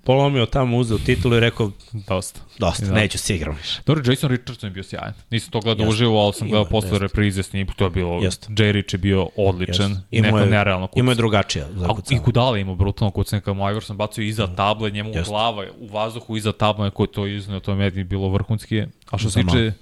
polomio 0.07 0.45
tamo, 0.45 0.77
uzeo 0.77 0.97
titulu 0.97 1.35
i 1.35 1.39
rekao, 1.39 1.71
Dosta. 1.93 2.39
dosta, 2.59 2.85
Da. 2.85 2.93
neću 2.93 3.17
se 3.17 3.35
igram 3.35 3.55
više. 3.55 3.81
Dobro, 3.85 4.03
Jason 4.11 4.29
Richardson 4.29 4.67
je 4.67 4.73
bio 4.73 4.83
sjajan. 4.83 5.13
Nisam 5.29 5.51
to 5.51 5.59
gledao 5.59 5.87
uživo, 5.87 6.23
ali 6.23 6.33
sam 6.33 6.47
gledao 6.47 6.65
posle 6.65 6.89
jeste. 6.89 6.99
reprize 6.99 7.43
s 7.43 7.53
njim. 7.53 7.67
To 7.75 7.83
je 7.83 7.89
bilo, 7.89 8.19
Jeste. 8.23 8.47
Jay 8.49 8.71
Rich 8.71 8.93
je 8.93 8.97
bio 8.97 9.29
odličan. 9.35 9.91
Jeste. 9.91 10.05
I 10.11 10.21
neko 10.21 10.39
je, 10.39 10.45
nerealno 10.45 10.87
kucanje. 10.87 10.99
Imao 10.99 11.11
je 11.11 11.15
drugačija 11.15 11.65
A, 11.65 11.93
I. 12.09 12.19
Kudala 12.19 12.57
ima 12.57 12.75
brutalno 12.75 13.11
kucanje 13.11 13.41
kada 13.41 13.53
mu 13.53 13.69
Iverson 13.69 13.97
bacio 13.97 14.21
iza 14.23 14.47
table, 14.47 14.91
njemu 14.91 15.09
Jeste. 15.09 15.23
glava 15.31 15.65
u 15.79 15.87
vazduhu 15.87 16.37
iza 16.37 16.51
table, 16.51 16.91
ko 16.91 17.03
je 17.03 17.11
to 17.11 17.27
iznio, 17.27 17.59
to 17.59 17.71
je 17.71 17.77
meni 17.77 18.03
bilo 18.03 18.29
vrhunski. 18.29 18.81
A 19.11 19.17
što 19.17 19.29
se 19.29 19.41
Za 19.41 19.47
tiče 19.47 19.73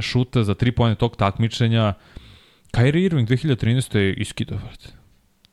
šuta 0.00 0.44
za 0.44 0.54
tri 0.54 0.72
pojene 0.72 0.94
tog 0.94 1.16
takmičenja, 1.16 1.94
Kyrie 2.72 3.04
Irving 3.04 3.28
2013. 3.28 3.98
je 3.98 4.14
iskidao, 4.14 4.58
brate. 4.58 4.99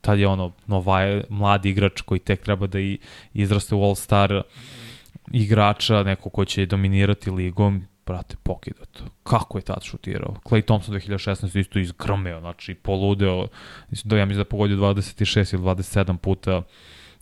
Tad 0.00 0.18
je 0.18 0.28
ono, 0.28 0.52
nova, 0.66 1.22
mladi 1.28 1.70
igrač 1.70 2.00
koji 2.00 2.20
tek 2.20 2.44
treba 2.44 2.66
da 2.66 2.80
i 2.80 2.98
izraste 3.34 3.74
u 3.74 3.78
All-Star 3.78 4.42
igrača, 5.32 6.02
neko 6.02 6.30
ko 6.30 6.44
će 6.44 6.66
dominirati 6.66 7.30
ligom, 7.30 7.86
brate, 8.06 8.36
pokida 8.42 8.84
to. 8.84 9.04
Kako 9.22 9.58
je 9.58 9.62
tad 9.62 9.82
šutirao? 9.82 10.36
Clay 10.44 10.64
Thompson 10.64 10.94
2016 10.94 11.58
isto 11.58 11.78
izgrmeo, 11.78 12.40
znači 12.40 12.74
poludeo, 12.74 13.46
mislim 13.90 14.08
da 14.08 14.18
ja 14.18 14.24
mislim 14.24 14.40
da 14.40 14.48
pogodio 14.48 14.76
26 14.76 15.54
ili 15.54 15.62
27 15.62 16.16
puta 16.16 16.62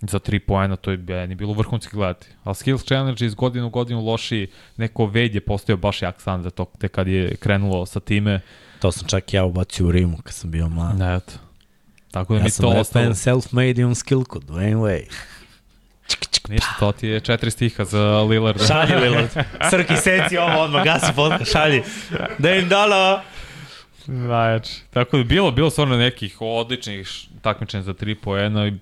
za 0.01 0.19
tri 0.19 0.39
poena, 0.39 0.75
to 0.75 0.91
je 0.91 0.97
meni 0.97 1.35
bilo 1.35 1.53
vrhunski 1.53 1.95
gledati. 1.95 2.27
Ali 2.43 2.55
Skills 2.55 2.83
Challenge 2.83 3.25
iz 3.25 3.35
godinu 3.35 3.67
u 3.67 3.69
godinu 3.69 4.05
loši, 4.05 4.47
neko 4.77 5.05
ved 5.05 5.35
je 5.35 5.41
postao 5.41 5.77
baš 5.77 6.01
jak 6.01 6.21
san 6.21 6.43
za 6.43 6.49
to, 6.49 6.65
te 6.79 6.87
kad 6.87 7.07
je 7.07 7.35
krenulo 7.35 7.85
sa 7.85 7.99
time, 7.99 8.41
To 8.79 8.91
sam 8.91 9.07
čak 9.07 9.33
ja 9.33 9.45
ubacio 9.45 9.87
u 9.87 9.91
Rimu 9.91 10.17
kad 10.23 10.33
sam 10.33 10.51
bio 10.51 10.69
mlad. 10.69 10.97
ne, 10.97 11.15
eto. 11.15 11.33
Tako 12.11 12.33
da 12.33 12.39
Ja 12.39 12.43
mi 12.43 12.49
sam 12.49 12.63
to 12.63 12.69
ostalo. 12.69 13.05
self-made 13.05 13.79
i 13.79 13.83
on 13.83 13.95
skill 13.95 14.23
kod 14.23 14.43
Dwayne 14.45 14.75
Wade. 14.75 15.07
Ništa, 16.49 16.67
to 16.79 16.91
ti 16.91 17.07
je 17.07 17.19
četiri 17.19 17.51
stiha 17.51 17.85
za 17.85 18.21
Lillarda. 18.21 18.65
Šalji 18.65 18.95
Lillard. 19.03 19.29
Srki 19.69 19.95
seci 19.95 20.37
ovo 20.37 20.61
odmah, 20.61 20.83
gasi 20.83 21.13
podcast, 21.15 21.51
šalji. 21.51 21.83
Da 22.37 22.55
im 22.55 22.69
dala. 22.69 23.23
Najjače. 24.05 24.71
Tako 24.89 25.17
da 25.17 25.23
bilo, 25.23 25.51
bilo 25.51 25.69
stvarno 25.69 25.97
nekih 25.97 26.37
odličnih 26.39 27.09
takmičenja 27.41 27.83
za 27.83 27.93
tri 27.93 28.15
poena 28.15 28.67
i 28.67 28.73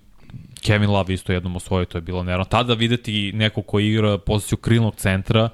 Kevin 0.61 0.89
Love 0.89 1.13
isto 1.13 1.33
jednom 1.33 1.55
osvojio, 1.55 1.85
to 1.85 1.97
je 1.97 2.01
bilo 2.01 2.23
nerano. 2.23 2.45
Tada 2.45 2.73
videti 2.73 3.31
neko 3.31 3.61
ko 3.61 3.79
igra 3.79 4.17
poziciju 4.17 4.57
krilnog 4.57 4.95
centra, 4.95 5.49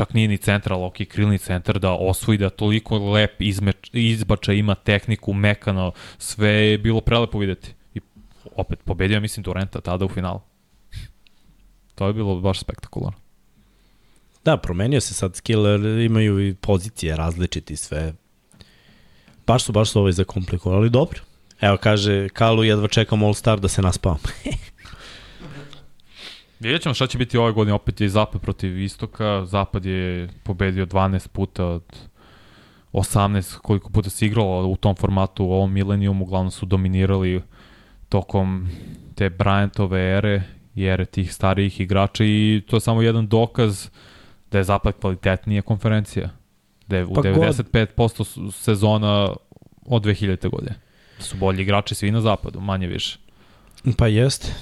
čak 0.00 0.14
nije 0.14 0.28
ni 0.28 0.38
centra, 0.38 0.76
ali 0.76 0.84
ok, 0.84 0.96
krilni 1.08 1.38
centar, 1.38 1.78
da 1.78 1.90
osvoji, 1.92 2.38
da 2.38 2.50
toliko 2.50 2.98
lep 2.98 3.42
izmeč, 3.42 3.90
izbača 3.92 4.52
ima 4.52 4.74
tehniku, 4.74 5.32
mekano, 5.32 5.92
sve 6.18 6.50
je 6.50 6.78
bilo 6.78 7.00
prelepo 7.00 7.38
videti. 7.38 7.74
I 7.94 8.00
opet 8.56 8.78
pobedio, 8.84 9.20
mislim, 9.20 9.44
Durenta 9.44 9.80
tada 9.80 10.04
u 10.04 10.08
finalu. 10.08 10.40
To 11.94 12.06
je 12.06 12.12
bilo 12.12 12.40
baš 12.40 12.60
spektakularno. 12.60 13.18
Da, 14.44 14.56
promenio 14.56 15.00
se 15.00 15.14
sad 15.14 15.36
skiller, 15.36 15.80
imaju 15.80 16.48
i 16.48 16.54
pozicije 16.54 17.16
različiti 17.16 17.76
sve. 17.76 18.14
Baš 19.46 19.64
su, 19.64 19.72
baš 19.72 19.90
su 19.90 20.00
ovaj 20.00 20.12
zakomplikovali, 20.12 20.90
dobro. 20.90 21.20
Evo 21.60 21.76
kaže, 21.76 22.28
Kalu, 22.28 22.64
jedva 22.64 22.88
čekam 22.88 23.22
All 23.22 23.34
Star 23.34 23.60
da 23.60 23.68
se 23.68 23.82
naspavam. 23.82 24.18
Vidjet 26.60 26.82
ćemo 26.82 26.94
šta 26.94 27.06
će 27.06 27.18
biti 27.18 27.38
ove 27.38 27.52
godine, 27.52 27.74
opet 27.74 28.00
je 28.00 28.08
Zapad 28.08 28.40
protiv 28.40 28.78
Istoka, 28.80 29.44
Zapad 29.46 29.84
je 29.86 30.28
pobedio 30.42 30.86
12 30.86 31.28
puta 31.28 31.66
od 31.66 31.82
18, 32.92 33.58
koliko 33.58 33.90
puta 33.90 34.10
se 34.10 34.26
igralo 34.26 34.66
u 34.66 34.76
tom 34.76 34.96
formatu 34.96 35.44
u 35.44 35.52
ovom 35.52 35.72
milenijumu, 35.72 36.24
uglavnom 36.24 36.50
su 36.50 36.66
dominirali 36.66 37.42
tokom 38.08 38.68
te 39.14 39.30
Bryantove 39.30 40.18
ere 40.18 40.42
i 40.74 40.84
ere 40.84 41.04
tih 41.04 41.34
starijih 41.34 41.80
igrača 41.80 42.24
i 42.24 42.62
to 42.66 42.76
je 42.76 42.80
samo 42.80 43.02
jedan 43.02 43.28
dokaz 43.28 43.88
da 44.50 44.58
je 44.58 44.64
Zapad 44.64 44.94
kvalitetnija 45.00 45.62
konferencija. 45.62 46.30
Da 46.86 46.96
je 46.96 47.04
u 47.04 47.14
Pa 47.14 47.22
god. 47.22 47.24
95% 47.24 48.24
su- 48.24 48.50
sezona 48.52 49.28
od 49.86 50.02
2000. 50.02 50.48
godine. 50.48 50.74
Da 51.18 51.24
su 51.24 51.36
bolji 51.36 51.62
igrači 51.62 51.94
svi 51.94 52.10
na 52.10 52.20
zapadu, 52.20 52.60
manje 52.60 52.86
više. 52.86 53.18
Pa 53.96 54.06
jeste. 54.06 54.54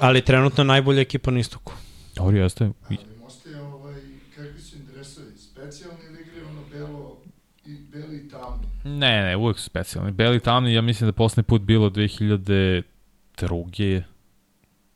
Ali 0.00 0.22
trenutno 0.22 0.64
najbolja 0.64 1.00
ekipa 1.00 1.30
na 1.30 1.40
istoku. 1.40 1.72
Dobro, 2.16 2.38
jeste. 2.38 2.64
I- 2.64 2.70
Ali 2.90 2.98
moste, 3.20 3.60
ovaj, 3.60 3.94
kakvi 4.36 4.60
su 4.60 4.76
interesovi? 4.76 5.26
Specijalni 5.38 5.98
ili 6.04 6.20
igraju 6.22 6.46
ono 6.48 6.62
belo 6.72 7.16
i 7.64 7.76
beli 7.82 8.16
i 8.16 8.28
tamni? 8.28 8.66
Ne, 8.84 9.22
ne, 9.22 9.36
uvek 9.36 9.58
su 9.58 9.64
specijalni. 9.64 10.12
Beli 10.12 10.40
tamni, 10.40 10.74
ja 10.74 10.82
mislim 10.82 11.08
da 11.08 11.12
poslednji 11.12 11.42
put 11.44 11.62
bilo 11.62 11.90
2002. 11.90 12.82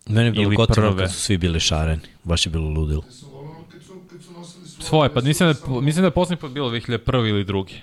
Meni 0.08 0.26
je 0.26 0.32
bilo 0.32 0.42
Ili 0.44 0.56
prve. 0.68 0.96
kad 0.98 1.12
su 1.12 1.20
svi 1.20 1.38
bili 1.38 1.60
šareni. 1.60 2.02
Baš 2.24 2.46
je 2.46 2.50
bilo 2.50 2.68
ludilo. 2.68 3.02
Te 3.02 3.12
su 3.12 3.26
volano 3.28 3.64
kad 3.72 3.82
su, 3.82 3.92
kad 4.10 4.22
su 4.22 4.32
nosili 4.32 4.68
svoje... 4.68 4.88
Svoje, 4.88 5.14
pa 5.14 5.20
mislim 5.20 5.48
da, 5.52 5.80
mislim 5.80 6.02
da 6.02 6.06
je 6.06 6.10
poslednji 6.10 6.40
put 6.40 6.50
bilo 6.52 6.70
2001. 6.70 7.28
ili 7.28 7.44
drugi. 7.44 7.74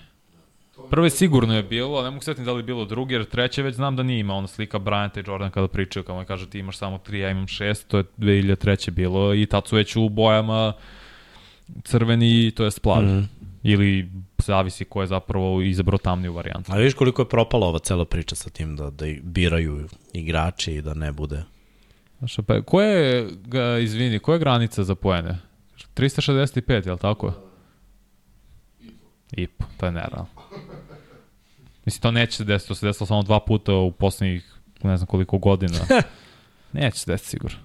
Prve 0.91 1.09
sigurno 1.09 1.55
je 1.55 1.63
bilo, 1.63 1.97
ali 1.97 2.03
ne 2.03 2.11
mogu 2.11 2.23
setiti 2.23 2.45
da 2.45 2.53
li 2.53 2.59
je 2.59 2.63
bilo 2.63 2.85
drugi, 2.85 3.13
jer 3.13 3.25
treće 3.25 3.63
već 3.63 3.75
znam 3.75 3.95
da 3.95 4.03
nije 4.03 4.19
ima 4.19 4.33
ona 4.33 4.47
slika 4.47 4.79
Bryanta 4.79 5.19
i 5.19 5.29
Jordan 5.29 5.51
kada 5.51 5.67
pričaju, 5.67 6.03
kao 6.03 6.25
kaže 6.27 6.49
ti 6.49 6.59
imaš 6.59 6.77
samo 6.77 6.97
tri, 6.97 7.19
ja 7.19 7.29
imam 7.29 7.47
šest, 7.47 7.87
to 7.87 7.97
je 7.97 8.03
2003. 8.17 8.91
bilo 8.91 9.33
i 9.35 9.45
tad 9.45 9.67
su 9.67 9.75
već 9.75 9.95
u 9.95 10.09
bojama 10.09 10.73
crveni, 11.83 12.51
to 12.51 12.63
je. 12.63 12.69
Mhm. 12.85 13.17
Mm. 13.17 13.29
Ili 13.63 14.09
zavisi 14.37 14.85
ko 14.85 15.01
je 15.01 15.07
zapravo 15.07 15.61
izabrao 15.61 15.97
tamniju 15.97 16.33
varijantu. 16.33 16.71
A 16.71 16.77
vidiš 16.77 16.93
koliko 16.93 17.21
je 17.21 17.29
propala 17.29 17.67
ova 17.67 17.79
cela 17.79 18.05
priča 18.05 18.35
sa 18.35 18.49
tim 18.49 18.75
da, 18.75 18.89
da 18.89 19.05
biraju 19.23 19.87
igrači 20.13 20.73
i 20.73 20.81
da 20.81 20.93
ne 20.93 21.11
bude. 21.11 21.43
Znaš, 22.19 22.35
pa, 22.47 22.61
ko 22.61 22.81
je, 22.81 23.29
ga, 23.45 23.77
izvini, 23.77 24.19
koja 24.19 24.35
je 24.35 24.39
granica 24.39 24.83
za 24.83 24.95
poene? 24.95 25.37
365, 25.95 26.85
je 26.85 26.91
li 26.91 26.99
tako? 26.99 27.33
IPO, 29.31 29.65
to 29.77 29.85
je 29.85 29.91
nerealno. 29.91 30.40
Mislim, 31.85 32.01
to 32.01 32.11
neće 32.11 32.37
se 32.37 32.43
desiti, 32.43 32.67
to 32.67 32.75
se 32.75 32.85
desilo 32.85 33.07
samo 33.07 33.23
dva 33.23 33.39
puta 33.39 33.73
u 33.73 33.91
poslednjih, 33.91 34.53
ne 34.83 34.97
znam 34.97 35.07
koliko 35.07 35.37
godina. 35.37 35.77
neće 36.73 36.97
se 36.97 37.11
desiti 37.11 37.29
sigurno. 37.29 37.59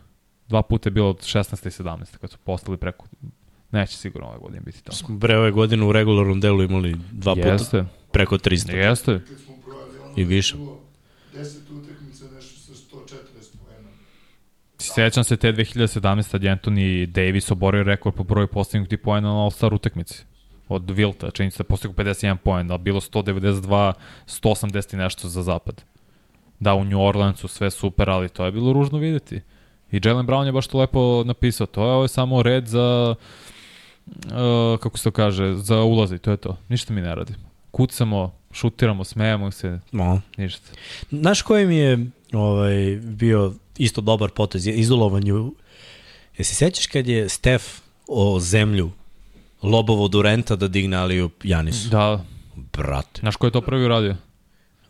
Dva 0.48 0.62
puta 0.62 0.88
je 0.88 0.92
bilo 0.92 1.10
od 1.10 1.18
16. 1.18 1.66
i 1.66 1.82
17. 1.82 2.18
kad 2.18 2.30
su 2.30 2.38
postali 2.38 2.76
preko 2.76 3.06
Neće 3.70 3.96
sigurno 3.96 4.28
ove 4.28 4.38
godine 4.38 4.60
biti 4.60 4.84
tako. 4.84 5.12
Bre, 5.12 5.38
ove 5.38 5.50
godine 5.50 5.84
u 5.84 5.92
regularnom 5.92 6.40
delu 6.40 6.62
imali 6.62 6.96
dva 7.12 7.34
puta 7.34 7.48
Jeste, 7.48 7.84
preko 8.12 8.38
300 8.38 8.74
jeste. 8.74 9.20
Kad 9.28 9.38
smo 9.38 9.54
brojali 9.66 9.98
ono 10.04 10.12
I 10.16 10.24
više. 10.24 10.56
da 10.56 10.60
je 10.60 10.64
bilo 10.64 10.80
10 11.34 11.82
utakmica 11.82 12.24
nešto 12.34 12.60
sa 12.60 12.72
140 12.72 13.16
poena. 13.64 13.88
Sećam 14.78 15.24
se 15.24 15.36
te 15.36 15.52
2017. 15.52 16.30
kad 16.30 16.42
Anthony 16.42 17.06
Davis 17.06 17.50
oborio 17.50 17.82
rekord 17.82 18.16
po 18.16 18.24
broju 18.24 18.48
postignutih 18.48 18.98
poena 18.98 19.28
na 19.28 19.34
All-Star 19.34 19.74
utakmici. 19.74 20.24
Od 20.68 20.90
Vilta, 20.90 21.30
čini 21.30 21.50
se 21.50 21.58
da 21.58 21.64
postigao 21.64 21.94
51 21.94 22.36
poen, 22.36 22.70
a 22.70 22.78
bilo 22.78 23.00
192, 23.00 23.92
180 24.26 24.94
i 24.94 24.96
nešto 24.96 25.28
za 25.28 25.42
zapad. 25.42 25.82
Da, 26.60 26.74
u 26.74 26.84
New 26.84 27.00
Orleansu 27.00 27.48
sve 27.48 27.70
super, 27.70 28.10
ali 28.10 28.28
to 28.28 28.44
je 28.44 28.52
bilo 28.52 28.72
ružno 28.72 28.98
videti. 28.98 29.40
I 29.92 30.00
Jalen 30.04 30.26
Brown 30.26 30.46
je 30.46 30.52
baš 30.52 30.66
to 30.66 30.78
lepo 30.78 31.22
napisao. 31.26 31.66
To 31.66 31.84
je 31.84 31.90
ovo 31.92 32.04
je 32.04 32.08
samo 32.08 32.42
red 32.42 32.66
za, 32.66 33.14
uh, 34.06 34.80
kako 34.80 34.98
se 34.98 35.04
to 35.04 35.10
kaže, 35.10 35.54
za 35.54 35.82
ulazi, 35.82 36.18
to 36.18 36.30
je 36.30 36.36
to. 36.36 36.56
Ništa 36.68 36.92
mi 36.92 37.00
ne 37.00 37.14
radi. 37.14 37.34
Kucamo, 37.70 38.32
šutiramo, 38.52 39.04
smejamo 39.04 39.50
se, 39.50 39.80
No. 39.92 40.20
ništa. 40.36 40.70
Znaš 41.10 41.42
koji 41.42 41.66
mi 41.66 41.76
je 41.76 42.06
ovaj, 42.32 42.98
bio 43.02 43.52
isto 43.78 44.00
dobar 44.00 44.30
potez, 44.30 44.66
izolovanju. 44.66 45.52
Jesi 46.38 46.54
sećaš 46.54 46.86
kad 46.86 47.06
je 47.06 47.28
Stef 47.28 47.62
o 48.08 48.40
zemlju 48.40 48.90
lobovo 49.70 50.08
Durenta 50.08 50.56
da 50.56 50.68
digne 50.68 50.96
Aliju 50.96 51.30
Janisu? 51.44 51.88
Da, 51.88 52.24
Brate, 52.54 53.20
znaš 53.20 53.36
ko 53.36 53.46
je 53.46 53.50
to 53.50 53.60
prvi 53.60 53.84
uradio? 53.84 54.16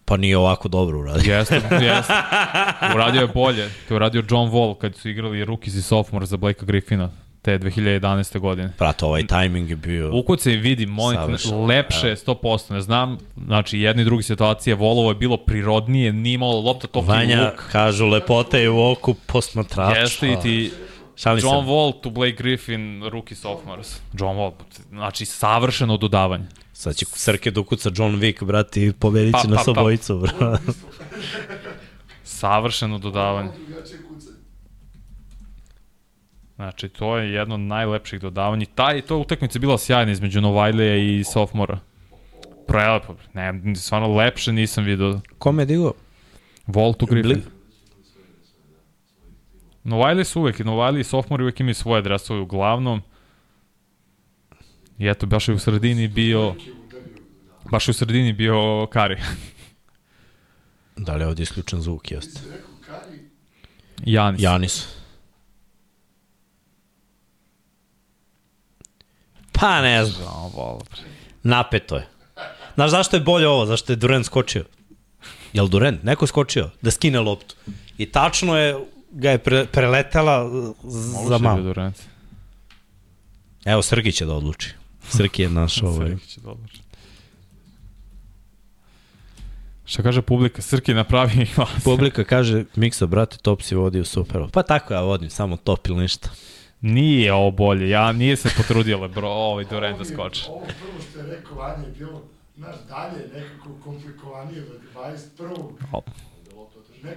pa 0.09 0.16
nije 0.16 0.39
ovako 0.39 0.69
dobro 0.69 0.98
uradio. 0.98 1.35
Jeste, 1.35 1.55
jeste. 1.82 2.12
Uradio 2.94 3.20
je 3.20 3.27
bolje. 3.27 3.69
To 3.89 3.94
je 3.94 3.97
uradio 3.97 4.23
John 4.31 4.51
Wall 4.51 4.78
kad 4.78 4.94
su 4.97 5.09
igrali 5.09 5.44
rookies 5.44 5.74
i 5.74 5.82
sophomore 5.82 6.27
za 6.27 6.36
Blakea 6.36 6.65
Griffina 6.66 7.11
te 7.43 7.59
2011. 7.59 8.39
godine. 8.39 8.73
Brate, 8.78 9.05
ovaj 9.05 9.27
tajming 9.27 9.70
je 9.70 9.77
bio... 9.77 10.11
Ukucaj 10.19 10.53
i 10.53 10.57
vidi, 10.57 10.86
molim 10.86 11.19
lepše 11.69 12.16
100%. 12.27 12.73
Ne 12.73 12.81
znam, 12.81 13.19
znači 13.47 13.81
jedna 13.81 14.03
i 14.03 14.05
druga 14.05 14.23
situacija, 14.23 14.77
Volovo 14.77 15.11
je 15.11 15.15
bilo 15.15 15.36
prirodnije, 15.36 16.12
nije 16.12 16.35
imalo 16.35 16.61
lopta 16.61 16.86
toliki 16.86 17.11
Vanja, 17.11 17.44
luk. 17.44 17.73
kažu, 17.73 18.07
lepota 18.07 18.59
je 18.59 18.70
u 18.70 18.90
oku 18.90 19.15
posmatrača. 19.15 20.01
Jeste 20.01 20.32
i 20.32 20.36
ti 20.43 20.73
Šalim 21.16 21.44
John 21.44 21.64
se. 21.64 21.70
Wall 21.70 22.01
to 22.01 22.10
Blake 22.10 22.32
Griffin, 22.32 23.02
rookie 23.05 23.36
sophomores. 23.36 24.01
John 24.12 24.36
Wall, 24.36 24.52
znači 24.88 25.24
savršeno 25.24 25.97
dodavanje. 25.97 26.44
Sad 26.72 26.97
će 26.97 27.06
Srke 27.06 27.51
da 27.51 27.60
ukuca 27.60 27.90
John 27.94 28.16
Wick, 28.16 28.44
brate, 28.44 28.82
i 28.82 28.93
pobedit 28.93 29.34
će 29.34 29.40
Pa, 29.43 29.48
na 29.48 29.56
pa, 29.56 29.60
pa. 29.60 29.64
sobojicu, 29.64 30.18
brate. 30.18 30.62
Savršeno 32.24 32.98
dodavanje. 32.98 33.51
Znači, 36.56 36.88
to 36.88 37.16
je 37.18 37.32
jedno 37.32 37.55
od 37.55 37.60
najlepših 37.60 38.20
dodavanja. 38.20 38.62
I 38.62 38.66
Taj, 38.66 39.01
to 39.01 39.18
utakmica 39.18 39.56
je 39.56 39.60
bila 39.60 39.78
sjajna 39.78 40.12
između 40.12 40.40
Novajlija 40.40 40.97
i 40.97 41.24
Sofmora. 41.24 41.78
Prelepo. 42.68 43.14
Ne, 43.34 43.74
stvarno 43.76 44.09
lepše 44.09 44.52
nisam 44.52 44.84
vidio. 44.84 45.20
Kome 45.38 45.62
je 45.62 45.66
digao? 45.66 45.93
Voltu 46.66 47.06
Griffin. 47.06 47.32
Bli- 47.32 47.43
Novajli 49.86 50.24
su 50.24 50.40
uvek, 50.40 50.58
Novajli 50.58 51.00
i 51.00 51.04
Sofmori 51.04 51.42
uvek 51.42 51.60
imaju 51.60 51.74
svoje 51.74 52.02
dresove 52.02 52.40
uglavnom. 52.40 53.02
I 54.98 55.08
eto, 55.08 55.26
baš 55.26 55.48
je 55.48 55.54
u 55.54 55.58
sredini 55.58 56.08
bio... 56.08 56.54
Baš 57.70 57.88
je 57.88 57.90
u 57.90 57.94
sredini 57.94 58.32
bio 58.32 58.86
Kari. 58.86 59.16
Da 60.96 61.14
li 61.14 61.22
je 61.22 61.26
ovdje 61.26 61.42
isključen 61.42 61.80
zvuk, 61.80 62.10
jeste? 62.10 62.40
Janis. 64.04 64.42
Janis. 64.42 64.88
Pa 69.52 69.80
ne 69.82 70.04
znam, 70.04 70.50
bre. 70.90 71.10
napeto 71.42 71.96
je. 71.96 72.08
Znaš 72.74 72.90
zašto 72.90 73.16
je 73.16 73.20
bolje 73.20 73.48
ovo? 73.48 73.66
Zašto 73.66 73.92
je 73.92 73.96
Durant 73.96 74.26
skočio? 74.26 74.64
Jel 75.52 75.68
Durant? 75.68 76.02
Neko 76.02 76.26
skočio 76.26 76.70
da 76.82 76.90
skine 76.90 77.20
loptu. 77.20 77.54
I 77.98 78.06
tačno 78.06 78.56
je, 78.56 78.76
ga 79.16 79.30
je 79.30 79.38
pre, 79.40 79.66
preletela 79.66 80.48
z- 80.80 81.12
Moguće 81.12 81.28
za 81.28 81.38
malo. 81.38 81.62
Durant. 81.62 81.97
Evo, 83.64 83.82
Srki 83.82 84.12
će 84.12 84.26
da 84.26 84.34
odluči. 84.34 84.74
Srki 85.06 85.43
je 85.43 85.48
naš 85.51 85.82
ovaj. 85.84 86.10
Srki 86.10 86.40
dobro. 86.40 86.68
Šta 89.84 90.02
kaže 90.02 90.22
publika? 90.22 90.62
Srki 90.62 90.94
napravi 90.94 91.47
glas. 91.56 91.84
Publika 91.84 92.24
kaže, 92.24 92.64
Miksa, 92.76 93.06
brate, 93.06 93.36
top 93.38 93.62
si 93.62 93.74
vodio 93.74 94.05
super. 94.05 94.43
Pa 94.52 94.62
tako 94.64 94.94
ja 94.94 95.01
vodim, 95.02 95.30
samo 95.30 95.56
top 95.56 95.86
ili 95.86 95.97
ništa. 95.98 96.30
Nije 96.80 97.32
ovo 97.32 97.51
bolje, 97.52 97.88
ja 97.88 98.12
nije 98.12 98.36
se 98.36 98.51
potrudila, 98.56 99.09
bro, 99.09 99.28
ovaj 99.28 99.64
Durant 99.64 99.98
da 99.98 100.05
skoči. 100.05 100.43
Ovo 100.48 100.60
prvo 100.60 101.01
što 101.02 101.18
je 101.18 101.26
rekao 101.26 101.56
Vanja 101.56 101.84
je 101.84 101.93
bilo, 101.93 102.22
znaš, 102.56 102.76
dalje 102.88 103.18
nekako 103.34 103.68
komplikovanije 103.84 104.62
od 104.62 104.80
21. 105.38 105.56
Al- 105.93 106.01
Ne, 107.05 107.16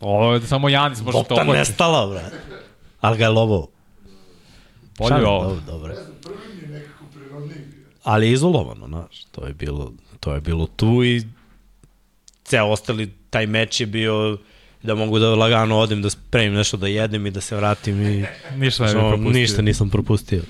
Ovo 0.00 0.34
je 0.34 0.40
samo 0.40 0.68
Janis 0.68 1.00
može 1.02 1.18
to 1.28 1.34
oblači. 1.34 1.50
nestala, 1.50 2.06
brate. 2.06 2.36
Ali 3.00 3.18
ga 3.18 3.24
je 3.24 3.30
lovo. 3.30 3.68
Bolje 4.98 5.26
ovo. 5.26 5.44
Dobro, 5.44 5.60
dobro. 5.66 5.88
ne 5.88 6.88
ali 8.02 8.26
je 8.26 8.32
izolovano, 8.32 8.86
znaš, 8.86 9.24
to 9.30 9.46
je 9.46 9.54
bilo, 9.54 9.92
to 10.20 10.34
je 10.34 10.40
bilo 10.40 10.66
tu 10.66 11.04
i 11.04 11.22
ceo 12.44 12.66
ostali, 12.66 13.12
taj 13.30 13.46
meč 13.46 13.80
je 13.80 13.86
bio 13.86 14.38
da 14.82 14.94
mogu 14.94 15.18
da 15.18 15.34
lagano 15.34 15.78
odem 15.78 16.02
da 16.02 16.10
spremim 16.10 16.54
nešto 16.54 16.76
da 16.76 16.86
jedem 16.86 17.26
i 17.26 17.30
da 17.30 17.40
se 17.40 17.56
vratim 17.56 18.02
i 18.02 18.24
Ništa 18.56 18.86
ne 18.86 18.94
no, 18.94 19.08
propustio. 19.08 19.40
ništa 19.40 19.62
nisam 19.62 19.90
propustio. 19.90 20.42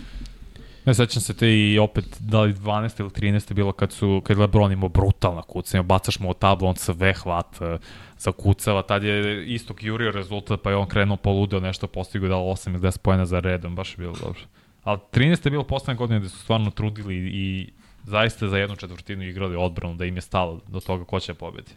Ne 0.84 0.94
sećam 0.94 1.22
se 1.22 1.36
te 1.36 1.58
i 1.58 1.78
opet 1.78 2.04
da 2.20 2.40
li 2.40 2.54
12 2.54 3.00
ili 3.00 3.10
13 3.10 3.50
je 3.50 3.54
bilo 3.54 3.72
kad 3.72 3.92
su 3.92 4.22
kad 4.24 4.38
LeBron 4.38 4.72
imao 4.72 4.88
brutalna 4.88 5.42
kucanja, 5.42 5.82
bacaš 5.82 6.18
mu 6.18 6.30
o 6.30 6.34
tablu, 6.34 6.68
on 6.68 6.76
sve 6.76 7.14
hvata, 7.14 7.78
zakucava, 8.18 8.82
tad 8.82 9.04
je 9.04 9.46
istog 9.54 9.82
jurio 9.82 10.10
rezultat, 10.10 10.62
pa 10.62 10.70
je 10.70 10.76
on 10.76 10.88
krenuo 10.88 11.16
poludeo 11.16 11.60
nešto, 11.60 11.86
postigao 11.86 12.28
dao 12.28 12.42
8 12.42 12.70
ili 12.70 12.78
10 12.78 12.98
pojena 12.98 13.26
za 13.26 13.40
redom, 13.40 13.74
baš 13.74 13.92
je 13.92 13.96
bilo 13.96 14.12
dobro. 14.12 14.40
Ali 14.84 14.98
13 15.12 15.46
je 15.46 15.50
bilo 15.50 15.64
poslednje 15.64 15.98
godine 15.98 16.20
gde 16.20 16.28
su 16.28 16.38
stvarno 16.38 16.70
trudili 16.70 17.14
i 17.16 17.70
zaista 18.04 18.48
za 18.48 18.58
jednu 18.58 18.76
četvrtinu 18.76 19.22
igrali 19.22 19.56
odbranu, 19.56 19.94
da 19.94 20.04
im 20.04 20.16
je 20.16 20.20
stalo 20.20 20.60
do 20.68 20.80
toga 20.80 21.04
ko 21.04 21.20
će 21.20 21.34
pobedi. 21.34 21.72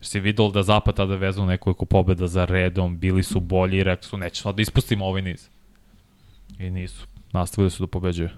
Si 0.00 0.20
videl 0.20 0.50
da 0.50 0.62
Zapad 0.62 0.96
tada 0.96 1.16
vezao 1.16 1.46
nekoliko 1.46 1.84
pobeda 1.84 2.26
za 2.26 2.44
redom, 2.44 2.98
bili 2.98 3.22
su 3.22 3.40
bolji 3.40 3.78
i 3.78 3.84
rekli 3.84 4.08
su 4.08 4.16
nećemo 4.16 4.52
da 4.52 4.62
ispustimo 4.62 5.06
ovaj 5.06 5.22
niz. 5.22 5.48
I 6.58 6.70
nisu. 6.70 7.06
Nastavili 7.32 7.70
su 7.70 7.82
da 7.82 7.86
pobeđuju. 7.86 8.28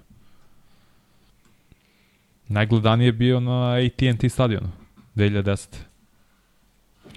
Najgledaniji 2.47 3.05
je 3.05 3.11
bio 3.11 3.39
na 3.39 3.73
AT&T 3.73 4.29
stadionu 4.29 4.69
2010. 5.15 5.67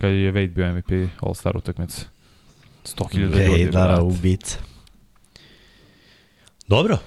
Kad 0.01 0.11
je 0.11 0.33
Wade 0.33 0.55
bio 0.55 0.75
MVP 0.75 1.11
All-Star 1.21 1.57
utakmice. 1.57 2.07
100.000 2.85 3.19
ljudi. 3.19 3.39
Vejdara 3.39 3.87
brate. 3.87 4.03
ubica. 4.03 4.59
Dobro, 6.69 6.99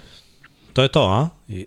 to 0.74 0.84
je 0.84 0.88
to, 0.88 1.02
a? 1.02 1.30
I, 1.48 1.66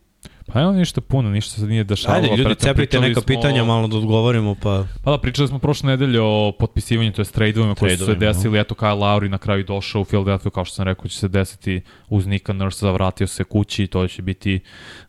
Pa 0.53 0.61
evo 0.61 0.73
ništa 0.73 1.01
puno, 1.01 1.31
ništa 1.31 1.55
se 1.55 1.67
nije 1.67 1.85
dešavalo. 1.85 2.23
ajde, 2.23 2.29
ljudi, 2.33 2.45
Preto 2.45 2.75
pričali 2.75 3.09
neka 3.09 3.21
smo- 3.21 3.27
pitanja, 3.27 3.65
malo 3.65 3.89
da 3.89 3.97
odgovorimo, 3.97 4.55
pa... 4.55 4.85
Pa 5.05 5.11
da, 5.11 5.19
pričali 5.19 5.49
smo 5.49 5.59
prošle 5.59 5.87
nedelje 5.89 6.21
o 6.21 6.53
potpisivanju, 6.53 7.13
to 7.13 7.23
je 7.23 7.27
tradeovima 7.27 7.75
koji 7.75 7.97
su 7.97 8.05
se 8.05 8.15
desili. 8.17 8.61
Eto, 8.61 8.75
Kyle 8.75 8.99
Lowry 8.99 9.29
na 9.29 9.39
kraju 9.39 9.65
došao 9.65 10.01
u 10.01 10.05
Philadelphia, 10.05 10.51
kao 10.51 10.65
što 10.65 10.75
sam 10.75 10.85
rekao, 10.85 11.09
će 11.09 11.19
se 11.19 11.29
desiti 11.29 11.81
uz 12.09 12.27
Nika 12.27 12.53
Nurse, 12.53 12.87
vratio 12.89 13.27
se 13.27 13.45
kući, 13.45 13.87
to 13.87 14.09
će 14.09 14.23
biti 14.23 14.61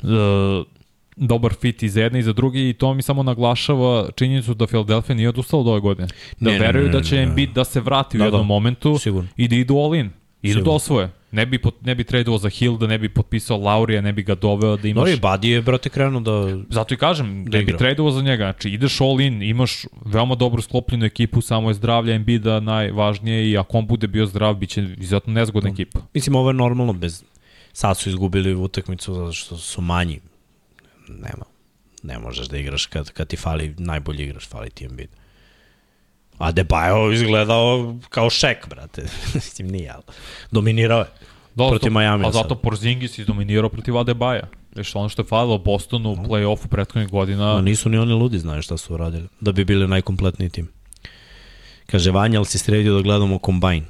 uh, 0.03 0.09
dobar 1.17 1.53
fit 1.53 1.83
i 1.83 1.89
za 1.89 2.01
jedne 2.01 2.19
i 2.19 2.23
za 2.23 2.33
drugi 2.33 2.69
i 2.69 2.73
to 2.73 2.93
mi 2.93 3.01
samo 3.01 3.23
naglašava 3.23 4.09
činjenicu 4.11 4.53
da 4.53 4.67
Philadelphia 4.67 5.15
nije 5.15 5.29
odustala 5.29 5.61
od 5.61 5.67
ove 5.67 5.79
godine. 5.79 6.07
Da 6.39 6.49
Ne, 6.49 6.51
ne, 6.51 6.65
veruju 6.65 6.85
ne, 6.85 6.91
da 6.91 6.97
ne, 6.97 7.03
će 7.03 7.15
ne. 7.15 7.23
Embiid 7.23 7.49
da 7.49 7.63
se 7.63 7.79
vrati 7.81 8.17
u 8.17 8.19
Da, 8.19 8.25
jednom 8.25 8.41
da. 8.41 8.45
momentu 8.45 8.97
Sigurno. 8.97 9.29
i 9.37 9.47
da 9.47 9.55
idu 9.55 9.75
all 9.75 9.95
in. 9.95 10.09
Idu 10.41 10.61
da 10.61 10.71
osvoje. 10.71 11.09
Ne 11.31 11.45
bi, 11.45 11.59
pot, 11.61 11.75
ne 11.81 11.95
bi 11.95 12.03
tradovao 12.03 12.37
za 12.37 12.49
Hill, 12.49 12.77
da 12.77 12.87
ne 12.87 12.97
bi 12.97 13.09
potpisao 13.09 13.57
Laurija, 13.57 14.01
ne 14.01 14.13
bi 14.13 14.23
ga 14.23 14.35
doveo 14.35 14.77
da 14.77 14.87
imaš... 14.87 15.09
Dobro, 15.09 15.17
Badi 15.21 15.49
je, 15.49 15.61
brate, 15.61 15.89
krenuo 15.89 16.21
da... 16.21 16.57
Zato 16.69 16.93
i 16.93 16.97
kažem, 16.97 17.45
Da 17.45 17.57
ne 17.57 17.63
bi 17.63 17.77
tradovao 17.77 18.11
za 18.11 18.21
njega. 18.21 18.43
Znači, 18.43 18.69
ideš 18.69 19.01
all 19.01 19.21
in, 19.21 19.41
imaš 19.41 19.85
veoma 20.05 20.35
dobro 20.35 20.61
sklopljenu 20.61 21.05
ekipu, 21.05 21.41
samo 21.41 21.69
je 21.69 21.73
zdravlje 21.73 22.15
Embiida 22.15 22.59
najvažnije 22.59 23.51
i 23.51 23.57
ako 23.57 23.77
on 23.77 23.87
bude 23.87 24.07
bio 24.07 24.25
zdrav, 24.25 24.53
bit 24.53 24.69
će 24.69 24.81
izuzetno 24.97 25.33
nezgodna 25.33 25.69
Da. 25.69 25.73
ekipa. 25.73 25.99
Mislim, 26.13 26.35
ovo 26.35 26.49
je 26.49 26.53
normalno, 26.53 26.93
bez... 26.93 27.23
Sad 27.73 27.97
su 27.97 28.09
izgubili 28.09 28.55
utakmicu 28.55 29.13
zato 29.13 29.31
što 29.31 29.57
su 29.57 29.81
manji. 29.81 30.19
Nema. 31.07 31.45
Ne 32.03 32.19
možeš 32.19 32.47
da 32.47 32.57
igraš 32.57 32.85
kad, 32.85 33.11
kad 33.11 33.27
ti 33.27 33.37
fali 33.37 33.75
najbolji 33.77 34.23
igrač, 34.23 34.47
fali 34.47 34.69
ti 34.69 34.85
Embiid. 34.85 35.09
A 36.41 36.51
Debajo 36.51 37.11
izgledao 37.11 37.95
kao 38.09 38.29
šek, 38.29 38.69
brate. 38.69 39.03
Mislim, 39.33 39.67
nije, 39.67 39.89
ali 39.89 40.03
dominirao 40.51 40.99
je. 40.99 41.07
Dosta, 41.55 41.69
Protiv 41.69 41.91
Miamija 41.91 42.27
A 42.27 42.31
zato. 42.31 42.55
Porzingis 42.55 43.17
izdominirao 43.17 43.69
protiv 43.69 43.97
Adebaja. 43.97 44.47
Veš, 44.75 44.95
ono 44.95 45.09
što 45.09 45.21
je 45.21 45.25
falilo 45.25 45.57
Bostonu 45.57 46.11
u 46.11 46.15
play-offu 46.15 46.67
prethodnih 46.67 47.11
godina, 47.11 47.57
A 47.57 47.61
nisu 47.61 47.89
ni 47.89 47.97
oni 47.97 48.13
ludi, 48.13 48.39
znaju 48.39 48.61
šta 48.61 48.77
su 48.77 48.93
uradili. 48.93 49.27
Da 49.39 49.51
bi 49.51 49.65
bili 49.65 49.87
najkompletniji 49.87 50.49
tim. 50.49 50.69
Kaže, 51.85 52.11
Vanja, 52.11 52.39
ali 52.39 52.45
si 52.45 52.57
sredio 52.57 52.93
da 52.93 53.01
gledamo 53.01 53.39
kombajn? 53.39 53.85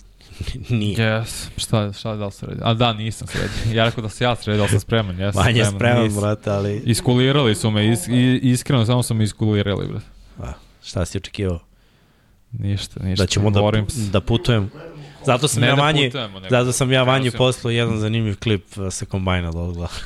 Nije. 0.70 0.96
Yes. 0.96 1.46
Šta, 1.56 1.92
šta 1.92 2.16
da 2.16 2.26
li 2.26 2.32
se 2.32 2.46
redi? 2.46 2.60
A 2.64 2.74
da, 2.74 2.92
nisam 2.92 3.28
sređen. 3.28 3.76
Ja 3.76 3.84
rekao 3.84 4.02
da 4.02 4.08
se 4.08 4.24
ja 4.24 4.36
sredio, 4.36 4.62
ali 4.62 4.70
sam 4.70 4.80
spreman. 4.80 5.20
Ja 5.20 5.32
sam 5.32 5.44
Manje 5.44 5.64
spreman, 5.64 5.78
spreman, 5.78 6.02
nisam. 6.04 6.20
brate, 6.20 6.50
ali... 6.50 6.82
Iskulirali 6.86 7.54
su 7.54 7.70
me, 7.70 7.92
is, 7.92 8.08
iskreno 8.42 8.86
samo 8.86 9.02
su 9.02 9.14
me 9.14 9.24
iskulirali, 9.24 9.88
brate. 9.88 10.06
A, 10.42 10.52
šta 10.82 11.04
si 11.04 11.18
očekivao? 11.18 11.67
Ništa, 12.52 13.00
ništa. 13.02 13.22
Da 13.22 13.26
ćemo 13.26 13.50
da, 13.50 13.60
da 14.12 14.20
putujem. 14.20 14.70
Zato 15.24 15.48
sam 15.48 15.60
Ne 15.60 15.68
ja 15.68 15.76
da 15.76 15.82
manje, 15.82 16.08
putujemo, 16.08 16.40
zato 16.50 16.72
sam 16.72 16.92
ja 16.92 17.04
manje 17.04 17.30
poslao 17.30 17.70
jedan 17.70 17.98
zanimljiv 17.98 18.36
klip 18.38 18.64
uh, 18.76 18.92
sa 18.92 19.04
kombajna 19.04 19.50
do 19.50 19.58
odgla. 19.58 19.88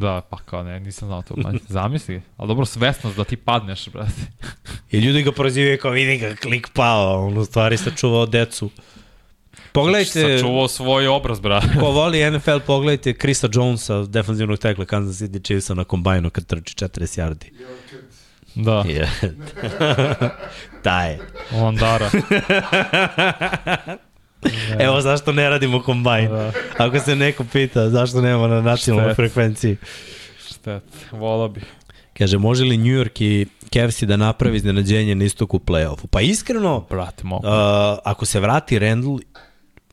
Da, 0.00 0.20
pa 0.30 0.36
kao 0.36 0.62
ne, 0.62 0.80
nisam 0.80 1.08
znao 1.08 1.22
to. 1.22 1.34
manje. 1.36 1.58
Zamisli, 1.68 2.22
ali 2.36 2.48
dobro 2.48 2.64
svesnost 2.64 3.16
da 3.16 3.24
ti 3.24 3.36
padneš, 3.36 3.88
brate. 3.88 4.12
I 4.90 4.98
ljudi 4.98 5.22
ga 5.22 5.32
prozivaju 5.32 5.78
kao 5.78 5.90
vidi 5.90 6.18
ga 6.18 6.34
klik 6.34 6.68
pao, 6.74 7.26
on 7.26 7.38
u 7.38 7.44
stvari 7.44 7.76
sačuvao 7.76 8.26
decu. 8.26 8.70
Pogledajte, 9.72 10.36
Sačuvao 10.36 10.68
svoj 10.68 11.06
obraz, 11.06 11.40
brate. 11.40 11.68
ko 11.80 11.90
voli 11.90 12.30
NFL, 12.30 12.58
pogledajte 12.66 13.12
Krisa 13.12 13.48
Jonesa, 13.52 14.02
defanzivnog 14.02 14.58
tekla 14.58 14.84
Kansas 14.84 15.22
City 15.22 15.44
Chiefsa 15.44 15.74
na 15.74 15.84
kombajnu 15.84 16.30
kad 16.30 16.46
trči 16.46 16.74
40 16.74 17.20
yardi. 17.20 17.50
Kad 17.90 18.07
Da, 18.58 18.84
Je. 18.86 19.08
Taj. 20.82 21.16
Landara. 21.52 22.10
Evo 24.78 25.00
zašto 25.00 25.32
ne 25.32 25.50
radimo 25.50 25.82
kombajn. 25.82 26.28
Da. 26.28 26.52
Ako 26.78 26.98
se 26.98 27.16
neko 27.16 27.44
pita 27.52 27.90
zašto 27.90 28.20
nemamo 28.20 28.46
na 28.46 28.60
nacionalnoj 28.60 29.14
frekvenciji. 29.14 29.76
Štet, 30.50 30.82
vola 31.12 31.48
bi. 31.48 31.60
Kaže, 32.18 32.38
može 32.38 32.64
li 32.64 32.76
New 32.76 32.86
York 33.04 33.22
i 33.22 33.46
Cavs 33.72 34.02
da 34.02 34.16
napravi 34.16 34.56
iznenađenje 34.56 35.14
na 35.14 35.24
istoku 35.24 35.58
play-offu? 35.58 36.06
Pa 36.10 36.20
iskreno, 36.20 36.86
Brate, 36.90 37.24
mogu. 37.24 37.46
uh, 37.46 37.52
ako 38.04 38.24
se 38.26 38.40
vrati 38.40 38.78
Randall, 38.78 39.18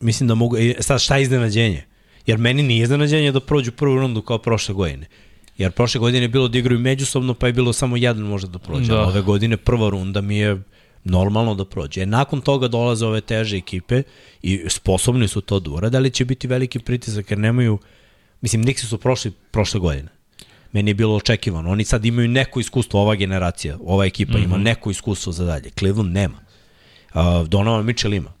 mislim 0.00 0.28
da 0.28 0.34
mogu... 0.34 0.56
e, 0.58 0.74
Sad, 0.80 1.00
šta 1.00 1.16
je 1.16 1.22
iznenađenje? 1.22 1.84
Jer 2.26 2.38
meni 2.38 2.62
nije 2.62 2.82
iznenađenje 2.82 3.32
da 3.32 3.40
prođu 3.40 3.72
prvu 3.72 3.94
rundu 3.96 4.22
kao 4.22 4.38
prošle 4.38 4.74
godine. 4.74 5.06
Jer 5.58 5.72
prošle 5.72 5.98
godine 5.98 6.24
je 6.24 6.28
bilo 6.28 6.48
da 6.48 6.58
igraju 6.58 6.80
međusobno, 6.80 7.34
pa 7.34 7.46
je 7.46 7.52
bilo 7.52 7.72
samo 7.72 7.96
jedan 7.96 8.22
može 8.22 8.46
da 8.46 8.58
prođe. 8.58 8.92
Da. 8.92 8.94
Da. 8.94 9.06
Ove 9.06 9.20
godine 9.20 9.56
prva 9.56 9.90
runda 9.90 10.20
mi 10.20 10.36
je 10.36 10.62
normalno 11.04 11.54
da 11.54 11.64
prođe. 11.64 12.02
E, 12.02 12.06
nakon 12.06 12.40
toga 12.40 12.68
dolaze 12.68 13.06
ove 13.06 13.20
teže 13.20 13.56
ekipe 13.56 14.02
i 14.42 14.64
sposobni 14.68 15.28
su 15.28 15.40
to 15.40 15.60
da 15.60 15.70
urade, 15.70 15.96
ali 15.96 16.10
će 16.10 16.24
biti 16.24 16.46
veliki 16.46 16.78
pritisak 16.78 17.30
jer 17.30 17.38
nemaju... 17.38 17.78
Mislim, 18.40 18.64
Nixi 18.64 18.84
su 18.84 18.98
prošli 18.98 19.32
prošle 19.50 19.80
godine. 19.80 20.08
Meni 20.72 20.90
je 20.90 20.94
bilo 20.94 21.14
očekivano. 21.16 21.70
Oni 21.70 21.84
sad 21.84 22.04
imaju 22.04 22.28
neko 22.28 22.60
iskustvo, 22.60 23.00
ova 23.00 23.14
generacija, 23.14 23.78
ova 23.84 24.04
ekipa 24.04 24.38
mm 24.38 24.40
-hmm. 24.40 24.44
ima 24.44 24.56
neko 24.56 24.90
iskustvo 24.90 25.32
za 25.32 25.44
dalje. 25.44 25.70
Cleveland 25.78 26.12
nema. 26.12 26.38
Uh, 27.14 27.48
Donovan 27.48 27.84
Mitchell 27.84 28.14
ima. 28.14 28.35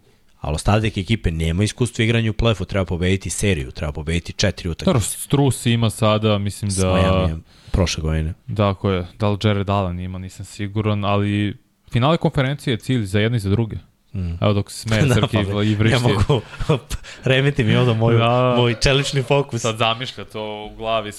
Ali 0.46 0.54
ostatak 0.54 0.96
ekipe 0.96 1.30
nema 1.30 1.64
iskustva 1.64 2.04
igranja 2.04 2.30
u 2.30 2.34
play-offu, 2.34 2.66
treba 2.66 2.84
pobediti 2.84 3.30
seriju, 3.30 3.70
treba 3.70 3.92
pobediti 3.92 4.32
četiri 4.32 4.68
Dobro, 4.68 4.72
utakmice. 4.90 5.18
Strus 5.18 5.66
ima 5.66 5.90
sada, 5.90 6.38
mislim 6.38 6.70
da... 6.70 6.94
Miami 6.94 7.42
prošle 7.72 8.02
godine. 8.02 8.34
Da, 8.46 8.74
ko 8.74 8.90
je, 8.90 9.06
da 9.18 9.28
li 9.28 9.38
Jared 9.44 9.70
Allen 9.70 10.00
ima, 10.00 10.18
nisam 10.18 10.44
siguran, 10.44 11.04
ali 11.04 11.56
finale 11.92 12.16
konferencije 12.16 12.74
je 12.74 12.78
cilj 12.78 13.04
za 13.04 13.20
jedne 13.20 13.36
i 13.36 13.40
za 13.40 13.50
druge. 13.50 13.76
Mm. 14.14 14.34
Evo 14.40 14.52
dok 14.52 14.70
se 14.70 14.78
smeje 14.78 15.02
Srki 15.14 15.36
pa, 15.52 15.62
i 15.62 15.70
ja 15.72 15.78
vrišti. 15.78 16.02
mogu, 16.02 16.42
remeti 17.24 17.64
mi 17.64 17.76
ovdje 17.76 17.94
moju, 17.94 18.18
Da. 18.18 18.54
moj 18.56 18.74
čelični 18.82 19.22
fokus. 19.22 19.62
Sad 19.62 19.76
zamišlja 19.76 20.24
to 20.24 20.70
u 20.72 20.76
glavi 20.76 21.12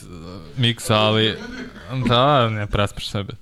miksa, 0.58 0.96
ali 0.96 1.36
da, 2.08 2.50
ne 2.50 2.68
prespeš 2.68 3.10
sebe. 3.10 3.34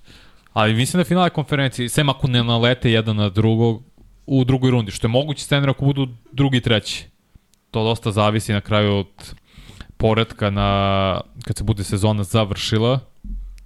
Ali 0.54 0.74
mislim 0.74 0.98
da 0.98 1.02
je 1.02 1.06
finale 1.06 1.30
konferencije, 1.30 1.90
sem 1.90 2.10
ako 2.10 2.28
ne 2.28 2.44
nalete 2.44 2.92
jedan 2.92 3.16
na 3.16 3.30
drugog 3.30 3.84
u 4.26 4.44
drugoj 4.44 4.72
rundi, 4.72 4.92
što 4.92 5.08
je 5.08 5.12
mogući 5.12 5.44
scenar 5.44 5.70
ako 5.70 5.86
budu 5.86 6.08
drugi 6.32 6.58
i 6.58 6.62
treći. 6.62 7.06
To 7.72 7.84
dosta 7.84 8.12
zavisi 8.12 8.54
na 8.54 8.62
kraju 8.62 8.98
od 8.98 9.34
poredka 9.98 10.50
na, 10.50 11.22
kad 11.44 11.58
se 11.58 11.64
bude 11.64 11.84
sezona 11.84 12.24
završila 12.24 13.00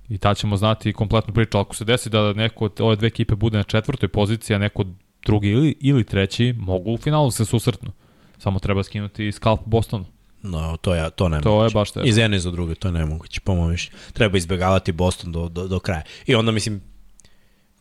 i 0.10 0.18
tad 0.18 0.38
ćemo 0.38 0.58
znati 0.58 0.94
kompletnu 0.94 1.34
priču. 1.34 1.58
Ali 1.58 1.62
Ako 1.62 1.76
se 1.76 1.86
desi 1.86 2.10
da 2.10 2.34
neko 2.34 2.66
od 2.66 2.82
ove 2.82 2.96
dve 2.96 3.08
ekipe 3.08 3.36
bude 3.36 3.58
na 3.58 3.64
četvrtoj 3.64 4.10
poziciji, 4.10 4.56
a 4.56 4.60
neko 4.60 4.86
drugi 5.26 5.50
ili, 5.50 5.76
ili 5.80 6.04
treći, 6.04 6.54
mogu 6.58 6.92
u 6.94 6.98
finalu 6.98 7.32
se 7.32 7.46
susretnu. 7.46 7.92
Samo 8.38 8.60
treba 8.60 8.84
skinuti 8.84 9.32
skalp 9.32 9.60
Bostonu. 9.66 10.06
No, 10.42 10.78
to, 10.78 10.96
je, 10.96 11.10
to 11.10 11.30
ne 11.30 11.42
To 11.42 11.64
je 11.64 11.70
baš 11.70 11.92
teško. 11.92 12.08
Iz 12.08 12.18
jedne 12.18 12.38
i 12.38 12.40
za 12.40 12.52
druge, 12.52 12.76
to 12.76 12.88
je 12.88 12.92
nemoguće, 12.92 13.42
po 13.42 13.56
mojom 13.56 13.72
mišljenju. 13.72 13.98
Treba 14.14 14.38
izbegavati 14.38 14.92
Boston 14.92 15.32
do, 15.32 15.50
do, 15.50 15.68
do 15.68 15.80
kraja. 15.80 16.02
I 16.26 16.36
onda, 16.36 16.52
mislim, 16.52 16.82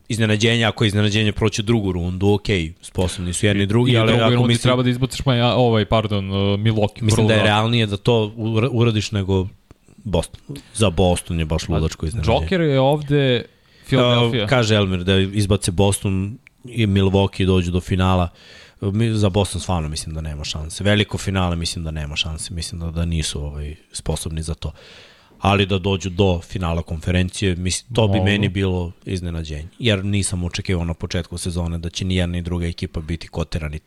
iznenađenje, 0.09 0.65
ako 0.65 0.85
je 0.85 0.89
iznenađenje 0.89 1.33
proći 1.33 1.63
drugu 1.63 1.93
rundu, 1.93 2.29
ok, 2.29 2.47
sposobni 2.83 3.33
su 3.33 3.47
jedni 3.47 3.63
i 3.63 3.67
drugi, 3.67 3.93
I 3.93 3.97
ali 3.99 4.13
drugoj 4.13 4.35
ako 4.35 4.47
mislim, 4.47 4.63
treba 4.63 4.83
da 4.83 4.91
izbaciš 4.91 5.27
ma 5.27 5.35
ja, 5.35 5.55
ovaj, 5.55 5.85
pardon, 5.85 6.31
uh, 6.31 6.37
Milwaukee. 6.37 7.03
mislim 7.03 7.27
da 7.27 7.35
je 7.35 7.43
realnije 7.43 7.87
da 7.87 7.97
to 7.97 8.33
ura- 8.37 8.69
uradiš 8.73 9.13
nego 9.13 9.47
Boston. 9.97 10.41
Za 10.75 10.91
Boston 10.91 11.39
je 11.39 11.45
baš 11.45 11.69
ludačko 11.69 12.07
iznenađenje. 12.07 12.39
Joker 12.43 12.61
je 12.61 12.81
ovde 12.81 13.45
Philadelphia. 13.87 14.45
Uh, 14.45 14.49
kaže 14.49 14.75
Elmer 14.75 15.05
da 15.05 15.19
izbace 15.19 15.71
Boston 15.71 16.39
i 16.65 16.87
Milwaukee 16.87 17.47
dođu 17.47 17.71
do 17.71 17.81
finala. 17.81 18.29
Mi, 18.81 19.11
za 19.11 19.29
Boston 19.29 19.61
stvarno 19.61 19.89
mislim 19.89 20.15
da 20.15 20.21
nema 20.21 20.45
šanse. 20.45 20.85
Veliko 20.85 21.19
finale 21.19 21.57
mislim 21.57 21.85
da 21.85 21.91
nema 21.91 22.17
šanse. 22.17 22.55
Mislim 22.55 22.81
da, 22.81 22.91
da 22.91 23.05
nisu 23.05 23.45
ovaj, 23.45 23.75
sposobni 23.93 24.43
za 24.43 24.55
to. 24.55 24.73
Ali 25.41 25.67
da 25.67 25.79
dođu 25.79 26.11
do 26.11 26.41
finala 26.41 26.83
konferencije, 26.83 27.57
mislim, 27.57 27.95
to 27.95 28.09
bi 28.09 28.21
meni 28.21 28.49
bilo 28.49 28.93
iznenađenje. 29.05 29.69
Jer 29.79 30.05
nisam 30.05 30.45
očekivao 30.45 30.85
na 30.85 30.95
početku 30.95 31.39
sezone 31.39 31.79
da 31.79 31.91
će 31.91 32.05
ni 32.05 32.17
jedna 32.17 32.33
ni 32.33 32.43
druga 32.43 32.67
ekipa 32.67 33.01
biti 33.01 33.29
koterani 33.29 33.81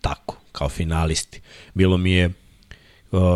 tako, 0.00 0.36
kao 0.52 0.68
finalisti. 0.68 1.40
Bilo 1.74 1.96
mi 1.96 2.12
je 2.12 2.26
uh, 2.26 2.32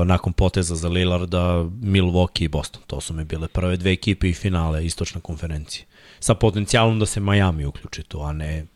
nakon 0.06 0.32
poteza 0.32 0.74
za 0.74 0.88
Lillarda 0.88 1.64
Milwaukee 1.82 2.44
i 2.44 2.48
Boston. 2.48 2.82
To 2.86 3.00
su 3.00 3.14
mi 3.14 3.24
bile 3.24 3.48
prve 3.48 3.76
dve 3.76 3.92
ekipe 3.92 4.28
i 4.28 4.34
finale 4.34 4.86
istočne 4.86 5.20
konferencije. 5.20 5.84
Sa 6.20 6.34
potencijalom 6.34 6.98
da 6.98 7.06
se 7.06 7.20
Miami 7.20 7.64
uključi 7.64 8.02
tu, 8.02 8.22
a 8.22 8.32
ne 8.32 8.66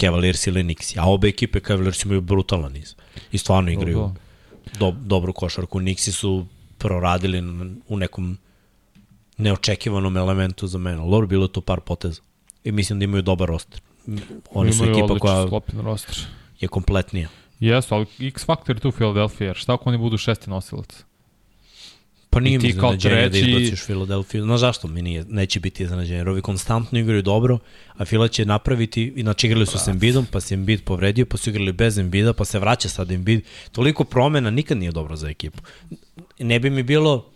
Cavaliers 0.00 0.46
ili 0.46 0.62
Knicks. 0.62 0.96
A 0.96 1.10
obe 1.10 1.28
ekipe 1.28 1.60
Cavaliers 1.60 2.04
imaju 2.04 2.20
brutalan 2.20 2.72
niz. 2.72 2.94
I 3.32 3.38
stvarno 3.38 3.70
igraju 3.70 4.10
do, 4.78 4.90
dobru 4.90 5.32
košarku. 5.32 5.78
Knicksi 5.78 6.12
su 6.12 6.46
proradili 6.84 7.42
u 7.88 7.96
nekom 7.96 8.38
neočekivanom 9.38 10.16
elementu 10.16 10.66
za 10.66 10.78
mene. 10.78 10.98
Lor 10.98 11.26
bilo 11.26 11.44
je 11.44 11.52
to 11.52 11.60
par 11.60 11.80
poteza. 11.80 12.20
I 12.64 12.72
mislim 12.72 12.98
da 12.98 13.04
imaju 13.04 13.22
dobar 13.22 13.48
roster. 13.48 13.80
Oni 14.52 14.72
su 14.72 14.84
Imaju 14.84 14.98
ekipa 14.98 15.18
koja 15.18 15.46
roster. 15.74 16.16
je 16.60 16.68
kompletnija. 16.68 17.28
Jesu, 17.60 17.94
ali 17.94 18.06
X 18.20 18.44
faktor 18.44 18.76
je 18.76 18.80
tu 18.80 18.92
Philadelphia, 18.92 19.46
jer 19.46 19.56
šta 19.56 19.74
ako 19.74 19.88
oni 19.88 19.98
budu 19.98 20.18
šesti 20.18 20.50
nosilac? 20.50 21.04
Pa 22.30 22.40
nije 22.40 22.58
mi 22.58 22.68
iznenađenje 22.68 23.14
treći- 23.14 23.30
da 23.44 23.48
izbaciš 23.50 23.86
Filadelfiju. 23.86 24.46
No 24.46 24.58
zašto 24.58 24.88
mi 24.88 25.02
nije, 25.02 25.24
neće 25.24 25.60
biti 25.60 25.82
iznenađenje? 25.82 26.18
Jer 26.18 26.28
ovi 26.28 26.42
konstantno 26.42 26.98
igraju 26.98 27.22
dobro, 27.22 27.58
a 27.96 28.04
Fila 28.04 28.28
će 28.28 28.44
napraviti, 28.44 29.12
inače 29.16 29.46
igrali 29.46 29.66
su 29.66 29.78
s 29.78 29.88
Embiidom, 29.88 30.26
pa 30.26 30.40
se 30.40 30.54
Embiid 30.54 30.84
povredio, 30.84 31.26
pa 31.26 31.36
su 31.36 31.50
igrali 31.50 31.72
bez 31.72 31.98
Embida, 31.98 32.32
pa 32.32 32.44
se 32.44 32.58
vraća 32.58 32.88
sad 32.88 33.10
Embiid. 33.10 33.40
Toliko 33.72 34.04
promena 34.04 34.50
nikad 34.50 34.78
nije 34.78 34.92
dobro 34.92 35.16
za 35.16 35.28
ekipu. 35.28 35.62
Ne 36.38 36.60
bi 36.60 36.70
mi 36.70 36.82
bilo 36.82 37.26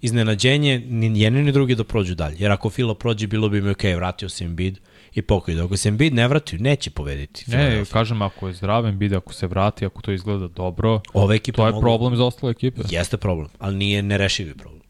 iznenađenje 0.00 0.78
ni 0.78 1.20
jedni 1.20 1.42
ni 1.42 1.52
drugi 1.52 1.74
da 1.74 1.84
prođu 1.84 2.14
dalje. 2.14 2.36
Jer 2.38 2.52
ako 2.52 2.70
Fila 2.70 2.94
prođe, 2.94 3.26
bilo 3.26 3.48
bi 3.48 3.62
mi 3.62 3.70
ok, 3.70 3.82
vratio 3.96 4.28
se 4.28 4.44
Embiid 4.44 4.78
i 5.14 5.22
pokoj. 5.22 5.60
Ako 5.60 5.76
se 5.76 5.88
Embiid 5.88 6.14
ne 6.14 6.28
vrati, 6.28 6.58
neće 6.58 6.90
pobediti. 6.90 7.44
Ne, 7.50 7.84
kažem, 7.92 8.22
ako 8.22 8.48
je 8.48 8.54
zdraven 8.54 8.98
bide, 8.98 9.16
ako 9.16 9.32
se 9.32 9.46
vrati, 9.46 9.86
ako 9.86 10.02
to 10.02 10.12
izgleda 10.12 10.48
dobro, 10.48 11.00
Ove 11.12 11.36
ekipe 11.36 11.56
to 11.56 11.66
je 11.66 11.72
mogu- 11.72 11.80
problem 11.80 12.16
za 12.16 12.24
ostale 12.24 12.50
ekipe. 12.50 12.82
Jeste 12.90 13.16
problem, 13.16 13.48
ali 13.58 13.76
nije 13.76 14.02
nerešivi 14.02 14.54
problem. 14.54 14.82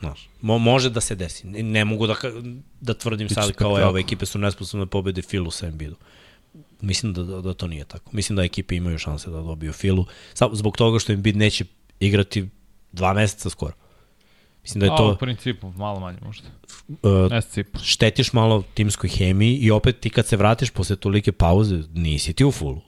Znaš, 0.00 0.28
mo, 0.40 0.58
može 0.58 0.90
da 0.90 1.00
se 1.00 1.14
desi. 1.14 1.46
Ne, 1.46 1.62
ne 1.62 1.84
mogu 1.84 2.06
da, 2.06 2.14
da 2.80 2.94
tvrdim 2.94 3.28
Biće 3.28 3.34
sad 3.34 3.52
kao 3.52 3.78
je, 3.78 3.86
ove 3.86 4.00
ekipe 4.00 4.26
su 4.26 4.38
nesposobne 4.38 4.84
da 4.84 4.90
pobede 4.90 5.22
Filu 5.22 5.50
sa 5.50 5.66
Embiidom. 5.66 5.98
Mislim 6.80 7.12
da, 7.12 7.22
da, 7.22 7.40
da 7.40 7.54
to 7.54 7.66
nije 7.66 7.84
tako. 7.84 8.10
Mislim 8.12 8.36
da 8.36 8.44
ekipe 8.44 8.76
imaju 8.76 8.98
šanse 8.98 9.30
da 9.30 9.36
dobiju 9.40 9.72
Filu. 9.72 10.06
Samo 10.34 10.54
zbog 10.54 10.76
toga 10.76 10.98
što 10.98 11.12
Embiid 11.12 11.36
neće 11.36 11.64
igrati 12.00 12.48
dva 12.92 13.12
meseca 13.12 13.50
skoro. 13.50 13.72
Mislim 14.62 14.80
da 14.80 14.86
je 14.86 14.92
A, 14.92 14.96
to... 14.96 15.12
u 15.12 15.16
principu, 15.16 15.72
malo 15.76 16.00
manje 16.00 16.18
možda. 16.22 16.48
Uh, 16.88 16.98
štetiš 17.82 18.32
malo 18.32 18.62
timskoj 18.74 19.10
hemiji 19.10 19.56
i 19.56 19.70
opet 19.70 20.00
ti 20.00 20.10
kad 20.10 20.26
se 20.26 20.36
vratiš 20.36 20.70
posle 20.70 20.96
tolike 20.96 21.32
pauze, 21.32 21.82
nisi 21.94 22.32
ti 22.32 22.44
u 22.44 22.52
fulu. 22.52 22.80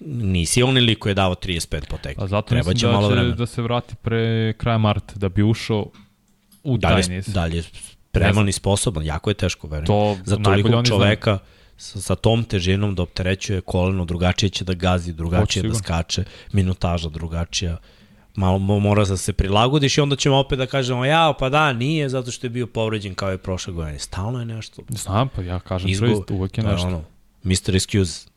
Nisi 0.00 0.62
onaj 0.62 0.82
lik 0.82 0.98
koji 0.98 1.10
je 1.10 1.14
dao 1.14 1.34
35 1.34 1.88
po 1.88 1.96
tekmi. 1.96 2.24
A 2.24 2.26
zato 2.26 2.48
Treba 2.48 2.74
će 2.74 2.86
da 2.86 2.92
malo 2.92 3.08
će 3.08 3.14
vremena. 3.14 3.34
da 3.34 3.46
se 3.46 3.62
vrati 3.62 3.94
pre 3.96 4.52
kraja 4.52 4.78
marta, 4.78 5.14
da 5.16 5.28
bi 5.28 5.42
ušao 5.42 5.86
u 6.62 6.78
da 6.78 6.88
taj 6.88 7.02
niz. 7.08 7.26
da 7.26 7.44
li 7.44 7.56
je 7.56 7.62
spreman 7.62 8.48
i 8.48 8.52
sposoban, 8.52 9.04
jako 9.04 9.30
je 9.30 9.34
teško, 9.34 9.66
verujem. 9.66 9.86
To 9.86 10.16
Za 10.24 10.36
toliko 10.36 10.82
čoveka 10.82 11.38
sa, 11.80 12.00
sa 12.00 12.14
tom 12.14 12.44
težinom 12.44 12.94
da 12.94 13.02
opterećuje 13.02 13.60
koleno, 13.60 14.04
drugačije 14.04 14.50
će 14.50 14.64
da 14.64 14.74
gazi, 14.74 15.12
drugačije 15.12 15.62
da 15.62 15.74
skače, 15.74 16.24
minutaža 16.52 17.08
drugačija. 17.08 17.76
Malo 18.34 18.58
mo- 18.58 18.80
mora 18.80 19.04
da 19.04 19.16
se 19.16 19.32
prilagodiš 19.32 19.98
i 19.98 20.00
onda 20.00 20.16
ćemo 20.16 20.36
opet 20.38 20.58
da 20.58 20.66
kažemo, 20.66 21.04
ja, 21.04 21.32
pa 21.38 21.48
da, 21.48 21.72
nije, 21.72 22.08
zato 22.08 22.30
što 22.30 22.46
je 22.46 22.50
bio 22.50 22.66
povređen 22.66 23.14
kao 23.14 23.32
i 23.32 23.38
prošle 23.38 23.72
godine. 23.72 23.98
Stalno 23.98 24.38
je 24.38 24.44
nešto. 24.44 24.82
Znam, 24.88 25.28
pa 25.28 25.42
ja 25.42 25.60
kažem 25.60 25.90
Izgo, 25.90 26.24
uvek 26.30 26.58
je 26.58 26.62
je 26.62 26.68
nešto. 26.68 26.86
ono, 26.86 27.04
Mr. 27.44 27.74
Excuse. 27.74 28.28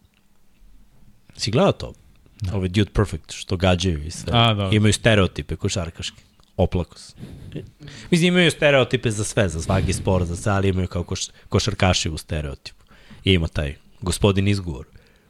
Si 1.37 1.51
gledao 1.51 1.71
to? 1.71 1.93
Da. 2.41 2.57
Ove 2.57 2.67
Dude 2.67 2.91
Perfect, 2.91 3.31
što 3.31 3.57
gađaju 3.57 4.05
i 4.05 4.11
sve. 4.11 4.33
A, 4.35 4.53
da. 4.53 4.69
Imaju 4.71 4.93
stereotipe 4.93 5.55
košarkaške. 5.55 6.21
Oplako 6.57 6.97
se. 6.99 7.13
Mislim, 8.11 8.27
imaju 8.27 8.51
stereotipe 8.51 9.11
za 9.11 9.23
sve, 9.23 9.49
za 9.49 9.61
svaki 9.61 9.93
sport, 9.93 10.25
za 10.27 10.35
sve, 10.35 10.51
ali 10.51 10.69
imaju 10.69 10.87
kao 10.87 11.03
koš, 11.03 11.27
košarkaši 11.49 12.09
u 12.09 12.17
stereotipu. 12.17 12.82
Ima 13.23 13.47
taj 13.47 13.75
gospodin 14.01 14.47
izgovor. 14.47 14.85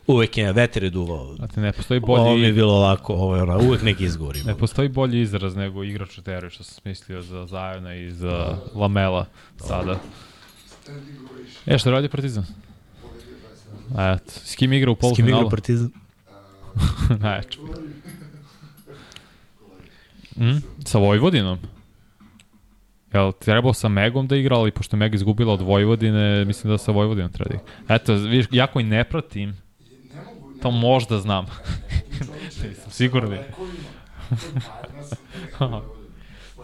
Uvek 0.08 0.38
je 0.38 0.54
veter 0.54 0.84
je 0.84 0.90
duvao. 0.90 1.36
Znate, 1.36 1.62
ne 1.62 1.72
postoji 1.72 2.00
bolji... 2.00 2.22
Ovo 2.22 2.36
mi 2.36 2.42
je 2.42 2.54
bilo 2.54 2.74
ovako, 2.74 3.14
ovo 3.14 3.36
je 3.36 3.42
ono, 3.42 3.60
uvek 3.60 3.82
neki 3.82 4.04
izgovor 4.04 4.38
ima. 4.38 4.46
Ne 4.46 4.58
postoji 4.58 4.90
bolji 4.90 5.22
izraz 5.22 5.56
nego 5.56 5.84
igrač 5.84 6.18
u 6.18 6.22
što 6.50 6.64
sam 6.64 6.82
smislio 6.82 7.22
za 7.22 7.46
Zajona 7.46 7.96
i 7.96 8.12
za 8.12 8.58
Lamela 8.76 9.26
sada. 9.58 10.00
E, 11.66 11.78
što 11.78 11.92
radi 11.92 12.10
Partizan? 12.10 12.46
27. 13.90 14.14
Eto, 14.16 14.32
s 14.32 14.56
kim 14.56 14.74
igra 14.74 14.92
u 14.92 14.96
S 14.96 14.98
kim 14.98 15.26
igra 15.26 15.38
polufinalu? 15.38 15.50
Partizan? 15.50 15.92
Najjače. 17.22 17.60
Mm? 20.36 20.58
Sa 20.86 20.98
Vojvodinom? 20.98 21.60
Jel 23.14 23.32
trebao 23.32 23.74
sa 23.74 23.88
Megom 23.88 24.28
da 24.28 24.36
igra, 24.36 24.56
ali 24.56 24.72
pošto 24.72 24.96
je 24.96 25.00
Meg 25.00 25.16
izgubila 25.16 25.54
od 25.54 25.62
Vojvodine, 25.62 26.46
mislim 26.46 26.74
da 26.74 26.78
sa 26.78 26.92
Vojvodinom 26.92 27.32
treba 27.32 27.50
da 27.50 27.56
igra. 27.56 27.96
Eto, 27.96 28.14
vidiš, 28.14 28.46
ja 28.52 28.68
koji 28.68 28.86
ne 28.86 29.04
pratim, 29.04 29.50
Ne 29.50 29.56
mogu, 30.26 30.52
ne 30.56 30.62
to 30.62 30.72
možda 30.72 31.20
znam. 31.20 31.46
Nisam 32.64 32.92
siguran. 32.92 33.32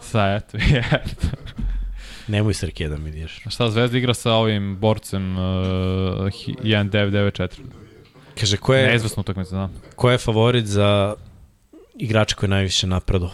sam 0.00 0.36
eto, 0.36 0.58
eto. 1.02 1.26
Nemoj 2.28 2.54
Srke 2.54 2.88
da 2.88 2.98
mi 2.98 3.10
diješ. 3.10 3.46
A 3.46 3.50
šta 3.50 3.70
Zvezda 3.70 3.98
igra 3.98 4.14
sa 4.14 4.32
ovim 4.32 4.76
borcem 4.80 5.36
uh, 5.36 5.42
1994? 5.42 7.48
Kaže, 8.40 8.56
ko 8.56 8.74
je, 8.74 8.86
Neizvesno 8.86 9.20
utakmica, 9.20 9.56
da. 9.56 9.68
ko 9.96 10.10
je 10.10 10.18
favorit 10.18 10.66
za 10.66 11.14
igrača 11.96 12.36
koji 12.36 12.48
je 12.48 12.50
najviše 12.50 12.86
napredao? 12.86 13.30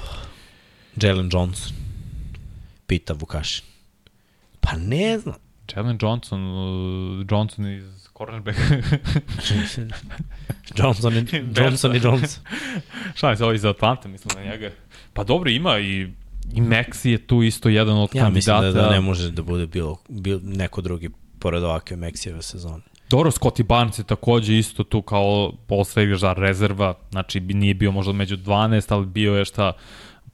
Jalen 0.97 1.31
Johnson. 1.33 1.86
Pita 2.87 3.13
Vukašin. 3.13 3.65
Pa 4.61 4.77
ne 4.77 5.19
znam. 5.19 5.35
Jalen 5.77 5.99
Johnson, 6.03 6.41
uh, 6.43 7.27
Johnson 7.31 7.67
iz 7.69 7.85
cornerback. 8.13 8.59
Johnson 10.79 11.13
i 11.13 11.25
Johnson 11.57 11.95
i 11.95 12.01
Johnson. 12.05 12.43
Šta 13.15 13.37
se 13.37 13.45
ovo 13.45 13.53
iz 13.53 13.65
Atlante, 13.65 14.09
mislim 14.09 14.31
na 14.37 14.45
njega. 14.45 14.71
Pa 15.13 15.25
dobro, 15.25 15.51
ima 15.51 15.79
i 15.79 16.09
I 16.53 16.61
Maxi 16.63 17.09
je 17.09 17.19
tu 17.19 17.43
isto 17.43 17.69
jedan 17.69 17.97
od 17.97 18.11
Ja 18.15 18.23
kandidata. 18.23 18.31
mislim 18.61 18.75
da, 18.75 18.83
da 18.83 18.91
ne 18.91 19.01
može 19.01 19.31
da 19.31 19.43
bude 19.43 19.67
bilo, 19.67 19.97
bilo 20.09 20.41
neko 20.43 20.81
drugi 20.81 21.09
pored 21.39 21.63
ovakve 21.63 21.97
Meksijeve 21.97 22.43
sezone. 22.43 22.83
Dobro, 23.11 23.31
Scotty 23.31 23.63
Barnes 23.63 23.99
je 23.99 24.05
takođe 24.05 24.55
isto 24.55 24.85
tu 24.85 25.03
kao 25.03 25.53
posle 25.67 26.05
igrač 26.05 26.21
za 26.21 26.33
rezerva, 26.33 26.95
znači 27.11 27.41
bi- 27.41 27.55
nije 27.55 27.75
bio 27.75 27.93
možda 27.93 28.13
među 28.13 28.37
12, 28.37 28.91
ali 28.91 29.07
bio 29.07 29.35
je 29.35 29.45
šta 29.45 29.73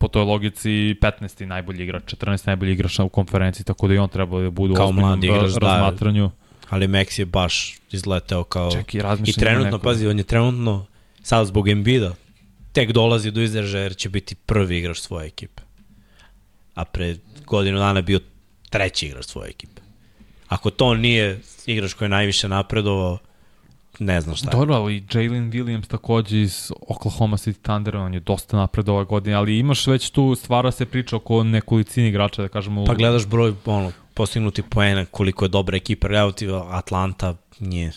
po 0.03 0.09
toj 0.09 0.25
logici 0.25 0.99
15. 0.99 1.47
najbolji 1.47 1.85
igrač, 1.85 2.03
14. 2.15 2.47
najbolji 2.47 2.73
igrač 2.73 2.99
u 2.99 3.09
konferenciji, 3.09 3.65
tako 3.65 3.89
da 3.89 3.95
i 3.95 3.99
on 3.99 4.09
treba 4.09 4.41
da 4.41 4.51
bude 4.51 4.75
Kao 4.75 4.87
u 4.87 4.89
ozbiljnom 4.89 5.11
mladi 5.11 5.27
igrač, 5.27 5.51
ra- 5.51 5.61
da. 5.61 5.67
razmatranju. 5.67 6.31
Ali 6.71 6.89
Meksi 6.89 7.23
je 7.23 7.27
baš 7.27 7.79
izleteo 7.91 8.45
kao... 8.45 8.71
Čekaj, 8.73 9.01
I 9.25 9.33
trenutno, 9.33 9.79
pazi, 9.79 10.07
on 10.07 10.19
je 10.19 10.25
trenutno, 10.25 10.87
sad 11.23 11.47
zbog 11.47 11.69
Embida, 11.69 12.15
tek 12.73 12.93
dolazi 12.93 13.31
do 13.31 13.41
izražaja 13.41 13.83
jer 13.83 13.97
će 13.97 14.09
biti 14.09 14.35
prvi 14.35 14.79
igrač 14.79 14.99
svoje 14.99 15.27
ekipe. 15.27 15.63
A 16.75 16.85
pre 16.85 17.17
godinu 17.47 17.79
dana 17.79 17.99
je 17.99 18.03
bio 18.03 18.21
treći 18.71 19.07
igrač 19.07 19.25
svoje 19.25 19.51
ekipe. 19.51 19.83
Ako 20.49 20.71
to 20.71 20.95
nije 20.95 21.41
igrač 21.67 21.95
koji 21.95 22.07
je 22.07 22.11
najviše 22.11 22.49
napredovao, 22.49 23.19
ne 23.99 24.21
znam 24.21 24.37
šta. 24.37 24.51
Dobro, 24.51 24.75
ali 24.75 25.05
Jalen 25.13 25.53
Williams 25.53 25.87
takođe 25.87 26.43
iz 26.43 26.73
Oklahoma 26.89 27.37
City 27.37 27.63
Thundera, 27.63 28.01
on 28.01 28.15
je 28.15 28.21
dosta 28.21 28.57
napred 28.57 28.89
ove 28.89 29.05
godine, 29.05 29.37
ali 29.37 29.59
imaš 29.59 29.87
već 29.87 30.11
tu, 30.11 30.35
stvara 30.35 30.71
se 30.71 30.87
priča 30.87 31.17
oko 31.17 31.45
nekolicini 31.45 32.09
igrača, 32.09 32.43
da 32.43 32.49
kažemo. 32.49 32.85
Pa 32.85 32.95
gledaš 32.95 33.27
broj 33.27 33.55
ono, 33.65 33.93
postignutih 34.15 34.65
poena, 34.71 35.05
koliko 35.05 35.45
je 35.45 35.49
dobra 35.49 35.77
ekipa, 35.77 36.09
evo 36.09 36.33
ti 36.33 36.49
Atlanta 36.71 37.35
nije, 37.61 37.93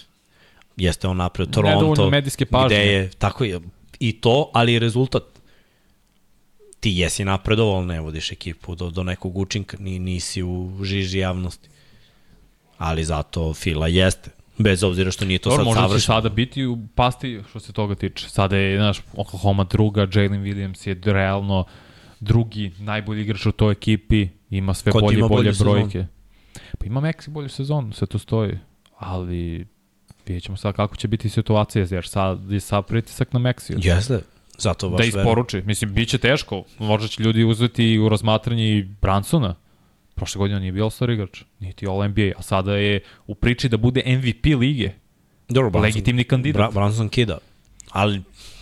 jeste 0.78 1.08
on 1.08 1.18
napred, 1.18 1.50
Toronto, 1.50 2.10
medijske 2.10 2.46
pažnje. 2.46 2.68
gde 2.68 2.86
je, 2.86 3.10
tako 3.10 3.44
je, 3.44 3.60
i 4.00 4.22
to, 4.22 4.50
ali 4.54 4.74
i 4.74 4.80
rezultat. 4.80 5.24
Ti 6.80 6.92
jesi 6.98 7.26
napredovao, 7.26 7.76
ali 7.76 7.86
ne 7.86 8.02
vodiš 8.02 8.32
ekipu 8.32 8.76
do, 8.76 8.90
do 8.90 9.04
nekog 9.04 9.38
učinka, 9.38 9.78
ni, 9.80 10.00
nisi 10.00 10.44
u 10.44 10.72
žiži 10.84 11.20
javnosti. 11.20 11.70
Ali 12.78 13.04
zato 13.04 13.54
Fila 13.54 13.88
jeste, 13.88 14.30
bez 14.58 14.84
obzira 14.84 15.12
što 15.12 15.26
nije 15.26 15.40
to 15.40 15.50
Dobro, 15.50 15.64
sad 15.64 15.66
možda 15.66 15.82
će 15.82 15.88
savršeno. 15.88 16.16
sada 16.16 16.30
biti 16.30 16.66
u 16.66 16.78
pasti 16.96 17.42
što 17.50 17.60
se 17.60 17.74
toga 17.74 17.96
tiče. 17.96 18.30
Sada 18.30 18.58
je, 18.58 18.78
znaš, 18.78 19.02
Oklahoma 19.18 19.64
druga, 19.64 20.02
Jalen 20.02 20.44
Williams 20.44 20.88
je 20.88 21.14
realno 21.14 21.66
drugi 22.20 22.72
najbolji 22.80 23.22
igrač 23.22 23.46
u 23.46 23.52
toj 23.52 23.72
ekipi, 23.72 24.28
ima 24.50 24.74
sve 24.74 24.92
Ko 24.92 25.00
ti 25.00 25.04
bolje 25.06 25.18
ima 25.18 25.28
bolje 25.28 25.54
sezonu? 25.54 25.72
brojke. 25.72 26.06
Pa 26.80 26.86
ima 26.86 27.00
Meksi 27.02 27.30
bolju 27.32 27.50
sezonu, 27.50 27.94
sve 27.94 28.08
to 28.08 28.20
stoji. 28.20 28.60
Ali 28.98 29.68
vidjet 30.26 30.44
ćemo 30.44 30.58
sad 30.58 30.76
kako 30.76 30.96
će 30.96 31.08
biti 31.08 31.30
situacija, 31.30 31.88
jer 31.92 32.08
sad 32.08 32.52
je 32.52 32.60
sad 32.60 32.86
pritisak 32.86 33.34
na 33.34 33.40
Meksiju. 33.40 33.78
Jeste, 33.82 34.22
zato 34.58 34.90
baš 34.90 34.98
Da 35.12 35.20
isporuči. 35.20 35.62
Mislim, 35.62 35.94
bit 35.94 36.10
će 36.10 36.18
teško. 36.18 36.64
Možda 36.80 37.08
će 37.08 37.24
ljudi 37.24 37.44
uzeti 37.44 38.00
u 38.00 38.10
razmatranje 38.10 38.78
i 38.78 38.84
Bransona. 39.02 39.56
Prošle 40.16 40.40
godine 40.40 40.56
on 40.56 40.62
nije 40.62 40.72
bio 40.72 40.86
All-Star 40.86 41.14
igrač, 41.14 41.42
niti 41.60 41.88
All-NBA, 41.88 42.32
a 42.38 42.42
sada 42.42 42.76
je 42.76 43.00
u 43.28 43.36
priči 43.36 43.70
da 43.70 43.78
bude 43.78 44.04
MVP 44.08 44.46
lige. 44.60 44.92
Dobro, 45.50 45.70
Branson, 45.70 45.86
legitimni 45.86 46.24
kandidat. 46.24 46.60
Bra, 46.60 46.72
Branson 46.72 47.10
kida. 47.10 47.38
Ali 47.92 48.22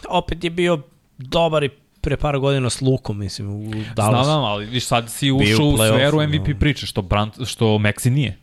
opet 0.09 0.43
je 0.43 0.49
bio 0.49 0.81
dobar 1.17 1.63
i 1.63 1.69
pre 2.01 2.17
par 2.17 2.39
godina 2.39 2.69
s 2.69 2.81
Lukom, 2.81 3.19
mislim, 3.19 3.49
u 3.49 3.71
Dallasu. 3.95 4.23
Znam, 4.23 4.43
ali 4.43 4.65
viš 4.65 4.85
sad 4.85 5.11
si 5.11 5.31
ušao 5.31 5.65
u 5.65 5.77
sferu 5.77 6.27
MVP 6.27 6.47
no. 6.47 6.59
priče, 6.59 6.85
što, 6.85 7.01
Brant, 7.01 7.33
što 7.45 7.65
Maxi 7.65 8.09
nije. 8.09 8.37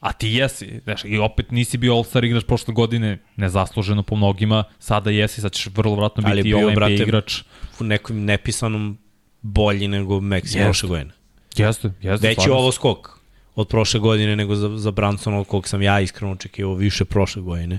A 0.00 0.12
ti 0.12 0.28
jesi, 0.28 0.80
znaš, 0.84 1.04
i 1.04 1.18
opet 1.18 1.50
nisi 1.50 1.78
bio 1.78 1.94
All-Star 1.94 2.24
igrač 2.24 2.44
prošle 2.44 2.74
godine, 2.74 3.18
nezasluženo 3.36 4.02
po 4.02 4.16
mnogima, 4.16 4.64
sada 4.78 5.10
jesi, 5.10 5.40
sad 5.40 5.52
ćeš 5.52 5.66
vrlo 5.66 5.94
vratno 5.94 6.22
Ali 6.26 6.36
biti 6.36 6.48
bio, 6.48 6.58
All-NBA 6.58 7.02
igrač. 7.02 7.42
u 7.80 7.84
nekom 7.84 8.24
nepisanom 8.24 8.98
bolji 9.42 9.88
nego 9.88 10.20
Maxi 10.20 10.64
prošle 10.64 10.88
godine. 10.88 11.12
Jeste, 11.56 11.90
jeste. 12.00 12.28
Veći 12.28 12.48
je 12.48 12.52
ovo 12.52 12.72
skok 12.72 13.22
od 13.54 13.68
prošle 13.68 14.00
godine 14.00 14.36
nego 14.36 14.54
za, 14.54 14.78
za 14.78 14.90
Bransona, 14.90 15.38
od 15.40 15.46
kog 15.46 15.68
sam 15.68 15.82
ja 15.82 16.00
iskreno 16.00 16.32
očekivao 16.32 16.74
više 16.74 17.04
prošle 17.04 17.42
godine. 17.42 17.78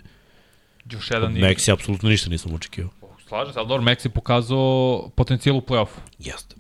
Još 0.92 1.12
Od 1.12 1.16
jedan 1.16 1.38
igrač. 1.38 1.58
Maxi 1.58 1.74
apsolutno 1.74 2.10
ništa 2.10 2.30
nisam 2.30 2.54
očekivao. 2.54 2.92
Slažem 3.28 3.54
se, 3.54 3.60
ali 3.60 3.68
dobro, 3.68 3.92
je 4.04 4.10
pokazao 4.10 5.10
potencijal 5.16 5.58
u 5.58 5.62
play-offu. 5.62 5.98
Jeste. 6.20 6.56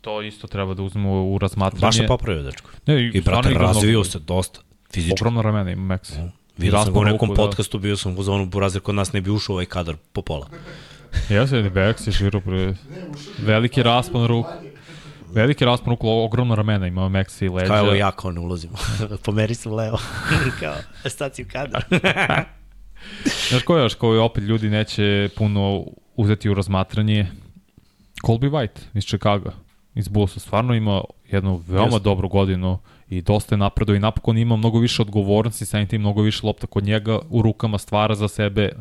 To 0.00 0.22
isto 0.22 0.46
treba 0.46 0.74
da 0.74 0.82
uzmemo 0.82 1.24
u 1.24 1.38
razmatranje. 1.38 1.80
Baš 1.80 1.96
se 1.96 2.06
popravio, 2.06 2.42
dečko. 2.42 2.70
Ne, 2.86 3.08
I, 3.08 3.20
stvarno 3.20 3.42
brate, 3.42 3.58
razvio 3.58 4.04
se 4.04 4.18
dosta. 4.18 4.60
Fizički. 4.92 5.14
Ogromno 5.20 5.42
ramena 5.42 5.70
ima 5.70 5.96
Maxi. 5.96 6.28
Vidio 6.58 6.84
sam 6.84 6.92
ga 6.92 6.98
u 6.98 7.04
nekom 7.04 7.28
ruku, 7.28 7.42
da. 7.42 7.46
podcastu, 7.48 7.78
bio 7.78 7.96
sam 7.96 8.18
u 8.18 8.22
zonu 8.22 8.46
Burazir, 8.46 8.80
kod 8.80 8.94
nas 8.94 9.12
ne 9.12 9.20
bi 9.20 9.30
ušao 9.30 9.52
ovaj 9.52 9.66
kadar 9.66 9.96
po 10.12 10.22
pola. 10.22 10.48
Jeste, 11.28 11.62
ni 11.62 11.70
Bex 11.70 12.06
je 12.06 12.12
širo 12.12 12.40
pre... 12.40 12.74
Veliki 13.38 13.82
raspon 13.82 14.26
ruku. 14.26 14.50
Veliki 15.32 15.64
raspon 15.64 15.90
ruku, 15.90 16.08
ogromno 16.08 16.54
ramena 16.54 16.86
ima 16.86 17.00
Maxi 17.00 17.44
i 17.44 17.48
leđa. 17.48 17.66
Kao 17.66 17.78
evo 17.78 17.94
ja 17.94 18.10
kao 18.18 18.32
ne 18.32 18.40
ulazim. 18.40 18.70
Pomeri 19.24 19.54
sam 19.54 19.72
levo. 19.72 19.98
kao, 20.60 20.74
si 21.32 21.42
u 21.42 21.46
kadar. 21.52 21.84
Znaš 23.48 23.62
ko 23.62 23.76
je 23.76 23.82
još, 23.82 23.94
koji 23.94 24.18
opet 24.18 24.44
ljudi 24.44 24.70
neće 24.70 25.28
puno 25.36 25.84
uzeti 26.16 26.50
u 26.50 26.54
razmatranje? 26.54 27.26
Colby 28.26 28.50
White 28.50 28.80
iz 28.94 29.04
Chicago, 29.04 29.50
iz 29.94 30.08
Bullsa. 30.08 30.40
Stvarno 30.40 30.74
ima 30.74 31.02
jednu 31.30 31.62
veoma 31.68 31.86
Jeste. 31.86 32.00
dobru 32.00 32.28
godinu 32.28 32.78
i 33.08 33.22
dosta 33.22 33.54
je 33.54 33.58
napredo 33.58 33.94
i 33.94 33.98
napokon 33.98 34.38
ima 34.38 34.56
mnogo 34.56 34.78
više 34.78 35.02
odgovornosti, 35.02 35.66
samim 35.66 35.86
tim 35.86 36.00
mnogo 36.00 36.22
više 36.22 36.46
lopta 36.46 36.66
kod 36.66 36.84
njega 36.84 37.18
u 37.30 37.42
rukama 37.42 37.78
stvara 37.78 38.14
za 38.14 38.28
sebe 38.28 38.72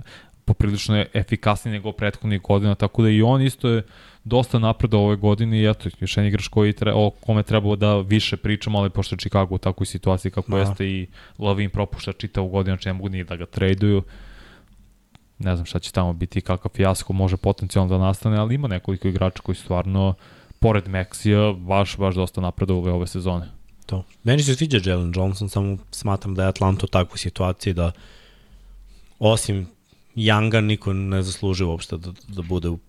poprilično 0.45 0.97
je 0.97 1.09
efikasniji 1.13 1.73
nego 1.73 1.91
prethodnih 1.91 2.41
godina, 2.41 2.75
tako 2.75 3.01
da 3.01 3.09
i 3.09 3.21
on 3.21 3.41
isto 3.41 3.69
je 3.69 3.83
dosta 4.25 4.59
napredo 4.59 4.99
ove 4.99 5.15
godine 5.15 5.59
i 5.59 5.69
eto, 5.69 5.89
još 5.99 6.17
jedan 6.17 6.27
igrač 6.27 6.47
koji 6.47 6.73
tre, 6.73 6.93
o 6.95 7.09
kome 7.09 7.43
trebalo 7.43 7.75
da 7.75 7.99
više 7.99 8.37
pričamo, 8.37 8.79
ali 8.79 8.89
pošto 8.89 9.15
je 9.15 9.19
Chicago 9.19 9.55
u 9.55 9.57
takvoj 9.57 9.85
situaciji 9.85 10.31
kako 10.31 10.51
Da. 10.51 10.57
jeste 10.57 10.87
i 10.87 11.07
Lavin 11.39 11.69
propušta 11.69 12.13
čitavu 12.13 12.49
godinu, 12.49 12.75
znači 12.75 12.89
ne 12.89 12.93
mogu 12.93 13.09
ni 13.09 13.23
da 13.23 13.35
ga 13.35 13.45
traduju. 13.45 14.03
Ne 15.39 15.55
znam 15.55 15.65
šta 15.65 15.79
će 15.79 15.91
tamo 15.91 16.13
biti, 16.13 16.41
kakav 16.41 16.71
fijasko 16.75 17.13
može 17.13 17.37
potencijalno 17.37 17.97
da 17.97 18.05
nastane, 18.05 18.37
ali 18.37 18.55
ima 18.55 18.67
nekoliko 18.67 19.07
igrača 19.07 19.41
koji 19.41 19.55
stvarno, 19.55 20.13
pored 20.59 20.87
Maxija, 20.87 21.53
baš, 21.59 21.97
baš 21.97 22.15
dosta 22.15 22.41
napredovali 22.41 22.91
ove 22.91 23.07
sezone. 23.07 23.45
To. 23.85 24.03
Meni 24.23 24.43
se 24.43 24.55
sviđa 24.55 24.79
Jalen 24.83 25.13
Johnson, 25.15 25.49
samo 25.49 25.77
smatram 25.91 26.35
da 26.35 26.43
je 26.43 26.49
Atlanta 26.49 26.83
u 26.83 26.87
takvoj 26.87 27.17
situaciji 27.17 27.73
da 27.73 27.91
osim 29.19 29.67
Younga 30.15 30.61
niko 30.61 30.93
ne 30.93 31.21
zaslužuje 31.21 31.67
uopšte 31.67 31.97
da, 31.97 32.11
da 32.27 32.41
bude 32.41 32.69
u 32.69 32.79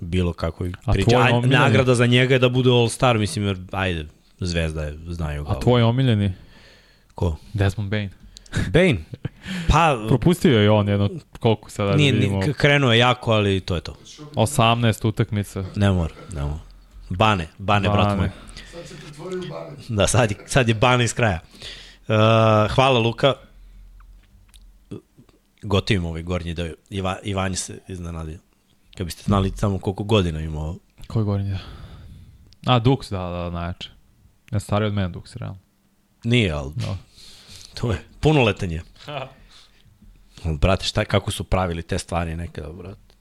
bilo 0.00 0.32
kakvoj 0.32 0.72
A 0.84 0.92
priči. 0.92 1.08
tvoj 1.10 1.22
Aj, 1.22 1.32
omiljeni? 1.32 1.62
nagrada 1.62 1.94
za 1.94 2.06
njega 2.06 2.34
je 2.34 2.38
da 2.38 2.48
bude 2.48 2.70
All-Star, 2.70 3.18
mislim, 3.18 3.44
jer 3.46 3.56
ajde, 3.72 4.06
zvezda 4.40 4.82
je, 4.82 4.98
znaju 5.08 5.44
ga. 5.44 5.50
A 5.50 5.60
tvoj 5.60 5.82
omiljeni? 5.82 6.32
Ko? 7.14 7.36
Desmond 7.52 7.90
Bain. 7.90 8.10
Bane. 8.72 8.98
Pa, 9.68 10.04
Propustio 10.08 10.60
je 10.60 10.70
on 10.70 10.88
jedno, 10.88 11.10
koliko 11.40 11.70
sada 11.70 11.96
nije, 11.96 12.12
vidimo, 12.12 12.40
nije, 12.40 12.52
krenuo 12.52 12.92
je 12.92 12.98
jako, 12.98 13.32
ali 13.32 13.60
to 13.60 13.74
je 13.74 13.80
to. 13.80 13.96
18 14.34 15.06
utakmica. 15.08 15.64
Ne 15.76 15.90
mora, 15.90 16.14
ne 16.34 16.42
mora. 16.42 16.58
Bane, 17.10 17.48
Bane, 17.58 17.88
brat 17.88 18.18
moj. 18.18 18.30
Sad 18.72 18.86
se 18.86 18.94
pretvorio 18.96 19.38
bane. 19.40 19.76
Da, 19.88 20.06
sad 20.06 20.30
je, 20.30 20.36
sad 20.46 20.68
je 20.68 20.74
Bane 20.74 21.04
iz 21.04 21.14
kraja. 21.14 21.40
Uh, 22.08 22.14
hvala 22.74 22.98
Luka. 22.98 23.34
Gotivim 25.62 26.04
ovaj 26.04 26.22
gornji 26.22 26.54
deo. 26.54 26.74
Iva, 26.90 27.16
Ivanje 27.22 27.56
se 27.56 27.78
iznenadio. 27.88 28.38
Kad 28.98 29.04
biste 29.04 29.22
znali 29.26 29.52
samo 29.56 29.78
koliko 29.78 30.04
godina 30.04 30.40
ima 30.40 30.60
ovo. 30.60 30.78
Koji 31.06 31.24
govorim 31.24 31.50
ja? 31.50 31.58
A, 32.66 32.80
Dux, 32.80 33.10
da, 33.10 33.18
da, 33.18 33.50
najjače. 33.50 33.90
Ja 34.52 34.60
stariji 34.60 34.86
od 34.86 34.94
mene 34.94 35.08
Dux, 35.08 35.36
realno. 35.36 35.58
Nije, 36.24 36.52
ali 36.52 36.72
Da. 36.76 36.96
to 37.74 37.92
je 37.92 37.98
punoletan 38.20 38.70
je. 38.70 38.82
Ali, 40.44 40.58
brate, 40.58 40.84
šta, 40.84 41.04
kako 41.04 41.30
su 41.30 41.44
pravili 41.44 41.82
te 41.82 41.98
stvari 41.98 42.36
nekada, 42.36 42.72
brate? 42.72 43.14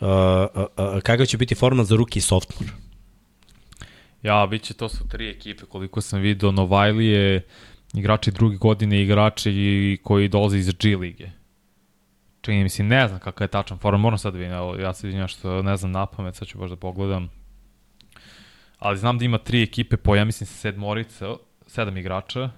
Uh, 0.00 0.08
uh, 0.54 0.94
uh, 0.96 1.00
kakav 1.02 1.26
će 1.26 1.36
biti 1.36 1.54
format 1.54 1.86
za 1.86 1.96
ruki 1.96 2.18
i 2.18 2.22
softmore? 2.22 2.72
Ja, 4.22 4.46
bit 4.50 4.62
će 4.62 4.74
to 4.74 4.88
su 4.88 5.08
tri 5.08 5.30
ekipe, 5.30 5.64
koliko 5.64 6.00
sam 6.00 6.20
vidio, 6.20 6.52
Novajli 6.52 7.06
je 7.06 7.46
igrači 7.94 8.30
druge 8.30 8.56
godine, 8.56 9.02
igrači 9.02 9.98
koji 10.02 10.28
dolaze 10.28 10.58
iz 10.58 10.70
G 10.70 10.96
lige. 10.96 11.41
Čini 12.42 12.62
mi 12.62 12.68
se, 12.68 12.82
ne 12.82 13.08
znam 13.08 13.20
kakav 13.20 13.44
je 13.44 13.48
tačan 13.48 13.78
format, 13.78 14.00
moram 14.00 14.18
sad 14.18 14.32
da 14.32 14.38
vidim, 14.38 14.80
ja 14.80 14.94
se 14.94 15.06
vidim 15.06 15.28
što 15.28 15.62
ne 15.62 15.76
znam 15.76 15.92
na 15.92 16.06
pamet, 16.06 16.34
sad 16.34 16.48
ću 16.48 16.58
baš 16.58 16.70
da 16.70 16.76
pogledam. 16.76 17.30
Ali 18.78 18.98
znam 18.98 19.18
da 19.18 19.24
ima 19.24 19.38
tri 19.38 19.62
ekipe 19.62 19.96
po, 19.96 20.16
ja 20.16 20.24
mislim, 20.24 20.46
sedmorica, 20.46 21.34
sedam 21.66 21.96
igrača, 21.96 22.50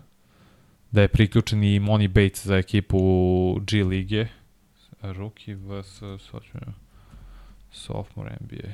da 0.91 1.03
je 1.03 1.09
priključen 1.09 1.65
i 1.65 1.81
Money 1.81 2.09
Bates 2.09 2.47
za 2.47 2.57
ekipu 2.57 2.99
G 3.61 3.85
lige. 3.85 4.27
Rookie 5.03 5.55
vs. 5.55 6.03
sophomore 7.71 8.37
NBA. 8.41 8.73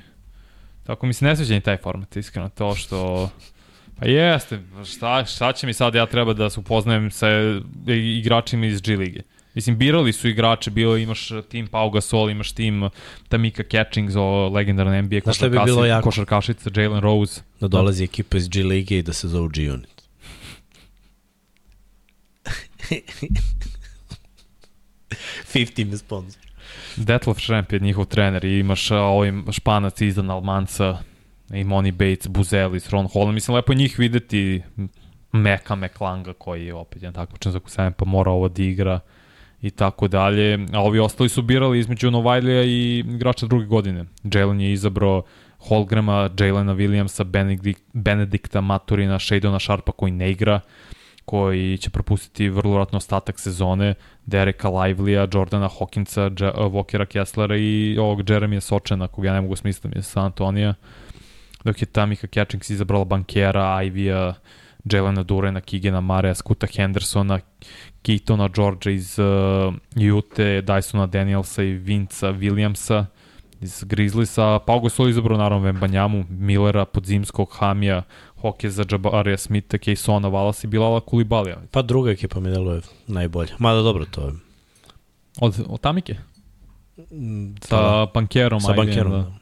Tako 0.84 1.06
mi 1.06 1.12
se 1.12 1.24
ne 1.24 1.36
sviđa 1.36 1.54
ni 1.54 1.60
taj 1.60 1.76
format, 1.76 2.16
iskreno, 2.16 2.48
to 2.48 2.74
što... 2.74 3.30
Pa 3.98 4.06
jeste, 4.06 4.60
šta, 4.84 5.24
šta 5.24 5.52
će 5.52 5.66
mi 5.66 5.72
sad, 5.72 5.94
ja 5.94 6.06
treba 6.06 6.32
da 6.32 6.50
se 6.50 6.60
upoznajem 6.60 7.10
sa 7.10 7.28
igračima 7.86 8.66
iz 8.66 8.80
G 8.80 8.96
lige. 8.96 9.20
Mislim, 9.54 9.78
birali 9.78 10.12
su 10.12 10.28
igrače, 10.28 10.70
bio 10.70 10.96
imaš 10.96 11.28
tim 11.48 11.66
Pau 11.66 11.90
Gasol, 11.90 12.30
imaš 12.30 12.52
tim 12.52 12.90
Tamika 13.28 13.62
Catchings, 13.70 14.14
o 14.16 14.48
legendarne 14.48 15.02
NBA 15.02 15.20
Znaš 15.22 15.36
šta 15.36 15.48
bi 15.48 15.58
bilo 15.64 15.86
jako? 15.86 16.04
košarkašica 16.04 16.70
Jalen 16.74 17.00
Rose. 17.00 17.40
Da 17.60 17.68
dolazi 17.68 18.04
ekipa 18.04 18.36
iz 18.36 18.48
G 18.48 18.62
lige 18.62 18.98
i 18.98 19.02
da 19.02 19.12
se 19.12 19.28
zove 19.28 19.48
G 19.48 19.72
unit. 19.72 20.02
Fifteen 25.52 25.98
sponsor. 25.98 26.42
Detlef 26.96 27.38
Schrempf 27.38 27.72
je 27.72 27.78
njihov 27.78 28.04
trener 28.04 28.44
i 28.44 28.58
imaš 28.58 28.90
a, 28.90 28.96
ovaj 28.96 29.32
španac 29.50 30.00
Izan 30.00 30.30
Almanca 30.30 30.98
i 31.50 31.64
Money 31.64 31.92
Bates, 31.92 32.28
Buzelis, 32.28 32.88
Ron 32.90 33.08
Holland. 33.12 33.34
Mislim, 33.34 33.54
lepo 33.54 33.72
je 33.72 33.76
njih 33.76 33.98
videti 33.98 34.62
Meka 35.32 35.74
Meklanga 35.74 36.32
koji 36.32 36.66
je 36.66 36.74
opet 36.74 37.02
jedan 37.02 37.14
takmičan 37.14 37.52
za 37.52 37.58
Kusajem 37.58 37.92
pa 37.92 38.04
mora 38.04 38.30
ovo 38.30 38.48
da 38.48 38.62
igra 38.62 39.00
i 39.62 39.70
tako 39.70 40.08
dalje. 40.08 40.66
A 40.72 40.80
ovi 40.80 40.98
ostali 40.98 41.28
su 41.28 41.42
birali 41.42 41.78
između 41.78 42.10
Novajlija 42.10 42.62
i 42.62 42.98
igrača 42.98 43.46
druge 43.46 43.66
godine. 43.66 44.04
Jalen 44.34 44.60
je 44.60 44.72
izabrao 44.72 45.22
Holgrama, 45.58 46.30
Jalena 46.38 46.74
Williamsa, 46.74 47.24
Benedikt, 47.24 47.82
Benedikta 47.92 48.60
Maturina, 48.60 49.18
Shadona 49.18 49.58
Sharpa 49.58 49.92
koji 49.92 50.12
ne 50.12 50.30
igra 50.30 50.60
koji 51.30 51.78
će 51.78 51.90
propustiti 51.90 52.48
vrlo 52.48 52.74
vratno 52.74 52.96
ostatak 52.96 53.38
sezone, 53.40 53.94
Dereka 54.26 54.68
Livelya, 54.68 55.28
Jordana 55.34 55.68
Hawkinsa, 55.68 56.30
Dž 56.30 56.44
Vokera 56.70 57.06
Kesslera 57.06 57.56
i 57.56 57.96
ovog 57.98 58.30
Jeremija 58.30 58.60
Sočena, 58.60 59.06
kog 59.08 59.24
ja 59.24 59.32
ne 59.32 59.40
mogu 59.40 59.56
smisliti 59.56 59.98
iz 59.98 60.06
San 60.06 60.24
Antonija, 60.24 60.74
dok 61.64 61.82
je 61.82 61.86
Tamika 61.86 62.26
Catchings 62.26 62.70
izabrala 62.70 63.04
Bankera, 63.04 63.82
Ivija, 63.82 64.34
Jelena 64.92 65.22
Durena, 65.22 65.60
Kigena 65.60 66.00
Marea, 66.00 66.34
Skuta 66.34 66.66
Hendersona, 66.76 67.38
Keatona 68.02 68.48
Georgia 68.48 68.92
iz 68.92 69.18
uh, 69.18 70.14
Ute, 70.16 70.62
Dysona 70.62 71.06
Danielsa 71.06 71.62
i 71.62 71.72
Vinca 71.72 72.32
Williamsa 72.32 73.04
iz 73.60 73.84
Grizzliesa, 73.84 74.58
Pau 74.58 74.80
Gasol 74.80 75.08
izabrao 75.08 75.38
naravno 75.38 75.64
Vembanjamu, 75.64 76.24
Millera, 76.28 76.84
Podzimskog, 76.84 77.48
Hamija, 77.52 78.02
Hoke 78.40 78.70
za 78.70 78.84
Jabarija 78.90 79.36
Smitha, 79.36 79.78
Kejsona, 79.78 80.28
Valasa 80.28 80.66
i 80.66 80.70
Bilala 80.70 81.00
Kulibalija. 81.00 81.62
Pa 81.70 81.82
druga 81.82 82.10
ekipa 82.10 82.40
mi 82.40 82.50
deluje 82.50 82.80
najbolje. 83.06 83.52
Mada 83.58 83.82
dobro, 83.82 84.04
to 84.04 84.26
je... 84.26 84.32
Od, 85.40 85.64
od 85.68 85.80
Tamike? 85.80 86.14
Mm, 87.10 87.54
Sa 87.62 88.06
Bankerom. 88.14 88.60
Sa 88.60 88.70
ajde, 88.70 88.82
bankerom, 88.82 89.12
da. 89.12 89.18
da. 89.18 89.32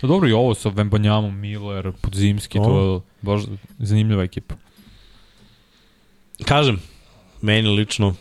Pa 0.00 0.06
dobro 0.06 0.28
i 0.28 0.32
ovo 0.32 0.54
sa 0.54 0.68
Vembanjamom, 0.68 1.38
Miller, 1.38 1.92
Podzimski, 2.00 2.58
to 2.58 2.94
je 2.94 3.00
baš 3.22 3.42
zanimljiva 3.78 4.22
ekipa. 4.22 4.54
Kažem, 6.44 6.80
meni 7.44 7.68
lično 7.68 8.14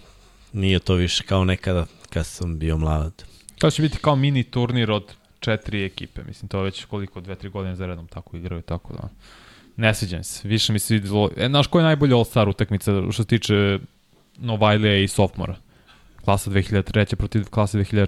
nije 0.54 0.80
to 0.80 0.94
više 0.94 1.24
kao 1.24 1.46
nekada 1.46 1.86
kad 2.10 2.26
sam 2.26 2.60
bio 2.60 2.78
mlad. 2.78 3.24
To 3.60 3.72
će 3.72 3.82
biti 3.82 3.98
kao 3.98 4.16
mini 4.16 4.44
turnir 4.44 4.92
od 4.92 5.14
četiri 5.40 5.86
ekipe. 5.86 6.24
Mislim, 6.28 6.50
to 6.50 6.58
je 6.58 6.64
već 6.64 6.86
koliko, 6.86 7.22
dve, 7.22 7.36
tri 7.36 7.50
godine 7.50 7.76
za 7.76 7.86
redom 7.86 8.08
tako 8.08 8.38
igraju, 8.38 8.62
tako 8.62 8.94
da... 8.94 9.10
Ne 9.76 9.94
sviđam 9.94 10.24
se. 10.24 10.48
Više 10.48 10.74
mi 10.74 10.80
se 10.80 10.94
videlo... 10.94 11.30
E, 11.38 11.48
znaš 11.48 11.68
ko 11.68 11.80
je 11.80 11.84
najbolja 11.84 12.16
All-Star 12.16 12.50
utakmica 12.50 13.02
što 13.12 13.24
se 13.24 13.28
tiče 13.28 13.80
Novajlija 14.38 14.98
i 14.98 15.08
Sofmora? 15.08 15.56
Klasa 16.26 16.52
2003. 16.52 17.16
protiv 17.16 17.50
klase 17.50 17.78
2004. 17.78 18.08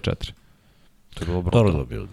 To 1.13 1.21
je 1.21 1.25
bilo 1.25 1.41
Dobro 1.41 1.41
brutalno. 1.41 1.79
da 1.79 1.85
bio 1.85 2.07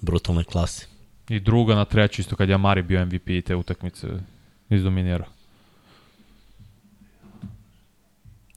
brutalne 0.00 0.44
klase. 0.44 0.86
I 1.28 1.40
druga 1.40 1.74
na 1.74 1.84
treću, 1.84 2.20
isto 2.20 2.36
kad 2.36 2.48
je 2.48 2.54
Amari 2.54 2.82
bio 2.82 3.06
MVP 3.06 3.44
te 3.46 3.56
utakmice 3.56 4.06
izdominirao. 4.70 5.37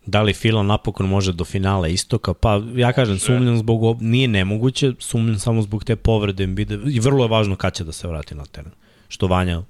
Da 0.06 0.22
li 0.22 0.34
Fila 0.34 0.64
napokon 0.64 1.08
može 1.08 1.34
do 1.34 1.46
finala 1.46 1.88
istoka? 1.88 2.34
Pa 2.34 2.62
ja 2.76 2.94
kažem, 2.94 3.20
sumnjam 3.20 3.58
zbog, 3.58 3.82
ob- 3.84 4.02
nije 4.02 4.28
nemoguće, 4.28 4.94
sumnjam 5.00 5.40
samo 5.40 5.62
zbog 5.62 5.84
te 5.84 5.96
povrede 5.96 6.44
Embida 6.44 6.78
i 6.88 7.00
vrlo 7.00 7.24
je 7.24 7.30
važno 7.30 7.56
kad 7.56 7.74
će 7.74 7.84
da 7.84 7.92
se 7.92 8.08
vrati 8.08 8.36
na 8.36 8.46
teren. 8.46 8.72
Što 9.08 9.28
Vanja 9.28 9.62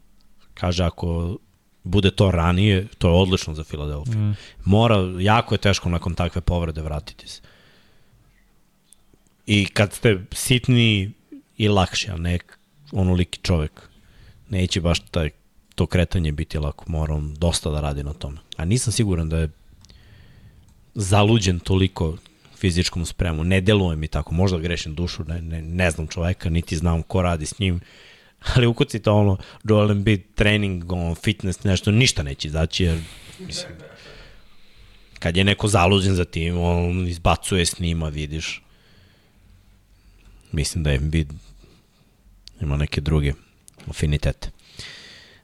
kaže, 0.53 0.83
ako 0.83 1.37
bude 1.83 2.11
to 2.11 2.31
ranije, 2.31 2.87
to 2.97 3.07
je 3.07 3.13
odlično 3.13 3.53
za 3.53 3.63
Filadelfiju. 3.63 4.17
Mm. 4.17 4.35
Mora, 4.65 4.95
jako 5.19 5.55
je 5.55 5.59
teško 5.59 5.89
nakon 5.89 6.15
takve 6.15 6.41
povrede 6.41 6.81
vratiti 6.81 7.27
se. 7.27 7.41
I 9.45 9.65
kad 9.65 9.93
ste 9.93 10.25
sitni 10.31 11.11
i 11.57 11.67
lakši, 11.67 12.11
a 12.11 12.17
ne 12.17 12.39
onoliki 12.91 13.39
čovek, 13.41 13.89
neće 14.49 14.81
baš 14.81 14.99
taj, 14.99 15.29
to 15.75 15.85
kretanje 15.85 16.31
biti 16.31 16.57
lako. 16.57 16.85
Mora 16.87 17.13
on 17.13 17.33
dosta 17.33 17.69
da 17.69 17.81
radi 17.81 18.03
na 18.03 18.13
tome. 18.13 18.37
A 18.57 18.65
nisam 18.65 18.93
siguran 18.93 19.29
da 19.29 19.37
je 19.37 19.49
zaluđen 20.95 21.59
toliko 21.59 22.17
fizičkom 22.57 23.05
spremu. 23.05 23.43
Ne 23.43 23.61
deluje 23.61 23.95
mi 23.95 24.07
tako. 24.07 24.33
Možda 24.33 24.57
grešim 24.57 24.95
dušu, 24.95 25.23
ne, 25.23 25.41
ne, 25.41 25.61
ne 25.61 25.91
znam 25.91 26.07
čoveka, 26.07 26.49
niti 26.49 26.77
znam 26.77 27.03
ko 27.03 27.21
radi 27.21 27.45
s 27.45 27.59
njim. 27.59 27.79
Ali 28.55 28.67
ukucite 28.67 29.09
ono 29.09 29.37
Joel 29.63 29.91
Embiid 29.91 30.21
trening, 30.35 30.91
ono, 30.91 31.15
fitness, 31.15 31.63
nešto, 31.63 31.91
ništa 31.91 32.23
neće 32.23 32.47
izaći, 32.47 32.83
jer 32.83 32.99
mislim, 33.39 33.73
kad 35.19 35.37
je 35.37 35.43
neko 35.43 35.67
zaluđen 35.67 36.15
za 36.15 36.25
tim, 36.25 36.57
on 36.57 37.07
izbacuje, 37.07 37.65
snima, 37.65 38.09
vidiš. 38.09 38.61
Mislim 40.51 40.83
da 40.83 40.93
Embiid 40.93 41.33
ima 42.61 42.77
neke 42.77 43.01
druge 43.01 43.33
afinitete. 43.87 44.49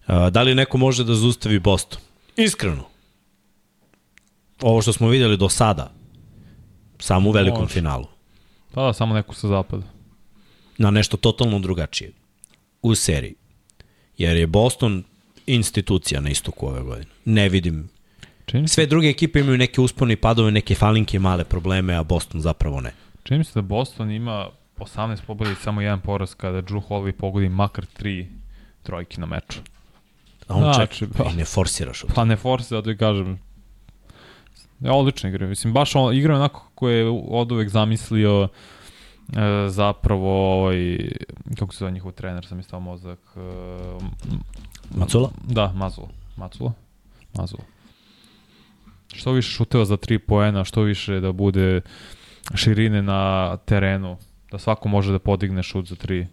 Da 0.08 0.42
li 0.42 0.56
neko 0.56 0.78
može 0.78 1.04
da 1.04 1.16
zustavi 1.16 1.60
Boston? 1.60 2.00
Iskreno. 2.36 2.90
Ovo 4.62 4.82
što 4.82 4.94
smo 4.94 5.08
videli 5.08 5.38
do 5.38 5.50
sada, 5.50 5.92
samo 7.00 7.30
u 7.30 7.34
velikom 7.34 7.62
Može. 7.62 7.74
finalu, 7.74 8.06
Pa 8.72 8.82
da, 8.82 8.94
samo 8.94 9.16
neko 9.16 9.36
sa 9.36 9.48
zapada. 9.48 9.84
na 10.78 10.92
nešto 10.92 11.18
totalno 11.18 11.60
drugačije 11.60 12.12
u 12.82 12.96
seriji. 12.96 13.36
Jer 14.18 14.38
je 14.38 14.48
Boston 14.48 15.04
institucija 15.48 16.22
na 16.22 16.30
istoku 16.30 16.68
ove 16.68 16.82
godine. 16.82 17.06
Ne 17.26 17.50
vidim. 17.50 17.90
Čini 18.46 18.68
Sve 18.68 18.86
druge 18.86 19.10
ekipe 19.10 19.40
imaju 19.40 19.58
neke 19.58 19.82
uspone 19.82 20.14
i 20.14 20.18
padove, 20.18 20.52
neke 20.52 20.76
falinke, 20.76 21.20
male 21.20 21.44
probleme, 21.44 21.96
a 21.96 22.04
Boston 22.04 22.42
zapravo 22.42 22.82
ne. 22.82 22.94
čini 23.24 23.38
mi 23.38 23.44
se 23.44 23.52
da 23.56 23.62
Boston 23.62 24.12
ima 24.12 24.50
18 24.78 25.18
pobjeda 25.22 25.52
i 25.52 25.56
samo 25.56 25.82
jedan 25.82 26.02
poraz 26.02 26.34
kada 26.34 26.62
Drew 26.62 26.82
Holiday 26.82 27.12
pogodi 27.12 27.50
makar 27.50 27.86
tri 27.86 28.28
trojke 28.84 29.20
na 29.20 29.26
meču. 29.26 29.60
A 30.48 30.56
on 30.56 30.74
Znači, 30.74 30.98
čeka 30.98 31.14
pa- 31.18 31.30
i 31.30 31.36
ne 31.36 31.46
forsiraš. 31.46 32.04
Pa 32.16 32.26
ne 32.26 32.36
force, 32.36 32.68
zato 32.68 32.92
i 32.92 32.98
kažem. 32.98 33.40
Ja, 34.80 34.94
odlično 34.94 35.30
igra. 35.30 35.48
Mislim, 35.48 35.74
baš 35.74 35.96
on, 35.96 36.16
igra 36.16 36.36
onako 36.36 36.60
kako 36.60 36.90
je 36.90 37.06
od 37.30 37.52
uvek 37.52 37.70
zamislio 37.70 38.48
e, 38.48 39.70
zapravo 39.70 40.60
ovaj, 40.60 40.98
kako 41.60 41.74
se 41.74 41.80
zove 41.80 41.92
njihov 41.92 42.12
trener, 42.12 42.46
sam 42.46 42.60
istao 42.60 42.80
mozak. 42.80 43.20
E, 43.36 43.40
Macula? 44.96 45.30
Da, 45.48 45.74
Mazula. 45.76 46.10
Macula. 46.36 46.74
nazvao. 47.34 47.66
Što 49.14 49.32
više 49.32 49.52
šuteva 49.52 49.86
za 49.86 49.98
3 49.98 50.18
poena, 50.18 50.64
što 50.64 50.82
više 50.82 51.20
da 51.20 51.32
bude 51.32 51.82
širine 52.56 53.02
na 53.02 53.58
terenu, 53.66 54.18
da 54.52 54.58
svako 54.58 54.90
može 54.90 55.12
da 55.12 55.20
podigne 55.20 55.64
šut 55.64 55.86
za 55.88 55.96
3 55.96 56.26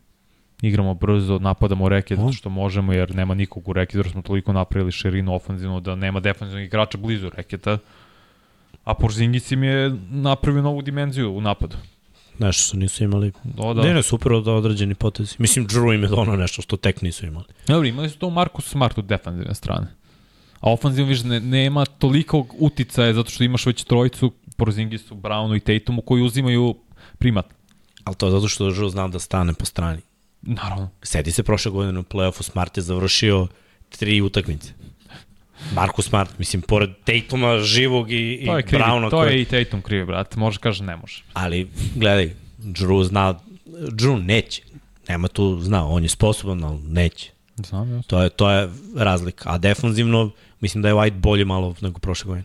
igramo 0.62 0.94
brzo, 0.94 1.38
napadamo 1.38 1.88
reke 1.88 2.16
zato 2.16 2.32
što 2.32 2.50
možemo 2.50 2.92
jer 2.92 3.14
nema 3.14 3.34
nikog 3.34 3.68
u 3.68 3.72
reke, 3.72 3.96
zato 3.96 4.10
smo 4.10 4.22
toliko 4.22 4.52
napravili 4.52 4.92
širinu 4.92 5.34
ofenzivnu 5.34 5.80
da 5.80 5.94
nema 5.94 6.20
defanzivnog 6.20 6.64
igrača 6.64 6.98
blizu 6.98 7.30
reketa. 7.36 7.78
A 8.84 8.94
Porzingis 8.94 9.50
im 9.52 9.62
je 9.62 9.96
napravio 10.10 10.62
novu 10.62 10.82
dimenziju 10.82 11.36
u 11.36 11.40
napadu. 11.40 11.76
Nešto 12.38 12.62
su 12.62 12.76
nisu 12.76 13.04
imali. 13.04 13.32
O, 13.58 13.74
da. 13.74 13.82
Ne, 13.82 13.94
ne, 13.94 14.02
super 14.02 14.32
da 14.44 14.52
određeni 14.52 14.94
potezi. 14.94 15.34
Mislim, 15.38 15.66
Drew 15.66 15.94
im 15.94 16.02
je 16.02 16.12
ono 16.12 16.36
nešto 16.36 16.62
što 16.62 16.76
tek 16.76 17.02
nisu 17.02 17.26
imali. 17.26 17.44
Dobro, 17.66 17.88
imali 17.88 18.10
su 18.10 18.18
to 18.18 18.30
Marcus 18.30 18.68
Smart 18.68 18.98
od 18.98 19.04
defanzivne 19.04 19.54
strane. 19.54 19.86
A 20.60 20.72
ofanzivno 20.72 21.08
više 21.08 21.26
ne, 21.26 21.40
nema 21.40 21.84
toliko 21.86 22.46
uticaja 22.58 23.12
zato 23.12 23.30
što 23.30 23.44
imaš 23.44 23.66
već 23.66 23.84
trojicu 23.84 24.32
Porzingisu, 24.56 25.14
Brownu 25.14 25.56
i 25.56 25.60
Tatumu 25.60 26.02
koji 26.02 26.22
uzimaju 26.22 26.74
primat. 27.18 27.46
Ali 28.04 28.16
to 28.16 28.26
je 28.26 28.32
zato 28.32 28.48
što 28.48 28.70
Drew 28.70 28.90
zna 28.90 29.08
da 29.08 29.18
stane 29.18 29.54
po 29.54 29.64
strani. 29.64 30.00
Naravno. 30.42 30.88
Sedi 31.02 31.32
se 31.32 31.42
prošle 31.42 31.70
godine 31.70 31.98
u 31.98 32.02
play-offu, 32.02 32.42
Smart 32.42 32.76
je 32.76 32.82
završio 32.82 33.46
tri 33.88 34.20
utakmice. 34.20 34.72
Marko 35.74 36.02
Smart, 36.02 36.38
mislim, 36.38 36.62
pored 36.62 36.90
Tatuma 37.04 37.58
živog 37.58 38.10
i, 38.10 38.32
i 38.34 38.46
To 38.46 38.56
je, 38.56 38.62
krivi, 38.62 38.82
Browna. 38.84 39.10
to 39.10 39.16
koji- 39.18 39.32
je 39.32 39.42
i 39.42 39.44
Tatum 39.44 39.82
krivi, 39.82 40.04
brate. 40.06 40.36
Može 40.36 40.58
kaže 40.58 40.84
ne 40.84 40.96
može. 40.96 41.22
Ali, 41.32 41.68
gledaj, 41.94 42.30
Drew 42.58 43.04
zna, 43.04 43.34
Drew 43.66 44.24
neće. 44.24 44.62
Nema 45.08 45.28
tu, 45.28 45.60
zna, 45.60 45.86
on 45.86 46.02
je 46.02 46.08
sposoban, 46.08 46.64
ali 46.64 46.78
neće. 46.78 47.30
Znam, 47.58 47.92
ja. 47.92 48.02
To 48.02 48.22
je, 48.22 48.30
to 48.30 48.50
je 48.50 48.68
razlika. 48.96 49.50
A 49.50 49.58
defanzivno, 49.58 50.30
mislim 50.60 50.82
da 50.82 50.88
je 50.88 50.94
White 50.94 51.18
bolje 51.18 51.44
malo 51.44 51.74
nego 51.80 51.98
prošle 51.98 52.26
godine. 52.26 52.44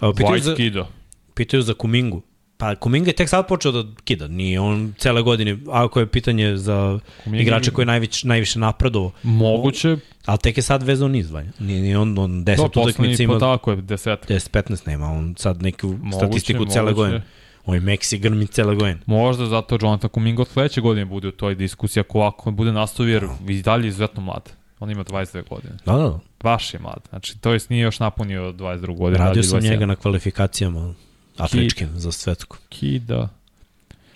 Evo, 0.00 0.12
pitaju, 0.12 0.34
White 0.34 0.42
za, 0.42 0.54
skido. 0.54 0.86
pitaju 1.34 1.62
za 1.62 1.74
Kumingu. 1.74 2.22
Pa 2.60 2.74
Kuminga 2.74 3.10
je 3.10 3.14
tek 3.14 3.28
sad 3.28 3.46
počeo 3.46 3.72
da 3.72 3.84
kida, 4.04 4.28
nije 4.28 4.60
on 4.60 4.94
cele 4.98 5.22
godine, 5.22 5.58
ako 5.68 6.00
je 6.00 6.06
pitanje 6.06 6.56
za 6.56 6.98
Kuminga- 7.24 7.42
igrača 7.42 7.70
koji 7.70 7.82
je 7.82 7.86
najviše, 7.86 8.28
najviše 8.28 8.58
napredovao, 8.58 9.10
Moguće, 9.22 9.96
ali 10.26 10.38
tek 10.38 10.56
je 10.56 10.62
sad 10.62 10.82
vezao 10.82 11.08
niz 11.08 11.30
vanja. 11.30 11.50
Nije, 11.58 11.82
nije 11.82 11.98
on, 11.98 12.18
on 12.18 12.44
10 12.44 12.56
to 12.56 12.62
poslednji 12.64 12.90
utakmica 12.90 13.22
ima, 13.22 13.38
tako 13.38 13.70
je, 13.70 13.76
desetak. 13.76 14.30
10-15 14.30 14.86
nema, 14.86 15.06
on 15.06 15.34
sad 15.38 15.62
neku 15.62 15.86
Moguće, 15.88 16.16
statistiku 16.16 16.64
cele 16.66 16.82
moguće. 16.82 16.94
godine. 16.96 17.22
On 17.66 17.74
je 17.74 17.80
Meksi 17.80 18.18
grmi 18.18 18.46
cele 18.46 18.74
godine. 18.74 18.98
Možda 19.06 19.46
zato 19.46 19.78
Jonathan 19.82 20.10
Kuminga 20.10 20.42
od 20.42 20.48
sledeće 20.48 20.80
godine 20.80 21.04
bude 21.04 21.28
u 21.28 21.32
toj 21.32 21.54
diskusiji 21.54 22.00
ako 22.00 22.18
ovako 22.18 22.50
bude 22.50 22.72
nastavio 22.72 23.12
jer 23.12 23.26
i 23.48 23.62
dalje 23.62 23.84
je 23.84 23.88
izuzetno 23.88 24.22
mlad. 24.22 24.52
On 24.80 24.90
ima 24.90 25.04
22 25.04 25.48
godine. 25.48 25.72
Da, 25.86 25.92
da, 25.92 25.98
da. 25.98 26.18
Baš 26.42 26.74
je 26.74 26.80
mlad. 26.80 27.00
Znači, 27.08 27.38
to 27.38 27.52
jest 27.52 27.70
nije 27.70 27.82
još 27.82 27.98
napunio 28.00 28.52
22 28.52 28.96
godine. 28.96 29.18
Radio 29.18 29.28
radi 29.28 29.42
sam 29.42 29.60
27. 29.60 29.70
njega 29.70 29.86
na 29.86 29.96
kvalifikacijama 29.96 30.94
afričkim 31.38 31.88
za 31.94 32.12
svetku. 32.12 32.56
Kida. 32.68 33.28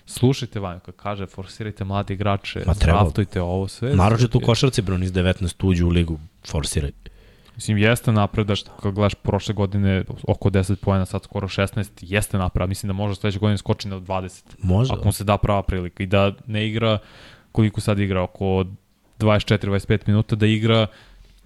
Slušajte 0.05 0.59
Vanjo, 0.59 0.79
kad 0.79 0.95
kaže 0.95 1.25
forsirajte 1.25 1.83
mladi 1.83 2.13
igrače, 2.13 2.63
Ma 2.67 2.73
treba. 2.73 2.99
draftujte 2.99 3.41
ovo 3.41 3.67
sve. 3.67 3.95
Naročito 3.95 4.37
u 4.37 4.39
Znači, 4.39 4.45
košarci, 4.45 4.81
bro, 4.81 4.95
iz 4.95 5.11
19 5.11 5.67
uđu 5.67 5.85
u 5.87 5.89
ligu, 5.89 6.19
forsiraj. 6.47 6.91
Mislim, 7.55 7.77
jeste 7.77 8.11
napredak, 8.11 8.57
kad 8.81 8.93
gledaš 8.93 9.13
prošle 9.13 9.53
godine 9.53 10.03
oko 10.27 10.49
10 10.49 10.75
pojena, 10.75 11.05
sad 11.05 11.23
skoro 11.23 11.47
16, 11.47 11.89
jeste 12.01 12.37
napredak. 12.37 12.69
Mislim 12.69 12.87
da 12.87 12.93
može 12.93 13.15
sledeće 13.15 13.39
godine 13.39 13.57
skoči 13.57 13.87
na 13.87 13.95
20. 13.95 14.43
Može. 14.61 14.93
Ako 14.93 15.05
mu 15.05 15.11
se 15.11 15.23
da 15.23 15.37
prava 15.37 15.63
prilika 15.63 16.03
i 16.03 16.07
da 16.07 16.31
ne 16.47 16.67
igra 16.67 16.97
koliko 17.51 17.81
sad 17.81 17.99
igra, 17.99 18.21
oko 18.23 18.65
24-25 19.19 19.99
minuta, 20.07 20.35
da 20.35 20.45
igra 20.45 20.87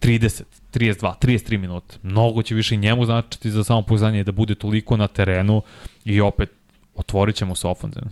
30, 0.01 0.43
32, 0.73 1.13
33 1.21 1.57
minuta. 1.57 1.95
Mnogo 2.03 2.43
će 2.43 2.55
više 2.55 2.75
i 2.75 2.77
njemu 2.77 3.05
značiti 3.05 3.51
za 3.51 3.63
samo 3.63 3.81
pouzdanje 3.81 4.23
da 4.23 4.31
bude 4.31 4.55
toliko 4.55 4.97
na 4.97 5.07
terenu 5.07 5.61
i 6.05 6.21
opet 6.21 6.49
otvorit 6.95 7.35
ćemo 7.35 7.55
se 7.55 7.67
ofenzivno. 7.67 8.09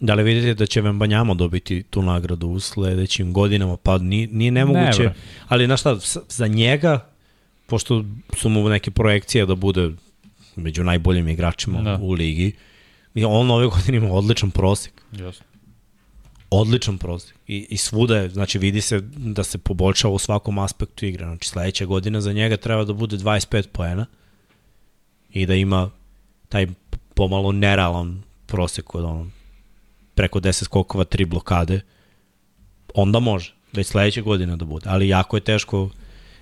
Da 0.00 0.14
li 0.14 0.22
vidite 0.22 0.54
da 0.54 0.66
će 0.66 0.80
Vembanjamo 0.80 1.34
dobiti 1.34 1.82
tu 1.82 2.02
nagradu 2.02 2.48
u 2.48 2.60
sledećim 2.60 3.32
godinama? 3.32 3.76
Pa 3.76 3.98
nije, 3.98 4.28
nije 4.32 4.50
nemoguće, 4.50 5.02
Ne, 5.02 5.14
ali 5.48 5.66
znaš 5.66 5.80
šta, 5.80 5.96
za 6.28 6.46
njega, 6.46 7.06
pošto 7.66 8.04
su 8.36 8.48
mu 8.48 8.68
neke 8.68 8.90
projekcije 8.90 9.46
da 9.46 9.54
bude 9.54 9.90
među 10.56 10.84
najboljim 10.84 11.28
igračima 11.28 11.82
Da. 11.82 11.98
u 12.02 12.12
ligi, 12.12 12.52
on 13.26 13.50
ove 13.50 13.66
godine 13.66 13.98
ima 13.98 14.12
odličan 14.12 14.50
prosek. 14.50 14.92
Jasno. 15.12 15.46
Odličan 16.54 16.98
prosek. 16.98 17.36
I, 17.46 17.66
I 17.70 17.76
svuda 17.76 18.16
je, 18.16 18.30
znači 18.30 18.58
vidi 18.58 18.80
se 18.80 19.00
da 19.16 19.44
se 19.44 19.58
poboljšava 19.58 20.14
u 20.14 20.18
svakom 20.18 20.58
aspektu 20.58 21.06
igre. 21.06 21.24
Znači 21.24 21.48
sledeća 21.48 21.84
godina 21.84 22.20
za 22.20 22.32
njega 22.32 22.56
treba 22.56 22.84
da 22.84 22.92
bude 22.92 23.16
25 23.16 23.66
poena 23.72 24.06
i 25.30 25.46
da 25.46 25.54
ima 25.54 25.90
taj 26.48 26.66
pomalo 27.14 27.52
nerealan 27.52 28.22
prosek 28.46 28.94
od 28.94 29.04
ono, 29.04 29.30
preko 30.14 30.40
10 30.40 30.64
skokova, 30.64 31.04
3 31.04 31.26
blokade, 31.26 31.80
onda 32.94 33.20
može. 33.20 33.54
Već 33.72 33.86
sledeće 33.86 34.22
godine 34.22 34.56
da 34.56 34.64
bude. 34.64 34.86
Ali 34.88 35.08
jako 35.08 35.36
je 35.36 35.40
teško, 35.40 35.90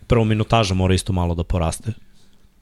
prvo 0.06 0.24
minutaža 0.24 0.74
mora 0.74 0.94
isto 0.94 1.12
malo 1.12 1.34
da 1.34 1.44
poraste. 1.44 1.92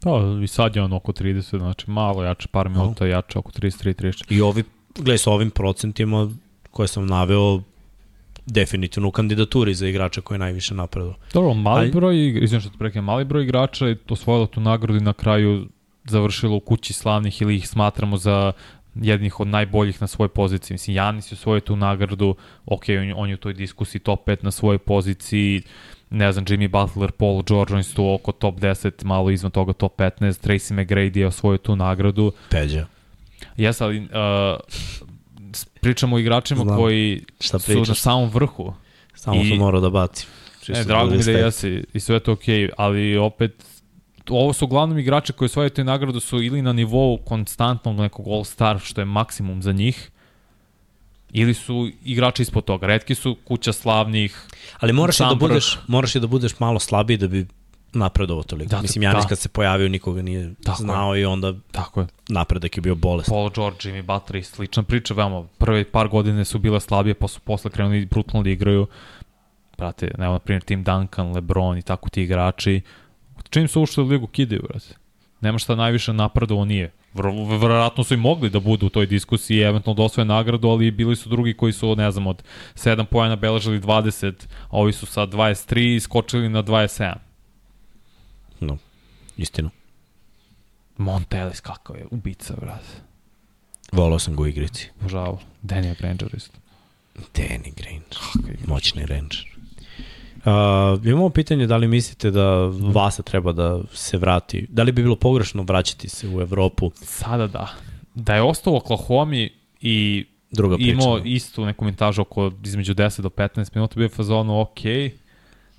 Da, 0.02 0.10
i 0.44 0.46
sad 0.46 0.76
je 0.76 0.82
on 0.82 0.92
oko 0.92 1.12
30, 1.12 1.58
znači 1.58 1.90
malo 1.90 2.24
jače, 2.24 2.48
par 2.48 2.68
minuta 2.68 3.06
jače, 3.06 3.38
oko 3.38 3.52
33-34. 3.52 4.32
I 4.32 4.40
ovi, 4.40 4.64
gledaj, 4.94 5.18
sa 5.18 5.30
ovim 5.30 5.50
procentima 5.50 6.30
koje 6.78 6.88
sam 6.88 7.06
naveo, 7.06 7.60
definitivno 8.46 9.08
u 9.08 9.12
kandidaturi 9.12 9.74
za 9.74 9.88
igrača 9.88 10.20
koji 10.20 10.36
je 10.36 10.38
najviše 10.38 10.74
napredao. 10.74 11.14
Dobro, 11.32 11.54
mali 11.54 11.86
Aj- 11.86 11.90
broj, 11.90 12.28
izvijem 12.42 12.60
što 12.60 12.70
te 12.70 12.78
prekam, 12.78 13.04
mali 13.04 13.24
broj 13.24 13.42
igrača 13.44 13.86
je 13.86 13.96
osvojilo 14.08 14.46
tu 14.46 14.60
nagradu 14.60 14.96
i 14.96 15.00
na 15.00 15.12
kraju 15.12 15.66
završilo 16.04 16.56
u 16.56 16.60
kući 16.60 16.92
slavnih 16.92 17.42
ili 17.42 17.56
ih 17.56 17.68
smatramo 17.68 18.16
za 18.16 18.52
jednih 18.94 19.40
od 19.40 19.48
najboljih 19.48 20.00
na 20.00 20.06
svojoj 20.06 20.28
poziciji. 20.28 20.74
Mislim, 20.74 20.96
Janis 20.96 21.32
je 21.32 21.34
osvojio 21.34 21.60
tu 21.60 21.76
nagradu, 21.76 22.34
ok, 22.66 22.84
on, 22.88 23.12
on 23.16 23.28
je 23.28 23.34
u 23.34 23.38
toj 23.38 23.52
diskusiji 23.54 24.00
top 24.00 24.26
5 24.26 24.44
na 24.44 24.50
svojoj 24.50 24.78
poziciji, 24.78 25.62
ne 26.10 26.32
znam, 26.32 26.44
Jimmy 26.44 26.68
Butler, 26.68 27.10
Paul 27.12 27.42
George, 27.42 27.74
oni 27.74 27.82
su 27.82 27.94
tu 27.94 28.12
oko 28.14 28.32
top 28.32 28.60
10, 28.60 29.04
malo 29.04 29.30
izvan 29.30 29.50
toga 29.50 29.72
top 29.72 29.98
15, 29.98 30.46
Tracy 30.46 30.74
McGrady 30.74 31.18
je 31.18 31.26
osvojio 31.26 31.58
tu 31.58 31.76
nagradu. 31.76 32.32
Peđa. 32.50 32.86
Jes, 33.56 33.80
ali 33.80 33.98
uh, 33.98 34.06
pričamo 35.80 36.16
o 36.16 36.18
igračima 36.18 36.62
Znam. 36.62 36.76
koji 36.76 37.24
Šta 37.40 37.58
su 37.58 37.72
na 37.88 37.94
samom 37.94 38.30
vrhu. 38.30 38.74
Samo 39.14 39.42
I- 39.42 39.48
sam 39.48 39.58
morao 39.58 39.80
da 39.80 39.90
bacim. 39.90 40.28
Ne, 40.68 40.74
Čisto 40.74 40.84
drago 40.84 41.04
mi 41.04 41.10
da 41.10 41.16
respekt. 41.16 41.38
jesi 41.38 41.84
i 41.94 42.00
sve 42.00 42.20
to 42.20 42.32
okej, 42.32 42.58
okay, 42.58 42.70
ali 42.76 43.16
opet 43.16 43.64
ovo 44.28 44.52
su 44.52 44.64
uglavnom 44.64 44.98
igrači 44.98 45.32
koji 45.32 45.46
osvajaju 45.46 45.70
te 45.70 45.84
nagradu 45.84 46.20
su 46.20 46.42
ili 46.42 46.62
na 46.62 46.72
nivou 46.72 47.18
konstantnog 47.24 47.96
nekog 48.00 48.26
all-star, 48.28 48.78
što 48.78 49.00
je 49.00 49.04
maksimum 49.04 49.62
za 49.62 49.72
njih, 49.72 50.10
ili 51.32 51.54
su 51.54 51.90
igrači 52.04 52.42
ispod 52.42 52.64
toga. 52.64 52.86
Redki 52.86 53.14
su 53.14 53.36
kuća 53.44 53.72
slavnih, 53.72 54.40
Ali 54.80 54.92
moraš 54.92 55.20
i 55.20 55.22
da 55.22 55.34
budeš, 55.34 55.78
moraš 55.86 56.14
i 56.14 56.20
da 56.20 56.26
budeš 56.26 56.58
malo 56.58 56.78
slabiji 56.78 57.16
da 57.16 57.28
bi 57.28 57.46
napredovao 57.92 58.42
toliko. 58.42 58.70
Da, 58.70 58.76
Da, 58.76 58.82
Mislim, 58.82 59.02
Janis 59.02 59.24
da. 59.24 59.28
kad 59.28 59.38
se 59.38 59.48
pojavio 59.48 59.88
nikoga 59.88 60.22
nije 60.22 60.54
Tako 60.64 60.82
znao 60.82 61.16
i 61.16 61.24
onda 61.24 61.54
tako 61.70 62.00
je, 62.00 62.06
napredak 62.28 62.76
je 62.76 62.80
bio 62.80 62.94
bolest. 62.94 63.28
Paul 63.30 63.50
George, 63.50 63.78
Jimmy 63.78 64.02
Butler 64.02 64.36
i 64.36 64.42
slična 64.42 64.82
priča, 64.82 65.14
veoma, 65.14 65.46
prve 65.58 65.84
par 65.84 66.08
godine 66.08 66.44
su 66.44 66.58
bile 66.58 66.80
slabije, 66.80 67.14
pa 67.14 67.28
su 67.28 67.40
posle 67.40 67.70
krenuli 67.70 68.06
brutalno 68.06 68.42
da 68.42 68.50
igraju. 68.50 68.86
Brate, 69.78 70.10
evo, 70.18 70.32
na 70.32 70.38
primjer, 70.38 70.62
Tim 70.62 70.84
Duncan, 70.84 71.32
LeBron 71.32 71.78
i 71.78 71.82
tako 71.82 72.08
ti 72.08 72.22
igrači. 72.22 72.80
Čim 73.50 73.68
su 73.68 73.82
ušli 73.82 74.04
u 74.04 74.06
ligu, 74.06 74.26
kidaju, 74.26 74.62
brate. 74.68 74.94
Nema 75.40 75.58
šta 75.58 75.74
najviše 75.74 76.12
napredovo 76.12 76.64
nije. 76.64 76.92
Vr- 77.14 77.58
Vjerojatno 77.60 78.04
su 78.04 78.14
i 78.14 78.16
mogli 78.16 78.50
da 78.50 78.60
budu 78.60 78.86
u 78.86 78.90
toj 78.90 79.06
diskusiji 79.06 79.56
i 79.58 79.62
eventualno 79.62 79.96
da 79.96 80.02
osvoje 80.02 80.24
nagradu, 80.24 80.68
ali 80.68 80.90
bili 80.90 81.16
su 81.16 81.28
drugi 81.28 81.54
koji 81.54 81.72
su, 81.72 81.96
ne 81.96 82.10
znam, 82.10 82.26
od 82.26 82.42
7 82.74 83.04
pojena 83.04 83.36
beležili 83.36 83.80
20, 83.80 84.32
a 84.64 84.66
ovi 84.70 84.92
su 84.92 85.06
sa 85.06 85.26
23 85.26 85.96
i 85.96 86.00
skočili 86.00 86.48
na 86.48 86.62
27. 86.62 87.27
No, 89.38 89.42
istinu. 89.42 89.70
Montelis 90.96 91.60
kakav 91.60 91.96
je, 91.96 92.06
ubica, 92.10 92.54
brate. 92.60 93.08
Volao 93.92 94.18
sam 94.18 94.36
ga 94.36 94.42
u 94.42 94.46
igrici. 94.46 94.88
Obožavao. 95.00 95.38
Daniel 95.62 95.94
Granger 95.98 96.34
isto. 96.36 96.58
Danny 97.34 97.72
Granger. 97.76 98.18
Moćni 98.66 99.06
Ranger. 99.06 99.58
Uh, 100.38 101.06
imamo 101.06 101.30
pitanje 101.30 101.66
da 101.66 101.76
li 101.76 101.88
mislite 101.88 102.30
da 102.30 102.66
Vasa 102.92 103.22
treba 103.22 103.52
da 103.52 103.80
se 103.92 104.18
vrati, 104.18 104.66
da 104.70 104.82
li 104.82 104.92
bi 104.92 105.02
bilo 105.02 105.16
pogrešno 105.16 105.62
vraćati 105.62 106.08
se 106.08 106.28
u 106.28 106.40
Evropu, 106.40 106.90
Sada 106.94 107.46
da. 107.46 107.68
Da 108.14 108.34
je 108.34 108.42
ostao 108.42 108.72
u 108.72 108.76
Oklahoma 108.76 109.48
i 109.80 110.26
druga 110.50 110.76
priča. 110.76 110.90
imao 110.90 111.18
da. 111.18 111.28
istu 111.28 111.64
neku 111.66 111.84
mintažu 111.84 112.22
oko 112.22 112.52
između 112.64 112.94
10 112.94 113.20
do 113.20 113.28
15 113.28 113.70
minuta, 113.74 113.94
bio 113.96 114.04
je 114.04 114.08
fazonu 114.08 114.60
ok, 114.60 114.80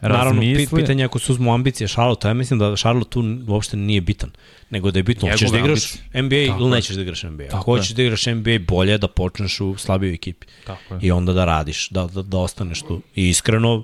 Naravno, 0.01 0.41
razmisli. 0.41 0.81
pitanje 0.81 1.01
je 1.01 1.05
ako 1.05 1.19
se 1.19 1.31
uzmu 1.31 1.53
ambicije 1.53 1.87
Charlotte, 1.87 2.27
ja 2.27 2.33
mislim 2.33 2.59
da 2.59 2.75
Charlotte 2.75 3.09
tu 3.09 3.23
uopšte 3.47 3.77
nije 3.77 4.01
bitan, 4.01 4.31
nego 4.69 4.91
da 4.91 4.99
je 4.99 5.03
bitno, 5.03 5.29
hoćeš 5.31 5.51
da 5.51 5.57
igraš 5.57 5.95
ambicije. 6.13 6.21
NBA 6.21 6.53
Tako 6.53 6.63
ili 6.63 6.71
nećeš 6.71 6.95
da 6.95 7.01
igraš 7.01 7.23
NBA. 7.23 7.43
Tako 7.43 7.57
Ako 7.57 7.71
hoćeš 7.71 7.89
da 7.89 8.01
igraš 8.01 8.25
NBA, 8.25 8.59
bolje 8.67 8.91
je 8.91 8.97
da 8.97 9.07
počneš 9.07 9.61
u 9.61 9.75
slabijoj 9.77 10.13
ekipi 10.13 10.47
Tako 10.65 10.99
i 11.01 11.11
onda 11.11 11.33
da 11.33 11.45
radiš, 11.45 11.89
da, 11.89 12.07
da, 12.07 12.21
da 12.21 12.37
ostaneš 12.37 12.81
tu. 12.81 13.01
I 13.15 13.29
iskreno, 13.29 13.83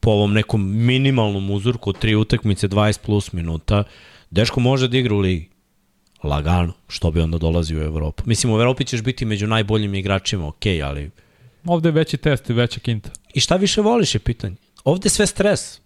po 0.00 0.10
ovom 0.10 0.32
nekom 0.32 0.76
minimalnom 0.76 1.50
uzorku 1.50 1.92
tri 1.92 2.14
utakmice 2.14 2.68
20 2.68 2.98
plus 3.00 3.32
minuta, 3.32 3.84
Deško 4.30 4.60
može 4.60 4.88
da 4.88 4.98
igra 4.98 5.14
u 5.14 5.18
ligi. 5.18 5.48
Lagano. 6.22 6.72
Što 6.88 7.10
bi 7.10 7.20
onda 7.20 7.38
dolazio 7.38 7.78
u 7.78 7.82
Evropu? 7.82 8.22
Mislim, 8.26 8.52
u 8.52 8.60
Evropi 8.60 8.84
ćeš 8.84 9.02
biti 9.02 9.24
među 9.24 9.46
najboljim 9.46 9.94
igračima, 9.94 10.48
okej, 10.48 10.76
okay, 10.76 10.86
ali... 10.86 11.10
Ovde 11.64 11.88
je 11.88 11.92
veći 11.92 12.16
test 12.16 12.50
i 12.50 12.52
veća 12.52 12.80
kinta. 12.80 13.10
I 13.34 13.40
šta 13.40 13.56
više 13.56 13.80
voliš 13.80 14.14
je 14.14 14.18
pitanje. 14.18 14.56
Ovde 14.88 15.06
je 15.06 15.10
sve 15.10 15.26
stres. 15.26 15.80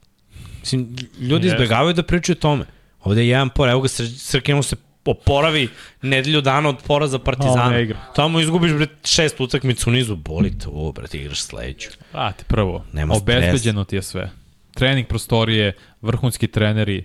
Mislim, 0.60 0.96
ljudi 1.20 1.46
Jeste. 1.46 1.56
izbegavaju 1.56 1.94
da 1.94 2.02
pričaju 2.02 2.36
o 2.36 2.42
tome. 2.42 2.64
Ovde 3.00 3.20
je 3.20 3.28
jedan 3.28 3.50
por, 3.50 3.68
evo 3.68 3.80
ga 3.80 3.88
Sr- 3.88 4.18
Srkinu 4.18 4.62
se 4.62 4.76
oporavi 5.04 5.68
nedelju 6.02 6.40
dana 6.40 6.68
od 6.68 6.76
poraza 6.86 7.18
Partizana. 7.18 7.78
igra. 7.78 7.98
Tamo 8.16 8.40
izgubiš 8.40 8.72
bre 8.72 8.86
šest 9.04 9.40
utakmica 9.40 9.90
u 9.90 9.92
nizu, 9.92 10.16
boli 10.16 10.58
te 10.58 10.68
ovo, 10.68 10.92
bre, 10.92 11.08
ti 11.08 11.18
igraš 11.18 11.42
sledeću. 11.42 11.90
Vrati, 12.12 12.44
prvo, 12.44 12.84
Nema 12.92 13.14
obezbeđeno 13.14 13.84
ti 13.84 13.96
je 13.96 14.02
sve. 14.02 14.30
Trening 14.74 15.06
prostorije, 15.06 15.72
vrhunski 16.02 16.46
treneri, 16.46 17.04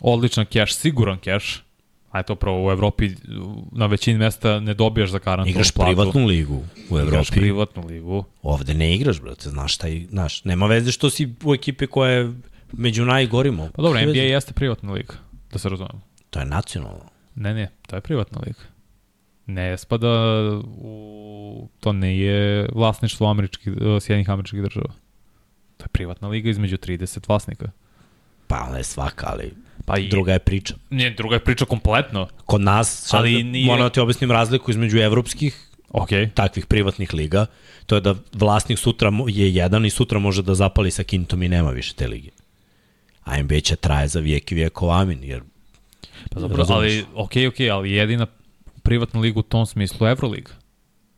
odličan 0.00 0.46
keš, 0.46 0.74
siguran 0.74 1.18
keš. 1.18 1.63
A 2.14 2.22
to 2.22 2.34
prvo 2.34 2.66
u 2.66 2.70
Evropi 2.70 3.10
na 3.72 3.86
većini 3.86 4.18
mesta 4.18 4.60
ne 4.60 4.74
dobijaš 4.74 5.10
za 5.10 5.18
garantovanu 5.18 5.50
Igraš 5.50 5.70
platu. 5.70 5.88
privatnu 5.96 6.26
ligu 6.26 6.62
u 6.90 6.98
Igraš 6.98 7.12
Evropi. 7.12 7.40
privatnu 7.40 7.86
ligu. 7.86 8.24
Ovde 8.42 8.74
ne 8.74 8.94
igraš, 8.94 9.20
brate, 9.20 9.50
znaš 9.50 9.74
šta 9.74 9.86
znaš, 10.08 10.44
nema 10.44 10.66
veze 10.66 10.92
što 10.92 11.10
si 11.10 11.34
u 11.44 11.54
ekipi 11.54 11.86
koja 11.86 12.10
je 12.10 12.32
među 12.72 13.04
najgorima. 13.04 13.70
Pa 13.74 13.82
dobro, 13.82 14.00
NBA 14.00 14.06
veze? 14.06 14.18
jeste 14.20 14.52
privatna 14.52 14.92
liga, 14.92 15.14
da 15.52 15.58
se 15.58 15.68
razumemo. 15.68 16.00
To 16.30 16.38
je 16.40 16.46
nacionalno. 16.46 17.04
Ne, 17.34 17.54
ne, 17.54 17.70
to 17.86 17.96
je 17.96 18.00
privatna 18.00 18.40
liga. 18.46 18.58
Ne 19.46 19.78
spada 19.78 20.08
u... 20.64 21.68
To 21.80 21.92
ne 21.92 22.18
je 22.18 22.68
vlasništvo 22.74 23.30
američkih, 23.30 23.72
Sjednih 24.00 24.30
američkih 24.30 24.62
država. 24.62 24.92
To 25.76 25.84
je 25.84 25.88
privatna 25.88 26.28
liga 26.28 26.50
između 26.50 26.76
30 26.76 27.28
vlasnika. 27.28 27.70
Pa 28.46 28.70
ne 28.70 28.84
svaka, 28.84 29.26
ali 29.28 29.52
Pa 29.84 29.98
i, 29.98 30.08
druga 30.08 30.32
je 30.32 30.38
priča. 30.38 30.74
Nije, 30.90 31.10
druga 31.10 31.34
je 31.36 31.44
priča 31.44 31.64
kompletno. 31.64 32.28
Kod 32.46 32.60
nas, 32.60 33.02
sad 33.02 33.20
Ali 33.20 33.42
nije- 33.42 33.66
moram 33.66 33.82
da 33.82 33.90
ti 33.90 34.00
objasnim 34.00 34.30
razliku 34.30 34.70
između 34.70 34.98
evropskih 34.98 35.68
Ok, 35.90 36.08
takvih 36.34 36.66
privatnih 36.66 37.14
liga, 37.14 37.46
to 37.86 37.94
je 37.94 38.00
da 38.00 38.14
vlasnik 38.32 38.78
sutra 38.78 39.12
je 39.28 39.54
jedan 39.54 39.86
i 39.86 39.90
sutra 39.90 40.18
može 40.18 40.42
da 40.42 40.54
zapali 40.54 40.90
sa 40.90 41.02
kintom 41.02 41.42
i 41.42 41.48
nema 41.48 41.70
više 41.70 41.94
te 41.94 42.08
lige. 42.08 42.28
A 43.24 43.42
NBA 43.42 43.60
će 43.60 43.76
traje 43.76 44.08
za 44.08 44.20
vijek 44.20 44.52
i 44.52 44.54
vijekov 44.54 44.90
amin, 44.90 45.24
jer 45.24 45.42
pa 46.30 46.40
dobro, 46.40 46.56
Razumeš. 46.56 46.78
ali 46.78 47.04
ok, 47.14 47.32
ok, 47.48 47.60
ali 47.72 47.92
jedina 47.92 48.26
privatna 48.82 49.20
liga 49.20 49.38
u 49.38 49.42
tom 49.42 49.66
smislu 49.66 50.06
je 50.06 50.10
Euroliga. 50.10 50.52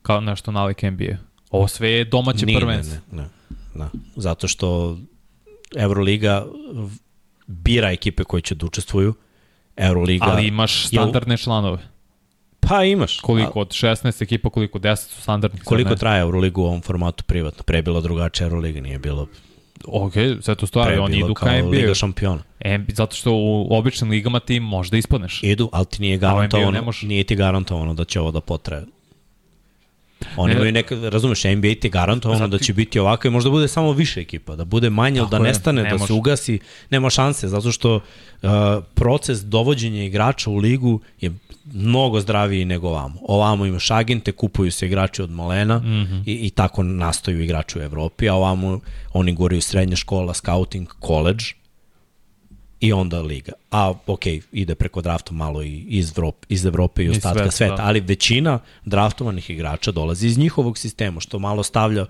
Kao 0.03 0.21
nešto 0.21 0.53
nalik 0.53 0.83
NBA. 0.83 1.17
Ovo 1.51 1.69
sve 1.69 1.91
je 1.91 2.05
domaće 2.05 2.47
prvenstvo. 2.47 2.97
Ne, 3.13 3.23
ne, 3.23 3.29
ne, 3.75 3.85
ne. 3.85 3.91
Zato 4.17 4.49
što 4.49 4.99
Euroliga 5.77 6.47
bira 7.47 7.91
ekipe 7.93 8.25
koje 8.25 8.41
će 8.41 8.55
da 8.55 8.67
učestvuju. 8.67 9.15
Euroliga... 9.77 10.25
Ali 10.29 10.47
imaš 10.47 10.87
standardne 10.87 11.37
članove. 11.37 11.79
Pa 12.61 12.85
imaš. 12.85 13.21
Koliko 13.21 13.61
od 13.61 13.69
16 13.69 14.23
ekipa, 14.23 14.51
koliko 14.51 14.79
10 14.79 14.97
su 14.97 15.23
standardnih. 15.23 15.61
sad 15.61 15.69
Koliko 15.69 15.91
ne. 15.91 15.97
traje 15.97 16.21
Euroliga 16.21 16.61
u 16.61 16.65
ovom 16.65 16.83
formatu 16.83 17.25
privatno? 17.25 17.63
Pre 17.63 17.79
je 17.79 17.83
bila 17.83 18.01
drugačija 18.01 18.45
Euroliga, 18.45 18.81
nije 18.81 18.99
bilo 18.99 19.27
Ok, 19.87 20.13
sve 20.41 20.55
to 20.55 20.89
je 20.89 21.01
oni 21.01 21.17
bilo 21.17 21.27
idu 21.27 21.35
ka 21.35 21.63
NBA. 21.63 21.71
Liga 21.71 21.95
šampiona. 21.95 22.43
NBA, 22.65 22.95
zato 22.95 23.17
što 23.17 23.33
u 23.33 23.69
običnim 23.71 24.11
ligama 24.11 24.41
ti 24.41 24.61
možda 24.61 24.97
ispadneš. 24.97 25.43
Idu, 25.43 25.69
ali 25.73 25.87
ti 25.87 26.03
nije 26.03 26.19
garantovano, 26.19 26.93
nije 27.03 27.25
ti 27.25 27.37
garantovano 27.37 27.95
da 27.95 28.05
će 28.05 28.21
ovo 28.21 28.31
da 28.31 28.41
potraje. 28.41 28.85
Oni 30.37 30.55
Ne. 30.55 30.57
imaju 30.57 30.73
neka, 30.73 30.97
razumeš, 31.09 31.45
NBA 31.45 31.75
ti 31.81 31.89
garantovano 31.89 32.39
Zato 32.39 32.51
da 32.51 32.59
će 32.59 32.73
biti 32.73 32.99
ovako 32.99 33.29
i 33.29 33.31
možda 33.31 33.51
bude 33.51 33.69
samo 33.69 33.93
više 33.93 34.21
ekipa, 34.21 34.57
da 34.57 34.65
bude 34.65 34.91
manje, 34.91 35.23
da 35.31 35.37
je, 35.37 35.43
nestane, 35.43 35.83
ne 35.83 35.91
da 35.91 35.99
se 35.99 36.13
ugasi, 36.13 36.59
nema 36.91 37.11
šanse, 37.11 37.49
zato 37.49 37.73
što 37.73 37.95
uh, 37.95 38.51
proces 38.95 39.45
dovođenja 39.45 40.05
igrača 40.05 40.51
u 40.51 40.57
ligu 40.57 41.01
je 41.21 41.33
mnogo 41.73 42.21
zdraviji 42.21 42.65
nego 42.65 42.89
ovamo. 42.89 43.21
Ovamo 43.23 43.67
imaš 43.67 43.91
agente, 43.91 44.33
kupuju 44.33 44.73
se 44.73 44.87
igrači 44.87 45.23
od 45.23 45.31
malena 45.31 45.79
mm. 45.79 45.83
-hmm. 45.83 46.23
i, 46.27 46.47
i 46.47 46.51
tako 46.51 46.83
nastaju 46.83 47.43
igrači 47.43 47.79
u 47.79 47.83
Evropi, 47.83 48.29
a 48.29 48.35
ovamo 48.35 48.81
oni 49.13 49.33
goriju 49.33 49.63
srednja 49.63 49.97
škola, 49.97 50.35
scouting, 50.35 50.89
college, 51.07 51.45
i 52.81 52.93
onda 52.93 53.21
liga. 53.21 53.53
A 53.71 53.93
ok, 54.07 54.27
ide 54.53 54.75
preko 54.75 55.01
drafta 55.01 55.33
malo 55.33 55.63
i 55.63 55.85
iz 55.89 56.13
Evrope, 56.19 56.47
iz 56.49 56.67
Evrope 56.67 57.05
i 57.05 57.09
ostatka 57.11 57.39
sveta, 57.39 57.51
sveta, 57.51 57.77
da. 57.77 57.85
ali 57.85 58.01
većina 58.01 58.59
draftovanih 58.85 59.51
igrača 59.51 59.93
dolazi 59.93 60.27
iz 60.27 60.39
njihovog 60.39 60.79
sistema, 60.79 61.21
što 61.21 61.39
malo 61.39 61.63
stavlja 61.63 62.07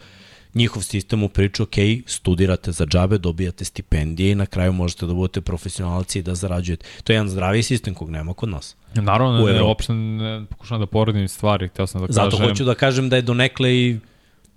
njihov 0.55 0.83
sistem 0.83 1.23
u 1.23 1.29
priču, 1.29 1.63
ok, 1.63 1.77
studirate 2.07 2.73
za 2.73 2.87
džabe, 2.87 3.19
dobijate 3.19 3.65
stipendije 3.65 4.33
i 4.33 4.35
na 4.35 4.47
kraju 4.47 4.73
možete 4.73 5.07
da 5.07 5.15
budete 5.15 5.41
profesionalci 5.41 6.19
i 6.19 6.23
da 6.23 6.35
zarađujete. 6.35 6.87
To 7.05 7.13
je 7.13 7.15
jedan 7.15 7.29
zdraviji 7.29 7.63
sistem 7.63 7.95
kog 7.95 8.11
nema 8.11 8.35
kod 8.35 8.49
nas. 8.49 8.77
Naravno, 8.95 9.47
ne, 9.47 9.63
uopšte 9.63 9.93
ne 9.93 10.47
pokušavam 10.51 10.81
da 10.81 10.87
poredim 10.87 11.29
stvari, 11.29 11.69
htio 11.69 11.87
sam 11.87 12.01
da 12.01 12.13
Zato 12.13 12.31
kažem. 12.31 12.49
hoću 12.49 12.65
da 12.65 12.75
kažem 12.75 13.09
da 13.09 13.17
je 13.17 13.23
donekle 13.23 13.75
i 13.75 13.99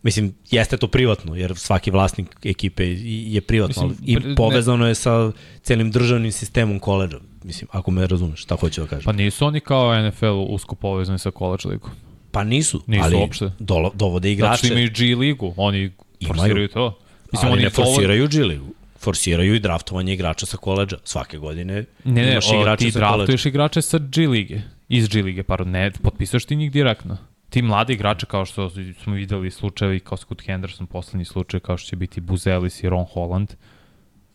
Mislim, 0.03 0.33
jeste 0.51 0.77
to 0.77 0.87
privatno, 0.87 1.35
jer 1.35 1.55
svaki 1.55 1.91
vlasnik 1.91 2.27
ekipe 2.43 2.83
je 3.03 3.41
privatno, 3.41 3.83
Mislim, 3.83 3.97
Mislim, 4.01 4.23
pre- 4.23 4.31
i 4.31 4.35
povezano 4.35 4.87
je 4.87 4.95
sa 4.95 5.31
celim 5.61 5.91
državnim 5.91 6.31
sistemom 6.31 6.79
koleđa. 6.79 7.19
Mislim, 7.43 7.67
ako 7.71 7.91
me 7.91 8.07
razumeš, 8.07 8.41
šta 8.41 8.55
hoću 8.55 8.81
da 8.81 8.87
kažem. 8.87 9.03
Pa 9.03 9.11
nisu 9.13 9.45
oni 9.45 9.59
kao 9.59 10.01
NFL 10.01 10.25
usko 10.47 10.75
povezani 10.75 11.19
sa 11.19 11.31
college 11.31 11.63
ligom. 11.65 11.91
Pa 12.31 12.43
nisu, 12.43 12.81
Nisu 12.87 13.03
ali 13.03 13.15
uopšte. 13.15 13.51
dolo, 13.59 13.91
dovode 13.93 14.27
što 14.27 14.31
igrače. 14.33 14.67
imaju 14.67 14.89
G 14.89 15.15
ligu, 15.15 15.53
oni 15.57 15.91
Imaju. 16.19 16.35
forsiraju 16.35 16.67
to. 16.67 16.99
ali 17.33 17.51
oni 17.51 17.63
ne 17.63 17.69
forsiraju 17.69 18.27
G 18.27 18.39
ligu. 18.39 18.65
Forsiraju 18.97 19.55
i 19.55 19.59
draftovanje 19.59 20.13
igrača 20.13 20.45
sa 20.45 20.57
koleđa. 20.57 20.97
Svake 21.03 21.37
godine 21.37 21.85
Ne, 22.03 22.11
ne, 22.15 22.31
imaš 22.31 22.51
igrače 22.51 22.85
ti 22.85 22.91
sa 22.91 22.99
koleđa. 22.99 23.15
draftuješ 23.15 23.45
igrače 23.45 23.81
sa 23.81 23.97
G 23.99 24.27
lige, 24.27 24.61
iz 24.89 25.07
G 25.07 25.21
lige, 25.21 25.43
pardon, 25.43 25.69
ne, 25.69 25.91
potpisuješ 25.93 26.45
ti 26.45 26.55
njih 26.55 26.71
direktno. 26.71 27.17
Ti 27.49 27.61
mladi 27.61 27.93
igrače 27.93 28.25
kao 28.25 28.45
što 28.45 28.69
smo 29.03 29.13
videli 29.13 29.51
slučajevi 29.51 29.99
kao 29.99 30.17
Scott 30.17 30.41
Henderson, 30.41 30.87
poslednji 30.87 31.25
slučaj 31.25 31.59
kao 31.59 31.77
što 31.77 31.89
će 31.89 31.95
biti 31.95 32.21
Buzelis 32.21 32.83
i 32.83 32.89
Ron 32.89 33.05
Holland, 33.13 33.53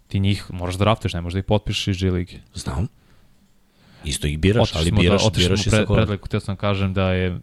ti 0.07 0.20
njih 0.20 0.45
moraš 0.51 0.74
da 0.74 0.85
draftuješ, 0.85 1.12
ne 1.12 1.20
možeš 1.20 1.32
da 1.32 1.39
ih 1.39 1.45
potpišeš 1.45 1.89
iz 1.89 2.03
G 2.03 2.11
lige. 2.11 2.36
Znam. 2.55 2.86
Isto 4.05 4.27
ih 4.27 4.39
biraš, 4.39 4.62
Otišli 4.62 4.81
ali 4.81 5.03
biraš, 5.03 5.24
da, 5.24 5.31
biraš 5.31 5.66
i 5.66 5.70
sa 5.70 5.85
koleđa. 5.85 5.95
predleku, 5.95 6.27
htio 6.27 6.41
sam 6.41 6.57
kažem 6.57 6.95
da 6.95 7.12
je 7.12 7.41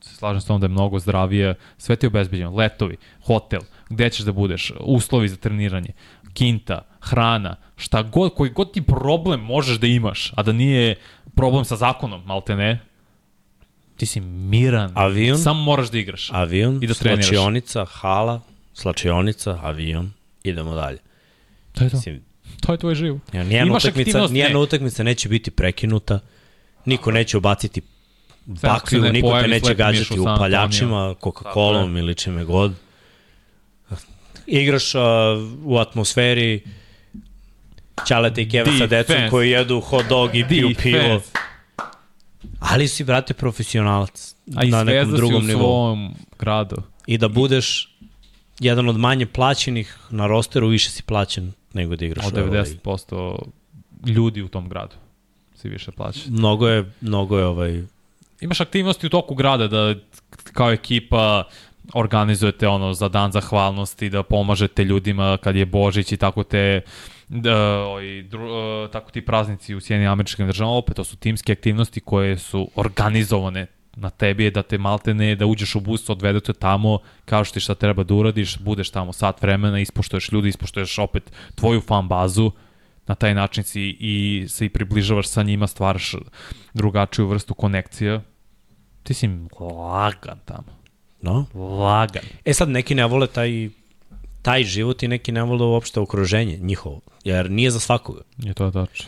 se 0.00 0.14
slažem 0.14 0.40
s 0.40 0.44
tom 0.46 0.60
da 0.60 0.64
je 0.64 0.68
mnogo 0.68 0.98
zdravije, 0.98 1.54
sve 1.78 1.96
ti 1.96 2.06
je 2.06 2.08
obezbeđeno, 2.08 2.56
letovi, 2.56 2.96
hotel, 3.26 3.60
gde 3.88 4.10
ćeš 4.10 4.24
da 4.24 4.32
budeš, 4.32 4.72
uslovi 4.80 5.28
za 5.28 5.36
treniranje, 5.36 5.92
kinta, 6.32 6.82
hrana, 7.00 7.56
šta 7.76 8.02
god, 8.02 8.34
koji 8.34 8.50
god 8.50 8.72
ti 8.72 8.82
problem 8.82 9.40
možeš 9.40 9.78
da 9.78 9.86
imaš, 9.86 10.32
a 10.36 10.42
da 10.42 10.52
nije 10.52 10.94
problem 11.34 11.64
sa 11.64 11.76
zakonom, 11.76 12.22
malte 12.24 12.56
ne, 12.56 12.80
ti 14.00 14.06
si 14.06 14.20
miran, 14.20 14.92
Avion? 14.94 15.38
samo 15.38 15.62
moraš 15.62 15.90
da 15.90 15.98
igraš. 15.98 16.30
Avion, 16.32 16.78
I 16.82 16.86
da 16.86 16.94
treniraš. 16.94 17.26
slačionica, 17.26 17.84
hala, 17.84 18.40
slačionica, 18.74 19.58
avion, 19.62 20.12
idemo 20.44 20.74
dalje. 20.74 20.98
To 21.72 21.84
je 21.84 21.90
to. 21.90 21.96
Mislim, 21.96 22.22
To 22.60 22.72
je 22.72 22.78
tvoj 22.78 22.94
život. 22.94 23.20
Ja, 23.32 23.42
nijedna 23.42 23.66
Imaš 23.66 23.84
utakmica, 23.84 24.08
aktivnost? 24.08 24.32
nijedna 24.32 24.58
Ne. 24.58 24.62
utakmica 24.62 25.02
neće 25.02 25.28
biti 25.28 25.50
prekinuta, 25.50 26.20
niko 26.84 27.10
neće 27.10 27.36
ubaciti 27.36 27.80
baklju, 28.46 29.00
ne 29.02 29.12
niko 29.12 29.40
te 29.40 29.48
neće 29.48 29.74
gađati 29.74 30.20
upaljačima, 30.20 31.14
Coca-Colom 31.14 31.98
ili 31.98 32.14
čime 32.14 32.44
god. 32.44 32.72
Igraš 34.46 34.94
uh, 34.94 35.00
u 35.64 35.78
atmosferi, 35.78 36.62
Ćalete 38.06 38.42
i 38.42 38.48
Keva 38.48 38.72
sa 38.78 38.86
decom 38.86 39.16
koji 39.30 39.50
jedu 39.50 39.80
hot 39.80 40.08
dog 40.08 40.34
i 40.34 40.44
piju 40.48 40.70
pivo. 40.82 41.20
Ali 42.58 42.88
si, 42.88 43.04
brate, 43.04 43.34
profesionalac 43.34 44.34
A 44.56 44.64
i 44.64 44.70
na 44.70 44.84
nekom 44.84 45.10
Zvezda 45.10 45.16
si 45.16 45.16
drugom 45.16 45.44
u 45.44 45.46
nivou. 45.46 45.60
svom 45.60 46.14
gradu. 46.38 46.76
I 47.06 47.18
da 47.18 47.28
budeš 47.28 47.96
jedan 48.60 48.88
od 48.88 48.96
manje 48.96 49.26
plaćenih 49.26 49.98
na 50.10 50.26
rosteru, 50.26 50.68
više 50.68 50.90
si 50.90 51.02
plaćen 51.02 51.52
nego 51.72 51.96
da 51.96 52.04
igraš 52.04 52.26
Od 52.26 52.34
u 52.34 52.38
Euroligi. 52.38 52.78
90% 52.84 53.38
ljudi 54.06 54.42
u 54.42 54.48
tom 54.48 54.68
gradu 54.68 54.94
si 55.54 55.68
više 55.68 55.92
plaća. 55.92 56.20
Mnogo 56.28 56.68
je, 56.68 56.92
mnogo 57.00 57.38
je 57.38 57.44
ovaj, 57.44 57.82
Imaš 58.40 58.60
aktivnosti 58.60 59.06
u 59.06 59.10
toku 59.10 59.34
grada 59.34 59.68
da 59.68 59.94
kao 60.52 60.72
ekipa 60.72 61.44
organizujete 61.94 62.68
ono 62.68 62.94
za 62.94 63.08
dan 63.08 63.32
zahvalnosti, 63.32 64.10
da 64.10 64.22
pomažete 64.22 64.84
ljudima 64.84 65.36
kad 65.36 65.56
je 65.56 65.66
Božić 65.66 66.12
i 66.12 66.16
tako 66.16 66.42
te 66.42 66.80
da, 67.30 67.86
oj, 67.88 68.22
dru, 68.22 68.44
uh, 68.44 68.90
tako 68.90 69.10
ti 69.10 69.24
praznici 69.24 69.74
u 69.74 69.80
Sjedinim 69.80 70.10
američkim 70.10 70.46
državama, 70.46 70.76
opet 70.76 70.96
to 70.96 71.04
su 71.04 71.16
timske 71.16 71.52
aktivnosti 71.52 72.00
koje 72.00 72.38
su 72.38 72.70
organizovane 72.74 73.66
na 73.96 74.10
tebi 74.10 74.44
je 74.44 74.50
da 74.50 74.62
te 74.62 74.78
malte 74.78 75.14
ne, 75.14 75.34
da 75.36 75.46
uđeš 75.46 75.74
u 75.74 75.80
bus, 75.80 76.08
odvedu 76.08 76.40
te 76.40 76.52
tamo, 76.52 76.98
kažeš 77.24 77.52
ti 77.52 77.60
šta 77.60 77.74
treba 77.74 78.04
da 78.04 78.14
uradiš, 78.14 78.58
budeš 78.58 78.90
tamo 78.90 79.12
sat 79.12 79.42
vremena, 79.42 79.80
ispoštuješ 79.80 80.32
ljudi, 80.32 80.48
ispoštuješ 80.48 80.98
opet 80.98 81.32
tvoju 81.54 81.80
fan 81.80 82.08
bazu, 82.08 82.50
na 83.06 83.14
taj 83.14 83.34
način 83.34 83.64
si 83.64 83.96
i 84.00 84.46
se 84.48 84.66
i 84.66 84.68
približavaš 84.68 85.28
sa 85.28 85.42
njima, 85.42 85.66
stvaraš 85.66 86.14
drugačiju 86.74 87.26
vrstu 87.26 87.54
konekcija. 87.54 88.20
Ti 89.02 89.14
si 89.14 89.28
lagan 89.60 90.38
tamo. 90.44 90.80
no? 91.22 91.46
Lagan. 91.54 92.22
E 92.44 92.54
sad, 92.54 92.68
neki 92.68 92.94
ne 92.94 93.06
vole 93.06 93.26
taj, 93.26 93.68
taj 94.42 94.64
život 94.64 95.02
i 95.02 95.08
neki 95.08 95.32
ne 95.32 95.42
vole 95.42 95.66
uopšte 95.66 96.00
okruženje 96.00 96.58
njihovo, 96.60 97.00
jer 97.24 97.50
nije 97.50 97.70
za 97.70 97.80
svakoga. 97.80 98.22
Je 98.38 98.54
to 98.54 98.70
tačno. 98.70 99.06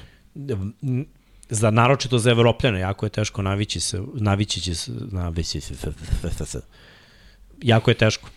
za 1.50 1.70
naročito 1.70 2.18
za 2.18 2.30
evropljane, 2.30 2.80
jako 2.80 3.06
je 3.06 3.10
teško 3.10 3.42
navići 3.42 3.80
se, 3.80 4.02
navići 4.14 4.60
će 4.60 4.74
se, 4.74 4.92
navići 5.10 5.60
se, 5.60 5.74
se, 5.74 6.46
se, 6.46 6.60
jako 7.62 7.90
je 7.90 7.94
teško. 7.94 8.28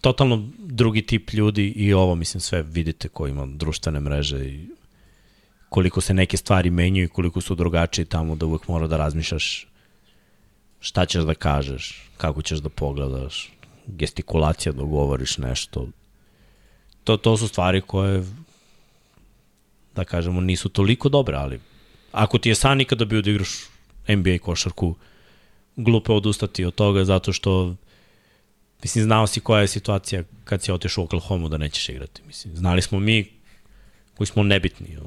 Totalno 0.00 0.48
drugi 0.58 1.02
tip 1.02 1.32
ljudi 1.32 1.68
i 1.68 1.92
ovo, 1.92 2.14
mislim, 2.14 2.40
sve 2.40 2.62
vidite 2.62 3.08
ko 3.08 3.26
ima 3.26 3.46
društvene 3.46 4.00
mreže 4.00 4.46
i 4.46 4.68
koliko 5.68 6.00
se 6.00 6.14
neke 6.14 6.36
stvari 6.36 6.70
menjaju 6.70 7.04
i 7.04 7.08
koliko 7.08 7.40
su 7.40 7.54
drugačije 7.54 8.04
tamo 8.04 8.36
da 8.36 8.46
uvek 8.46 8.68
mora 8.68 8.86
da 8.86 8.96
razmišljaš 8.96 9.66
šta 10.80 11.06
ćeš 11.06 11.22
da 11.22 11.34
kažeš, 11.34 12.10
kako 12.16 12.42
ćeš 12.42 12.58
da 12.58 12.68
pogledaš, 12.68 13.52
gestikulacija 13.86 14.72
da 14.72 14.82
govoriš 14.82 15.38
nešto. 15.38 15.88
To, 17.04 17.16
to 17.16 17.36
su 17.36 17.48
stvari 17.48 17.80
koje 17.80 18.24
da 19.98 20.04
kažemo 20.04 20.40
nisu 20.40 20.68
toliko 20.68 21.08
dobre, 21.08 21.36
ali 21.36 21.60
ako 22.12 22.38
ti 22.38 22.48
je 22.48 22.54
san 22.54 22.78
nikada 22.78 23.04
bio 23.04 23.22
da 23.22 23.30
igraš 23.30 23.50
NBA 24.08 24.38
košarku, 24.42 24.94
glupo 25.76 26.14
odustati 26.14 26.64
od 26.64 26.74
toga 26.74 27.04
zato 27.04 27.32
što 27.32 27.74
mislim 28.82 29.04
znao 29.04 29.26
si 29.26 29.40
koja 29.40 29.60
je 29.60 29.68
situacija 29.68 30.22
kad 30.44 30.62
si 30.62 30.72
otišao 30.72 31.02
u 31.02 31.04
Oklahoma 31.04 31.48
da 31.48 31.58
nećeš 31.58 31.88
igrati. 31.88 32.22
Mislim, 32.26 32.56
znali 32.56 32.82
smo 32.82 33.00
mi 33.00 33.26
koji 34.14 34.26
smo 34.26 34.42
nebitni. 34.42 34.98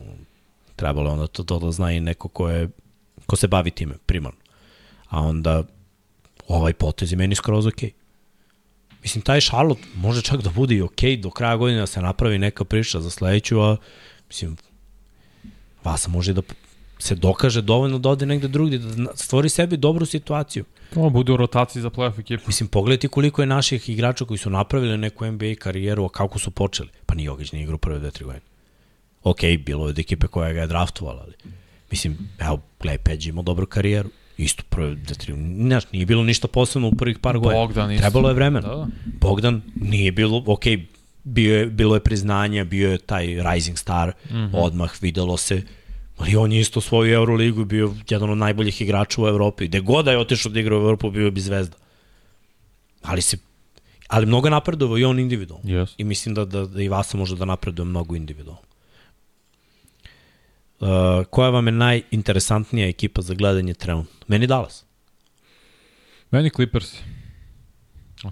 Trebalo 0.76 1.10
je 1.10 1.14
onda 1.14 1.28
to, 1.28 1.44
to 1.44 1.60
da 1.60 1.72
zna 1.72 1.92
i 1.92 2.00
neko 2.00 2.28
ko, 2.28 2.50
je, 2.50 2.70
ko 3.26 3.36
se 3.36 3.48
bavi 3.48 3.72
time 3.72 3.96
primarno. 4.06 4.40
A 5.10 5.20
onda 5.20 5.64
ovaj 6.48 6.74
potez 6.74 7.12
je 7.12 7.18
meni 7.18 7.36
skroz. 7.36 7.66
Okay. 7.66 7.92
Mislim, 9.02 9.22
taj 9.22 9.42
Charlotte 9.42 9.84
može 9.96 10.22
čak 10.22 10.42
da 10.42 10.50
bude 10.50 10.76
i 10.76 10.82
okej 10.82 11.18
okay, 11.18 11.22
do 11.22 11.30
kraja 11.30 11.56
godine 11.56 11.80
da 11.80 11.88
se 11.88 12.02
napravi 12.02 12.40
neka 12.40 12.66
priča 12.66 13.02
za 13.02 13.10
sledeću, 13.10 13.62
a 13.62 13.78
mislim, 14.28 14.58
Vasa 15.84 16.10
može 16.10 16.34
da 16.34 16.42
se 17.00 17.16
dokaže 17.16 17.62
dovoljno 17.62 18.00
da 18.00 18.10
ode 18.10 18.26
negde 18.26 18.48
drugde, 18.48 18.78
da 18.78 19.16
stvori 19.16 19.50
sebi 19.50 19.78
dobru 19.78 20.06
situaciju. 20.06 20.66
To 20.94 21.10
bude 21.10 21.32
u 21.32 21.38
rotaciji 21.38 21.82
za 21.82 21.90
playoff 21.90 22.20
ekipu. 22.20 22.44
Mislim, 22.48 22.70
pogledajte 22.70 23.08
koliko 23.08 23.42
je 23.42 23.46
naših 23.46 23.90
igrača 23.90 24.26
koji 24.26 24.38
su 24.38 24.50
napravili 24.50 24.98
neku 24.98 25.26
NBA 25.26 25.56
karijeru, 25.60 26.06
a 26.06 26.10
kako 26.10 26.40
su 26.40 26.52
počeli. 26.52 26.90
Pa 27.06 27.16
ni 27.16 27.24
Jokić 27.24 27.52
nije 27.52 27.64
igrao 27.64 27.78
prve 27.78 28.00
dve, 28.00 28.12
tri 28.12 28.26
godine. 28.26 28.46
Ok, 29.24 29.40
bilo 29.66 29.86
je 29.86 29.90
od 29.90 30.00
ekipe 30.00 30.28
koja 30.28 30.54
ga 30.54 30.62
je 30.62 30.68
draftovala, 30.68 31.22
ali 31.26 31.34
mislim, 31.92 32.18
evo, 32.40 32.62
gledaj, 32.82 32.98
Peđi 32.98 33.30
imao 33.30 33.44
dobru 33.44 33.66
karijeru. 33.66 34.10
Isto 34.38 34.64
prve 34.70 34.96
dve, 34.96 35.16
tri, 35.16 35.34
znaš, 35.58 35.92
nije 35.92 36.06
bilo 36.06 36.24
ništa 36.24 36.48
posebno 36.48 36.88
u 36.88 36.92
prvih 36.92 37.20
par 37.20 37.38
godina. 37.38 37.62
Bogdan 37.62 37.92
isto. 37.92 38.02
Trebalo 38.02 38.30
je 38.30 38.36
vremena. 38.36 38.68
Da. 38.68 38.88
Bogdan 39.22 39.62
nije 39.76 40.12
bilo, 40.12 40.44
ok, 40.46 40.64
bio 41.24 41.58
je, 41.58 41.66
bilo 41.66 41.96
je 41.96 42.00
priznanje, 42.00 42.66
bio 42.66 42.92
je 42.92 42.98
taj 42.98 43.26
rising 43.52 43.78
star, 43.78 44.14
mm 44.30 44.34
-hmm. 44.34 44.50
odmah 44.54 44.92
videlo 45.02 45.38
se, 45.38 45.62
ali 46.18 46.36
on 46.36 46.52
je 46.52 46.60
isto 46.60 46.82
svoju 46.82 47.14
Euroligu 47.14 47.66
bio 47.66 47.94
jedan 48.10 48.30
od 48.30 48.38
najboljih 48.38 48.82
igrača 48.82 49.22
u 49.22 49.28
Evropi. 49.28 49.68
Gde 49.68 49.80
god 49.80 50.06
da 50.06 50.12
je 50.12 50.18
otišao 50.18 50.52
da 50.52 50.60
igra 50.60 50.78
u 50.78 50.80
Evropu, 50.80 51.12
bio 51.12 51.32
bi 51.32 51.42
zvezda. 51.42 51.78
Ali 53.02 53.22
se 53.22 53.38
ali 54.12 54.26
mnogo 54.26 54.50
napredovao 54.50 54.98
i 54.98 55.04
on 55.04 55.20
individualno. 55.20 55.66
Yes. 55.66 55.94
I 55.98 56.04
mislim 56.04 56.36
da, 56.36 56.46
da, 56.46 56.66
da 56.66 56.82
i 56.82 56.90
Vasa 56.90 57.18
može 57.18 57.36
da 57.36 57.46
napreduje 57.46 57.86
mnogo 57.86 58.16
individualno. 58.16 58.62
Uh, 60.80 60.88
koja 61.30 61.50
vam 61.50 61.68
je 61.68 61.72
najinteresantnija 61.72 62.88
ekipa 62.88 63.22
za 63.22 63.34
gledanje 63.34 63.74
trenutno? 63.74 64.26
Meni 64.28 64.48
Dallas. 64.48 64.86
Meni 66.32 66.50
Clippers. 66.50 66.96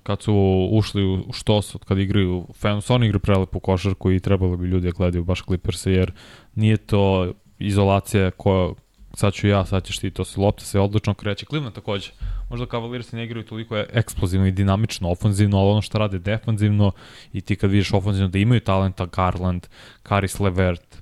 Kad 0.03 0.21
su 0.21 0.67
ušli 0.71 1.03
u 1.03 1.33
štos, 1.33 1.75
kad 1.87 1.97
igraju, 1.97 2.47
Fans, 2.53 2.89
oni 2.89 3.05
igraju 3.05 3.19
prelepu 3.19 3.59
košarku 3.59 4.11
i 4.11 4.19
trebalo 4.19 4.57
bi 4.57 4.67
ljudi 4.67 4.87
da 4.87 4.91
gledaju 4.91 5.23
baš 5.23 5.43
Clippers, 5.43 5.85
jer 5.85 6.11
nije 6.55 6.77
to 6.77 7.33
izolacija 7.59 8.31
koja, 8.31 8.73
sad 9.13 9.33
ću 9.33 9.47
ja, 9.47 9.65
sad 9.65 9.83
ćeš 9.83 9.99
ti, 9.99 10.11
to 10.11 10.25
se 10.25 10.39
lopta 10.39 10.63
se 10.63 10.79
odlično 10.79 11.13
kreće. 11.13 11.45
Cleveland 11.45 11.75
takođe. 11.75 12.11
Možda 12.49 12.65
Cavaliersi 12.65 13.15
ne 13.15 13.23
igraju 13.23 13.45
toliko 13.45 13.77
eksplozivno 13.77 14.47
i 14.47 14.51
dinamično, 14.51 15.09
ofanzivno, 15.09 15.57
ali 15.57 15.71
ono 15.71 15.81
što 15.81 15.97
rade 15.97 16.19
defanzivno 16.19 16.91
i 17.33 17.41
ti 17.41 17.55
kad 17.55 17.71
vidiš 17.71 17.93
ofanzivno 17.93 18.27
da 18.27 18.39
imaju 18.39 18.61
talenta 18.61 19.05
Garland, 19.05 19.67
Karis 20.03 20.39
Levert, 20.39 21.01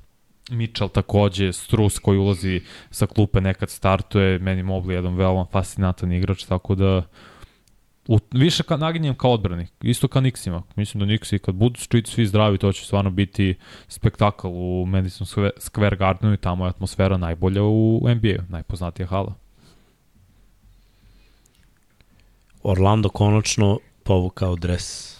Mitchell 0.49 0.89
takođe, 0.89 1.53
Strus 1.53 1.99
koji 1.99 2.19
ulazi 2.19 2.61
sa 2.91 3.05
klupe 3.05 3.41
nekad 3.41 3.69
startuje, 3.69 4.39
meni 4.39 4.64
Mobley 4.64 4.91
jedan 4.91 5.15
veoma 5.15 5.45
fascinantan 5.51 6.11
igrač, 6.11 6.43
tako 6.43 6.76
da 6.76 7.03
u, 8.07 8.19
više 8.31 8.63
ka, 8.63 8.77
naginjem 8.77 9.15
kao 9.15 9.31
odbranik, 9.31 9.71
isto 9.81 10.07
ka 10.07 10.19
Nixima. 10.19 10.61
Mislim 10.75 10.99
da 10.99 11.05
Nixi 11.05 11.38
kad 11.38 11.55
budu 11.55 11.79
čiti 11.79 12.11
svi 12.11 12.25
zdravi, 12.25 12.57
to 12.57 12.71
će 12.71 12.85
stvarno 12.85 13.09
biti 13.09 13.55
spektakl 13.88 14.47
u 14.47 14.85
Madison 14.85 15.27
Square 15.57 15.97
Gardenu 15.97 16.34
i 16.34 16.38
tamo 16.38 16.65
je 16.65 16.69
atmosfera 16.69 17.17
najbolja 17.17 17.63
u 17.63 18.01
NBA, 18.15 18.43
najpoznatija 18.49 19.07
hala. 19.07 19.34
Orlando 22.63 23.09
konačno 23.09 23.79
povukao 24.03 24.55
dres 24.55 25.17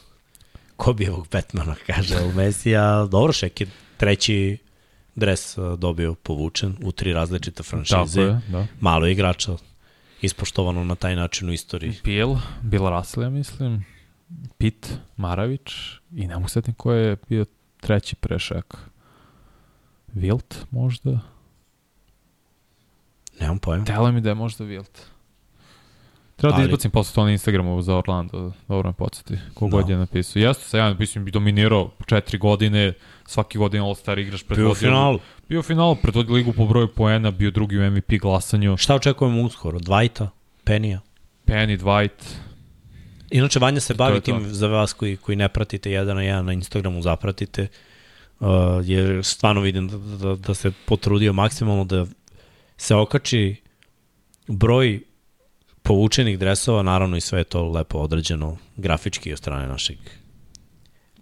Kobijevog 0.76 1.27
Batmana, 1.31 1.76
kaže 1.88 2.15
u 2.23 2.31
Mesija. 2.31 3.05
Dobro, 3.05 3.34
Šek 3.34 3.61
je 3.61 3.68
treći 3.97 4.57
dres 5.15 5.57
dobio 5.77 6.14
povučen 6.14 6.76
u 6.84 6.91
tri 6.91 7.14
različite 7.14 7.64
franšize. 7.64 7.95
Tako 7.95 8.19
je, 8.19 8.41
da. 8.47 8.68
Malo 8.80 9.07
igrača, 9.07 9.51
ispoštovano 10.22 10.84
na 10.84 10.95
taj 10.95 11.15
način 11.15 11.49
u 11.49 11.53
istoriji. 11.53 11.94
Bill, 12.03 12.38
Bill 12.61 12.89
Russell, 12.89 13.23
ja 13.23 13.30
mislim, 13.30 13.85
Pit, 14.57 14.98
Maravić 15.18 15.72
i 16.11 16.27
ne 16.27 16.35
mogu 16.35 16.49
setim 16.49 16.73
ko 16.73 16.91
je 16.91 17.18
bio 17.30 17.45
treći 17.80 18.15
prešak. 18.15 18.77
Wilt 20.15 20.56
možda? 20.72 21.19
Nemam 23.39 23.60
pojma. 23.60 23.85
Telo 23.85 24.11
mi 24.11 24.22
da 24.22 24.30
je 24.30 24.35
možda 24.35 24.65
Wilt. 24.65 24.99
Treba 26.38 26.51
da 26.51 26.61
Ali- 26.61 26.65
izbacim 26.65 26.91
posle 26.91 27.15
to 27.15 27.23
na 27.23 27.31
Instagramu 27.31 27.81
za 27.81 27.95
Orlando, 27.95 28.51
dobro 28.68 28.89
me 28.89 28.93
podsjeti, 28.93 29.38
kogod 29.53 29.85
Da. 29.85 29.93
je 29.93 29.97
napisao. 29.97 30.39
Jeste 30.39 30.64
se 30.64 30.77
ja 30.77 30.89
napisao, 30.89 31.23
bi 31.23 31.31
dominirao 31.31 31.91
četiri 32.05 32.38
godine, 32.38 32.93
svaki 33.26 33.57
godin 33.57 33.81
All-Star 33.81 34.19
igrač 34.19 34.43
Bio 34.55 34.72
u 34.72 34.76
finalu. 34.76 35.19
Bio 35.49 35.59
u 35.59 35.64
finalu, 35.64 35.95
predvodio 35.95 36.35
ligu 36.35 36.53
po 36.53 36.65
broju 36.65 36.88
poena, 36.88 37.31
bio 37.31 37.51
drugi 37.51 37.77
u 37.77 37.91
MVP 37.91 38.11
glasanju. 38.22 38.77
Šta 38.77 38.95
očekujemo 38.95 39.41
uskoro? 39.41 39.80
Dwighta? 39.80 40.27
Penija? 40.64 40.99
Penny, 41.45 41.77
Dwight, 41.80 42.38
Inače, 43.31 43.59
Vanja 43.59 43.80
se 43.80 43.93
bavi 43.93 44.22
tim 44.22 44.39
za 44.45 44.68
vas 44.68 44.93
koji, 44.93 45.18
koji 45.18 45.35
ne 45.35 45.49
pratite 45.49 45.91
jedan 45.91 46.15
na 46.15 46.23
jedan 46.23 46.45
na 46.45 46.53
Instagramu, 46.53 47.01
zapratite, 47.01 47.68
uh, 48.39 48.47
jer 48.84 49.23
stvarno 49.23 49.61
vidim 49.61 49.88
da, 49.88 49.97
da, 49.97 50.35
da 50.35 50.53
se 50.53 50.72
potrudio 50.85 51.34
maksimalno 51.34 51.84
da 51.84 52.05
se 52.77 52.95
okači 52.95 53.55
broj 54.47 55.01
povučenih 55.88 56.39
dresova, 56.39 56.84
naravno 56.84 57.18
i 57.18 57.22
sve 57.22 57.39
je 57.39 57.43
to 57.43 57.69
lepo 57.69 57.97
određeno 57.97 58.57
grafički 58.77 59.31
od 59.31 59.38
strane 59.38 59.68
našeg 59.68 59.97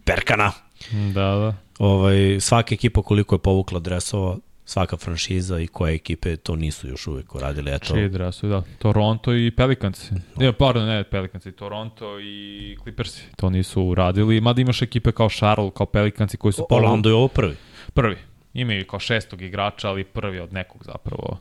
Perkana. 0.05 0.51
da, 0.91 1.21
da. 1.21 1.55
Ovaj, 1.79 2.37
svaka 2.39 2.75
ekipa 2.75 3.01
koliko 3.01 3.35
je 3.35 3.39
povukla 3.39 3.79
dresova, 3.79 4.37
svaka 4.65 4.97
franšiza 4.97 5.59
i 5.59 5.67
koje 5.67 5.95
ekipe 5.95 6.35
to 6.35 6.55
nisu 6.55 6.87
još 6.87 7.07
uvek 7.07 7.35
uradili. 7.35 7.71
Eto, 7.71 7.93
Čiji 7.93 8.09
dresu, 8.09 8.47
da. 8.47 8.63
Toronto 8.79 9.33
i 9.33 9.51
Pelicans. 9.51 10.11
Ne, 10.35 10.53
pardon, 10.53 10.85
ne 10.85 11.03
Pelicans, 11.03 11.45
i 11.45 11.51
Toronto 11.51 12.19
i 12.19 12.77
Clippers. 12.83 13.21
To 13.35 13.49
nisu 13.49 13.83
uradili. 13.83 14.41
Mada 14.41 14.61
imaš 14.61 14.81
ekipe 14.81 15.11
kao 15.11 15.29
Charlotte, 15.29 15.77
kao 15.77 15.85
Pelicans 15.85 16.35
koji 16.35 16.53
su 16.53 16.67
Orlando 16.69 17.09
je 17.09 17.15
ovo 17.15 17.27
prvi. 17.27 17.55
prvi. 17.93 18.17
Imaju 18.53 18.87
kao 18.87 18.99
šestog 18.99 19.41
igrača, 19.41 19.89
ali 19.89 20.03
prvi 20.03 20.39
od 20.39 20.53
nekog 20.53 20.83
zapravo 20.85 21.39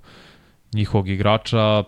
njihovog 0.75 1.09
igrača. 1.09 1.85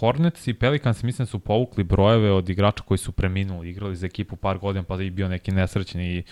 Hornets 0.00 0.46
i 0.46 0.54
Pelicans 0.54 1.02
mislim 1.02 1.24
da 1.24 1.30
su 1.30 1.38
povukli 1.38 1.84
brojeve 1.84 2.32
od 2.32 2.48
igrača 2.48 2.82
koji 2.82 2.98
su 2.98 3.12
preminuli, 3.12 3.70
igrali 3.70 3.96
za 3.96 4.06
ekipu 4.06 4.36
par 4.36 4.58
godina, 4.58 4.82
pa 4.82 4.96
da 4.96 5.02
je 5.02 5.10
bio 5.10 5.28
neki 5.28 5.52
nesrećni 5.52 6.22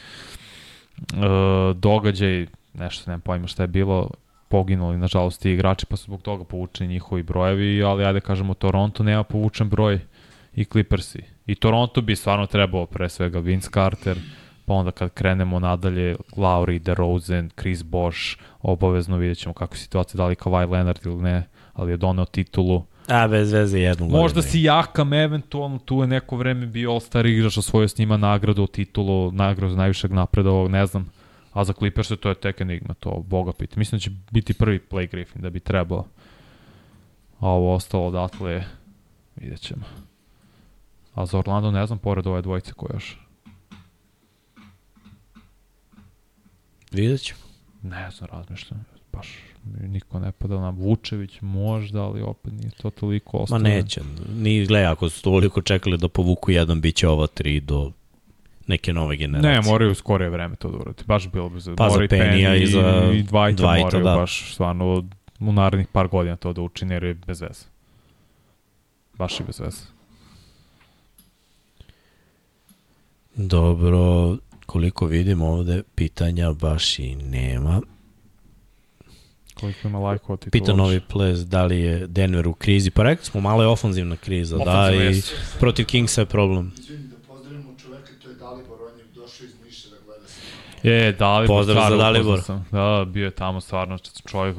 uh, 0.99 1.77
događaj, 1.77 2.47
nešto 2.75 3.11
nemam 3.11 3.21
pojma 3.21 3.47
šta 3.47 3.63
je 3.63 3.67
bilo, 3.67 4.11
poginuli 4.49 4.99
nažalost 4.99 5.43
ti 5.43 5.51
igrači, 5.51 5.87
pa 5.87 5.97
su 5.97 6.05
zbog 6.05 6.23
toga 6.23 6.45
povučeni 6.45 6.93
njihovi 6.93 7.23
brojevi, 7.23 7.83
ali 7.83 8.05
ajde 8.05 8.21
kažemo 8.21 8.55
Toronto 8.55 9.03
nema 9.03 9.23
povučen 9.23 9.69
broj 9.69 10.01
i 10.55 10.65
Clippersi. 10.65 11.23
I 11.47 11.55
Toronto 11.55 12.01
bi 12.01 12.17
stvarno 12.17 12.47
trebao 12.47 12.87
pre 12.87 13.09
svega 13.09 13.39
Vince 13.39 13.71
Carter, 13.75 14.19
pa 14.67 14.75
onda 14.75 14.91
kad 14.91 15.11
krenemo 15.15 15.59
nadalje, 15.59 16.17
Lauri, 16.37 16.79
DeRozan, 16.79 17.51
Chris 17.61 17.83
Bosh, 17.83 18.37
obavezno 18.63 19.17
vidjet 19.17 19.39
ćemo 19.39 19.55
kako 19.55 19.75
je 19.75 19.79
situacija, 19.79 20.19
da 20.19 20.27
li 20.27 20.35
Kawhi 20.35 20.71
Leonard 20.71 20.99
ili 21.05 21.23
ne, 21.23 21.49
ali 21.73 21.93
je 21.93 21.97
doneo 21.97 22.25
titulu. 22.25 22.85
A, 23.09 23.29
bez 23.29 23.53
veze 23.53 23.81
jednu 23.81 24.07
godinu. 24.07 24.23
Možda 24.23 24.43
si 24.43 24.63
Jakam 24.63 25.13
eventualno, 25.13 25.79
tu 25.79 26.01
je 26.01 26.07
neko 26.07 26.37
vreme 26.37 26.67
bio 26.67 26.91
All-Star 26.91 27.27
igrač, 27.27 27.59
osvojio 27.59 27.89
s 27.89 27.99
njima 27.99 28.17
nagradu, 28.17 28.67
titulu, 28.67 29.33
nagradu 29.33 29.77
najvišeg 29.77 30.13
napredovog, 30.13 30.71
ne 30.71 30.87
znam. 30.87 31.11
A 31.53 31.65
za 31.65 31.73
Clippers 31.73 32.09
to 32.09 32.29
je 32.29 32.35
tek 32.35 32.61
enigma, 32.61 32.95
to 32.95 33.25
boga 33.27 33.53
pita. 33.53 33.79
Mislim 33.79 33.99
da 33.99 34.03
će 34.03 34.11
biti 34.31 34.55
prvi 34.55 34.81
play 34.91 35.11
Griffin, 35.11 35.43
da 35.43 35.51
bi 35.51 35.61
trebao. 35.61 36.05
A 37.39 37.49
ovo 37.49 37.75
ostalo 37.75 38.07
odatle, 38.07 38.65
vidjet 39.37 39.61
ćemo. 39.61 39.83
A 41.15 41.27
za 41.27 41.39
Orlando 41.39 41.71
ne 41.71 41.87
znam, 41.87 41.99
pored 41.99 42.27
ove 42.27 42.43
dvojice 42.43 42.73
ko 42.73 42.87
još. 42.95 43.19
Vidjet 46.93 47.23
ću. 47.23 47.35
Ne 47.83 48.11
znam, 48.11 48.29
razmišljam. 48.33 48.85
baš 49.13 49.52
niko 49.65 50.19
ne 50.19 50.33
pada 50.33 50.61
nam 50.61 50.77
Vučević 50.77 51.39
možda, 51.41 52.03
ali 52.03 52.23
opet 52.23 52.53
nije 52.53 52.71
to 52.71 52.91
toliko 52.91 53.37
Ma 53.37 53.43
ostalo. 53.43 53.63
neće. 53.63 54.01
Ni 54.35 54.67
gledaj, 54.67 54.87
ako 54.87 55.09
su 55.09 55.23
toliko 55.23 55.63
čekali 55.63 55.99
da 55.99 56.09
povuku 56.09 56.51
jedan, 56.51 56.81
bit 56.81 56.97
će 56.97 57.09
ova 57.09 57.27
tri 57.27 57.61
do 57.61 57.93
neke 58.67 58.93
nove 58.93 59.17
generacije. 59.17 59.53
Ne, 59.53 59.71
moraju 59.71 59.91
u 59.91 59.95
skorije 59.95 60.31
vreme 60.31 60.57
to 60.57 60.71
da 60.71 60.77
uradi. 60.77 61.03
Baš 61.07 61.29
bilo 61.33 61.49
bi 61.49 61.61
za 61.61 61.75
Pa 61.77 61.89
za 61.89 61.95
mora 61.95 62.05
i 62.05 62.09
Penija 62.09 62.55
i 62.57 62.67
za 62.67 63.11
i 63.15 63.23
Dwighta, 63.25 63.57
Dwighta, 63.57 63.83
moraju 63.85 64.05
da. 64.05 64.17
baš 64.17 64.55
stvarno 64.55 65.05
u 65.41 65.53
narednih 65.53 65.87
par 65.93 66.09
godina 66.09 66.37
to 66.37 66.53
da 66.53 66.63
učine 66.63 66.95
jer 66.95 67.05
je 67.05 67.15
bez 67.15 67.41
veze. 67.41 67.65
Baš 69.19 69.41
je 69.41 69.47
bez 69.47 69.61
veze. 69.61 69.83
Dobro, 73.37 74.37
koliko 74.67 75.07
vidim 75.07 75.43
ovde, 75.43 75.83
pitanja 75.95 76.53
baš 76.53 76.99
i 76.99 77.15
nema. 77.17 77.81
Koliko 79.61 79.89
ima 79.89 79.99
lajkova 79.99 80.37
ti 80.37 80.51
Pita 80.51 80.73
novi 80.73 81.01
ples 81.01 81.39
da 81.39 81.65
li 81.65 81.81
je 81.81 82.07
Denver 82.07 82.49
u 82.49 82.55
krizi. 82.55 82.91
Pa 82.91 83.03
rekli 83.03 83.25
smo, 83.25 83.41
malo 83.41 83.63
je 83.63 83.69
ofanzivna 83.69 84.17
kriza. 84.17 84.57
Da, 84.57 84.63
Ofanzivno 84.63 85.05
i 85.05 85.07
jesu. 85.07 85.35
protiv 85.61 85.87
Kingsa 85.87 86.21
je 86.21 86.27
problem. 86.27 86.73
Izvini 86.79 87.09
da 87.09 87.17
pozdravimo 87.29 87.75
čoveka, 87.83 88.13
to 88.23 88.29
je 88.29 88.35
Dalibor, 88.35 88.79
on 88.93 88.99
je 88.99 89.05
došao 89.15 89.45
iz 89.45 89.55
Niša 89.65 89.89
da 89.89 89.97
gleda 90.07 90.29
se. 90.29 90.89
Je, 90.89 91.13
Dalibor. 91.13 91.57
Pozdrav 91.57 91.77
stvarno 91.77 91.97
za 91.97 92.03
Dalibor. 92.03 92.41
Sam. 92.43 92.67
Da, 92.71 93.05
bio 93.09 93.25
je 93.25 93.31
tamo 93.31 93.61
stvarno 93.61 93.99
čovjek 94.27 94.57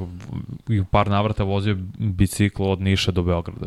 i 0.68 0.80
u 0.80 0.84
par 0.84 1.08
navrata 1.08 1.44
vozio 1.44 1.76
bicikl 1.98 2.62
od 2.62 2.80
Niša 2.80 3.12
do 3.12 3.22
Beograda. 3.22 3.66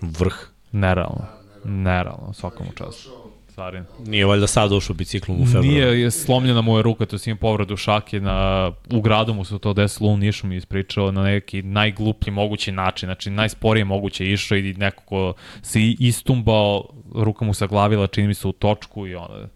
Vrh. 0.00 0.34
Nerealno. 0.72 1.26
Nerealno, 1.64 2.32
svakom 2.32 2.66
času. 2.74 3.10
Došao, 3.52 3.70
Starin. 3.70 3.84
Nije 4.06 4.26
valjda 4.26 4.46
sad 4.46 4.72
ušao 4.72 4.94
biciklom 4.94 5.42
u 5.42 5.46
februaru. 5.46 5.68
Nije 5.68 6.00
je 6.00 6.10
slomljena 6.10 6.60
mu 6.60 6.76
je 6.76 6.82
ruka, 6.82 7.06
to 7.06 7.16
je 7.26 7.36
povredu 7.36 7.76
šake, 7.76 8.20
na, 8.20 8.72
u 8.92 9.00
gradu 9.00 9.34
mu 9.34 9.44
se 9.44 9.58
to 9.58 9.72
desilo, 9.72 10.10
u 10.10 10.16
Nišu 10.16 10.46
mi 10.46 10.54
je 10.54 10.58
ispričao 10.58 11.12
na 11.12 11.22
neki 11.22 11.62
najgluplji 11.62 12.32
mogući 12.32 12.72
način, 12.72 13.06
znači 13.06 13.30
najsporije 13.30 13.84
moguće 13.84 14.26
išao 14.26 14.58
i 14.58 14.74
neko 14.74 15.02
ko 15.04 15.34
se 15.62 15.80
istumbao, 15.82 16.84
ruka 17.14 17.44
mu 17.44 17.54
se 17.54 17.66
glavila, 17.66 18.06
čini 18.06 18.26
mi 18.26 18.34
se 18.34 18.48
u 18.48 18.52
točku 18.52 19.06
i 19.06 19.14
onda 19.14 19.48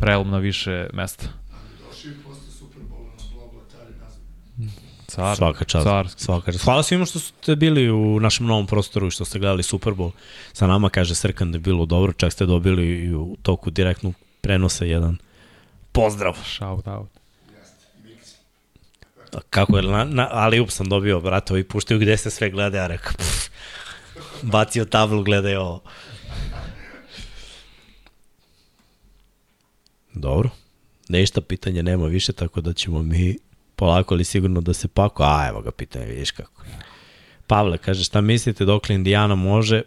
prelom 0.00 0.30
na 0.30 0.38
više 0.38 0.88
mesta. 0.92 1.26
došao 1.88 2.10
i 2.10 2.14
posle 2.24 2.50
Superbola 2.58 3.00
na 3.00 3.24
Blobla, 3.34 3.60
Tari 3.72 3.94
nazad. 4.00 4.20
Car, 5.14 5.36
Svaka 5.36 5.64
čast. 5.64 5.84
Carski. 5.84 6.22
Svaka 6.22 6.52
čast. 6.52 6.64
Hvala 6.64 6.82
svima 6.82 7.06
što 7.06 7.18
ste 7.18 7.56
bili 7.56 7.90
u 7.90 8.20
našem 8.20 8.46
novom 8.46 8.66
prostoru 8.66 9.06
i 9.06 9.10
što 9.10 9.24
ste 9.24 9.38
gledali 9.38 9.62
Super 9.62 9.92
Bowl. 9.92 10.10
Sa 10.52 10.66
nama 10.66 10.90
kaže 10.90 11.14
Srkan 11.14 11.52
da 11.52 11.56
je 11.56 11.60
bilo 11.60 11.86
dobro, 11.86 12.12
čak 12.12 12.32
ste 12.32 12.46
dobili 12.46 12.86
i 12.86 13.14
u 13.14 13.36
toku 13.42 13.70
direktnog 13.70 14.14
prenosa 14.40 14.84
jedan 14.84 15.16
pozdrav. 15.92 16.36
Shout 16.44 16.86
out. 16.86 17.08
Miksi. 18.04 18.36
Kako 19.50 19.76
je, 19.76 19.82
na, 19.82 20.04
na, 20.04 20.28
ali 20.30 20.60
up 20.60 20.70
sam 20.70 20.88
dobio, 20.88 21.20
brate, 21.20 21.52
ovi 21.52 21.64
puštaju 21.64 22.00
gde 22.00 22.16
se 22.16 22.30
sve 22.30 22.50
gleda, 22.50 22.78
ja 22.78 22.86
rekao, 22.86 23.12
pff, 23.12 23.50
bacio 24.42 24.84
tablu, 24.84 25.22
gledaj 25.22 25.56
ovo. 25.56 25.82
Dobro, 30.12 30.50
ništa 31.08 31.40
pitanja 31.40 31.82
nema 31.82 32.06
više, 32.06 32.32
tako 32.32 32.60
da 32.60 32.72
ćemo 32.72 33.02
mi 33.02 33.36
polako 33.76 34.14
ali 34.14 34.24
sigurno 34.24 34.60
da 34.60 34.72
se 34.72 34.88
pako, 34.88 35.22
a 35.22 35.48
evo 35.48 35.62
ga 35.62 35.70
pitanje, 35.70 36.06
vidiš 36.06 36.30
kako. 36.30 36.62
Pavle 37.46 37.78
kaže, 37.78 38.04
šta 38.04 38.20
mislite 38.20 38.64
dokle 38.64 38.94
Indijana 38.94 39.34
može? 39.34 39.82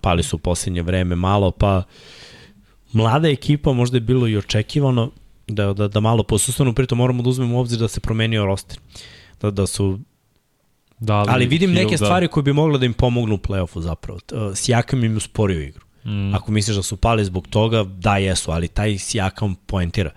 Pali 0.00 0.22
su 0.22 0.36
u 0.36 0.38
posljednje 0.38 0.82
vreme 0.82 1.16
malo, 1.16 1.50
pa 1.50 1.82
mlada 2.92 3.28
ekipa 3.28 3.72
možda 3.72 3.96
je 3.96 4.00
bilo 4.00 4.28
i 4.28 4.36
očekivano 4.36 5.10
da, 5.46 5.72
da, 5.72 5.88
da 5.88 6.00
malo 6.00 6.22
posustanu, 6.22 6.74
pritom 6.74 6.98
moramo 6.98 7.22
da 7.22 7.28
uzmemo 7.28 7.56
u 7.56 7.60
obzir 7.60 7.78
da 7.78 7.88
se 7.88 8.00
promenio 8.00 8.46
roster. 8.46 8.78
Da, 9.40 9.50
da 9.50 9.66
su, 9.66 9.98
Da 10.98 11.22
li 11.22 11.28
ali 11.30 11.46
vidim 11.46 11.72
neke 11.72 11.90
da. 11.90 11.96
stvari 11.96 12.28
koje 12.28 12.42
bi 12.42 12.52
mogle 12.52 12.78
da 12.78 12.86
im 12.86 12.92
pomognu 12.92 13.34
u 13.34 13.38
play-offu 13.38 13.80
zapravo. 13.80 14.18
Uh, 14.32 14.56
Sijakam 14.56 15.04
im 15.04 15.16
usporio 15.16 15.60
igru. 15.60 15.84
Mm. 16.04 16.34
Ako 16.34 16.52
misliš 16.52 16.76
da 16.76 16.82
su 16.82 16.96
pali 16.96 17.24
zbog 17.24 17.48
toga, 17.48 17.84
da 17.84 18.16
jesu, 18.16 18.50
ali 18.50 18.68
taj 18.68 18.98
Sijakam 18.98 19.54
poentira. 19.54 20.10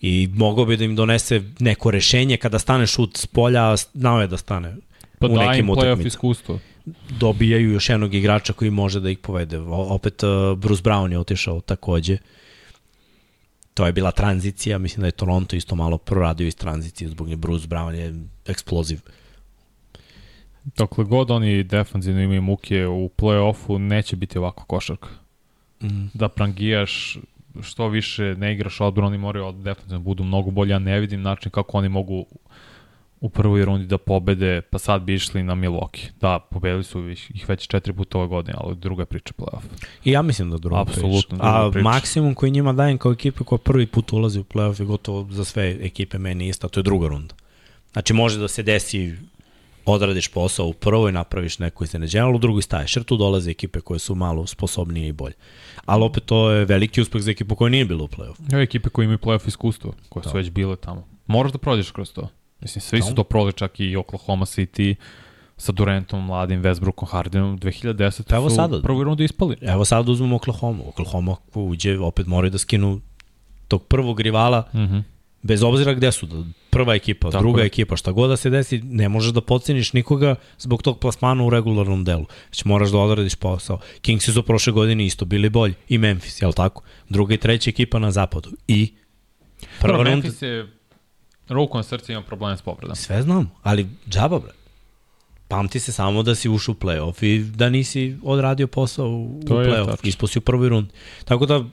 I 0.00 0.28
mogao 0.34 0.64
bi 0.64 0.76
da 0.76 0.84
im 0.84 0.96
donese 0.96 1.42
neko 1.58 1.90
rešenje 1.90 2.36
kada 2.36 2.58
stane 2.58 2.86
šut 2.86 3.16
s 3.16 3.26
polja, 3.26 3.76
znao 3.76 4.20
je 4.20 4.26
da 4.26 4.36
stane 4.36 4.76
pa 5.18 5.26
u 5.26 5.28
da 5.28 5.50
nekim 5.50 5.70
utakmicama. 5.70 6.06
iskustvo. 6.06 6.58
Dobijaju 7.18 7.72
još 7.72 7.88
jednog 7.88 8.14
igrača 8.14 8.52
koji 8.52 8.70
može 8.70 9.00
da 9.00 9.10
ih 9.10 9.18
povede. 9.18 9.58
O, 9.58 9.94
opet 9.94 10.22
uh, 10.22 10.58
Bruce 10.58 10.82
Brown 10.82 11.12
je 11.12 11.18
otišao 11.18 11.60
takođe. 11.60 12.18
To 13.74 13.86
je 13.86 13.92
bila 13.92 14.10
tranzicija, 14.10 14.78
mislim 14.78 15.00
da 15.00 15.06
je 15.06 15.12
Toronto 15.12 15.56
isto 15.56 15.74
malo 15.74 15.98
proradio 15.98 16.46
iz 16.46 16.56
tranzicije 16.56 17.08
zbog 17.08 17.28
nje 17.28 17.36
Bruce 17.36 17.66
Brown 17.68 17.94
je 17.94 18.14
eksploziv. 18.46 19.00
Dokle 20.76 21.04
god 21.04 21.30
oni 21.30 21.62
defanzivno 21.62 22.20
imaju 22.20 22.42
muke 22.42 22.86
u 22.86 23.10
play-offu, 23.16 23.78
neće 23.78 24.16
biti 24.16 24.38
ovako 24.38 24.64
košarka. 24.64 25.08
Mm. 25.82 26.06
Da 26.14 26.28
prangijaš 26.28 27.18
što 27.62 27.88
više 27.88 28.34
ne 28.38 28.52
igraš 28.52 28.80
odbranu, 28.80 29.06
oni 29.08 29.18
moraju 29.18 29.46
od 29.46 29.54
defanzivno 29.54 30.00
budu 30.00 30.24
mnogo 30.24 30.50
bolji, 30.50 30.70
ja 30.70 30.78
ne 30.78 31.00
vidim 31.00 31.22
način 31.22 31.50
kako 31.50 31.78
oni 31.78 31.88
mogu 31.88 32.26
u 33.20 33.28
prvoj 33.28 33.64
rundi 33.64 33.86
da 33.86 33.98
pobede, 33.98 34.60
pa 34.60 34.78
sad 34.78 35.02
bi 35.02 35.14
išli 35.14 35.42
na 35.42 35.54
Milwaukee. 35.54 36.08
Da, 36.20 36.38
pobedili 36.50 36.84
su 36.84 37.08
ih 37.08 37.48
već 37.48 37.66
četiri 37.68 37.92
puta 37.92 38.18
ove 38.18 38.26
godine, 38.26 38.58
ali 38.60 38.76
druga 38.76 39.02
je 39.02 39.06
priča 39.06 39.34
play-off. 39.38 39.62
I 40.04 40.10
ja 40.12 40.22
mislim 40.22 40.50
da 40.50 40.58
druga 40.58 40.80
Apsolutno 40.80 41.36
priča. 41.36 41.36
druga 41.36 41.66
A 41.66 41.70
priča. 41.70 41.84
maksimum 41.84 42.34
koji 42.34 42.50
njima 42.50 42.72
dajem 42.72 42.98
kao 42.98 43.12
ekipe 43.12 43.44
koja 43.44 43.58
prvi 43.58 43.86
put 43.86 44.12
ulazi 44.12 44.40
u 44.40 44.44
playoff 44.44 44.80
je 44.80 44.86
gotovo 44.86 45.26
za 45.30 45.44
sve 45.44 45.76
ekipe 45.80 46.18
meni 46.18 46.48
ista, 46.48 46.68
to 46.68 46.80
je 46.80 46.84
druga 46.84 47.08
runda. 47.08 47.34
Znači 47.92 48.12
može 48.12 48.38
da 48.38 48.48
se 48.48 48.62
desi 48.62 49.14
odradiš 49.84 50.28
posao 50.28 50.66
u 50.66 50.72
prvoj, 50.72 51.12
napraviš 51.12 51.58
neko 51.58 51.84
iznenađenje, 51.84 52.22
ali 52.22 52.34
u 52.34 52.38
drugoj 52.38 52.62
staješ, 52.62 52.96
jer 52.96 53.04
tu 53.04 53.16
dolaze 53.16 53.50
ekipe 53.50 53.80
koje 53.80 53.98
su 53.98 54.14
malo 54.14 54.46
sposobnije 54.46 55.08
i 55.08 55.12
bolje. 55.12 55.34
Ali 55.86 56.04
opet 56.04 56.24
to 56.24 56.50
je 56.50 56.64
veliki 56.64 57.00
uspeh 57.00 57.22
za 57.22 57.30
ekipu 57.30 57.54
koja 57.54 57.68
nije 57.68 57.84
bila 57.84 58.04
u 58.04 58.08
play-off. 58.08 58.52
Evo 58.52 58.62
ekipe 58.62 58.88
koje 58.88 59.04
imaju 59.04 59.18
play-off 59.18 59.48
iskustvo, 59.48 59.92
koje 60.08 60.22
su 60.24 60.30
Da. 60.30 60.36
već 60.36 60.50
bile 60.50 60.76
tamo. 60.76 61.04
Moraš 61.26 61.52
da 61.52 61.58
prođeš 61.58 61.90
kroz 61.90 62.12
to. 62.12 62.28
Mislim, 62.60 62.82
svi 62.82 63.02
su 63.02 63.08
Da. 63.08 63.14
to 63.14 63.24
prole, 63.24 63.52
čak 63.52 63.80
i 63.80 63.96
Oklahoma 63.96 64.44
City, 64.46 64.94
sa 65.56 65.72
Durantom, 65.72 66.24
mladim, 66.24 66.62
Westbrookom, 66.62 67.06
Hardenom, 67.06 67.58
2010. 67.58 68.22
Pa 68.28 68.36
evo 68.36 68.50
su 68.50 68.56
sada. 68.56 68.76
u 68.76 68.82
prvoj 68.82 69.04
rundi 69.04 69.24
ispali. 69.24 69.56
Evo 69.60 69.84
sad 69.84 70.08
uzmemo 70.08 70.36
Oklahoma. 70.36 70.82
Oklahoma 70.88 71.36
uđe, 71.54 71.98
opet 71.98 72.26
moraju 72.26 72.50
da 72.50 72.58
skinu 72.58 73.00
tog 73.68 73.82
prvog 73.82 74.20
rivala. 74.20 74.62
Mm 74.74 75.15
bez 75.46 75.62
obzira 75.62 75.92
gde 75.94 76.12
su, 76.12 76.26
da 76.26 76.44
prva 76.70 76.94
ekipa, 76.94 77.30
Tako 77.30 77.42
druga 77.42 77.60
je. 77.62 77.66
ekipa, 77.66 77.96
šta 77.96 78.12
god 78.12 78.30
da 78.30 78.36
se 78.36 78.50
desi, 78.50 78.78
ne 78.78 79.08
možeš 79.08 79.32
da 79.32 79.40
podceniš 79.40 79.92
nikoga 79.92 80.34
zbog 80.58 80.82
tog 80.82 80.98
plasmana 80.98 81.44
u 81.44 81.50
regularnom 81.50 82.04
delu. 82.04 82.26
Već 82.50 82.64
moraš 82.64 82.90
da 82.90 82.98
odradiš 82.98 83.34
posao. 83.34 83.78
Kingsi 84.00 84.32
su 84.32 84.42
prošle 84.42 84.72
godine 84.72 85.06
isto 85.06 85.24
bili 85.24 85.50
bolji. 85.50 85.74
I 85.88 85.98
Memphis, 85.98 86.42
jel 86.42 86.52
tako? 86.52 86.82
Druga 87.08 87.34
i 87.34 87.38
treća 87.38 87.70
ekipa 87.70 87.98
na 87.98 88.10
zapadu. 88.10 88.50
I 88.68 88.92
prva 89.80 89.96
runda... 89.96 90.10
Memphis 90.10 90.42
je 90.42 90.68
ruku 91.48 91.76
na 91.76 91.82
srce 91.82 92.12
ima 92.12 92.22
probleme 92.22 92.56
s 92.56 92.62
povredom. 92.62 92.96
Sve 92.96 93.22
znam, 93.22 93.50
ali 93.62 93.86
džaba, 94.08 94.38
bre. 94.38 94.50
Pamti 95.48 95.80
se 95.80 95.92
samo 95.92 96.22
da 96.22 96.34
si 96.34 96.48
ušao 96.48 96.72
u 96.72 96.84
playoff 96.84 97.24
i 97.24 97.38
da 97.38 97.68
nisi 97.70 98.16
odradio 98.22 98.66
posao 98.66 99.06
u, 99.08 99.40
To 99.46 99.56
u 99.56 99.60
je 99.60 99.66
playoff. 99.68 99.96
Ispao 100.02 100.26
si 100.26 100.38
u 100.38 100.42
prvoj 100.42 100.68
rundi. 100.68 100.90
Tako 101.24 101.46
da 101.46 101.64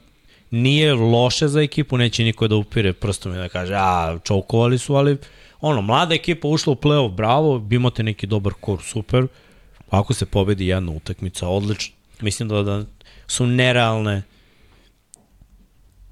nije 0.53 0.93
loše 0.93 1.47
za 1.47 1.61
ekipu, 1.61 1.97
neće 1.97 2.23
niko 2.23 2.47
da 2.47 2.55
upire 2.55 2.93
prstom 2.93 3.33
i 3.33 3.37
da 3.37 3.49
kaže, 3.49 3.73
a, 3.77 4.17
čoukovali 4.23 4.77
su, 4.77 4.95
ali 4.95 5.17
ono, 5.61 5.81
mlada 5.81 6.15
ekipa 6.15 6.47
ušla 6.47 6.73
u 6.73 6.75
playoff, 6.75 7.15
bravo, 7.15 7.67
imate 7.71 8.03
neki 8.03 8.27
dobar 8.27 8.53
kor, 8.59 8.81
super. 8.81 9.27
Ako 9.89 10.13
se 10.13 10.25
pobedi 10.25 10.67
jedna 10.67 10.91
utakmica, 10.91 11.47
odlično. 11.47 11.95
Mislim 12.21 12.49
da, 12.49 12.63
da 12.63 12.83
su 13.27 13.45
nerealne 13.45 14.21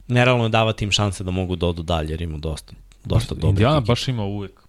nerealno 0.07 0.43
je 0.43 0.49
davati 0.49 0.85
im 0.85 0.91
šanse 0.91 1.23
da 1.23 1.31
mogu 1.31 1.55
da 1.55 1.68
odu 1.68 1.84
dalje, 1.84 2.11
jer 2.11 2.22
ima 2.22 2.38
dosta, 2.38 2.73
dosta 3.05 3.35
dobrih 3.35 3.49
Indiana 3.49 3.77
ekipa. 3.77 3.91
baš 3.91 4.07
ima 4.07 4.23
uvek 4.23 4.61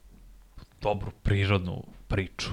dobru 0.83 1.11
prirodnu 1.23 1.83
priču. 2.09 2.51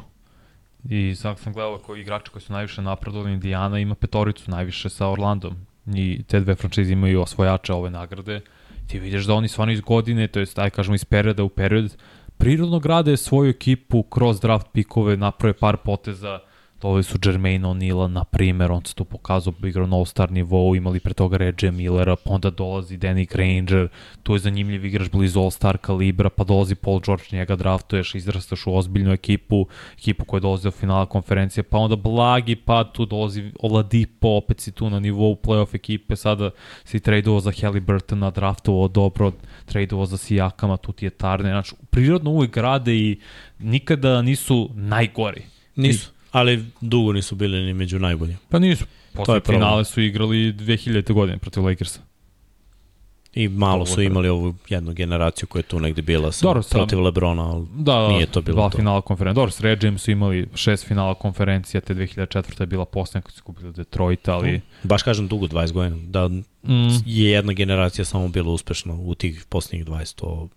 I 0.89 1.15
sad 1.15 1.39
sam 1.39 1.53
gledao 1.53 1.77
koji 1.77 2.01
igrači 2.01 2.31
koji 2.31 2.41
su 2.41 2.53
najviše 2.53 2.81
napredovali, 2.81 3.33
Indiana 3.33 3.79
ima 3.79 3.95
petoricu 3.95 4.51
najviše 4.51 4.89
sa 4.89 5.07
Orlandom. 5.07 5.68
I 5.95 6.23
te 6.27 6.39
dve 6.39 6.55
franšize 6.55 6.93
imaju 6.93 7.21
osvojače 7.21 7.73
ove 7.73 7.89
nagrade. 7.89 8.41
Ti 8.87 8.99
vidiš 8.99 9.25
da 9.25 9.33
oni 9.33 9.47
stvarno 9.47 9.73
iz 9.73 9.81
godine, 9.81 10.27
to 10.27 10.39
je 10.39 10.45
aj 10.55 10.69
kažemo 10.69 10.95
iz 10.95 11.05
perioda 11.05 11.43
u 11.43 11.49
period, 11.49 11.97
prirodno 12.37 12.79
grade 12.79 13.17
svoju 13.17 13.49
ekipu 13.49 14.03
kroz 14.03 14.39
draft 14.39 14.67
pikove, 14.73 15.17
naprave 15.17 15.53
par 15.53 15.77
poteza, 15.77 16.39
Doveli 16.81 17.03
su 17.03 17.17
Jermaine 17.25 17.67
O'Neala, 17.67 18.07
na 18.07 18.23
primer, 18.23 18.71
on 18.71 18.85
se 18.85 18.95
tu 18.95 19.05
pokazao, 19.05 19.53
igrao 19.63 19.87
na 19.87 19.97
all-star 19.97 20.31
nivou, 20.31 20.75
imali 20.75 20.99
pre 20.99 21.13
toga 21.13 21.37
Reggie 21.37 21.71
Millera, 21.71 22.15
pa 22.15 22.31
onda 22.31 22.49
dolazi 22.49 22.97
Danny 22.97 23.27
Granger, 23.27 23.87
tu 24.23 24.33
je 24.33 24.39
zanimljiv 24.39 24.85
igrač 24.85 25.09
blizu 25.11 25.39
all-star 25.39 25.77
kalibra, 25.77 26.29
pa 26.29 26.43
dolazi 26.43 26.75
Paul 26.75 27.01
George, 27.05 27.23
njega 27.31 27.55
draftuješ, 27.55 28.15
izrastaš 28.15 28.67
u 28.67 28.75
ozbiljnu 28.75 29.11
ekipu, 29.11 29.65
ekipu 29.97 30.25
koja 30.25 30.39
dolazi 30.39 30.63
do 30.63 30.71
finala 30.71 31.05
konferencije, 31.05 31.63
pa 31.63 31.77
onda 31.77 31.95
blagi 31.95 32.55
pa 32.55 32.83
tu 32.83 33.05
dolazi 33.05 33.51
Oladipo, 33.59 34.27
opet 34.27 34.59
si 34.59 34.71
tu 34.71 34.89
na 34.89 34.99
nivou 34.99 35.35
playoff 35.35 35.75
ekipe, 35.75 36.15
sada 36.15 36.51
si 36.83 36.99
tradeovao 36.99 37.39
za 37.39 37.51
Halliburtona, 37.61 38.31
draftovao 38.31 38.87
dobro, 38.87 39.31
tradeovao 39.65 40.05
za 40.05 40.17
Sijakama, 40.17 40.77
tu 40.77 40.91
ti 40.91 41.05
je 41.05 41.09
Tarne, 41.09 41.49
znači 41.49 41.75
prirodno 41.89 42.31
uvek 42.31 42.53
grade 42.53 42.95
i 42.95 43.19
nikada 43.59 44.21
nisu 44.21 44.69
najgori. 44.73 45.43
Nisu, 45.75 46.11
ali 46.31 46.65
dugo 46.81 47.13
nisu 47.13 47.35
bili 47.35 47.59
ni 47.59 47.73
među 47.73 47.99
najboljim. 47.99 48.37
Pa 48.49 48.59
nisu. 48.59 48.85
Posle 49.13 49.41
finale 49.41 49.85
su 49.85 50.01
igrali 50.01 50.53
2000. 50.53 51.13
godine 51.13 51.37
protiv 51.37 51.63
Lakersa. 51.63 51.99
I 53.33 53.47
malo 53.47 53.85
su 53.85 54.01
imali 54.01 54.29
ovu 54.29 54.55
jednu 54.69 54.93
generaciju 54.93 55.47
koja 55.47 55.59
je 55.59 55.63
tu 55.63 55.79
negde 55.79 56.01
bila 56.01 56.31
sa, 56.31 56.45
Dobro, 56.45 56.61
sam- 56.61 56.77
protiv 56.77 57.01
Lebrona, 57.01 57.43
ali 57.45 57.65
Da, 57.73 57.93
da, 57.93 58.07
Nije 58.07 58.25
to 58.25 58.41
bilo 58.41 58.55
dva 58.55 58.69
to. 58.69 58.77
finala 58.77 59.01
konferencija. 59.01 59.33
Dobro, 59.35 59.51
s 59.51 59.61
Regijem 59.61 59.97
su 59.97 60.11
imali 60.11 60.47
šest 60.55 60.87
finala 60.87 61.13
konferencija, 61.13 61.81
te 61.81 61.95
2004. 61.95 62.61
je 62.61 62.67
bila 62.67 62.85
posljednja 62.85 63.21
kad 63.21 63.33
su 63.33 63.43
kupili 63.43 63.73
Detroit, 63.73 64.27
ali... 64.27 64.61
baš 64.83 65.03
kažem 65.03 65.27
dugo, 65.27 65.47
20 65.47 65.71
godina, 65.71 65.97
da 65.99 66.29
Mm, 66.63 66.87
je 67.05 67.31
jedna 67.31 67.53
generacija 67.53 68.05
samo 68.05 68.27
bila 68.27 68.51
uspešna 68.51 68.93
u 68.95 69.15
tih 69.15 69.45
posljednjih 69.49 69.85
20, 69.85 70.15
to 70.15 70.47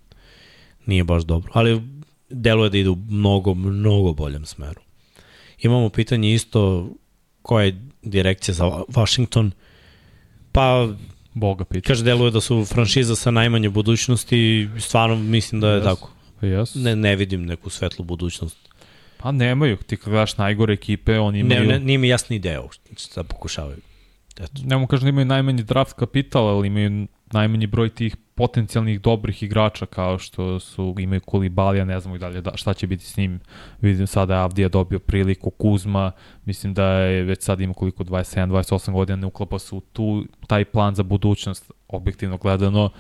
nije 0.87 1.05
baš 1.05 1.23
dobro. 1.23 1.51
Ali 1.55 1.83
deluje 2.31 2.71
da 2.71 2.79
ide 2.79 2.89
u 2.89 2.97
mnogo, 2.99 3.55
mnogo 3.55 4.13
boljem 4.13 4.47
smeru. 4.47 4.81
Imamo 5.63 5.89
pitanje 5.89 6.35
isto 6.35 6.89
koja 7.43 7.65
je 7.65 7.81
direkcija 8.03 8.55
za 8.55 8.65
Washington. 8.89 9.51
Pa, 10.53 10.89
Boga 11.35 11.65
pita. 11.65 11.87
kaže, 11.87 12.05
deluje 12.05 12.31
da 12.31 12.41
su 12.41 12.65
franšiza 12.65 13.17
sa 13.17 13.31
najmanje 13.31 13.71
budućnosti 13.71 14.39
i 14.39 14.81
stvarno 14.81 15.17
mislim 15.17 15.61
da 15.61 15.71
je 15.71 15.81
Yes. 15.81 15.85
tako. 15.85 16.11
Jes. 16.43 16.75
Ne, 16.75 16.97
ne 16.97 17.17
vidim 17.17 17.47
neku 17.47 17.71
svetlu 17.71 18.05
budućnost. 18.05 18.57
Pa 19.19 19.33
nemaju. 19.33 19.77
Ti 19.77 19.97
kad 19.97 20.09
gledaš 20.09 20.37
najgore 20.37 20.75
ekipe, 20.75 21.19
oni 21.19 21.43
Ne, 21.43 21.57
imaju... 21.57 21.69
ne, 21.71 21.81
nije 21.81 21.99
mi 21.99 22.09
jasni 22.09 22.37
ideo 22.37 22.69
šta 22.97 23.23
pokušavaju. 23.25 23.79
Eto. 24.41 24.53
ne 24.65 24.77
mogu 24.77 24.87
kažem 24.87 25.05
da 25.05 25.09
imaju 25.09 25.25
najmanji 25.27 25.63
draft 25.63 25.93
kapital, 25.93 26.49
ali 26.49 26.67
imaju 26.67 27.07
najmanji 27.33 27.67
broj 27.67 27.89
tih 27.89 28.17
potencijalnih 28.35 29.01
dobrih 29.01 29.43
igrača 29.43 29.87
kao 29.87 30.19
što 30.19 30.61
su 30.61 30.95
imaju 30.99 31.21
Kulibalija, 31.21 31.85
ne 31.85 32.01
znamo 32.01 32.17
i 32.17 32.19
dalje 32.19 32.41
da, 32.41 32.53
šta 32.55 32.75
će 32.75 32.87
biti 32.87 33.05
s 33.05 33.17
njim. 33.17 33.41
Vidim 33.81 34.07
sada 34.07 34.35
Avdija 34.35 34.69
dobio 34.69 34.99
priliku, 34.99 35.51
Kuzma, 35.51 36.13
mislim 36.45 36.75
da 36.75 36.85
je 36.85 37.23
već 37.23 37.43
sad 37.43 37.61
ima 37.61 37.75
koliko 37.75 38.05
27, 38.05 38.49
28 38.49 38.93
godina, 38.93 39.17
ne 39.17 39.27
uklapa 39.27 39.59
se 39.59 39.75
u 39.75 39.81
tu, 39.81 40.25
taj 40.47 40.65
plan 40.65 40.95
za 40.95 41.03
budućnost, 41.03 41.73
objektivno 41.89 42.37
gledano, 42.37 42.91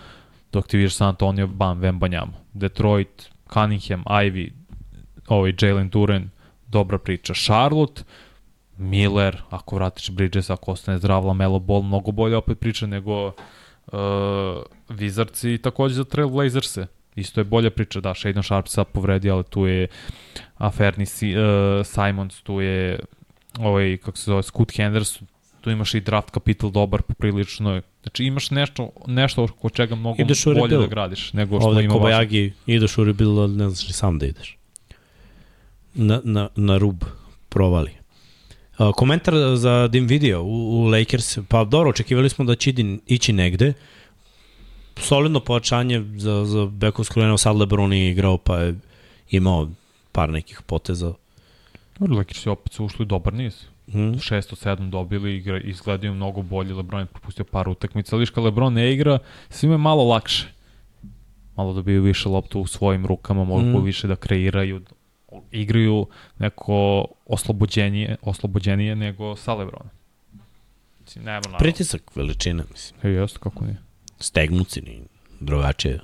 dok 0.53 0.67
ti 0.67 0.77
vidiš 0.77 0.97
San 0.97 1.09
Antonio, 1.09 1.47
bam, 1.47 1.79
Vembanjamo. 1.79 2.33
Detroit, 2.53 3.31
Cunningham, 3.53 4.05
Ivy, 4.05 4.51
ovaj 5.29 5.55
Jalen 5.61 5.89
Duren, 5.89 6.31
dobra 6.69 6.99
priča. 6.99 7.35
Charlotte, 7.35 8.03
Miller, 8.77 9.43
ako 9.51 9.77
vratiš 9.77 10.11
Bridges, 10.11 10.51
ako 10.51 10.73
ostane 10.73 10.99
zdrav, 10.99 11.27
Lamelo 11.27 11.59
Ball, 11.59 11.83
mnogo 11.83 12.11
bolje 12.11 12.37
opet 12.37 12.61
priča 12.61 12.87
nego 12.87 13.33
uh, 13.87 13.99
Wizards 14.89 15.55
i 15.55 15.59
takođe 15.59 15.95
za 15.95 16.05
Trailblazerse. 16.05 16.87
Isto 17.17 17.41
je 17.41 17.45
bolja 17.45 17.71
priča, 17.71 18.01
da, 18.01 18.15
Shadon 18.15 18.43
Sharp 18.43 18.69
sad 18.69 18.87
povredio, 18.87 19.35
ali 19.35 19.45
tu 19.45 19.67
je 19.67 19.89
Aferni 20.57 21.07
si, 21.07 21.35
uh, 21.37 21.87
Simons, 21.87 22.43
tu 22.43 22.61
je 22.61 22.99
ovaj, 23.59 23.97
kako 23.97 24.19
se 24.19 24.25
zove, 24.25 24.43
Scoot 24.43 24.77
Henderson, 24.77 25.27
tu 25.61 25.71
imaš 25.71 25.95
i 25.95 26.01
draft 26.01 26.31
kapital 26.31 26.71
dobar 26.71 27.03
poprilično. 27.03 27.81
Znači 28.03 28.25
imaš 28.25 28.51
nešto, 28.51 28.91
nešto 29.07 29.45
oko 29.45 29.71
čega 29.71 29.95
mnogo 29.95 30.23
Ideš 30.23 30.45
bolje 30.45 30.55
rebuild. 30.55 30.81
da 30.81 30.87
gradiš 30.87 31.33
nego 31.33 31.61
što 31.61 31.69
Ovde 31.69 31.85
ima. 31.85 31.95
Kobayagi, 31.95 32.53
ideš 32.67 32.99
u 32.99 33.05
rebuild, 33.05 33.39
ali 33.39 33.57
ne 33.57 33.69
znaš 33.71 33.89
ni 33.89 33.93
sam 33.93 34.19
da 34.19 34.27
ideš. 34.27 34.57
Na, 35.95 36.21
na, 36.25 36.49
na 36.57 36.79
rub 36.79 37.05
provali. 37.49 38.02
Komentar 38.97 39.35
za 39.57 39.89
Dim 39.89 40.07
Video 40.07 40.43
u, 40.43 40.81
u 40.81 40.85
Lakers, 40.85 41.39
pa 41.49 41.65
dobro, 41.65 41.91
očekivali 41.91 42.29
smo 42.29 42.45
da 42.45 42.55
će 42.55 42.71
idi, 42.71 42.99
ići 43.07 43.33
negde. 43.33 43.73
Solidno 44.97 45.41
pojačanje 45.41 46.05
za, 46.17 46.45
za 46.45 46.67
bekovsku 46.67 47.21
liniju, 47.21 47.37
sad 47.39 47.57
LeBron 47.57 47.93
je 47.93 48.11
igrao, 48.11 48.39
pa 48.39 48.59
je 48.59 48.75
imao 49.31 49.69
par 50.13 50.31
nekih 50.31 50.63
poteza. 50.67 51.15
Lakers 52.01 52.47
je 52.47 52.51
opet 52.53 52.73
su 52.73 52.85
ušli 52.85 53.07
dobar 53.07 53.35
niz. 53.35 53.65
Hmm. 53.93 54.15
6 54.15 54.35
od 54.53 54.79
7 54.79 54.91
dobili, 54.91 55.37
igra, 55.37 55.61
izgledaju 55.61 56.15
mnogo 56.15 56.43
bolje, 56.43 56.75
Lebron 56.75 57.01
je 57.01 57.07
propustio 57.07 57.45
par 57.45 57.69
utakmica, 57.69 58.17
ali 58.17 58.23
viš 58.23 58.31
kad 58.31 58.45
Lebron 58.45 58.73
ne 58.73 58.93
igra, 58.93 59.19
svima 59.49 59.75
je 59.75 59.79
malo 59.79 60.05
lakše. 60.05 60.49
Malo 61.57 61.73
dobiju 61.73 62.03
više 62.03 62.29
loptu 62.29 62.61
u 62.61 62.67
svojim 62.67 63.07
rukama, 63.07 63.45
mogu 63.45 63.63
Mm. 63.63 63.77
mm. 63.77 63.85
više 63.85 64.09
da 64.09 64.17
kreiraju, 64.17 64.81
igraju 65.51 66.07
neko 66.39 67.07
oslobođenije, 67.27 68.17
oslobođenije 68.23 68.97
nego 68.97 69.37
sa 69.37 69.55
Lebronom. 69.55 69.89
Mislim, 71.05 71.25
nema 71.25 71.41
naravno. 71.41 71.59
Pritisak 71.59 72.17
veličine, 72.17 72.65
mislim. 72.71 73.01
E, 73.03 73.09
jeste, 73.09 73.39
kako 73.39 73.65
nije. 73.65 73.77
stegnuci 74.21 74.81
ni 74.81 75.03
drugačije. 75.41 76.01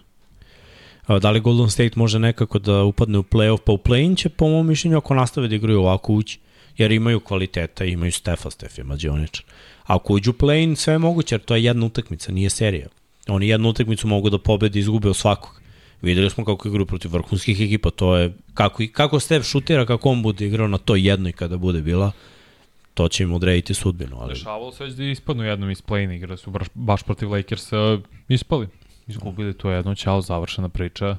A, 1.07 1.19
Da 1.19 1.31
li 1.31 1.41
Golden 1.41 1.71
State 1.71 1.91
može 1.97 2.19
nekako 2.19 2.59
da 2.59 2.83
upadne 2.85 3.19
u 3.19 3.23
playoff? 3.23 3.59
Pa 3.67 3.73
u 3.73 3.79
play-in 3.79 4.17
će, 4.17 4.29
po 4.29 4.49
mom 4.49 4.67
mišljenju, 4.67 4.97
ako 4.97 5.15
nastave 5.15 5.49
da 5.49 5.55
igraju 5.55 5.81
ovako 5.81 6.13
ući, 6.13 6.39
jer 6.77 6.93
imaju 6.93 7.21
kvaliteta, 7.21 7.85
imaju 7.85 8.13
Stefa, 8.13 8.51
Stef 8.51 8.79
je 8.79 8.85
mađioničar. 8.85 9.45
A 9.83 9.95
ako 9.95 10.15
uđu 10.15 10.31
u 10.31 10.35
play-in, 10.35 10.77
sve 10.77 10.95
je 10.95 10.99
moguće, 10.99 11.35
jer 11.35 11.41
to 11.41 11.55
je 11.57 11.65
jedna 11.65 11.87
utakmica, 11.87 12.33
nije 12.33 12.51
serija. 12.51 12.89
Oni 13.29 13.49
jednu 13.49 13.69
utakmicu 13.69 14.07
mogu 14.07 14.31
da 14.31 14.39
pobede 14.39 14.79
i 14.79 14.81
izgube 14.81 15.09
od 15.09 15.17
svakog. 15.17 15.61
Videli 16.03 16.31
smo 16.31 16.45
kako 16.45 16.69
igraju 16.69 16.87
protiv 16.87 17.13
vrhunskih 17.13 17.61
ekipa, 17.61 17.91
to 17.91 18.17
je 18.17 18.33
kako, 18.55 18.83
kako 18.93 19.21
Stef 19.21 19.47
šutira, 19.47 19.87
kako 19.87 20.11
on 20.11 20.23
bude 20.23 20.47
igrao 20.47 20.69
na 20.69 20.79
toj 20.79 21.09
jednoj 21.09 21.33
kada 21.33 21.57
bude 21.57 21.83
bila, 21.83 22.13
to 22.95 23.09
će 23.09 23.23
im 23.23 23.33
odrediti 23.33 23.75
sudbinu. 23.75 24.17
Ali... 24.21 24.35
Dešavalo 24.35 24.73
se 24.73 24.85
već 24.85 24.95
da 24.95 25.05
ispadnu 25.05 25.45
jednom 25.45 25.71
iz 25.71 25.83
play-in 25.83 26.17
igre, 26.17 26.37
su 26.37 26.51
baš, 26.51 26.67
baš 26.75 27.03
protiv 27.03 27.31
Lakersa 27.31 27.99
ispali. 28.29 28.69
Izgubili 29.07 29.55
to 29.55 29.71
jedno, 29.71 29.95
čao, 29.95 30.21
završena 30.21 30.69
priča. 30.69 31.17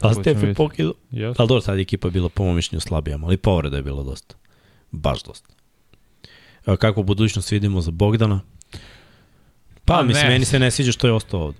A 0.00 0.14
Stef 0.14 0.40
ćemo 0.40 0.46
je 0.46 0.54
pokidao. 0.54 0.94
Yes. 1.12 1.34
Ali 1.38 1.48
dobro, 1.48 1.60
sad 1.60 1.78
je 1.78 1.82
ekipa 1.82 2.10
bila 2.10 2.28
po 2.28 2.44
mom 2.44 2.56
mišljenju 2.56 2.80
slabija, 2.80 3.18
ali 3.22 3.36
povreda 3.36 3.76
je 3.76 3.82
bilo 3.82 4.02
dosta. 4.02 4.34
Baš 4.90 5.22
dosta. 5.22 5.48
Evo, 6.66 6.76
kakvu 6.76 7.02
budućnost 7.02 7.50
vidimo 7.50 7.80
za 7.80 7.90
Bogdana? 7.90 8.40
Pa, 9.84 9.94
Pa, 9.96 10.02
mislim, 10.02 10.26
ne. 10.26 10.30
meni 10.30 10.44
se 10.44 10.58
ne 10.58 10.70
sviđa 10.70 10.92
što 10.92 11.06
je 11.06 11.12
ostao 11.12 11.40
ovde. 11.40 11.58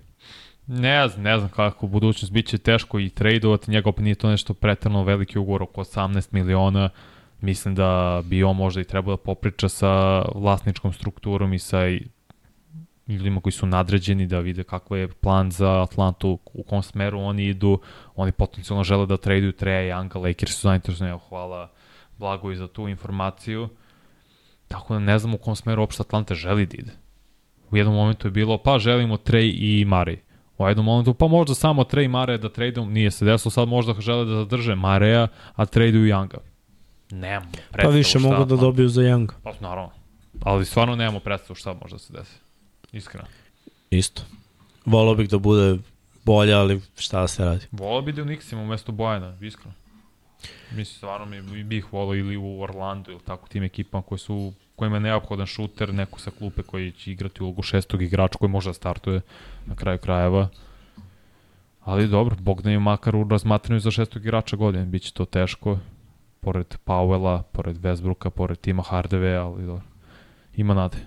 Ne 0.67 1.07
znam, 1.07 1.23
ne 1.23 1.37
znam 1.37 1.49
kako 1.49 1.87
budućnost 1.87 2.33
biće 2.33 2.57
teško 2.57 2.99
i 2.99 3.09
tradeovati, 3.09 3.71
njega 3.71 3.89
opet 3.89 4.03
nije 4.03 4.15
to 4.15 4.29
nešto 4.29 4.53
pretrano 4.53 5.03
veliki 5.03 5.39
ugovor 5.39 5.63
oko 5.63 5.81
18 5.81 6.27
miliona. 6.31 6.89
Mislim 7.41 7.75
da 7.75 8.21
bi 8.25 8.43
on 8.43 8.55
možda 8.55 8.81
i 8.81 8.83
trebao 8.83 9.15
da 9.15 9.23
popriča 9.23 9.69
sa 9.69 10.21
vlasničkom 10.35 10.93
strukturom 10.93 11.53
i 11.53 11.59
sa 11.59 11.87
i 11.87 12.01
ljudima 13.07 13.41
koji 13.41 13.53
su 13.53 13.65
nadređeni 13.65 14.27
da 14.27 14.39
vide 14.39 14.63
kakav 14.63 14.97
je 14.97 15.07
plan 15.07 15.51
za 15.51 15.81
Atlantu, 15.81 16.39
u 16.53 16.63
kom 16.63 16.83
smeru 16.83 17.19
oni 17.19 17.45
idu. 17.45 17.79
Oni 18.15 18.31
potencijalno 18.31 18.83
žele 18.83 19.05
da 19.05 19.17
traduju 19.17 19.51
Treja 19.51 19.95
Younga, 19.95 20.27
Lakers 20.27 20.53
su 20.53 20.61
zainteresovani, 20.61 21.09
evo 21.09 21.19
hvala 21.29 21.71
Blago 22.17 22.51
i 22.51 22.55
za 22.55 22.67
tu 22.67 22.87
informaciju. 22.87 23.69
Tako 24.67 24.93
da 24.93 24.99
ne 24.99 25.19
znam 25.19 25.33
u 25.33 25.37
kom 25.37 25.55
smeru 25.55 25.81
uopšte 25.81 26.01
Atlanta 26.01 26.35
želi 26.35 26.65
da 26.65 26.77
ide. 26.77 26.91
U 27.71 27.77
jednom 27.77 27.95
momentu 27.95 28.27
je 28.27 28.31
bilo, 28.31 28.57
pa 28.57 28.79
želimo 28.79 29.17
Trey 29.17 29.53
i 29.57 29.85
Murray. 29.85 30.17
U 30.65 30.67
jednom 30.67 30.85
momentu, 30.85 31.13
pa 31.13 31.27
možda 31.27 31.55
samo 31.55 31.83
Trey 31.83 32.09
Murray 32.09 32.37
da 32.37 32.49
traduju, 32.49 32.85
nije 32.85 33.11
se 33.11 33.25
desilo, 33.25 33.51
sad 33.51 33.67
možda 33.67 33.93
žele 33.99 34.25
da 34.25 34.35
zadrže 34.35 34.75
Mareja, 34.75 35.27
a 35.55 35.65
traduju 35.65 36.13
Younga. 36.13 36.37
Nemamo 37.11 37.51
Pa 37.81 37.87
više 37.87 38.09
šta 38.09 38.19
mogu 38.19 38.45
da 38.45 38.55
dobiju 38.55 38.89
za 38.89 39.01
Young. 39.01 39.31
Pa 39.43 39.53
naravno. 39.59 39.91
Ali 40.43 40.65
stvarno 40.65 40.95
nemamo 40.95 41.19
predstavu 41.19 41.55
šta 41.55 41.73
može 41.81 41.95
da 41.95 41.99
se 41.99 42.13
desi. 42.13 42.35
Iskreno. 42.91 43.27
Isto. 43.89 44.21
Volao 44.85 45.15
bih 45.15 45.29
da 45.29 45.37
bude 45.37 45.77
bolja, 46.25 46.59
ali 46.59 46.81
šta 46.97 47.21
da 47.21 47.27
se 47.27 47.45
radi. 47.45 47.65
Volao 47.71 48.01
bi 48.01 48.11
da 48.11 48.21
u 48.21 48.25
Nixima 48.25 48.61
umesto 48.61 48.91
Bojana, 48.91 49.37
iskreno. 49.41 49.73
Mislim, 50.71 50.85
stvarno 50.85 51.25
mi 51.25 51.63
bih 51.63 51.93
volao 51.93 52.15
ili 52.15 52.37
u 52.37 52.61
Orlandu 52.61 53.11
ili 53.11 53.19
tako 53.19 53.47
tim 53.47 53.63
ekipama 53.63 54.01
koje 54.01 54.19
su 54.19 54.53
kojima 54.81 54.97
je 54.97 55.07
neophodan 55.07 55.45
šuter, 55.45 55.93
neko 55.93 56.19
sa 56.19 56.31
klupe 56.31 56.63
koji 56.63 56.91
će 56.91 57.11
igrati 57.11 57.43
ulogu 57.43 57.61
šestog 57.61 58.01
igrača 58.01 58.37
koji 58.37 58.49
može 58.49 58.69
da 58.69 58.73
startuje 58.73 59.21
na 59.65 59.75
kraju 59.75 59.97
krajeva. 59.97 60.47
Ali 61.83 62.07
dobro, 62.07 62.35
Bogdan 62.39 62.73
je 62.73 62.79
makar 62.79 63.15
u 63.15 63.27
razmatranju 63.29 63.79
za 63.79 63.91
šestog 63.91 64.25
igrača 64.25 64.55
godine, 64.55 64.85
biće 64.85 65.13
to 65.13 65.25
teško. 65.25 65.77
Pored 66.39 66.75
Powella, 66.85 67.43
pored 67.51 67.77
Westbrooka, 67.77 68.29
pored 68.29 68.57
Tima 68.57 68.83
Hardeve, 68.83 69.35
ali 69.35 69.65
dobro. 69.65 69.85
Ima 70.55 70.73
nade. 70.73 70.97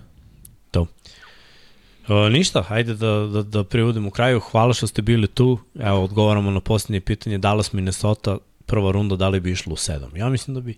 E, 2.09 2.29
ništa, 2.29 2.61
hajde 2.61 2.93
da, 2.93 3.11
da, 3.33 3.43
da 3.43 3.63
privodimo 3.63 4.11
kraju. 4.11 4.39
Hvala 4.39 4.73
što 4.73 4.87
ste 4.87 5.01
bili 5.01 5.27
tu. 5.27 5.59
Evo, 5.79 6.03
odgovaramo 6.03 6.51
na 6.51 6.59
posljednje 6.59 7.01
pitanje. 7.01 7.37
Dallas, 7.37 7.73
Minnesota, 7.73 8.37
prva 8.65 8.91
runda, 8.91 9.15
da 9.15 9.29
li 9.29 9.39
bi 9.39 9.51
išlo 9.51 9.73
u 9.73 9.75
sedam? 9.75 10.15
Ja 10.15 10.29
mislim 10.29 10.55
da 10.55 10.61
bi. 10.61 10.77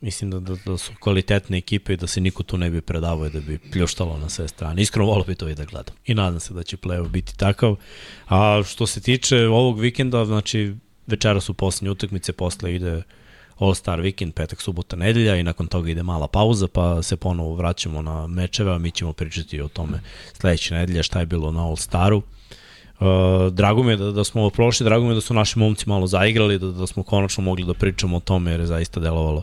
Mislim 0.00 0.30
da, 0.30 0.40
da, 0.40 0.56
da 0.66 0.78
su 0.78 0.92
kvalitetne 1.00 1.58
ekipe 1.58 1.92
i 1.92 1.96
da 1.96 2.06
se 2.06 2.20
niko 2.20 2.42
tu 2.42 2.58
ne 2.58 2.70
bi 2.70 2.80
predavao 2.80 3.28
da 3.28 3.40
bi 3.40 3.58
pljuštalo 3.58 4.18
na 4.18 4.28
sve 4.28 4.48
strane. 4.48 4.82
Iskreno 4.82 5.06
volio 5.06 5.24
bi 5.24 5.34
to 5.34 5.48
i 5.48 5.54
da 5.54 5.64
gledam. 5.64 5.94
I 6.04 6.14
nadam 6.14 6.40
se 6.40 6.54
da 6.54 6.62
će 6.62 6.76
play 6.76 7.08
biti 7.08 7.36
takav. 7.36 7.76
A 8.28 8.62
što 8.66 8.86
se 8.86 9.00
tiče 9.00 9.46
ovog 9.46 9.80
vikenda, 9.80 10.24
znači 10.24 10.74
večera 11.06 11.40
su 11.40 11.54
poslednje 11.54 11.90
utakmice, 11.90 12.32
posle 12.32 12.74
ide 12.74 13.02
All-Star 13.58 14.00
vikend, 14.00 14.34
petak, 14.34 14.62
subota, 14.62 14.96
nedelja 14.96 15.36
i 15.36 15.42
nakon 15.42 15.66
toga 15.66 15.90
ide 15.90 16.02
mala 16.02 16.28
pauza, 16.28 16.68
pa 16.68 17.02
se 17.02 17.16
ponovo 17.16 17.54
vraćamo 17.54 18.02
na 18.02 18.26
mečeve, 18.26 18.74
a 18.74 18.78
mi 18.78 18.90
ćemo 18.90 19.12
pričati 19.12 19.60
o 19.60 19.68
tome 19.68 20.00
sledeće 20.32 20.74
nedelje 20.74 21.02
šta 21.02 21.20
je 21.20 21.26
bilo 21.26 21.52
na 21.52 21.62
All-Staru. 21.62 22.22
Uh, 23.00 23.52
drago 23.52 23.82
mi 23.82 23.92
je 23.92 23.96
da, 23.96 24.10
da 24.12 24.24
smo 24.24 24.40
ovo 24.40 24.50
prošli, 24.50 24.84
drago 24.84 25.04
mi 25.04 25.10
je 25.10 25.14
da 25.14 25.20
su 25.20 25.34
naši 25.34 25.58
momci 25.58 25.88
malo 25.88 26.06
zaigrali, 26.06 26.58
da, 26.58 26.66
da 26.66 26.86
smo 26.86 27.02
konačno 27.02 27.44
mogli 27.44 27.66
da 27.66 27.74
pričamo 27.74 28.16
o 28.16 28.20
tome 28.20 28.50
jer 28.50 28.60
je 28.60 28.66
zaista 28.66 29.00
delovalo 29.00 29.42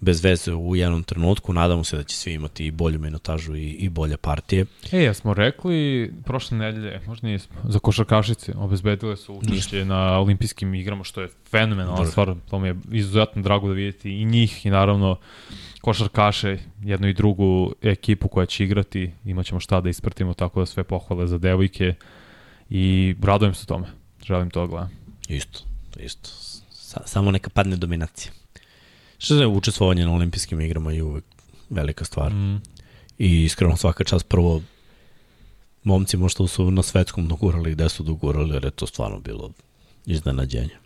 bez 0.00 0.24
veze 0.24 0.54
u 0.54 0.76
jednom 0.76 1.02
trenutku. 1.02 1.52
Nadamo 1.52 1.84
se 1.84 1.96
da 1.96 2.02
će 2.02 2.16
svi 2.16 2.32
imati 2.32 2.66
i 2.66 2.70
bolju 2.70 2.98
minutažu 2.98 3.56
i, 3.56 3.70
i 3.70 3.88
bolje 3.88 4.16
partije. 4.16 4.66
E, 4.92 5.02
ja 5.02 5.14
smo 5.14 5.34
rekli 5.34 6.12
prošle 6.24 6.58
nedelje, 6.58 7.00
možda 7.06 7.28
nismo, 7.28 7.56
za 7.64 7.78
košarkašice 7.78 8.52
obezbedile 8.56 9.16
su 9.16 9.34
učešće 9.34 9.84
na 9.84 10.18
olimpijskim 10.18 10.74
igrama, 10.74 11.04
što 11.04 11.20
je 11.20 11.28
fenomenalna 11.50 12.06
stvar. 12.06 12.34
To 12.50 12.58
mi 12.58 12.68
je 12.68 12.76
izuzetno 12.92 13.42
drago 13.42 13.68
da 13.68 13.74
vidjeti 13.74 14.22
i 14.22 14.24
njih 14.24 14.66
i 14.66 14.70
naravno 14.70 15.16
košarkaše, 15.80 16.58
jednu 16.82 17.08
i 17.08 17.14
drugu 17.14 17.72
ekipu 17.82 18.28
koja 18.28 18.46
će 18.46 18.64
igrati. 18.64 19.10
Imaćemo 19.24 19.60
šta 19.60 19.80
da 19.80 19.88
ispratimo, 19.88 20.34
tako 20.34 20.60
da 20.60 20.66
sve 20.66 20.84
pohvale 20.84 21.26
za 21.26 21.38
devojke 21.38 21.94
i 22.70 23.14
radujem 23.22 23.54
se 23.54 23.66
tome. 23.66 23.86
Želim 24.26 24.50
to 24.50 24.60
da 24.60 24.66
gledam. 24.66 24.90
Isto, 25.28 25.60
isto. 26.00 26.30
Sa, 26.70 27.00
samo 27.06 27.30
neka 27.30 27.50
padne 27.50 27.76
dominacija. 27.76 28.32
Što 29.18 29.34
je 29.34 29.46
učestvovanje 29.46 30.04
na 30.04 30.12
olimpijskim 30.12 30.60
igrama 30.60 30.92
je 30.92 31.02
uvek 31.02 31.24
velika 31.70 32.04
stvar. 32.04 32.32
Mm. 32.32 32.62
I 33.18 33.44
iskreno 33.44 33.76
svaka 33.76 34.04
čast 34.04 34.28
prvo 34.28 34.62
momci 35.84 36.16
možda 36.16 36.46
su 36.46 36.70
na 36.70 36.82
svetskom 36.82 37.28
dogurali 37.28 37.72
gde 37.72 37.88
su 37.88 38.02
dogurali, 38.02 38.54
jer 38.54 38.64
je 38.64 38.70
to 38.70 38.86
stvarno 38.86 39.20
bilo 39.20 39.50
iznenađenje. 40.06 40.76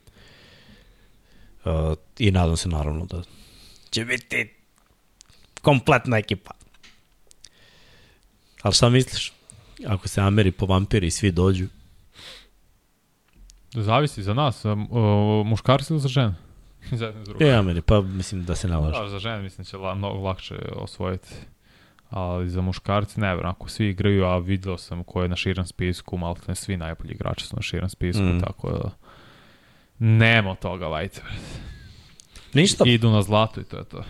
Uh, 1.65 1.73
I 2.19 2.31
nadam 2.31 2.57
se 2.57 2.69
naravno 2.69 3.07
da 3.07 3.23
će 3.91 4.05
biti 4.05 4.55
kompletna 5.63 6.19
ekipa. 6.19 6.51
Ali 8.63 8.75
šta 8.75 8.89
misliš? 8.89 9.33
Ako 9.87 10.09
se 10.09 10.21
Ameri 10.21 10.53
po 10.53 10.67
vampiri 10.67 11.07
i 11.07 11.11
svi 11.11 11.33
dođu? 11.33 11.67
Zavisi 13.75 14.23
za 14.23 14.35
nas, 14.35 14.63
muškarci 15.45 15.93
ili 15.93 16.01
za 16.01 16.09
žene? 16.09 16.35
Zajedno 17.01 17.25
s 17.25 17.29
drugom. 17.29 17.49
Ja 17.49 17.63
meni, 17.63 17.83
pa 17.83 18.01
mislim 18.01 18.45
da 18.45 18.55
se 18.55 18.69
nalaže. 18.69 19.01
Da, 19.01 19.09
za 19.09 19.19
žene 19.19 19.43
mislim 19.43 19.65
da 19.65 19.71
će 19.71 19.77
la, 19.77 19.95
mnogo 19.95 20.19
lakše 20.19 20.59
osvojiti. 20.77 21.29
Ali 22.11 22.51
za 22.51 22.61
muškarci 22.61 23.21
ne, 23.21 23.39
ako 23.43 23.69
svi 23.69 23.89
igraju, 23.89 24.25
a 24.25 24.39
video 24.39 24.79
sam 24.79 25.05
ko 25.05 25.23
je 25.23 25.29
na 25.29 25.37
širom 25.37 25.67
spisku, 25.67 26.17
malo 26.17 26.37
ne 26.49 26.55
svi 26.55 26.77
najbolji 26.77 27.13
igrači 27.13 27.47
su 27.47 27.57
na 27.57 27.63
širom 27.63 27.89
spisku, 27.89 28.23
mm. 28.23 28.41
tako 28.41 28.71
da 28.71 28.91
nema 29.99 30.55
toga, 30.55 30.89
lajte. 30.89 31.23
Ništa. 32.55 32.85
Idu 32.87 33.11
na 33.11 33.23
zlato 33.23 33.61
i 33.61 33.65
to 33.65 33.79
je 33.79 33.85
to. 33.85 34.05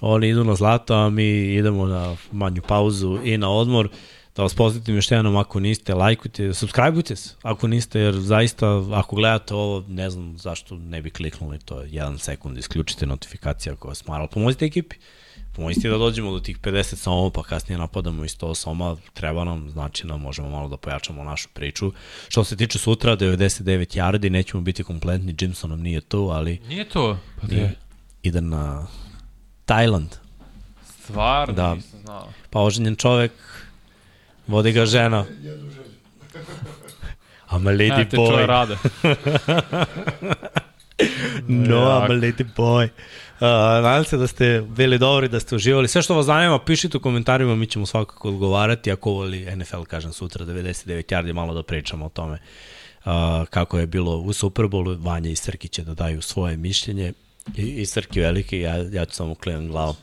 Oni 0.00 0.28
idu 0.28 0.44
na 0.44 0.54
zlato, 0.54 0.94
a 0.94 1.10
mi 1.10 1.54
idemo 1.54 1.86
na 1.86 2.16
manju 2.32 2.62
pauzu 2.62 3.18
i 3.24 3.38
na 3.38 3.50
odmor. 3.50 3.88
Da 4.36 4.42
vas 4.42 4.54
posjetim 4.54 4.94
još 4.94 5.10
jednom, 5.10 5.36
ako 5.36 5.60
niste, 5.60 5.94
lajkujte, 5.94 6.54
subscribeujte 6.54 7.16
se, 7.16 7.34
ako 7.42 7.68
niste, 7.68 8.00
jer 8.00 8.14
zaista, 8.14 8.82
ako 8.92 9.16
gledate 9.16 9.54
ovo, 9.54 9.84
ne 9.88 10.10
znam 10.10 10.38
zašto 10.38 10.76
ne 10.76 11.02
bi 11.02 11.10
kliknuli, 11.10 11.58
to 11.58 11.80
je 11.80 11.88
jedan 11.92 12.18
sekund, 12.18 12.58
isključite 12.58 13.06
notifikacije 13.06 13.72
ako 13.72 13.88
vas 13.88 14.06
mara, 14.06 14.26
pomozite 14.26 14.64
ekipi, 14.64 14.96
pomozite 15.52 15.88
da 15.88 15.98
dođemo 15.98 16.32
do 16.32 16.40
tih 16.40 16.58
50 16.58 16.94
soma, 16.94 17.30
pa 17.30 17.42
kasnije 17.42 17.78
napadamo 17.78 18.24
i 18.24 18.28
100 18.28 18.54
soma, 18.54 18.96
treba 19.14 19.44
nam, 19.44 19.70
znači 19.70 20.06
nam 20.06 20.20
možemo 20.20 20.50
malo 20.50 20.68
da 20.68 20.76
pojačamo 20.76 21.24
našu 21.24 21.48
priču. 21.52 21.92
Što 22.28 22.44
se 22.44 22.56
tiče 22.56 22.78
sutra, 22.78 23.16
99 23.16 23.98
yardi, 23.98 24.28
nećemo 24.30 24.62
biti 24.62 24.84
kompletni, 24.84 25.34
Jimson 25.40 25.70
nam 25.70 25.80
nije 25.80 26.00
tu, 26.00 26.28
ali... 26.32 26.60
Nije 26.68 26.88
to? 26.88 27.18
Pa 27.40 27.46
nije. 27.46 27.74
Ide 28.22 28.40
na 28.40 28.86
Tajland. 29.64 30.10
Stvarno, 31.04 31.54
da. 31.54 31.74
nisam 31.74 32.00
znao. 32.00 32.28
Pa 32.50 32.60
oženjen 32.60 32.96
čovek, 32.96 33.32
Vodi 34.46 34.72
ga 34.72 34.86
žena. 34.86 35.24
I'm 37.50 37.68
a 37.68 37.72
lady 37.72 37.88
ne, 37.88 38.04
boy. 38.04 38.46
rade. 38.46 38.76
no, 41.48 41.76
I'm 41.76 42.10
a 42.10 42.14
lady 42.14 42.44
boy. 42.56 42.84
Uh, 42.84 42.90
nadam 43.82 44.04
se 44.04 44.16
da 44.16 44.26
ste 44.26 44.62
bili 44.68 44.98
dobri, 44.98 45.28
da 45.28 45.40
ste 45.40 45.56
uživali. 45.56 45.88
Sve 45.88 46.02
što 46.02 46.14
vas 46.14 46.26
zanima, 46.26 46.58
pišite 46.58 46.96
u 46.96 47.00
komentarima, 47.00 47.54
mi 47.54 47.66
ćemo 47.66 47.86
svakako 47.86 48.28
odgovarati. 48.28 48.92
Ako 48.92 49.10
voli 49.10 49.56
NFL, 49.56 49.82
kažem 49.82 50.12
sutra, 50.12 50.46
99 50.46 51.14
yardi, 51.14 51.32
malo 51.32 51.54
da 51.54 51.62
pričamo 51.62 52.06
o 52.06 52.08
tome 52.08 52.38
uh, 53.04 53.12
kako 53.50 53.78
je 53.78 53.86
bilo 53.86 54.16
u 54.16 54.32
Superbowlu. 54.32 54.98
Vanja 55.04 55.30
i 55.30 55.36
Srki 55.36 55.68
će 55.68 55.84
da 55.84 55.94
daju 55.94 56.22
svoje 56.22 56.56
mišljenje. 56.56 57.12
I, 57.56 57.62
i 57.62 57.86
Srki 57.86 58.20
veliki, 58.20 58.58
ja, 58.58 58.76
ja 58.76 59.04
ću 59.04 59.14
samo 59.14 59.34
klijem 59.34 59.68
glavom. 59.68 59.96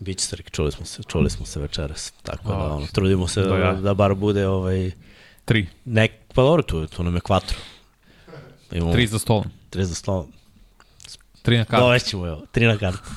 Biće 0.00 0.24
Srki, 0.24 0.50
čuli 0.50 0.72
smo 0.72 0.86
se, 0.86 1.02
čuli 1.02 1.30
smo 1.30 1.46
se 1.46 1.60
večeras. 1.60 2.12
Tako 2.22 2.48
da, 2.48 2.58
ono, 2.58 2.86
trudimo 2.86 3.28
se 3.28 3.42
da, 3.42 3.58
ja. 3.58 3.72
da 3.72 3.94
bar 3.94 4.14
bude 4.14 4.46
ovaj... 4.48 4.90
Tri. 5.44 5.66
Nek, 5.84 6.12
pa 6.34 6.42
dobro, 6.42 6.62
tu, 6.62 6.86
tu 6.86 7.02
nam 7.02 7.14
je 7.14 7.20
kvatro. 7.20 7.58
Imamo, 8.72 8.92
tri 8.92 9.06
za 9.06 9.18
stolom. 9.18 9.44
Tri 9.70 9.84
za 9.84 9.94
stolom. 9.94 10.32
Tri 11.42 11.58
na 11.58 11.64
kartu. 11.64 11.84
Dovećemo, 11.84 12.26
evo, 12.26 12.42
tri 12.52 12.66
na 12.66 12.78
kartu. 12.78 13.08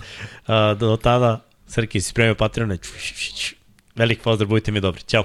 Uh, 0.47 0.80
do 0.80 0.97
tada, 0.97 1.39
Srki, 1.68 2.01
si 2.01 2.10
spremio 2.10 2.35
Patreon, 2.35 2.77
velik 3.95 4.22
pozdrav, 4.22 4.49
budite 4.49 4.72
mi 4.72 4.81
dobri. 4.81 5.01
Ćao. 5.01 5.23